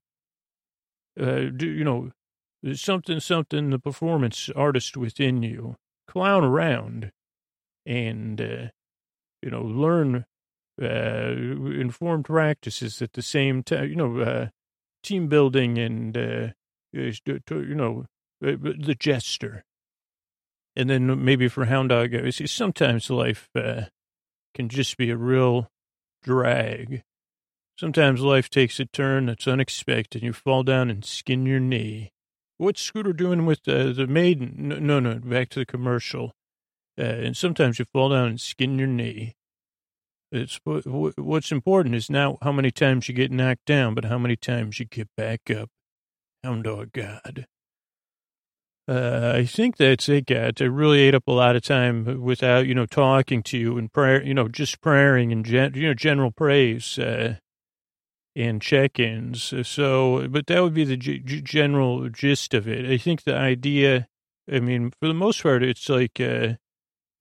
uh, 1.18 1.42
do, 1.56 1.68
you 1.68 1.84
know, 1.84 2.10
something, 2.74 3.20
something, 3.20 3.70
the 3.70 3.78
performance 3.78 4.50
artist 4.56 4.96
within 4.96 5.42
you, 5.42 5.76
clown 6.08 6.42
around 6.42 7.12
and, 7.86 8.40
uh, 8.40 8.66
you 9.42 9.50
know, 9.50 9.62
learn 9.62 10.24
uh, 10.80 10.86
informed 10.86 12.24
practices 12.24 13.02
at 13.02 13.12
the 13.12 13.22
same 13.22 13.62
time, 13.62 13.88
you 13.88 13.96
know, 13.96 14.20
uh, 14.20 14.48
team 15.02 15.28
building 15.28 15.78
and, 15.78 16.16
uh, 16.16 16.48
you 16.92 17.74
know, 17.74 18.06
uh, 18.44 18.56
the 18.60 18.96
jester. 18.98 19.64
And 20.74 20.88
then 20.88 21.24
maybe 21.24 21.48
for 21.48 21.66
Hound 21.66 21.90
Dog, 21.90 22.14
see 22.32 22.46
sometimes 22.46 23.10
life 23.10 23.48
uh, 23.54 23.82
can 24.54 24.68
just 24.68 24.96
be 24.96 25.10
a 25.10 25.16
real 25.16 25.68
drag. 26.22 27.02
Sometimes 27.78 28.20
life 28.20 28.48
takes 28.48 28.78
a 28.80 28.84
turn 28.84 29.26
that's 29.26 29.48
unexpected. 29.48 30.22
You 30.22 30.32
fall 30.32 30.62
down 30.62 30.88
and 30.90 31.04
skin 31.04 31.46
your 31.46 31.60
knee. 31.60 32.12
What's 32.56 32.80
Scooter 32.80 33.12
doing 33.12 33.44
with 33.44 33.66
uh, 33.66 33.92
the 33.92 34.06
maiden? 34.06 34.54
No, 34.56 34.78
no, 34.78 35.00
no, 35.00 35.14
back 35.16 35.48
to 35.50 35.58
the 35.58 35.66
commercial. 35.66 36.32
Uh, 36.98 37.02
and 37.02 37.36
sometimes 37.36 37.78
you 37.78 37.86
fall 37.92 38.10
down 38.10 38.28
and 38.28 38.40
skin 38.40 38.78
your 38.78 38.88
knee. 38.88 39.34
It's 40.30 40.58
what's 40.64 41.52
important 41.52 41.94
is 41.94 42.08
not 42.08 42.38
how 42.42 42.52
many 42.52 42.70
times 42.70 43.08
you 43.08 43.14
get 43.14 43.30
knocked 43.30 43.66
down, 43.66 43.94
but 43.94 44.06
how 44.06 44.18
many 44.18 44.36
times 44.36 44.78
you 44.78 44.86
get 44.86 45.08
back 45.16 45.50
up. 45.50 45.68
Hound 46.42 46.64
dog 46.64 46.92
God. 46.92 47.46
Uh, 48.88 49.34
I 49.36 49.44
think 49.44 49.76
that's 49.76 50.08
it, 50.08 50.26
God. 50.26 50.60
I 50.60 50.64
really 50.64 51.00
ate 51.00 51.14
up 51.14 51.28
a 51.28 51.32
lot 51.32 51.54
of 51.54 51.62
time 51.62 52.20
without, 52.20 52.66
you 52.66 52.74
know, 52.74 52.86
talking 52.86 53.42
to 53.44 53.58
you 53.58 53.78
and 53.78 53.92
prayer, 53.92 54.22
you 54.22 54.34
know, 54.34 54.48
just 54.48 54.80
praying 54.80 55.32
and, 55.32 55.44
gen- 55.44 55.74
you 55.74 55.86
know, 55.86 55.94
general 55.94 56.32
praise, 56.32 56.98
uh, 56.98 57.36
and 58.34 58.60
check-ins. 58.60 59.54
So, 59.68 60.26
but 60.28 60.46
that 60.48 60.62
would 60.62 60.74
be 60.74 60.84
the 60.84 60.96
g- 60.96 61.20
general 61.20 62.08
gist 62.08 62.54
of 62.54 62.66
it. 62.66 62.90
I 62.90 62.98
think 62.98 63.22
the 63.22 63.36
idea, 63.36 64.08
I 64.50 64.58
mean, 64.58 64.90
for 64.98 65.06
the 65.06 65.14
most 65.14 65.42
part, 65.42 65.62
it's 65.62 65.88
like, 65.88 66.20
uh, 66.20 66.54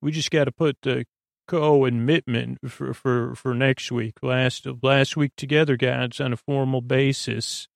we 0.02 0.10
just 0.12 0.30
got 0.30 0.44
to 0.44 0.52
put 0.52 0.76
the 0.82 1.04
co-admittment 1.48 2.58
for, 2.70 2.92
for, 2.92 3.34
for 3.34 3.54
next 3.54 3.90
week. 3.92 4.14
Last 4.22 4.66
last 4.82 5.16
week 5.16 5.32
together, 5.36 5.76
guys, 5.76 6.20
on 6.20 6.32
a 6.32 6.36
formal 6.36 6.80
basis. 6.80 7.68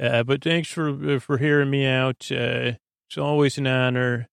Uh, 0.00 0.22
but 0.22 0.42
thanks 0.42 0.68
for 0.68 1.16
uh, 1.16 1.18
for 1.18 1.38
hearing 1.38 1.70
me 1.70 1.86
out. 1.86 2.28
Uh, 2.30 2.72
it's 3.08 3.18
always 3.18 3.58
an 3.58 3.66
honor, 3.66 4.28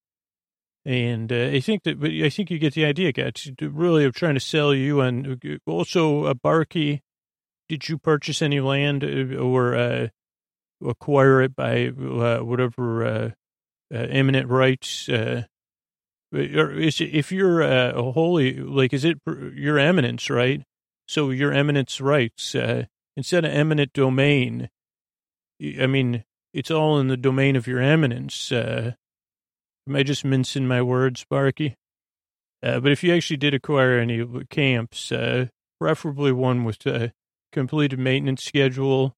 and 0.86 1.32
uh, 1.32 1.50
I 1.54 1.60
think 1.60 1.84
that. 1.84 2.00
But 2.00 2.12
I 2.12 2.30
think 2.30 2.50
you 2.50 2.58
get 2.58 2.74
the 2.74 2.86
idea, 2.86 3.12
guys. 3.12 3.52
Really, 3.60 4.06
I'm 4.06 4.14
trying 4.14 4.36
to 4.36 4.40
sell 4.40 4.74
you. 4.74 5.02
And 5.02 5.60
also, 5.66 6.26
uh, 6.26 6.34
Barkey. 6.36 7.02
did 7.68 7.90
you 7.90 7.98
purchase 7.98 8.42
any 8.42 8.60
land 8.60 9.04
uh, 9.04 9.36
or 9.38 9.76
uh, 9.76 10.08
acquire 10.86 11.42
it 11.42 11.56
by 11.56 11.88
whatever 11.88 13.34
eminent 13.92 14.48
rights? 14.48 15.10
If 16.32 17.32
you're 17.32 17.64
uh, 17.64 17.92
a 17.94 18.12
holy, 18.12 18.54
like, 18.60 18.94
is 18.94 19.06
it 19.06 19.20
your 19.26 19.80
eminence, 19.80 20.30
right? 20.30 20.64
So 21.08 21.30
your 21.30 21.54
eminence 21.54 22.02
rights, 22.02 22.54
uh, 22.54 22.86
instead 23.16 23.46
of 23.46 23.52
eminent 23.52 23.94
domain, 23.94 24.70
I 25.80 25.88
mean, 25.88 26.26
it's 26.54 26.72
all 26.72 27.00
in 27.00 27.08
the 27.08 27.18
domain 27.18 27.56
of 27.56 27.68
your 27.68 27.80
eminence. 27.80 28.52
Uh, 28.52 28.94
Am 29.88 29.96
I 29.96 30.04
just 30.04 30.26
mincing 30.26 30.68
my 30.68 30.82
words, 30.82 31.22
Sparky? 31.22 31.78
Uh, 32.62 32.82
but 32.82 32.92
if 32.92 33.04
you 33.04 33.16
actually 33.16 33.38
did 33.38 33.54
acquire 33.54 34.00
any 34.00 34.26
camps, 34.50 35.12
uh, 35.14 35.48
preferably 35.80 36.34
one 36.34 36.66
with 36.66 36.86
a 36.86 37.14
completed 37.54 37.98
maintenance 37.98 38.44
schedule 38.44 39.16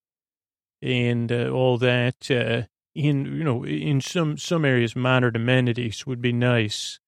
and 0.82 1.32
uh, 1.32 1.50
all 1.50 1.80
that, 1.80 2.30
uh, 2.30 2.68
in 2.96 3.26
you 3.26 3.44
know, 3.44 3.66
in 3.66 4.02
some 4.02 4.38
some 4.38 4.66
areas, 4.66 4.96
modern 4.96 5.36
amenities 5.36 6.06
would 6.06 6.22
be 6.22 6.34
nice, 6.34 7.00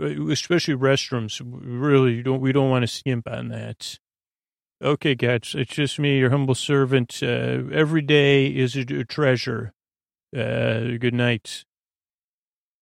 uh, 0.00 0.30
especially 0.30 0.74
restrooms. 0.74 1.40
Really, 1.44 2.14
you 2.14 2.22
don't 2.22 2.40
we 2.40 2.52
don't 2.52 2.70
want 2.70 2.82
to 2.82 2.88
skimp 2.88 3.28
on 3.28 3.48
that. 3.48 3.98
Okay, 4.82 5.16
guys, 5.16 5.54
it's 5.56 5.74
just 5.74 5.98
me, 5.98 6.18
your 6.18 6.30
humble 6.30 6.54
servant. 6.54 7.20
Uh, 7.22 7.62
every 7.72 8.02
day 8.02 8.46
is 8.46 8.76
a, 8.76 8.82
a 8.82 9.04
treasure. 9.04 9.72
Uh, 10.36 10.98
good 11.00 11.14
night. 11.14 11.64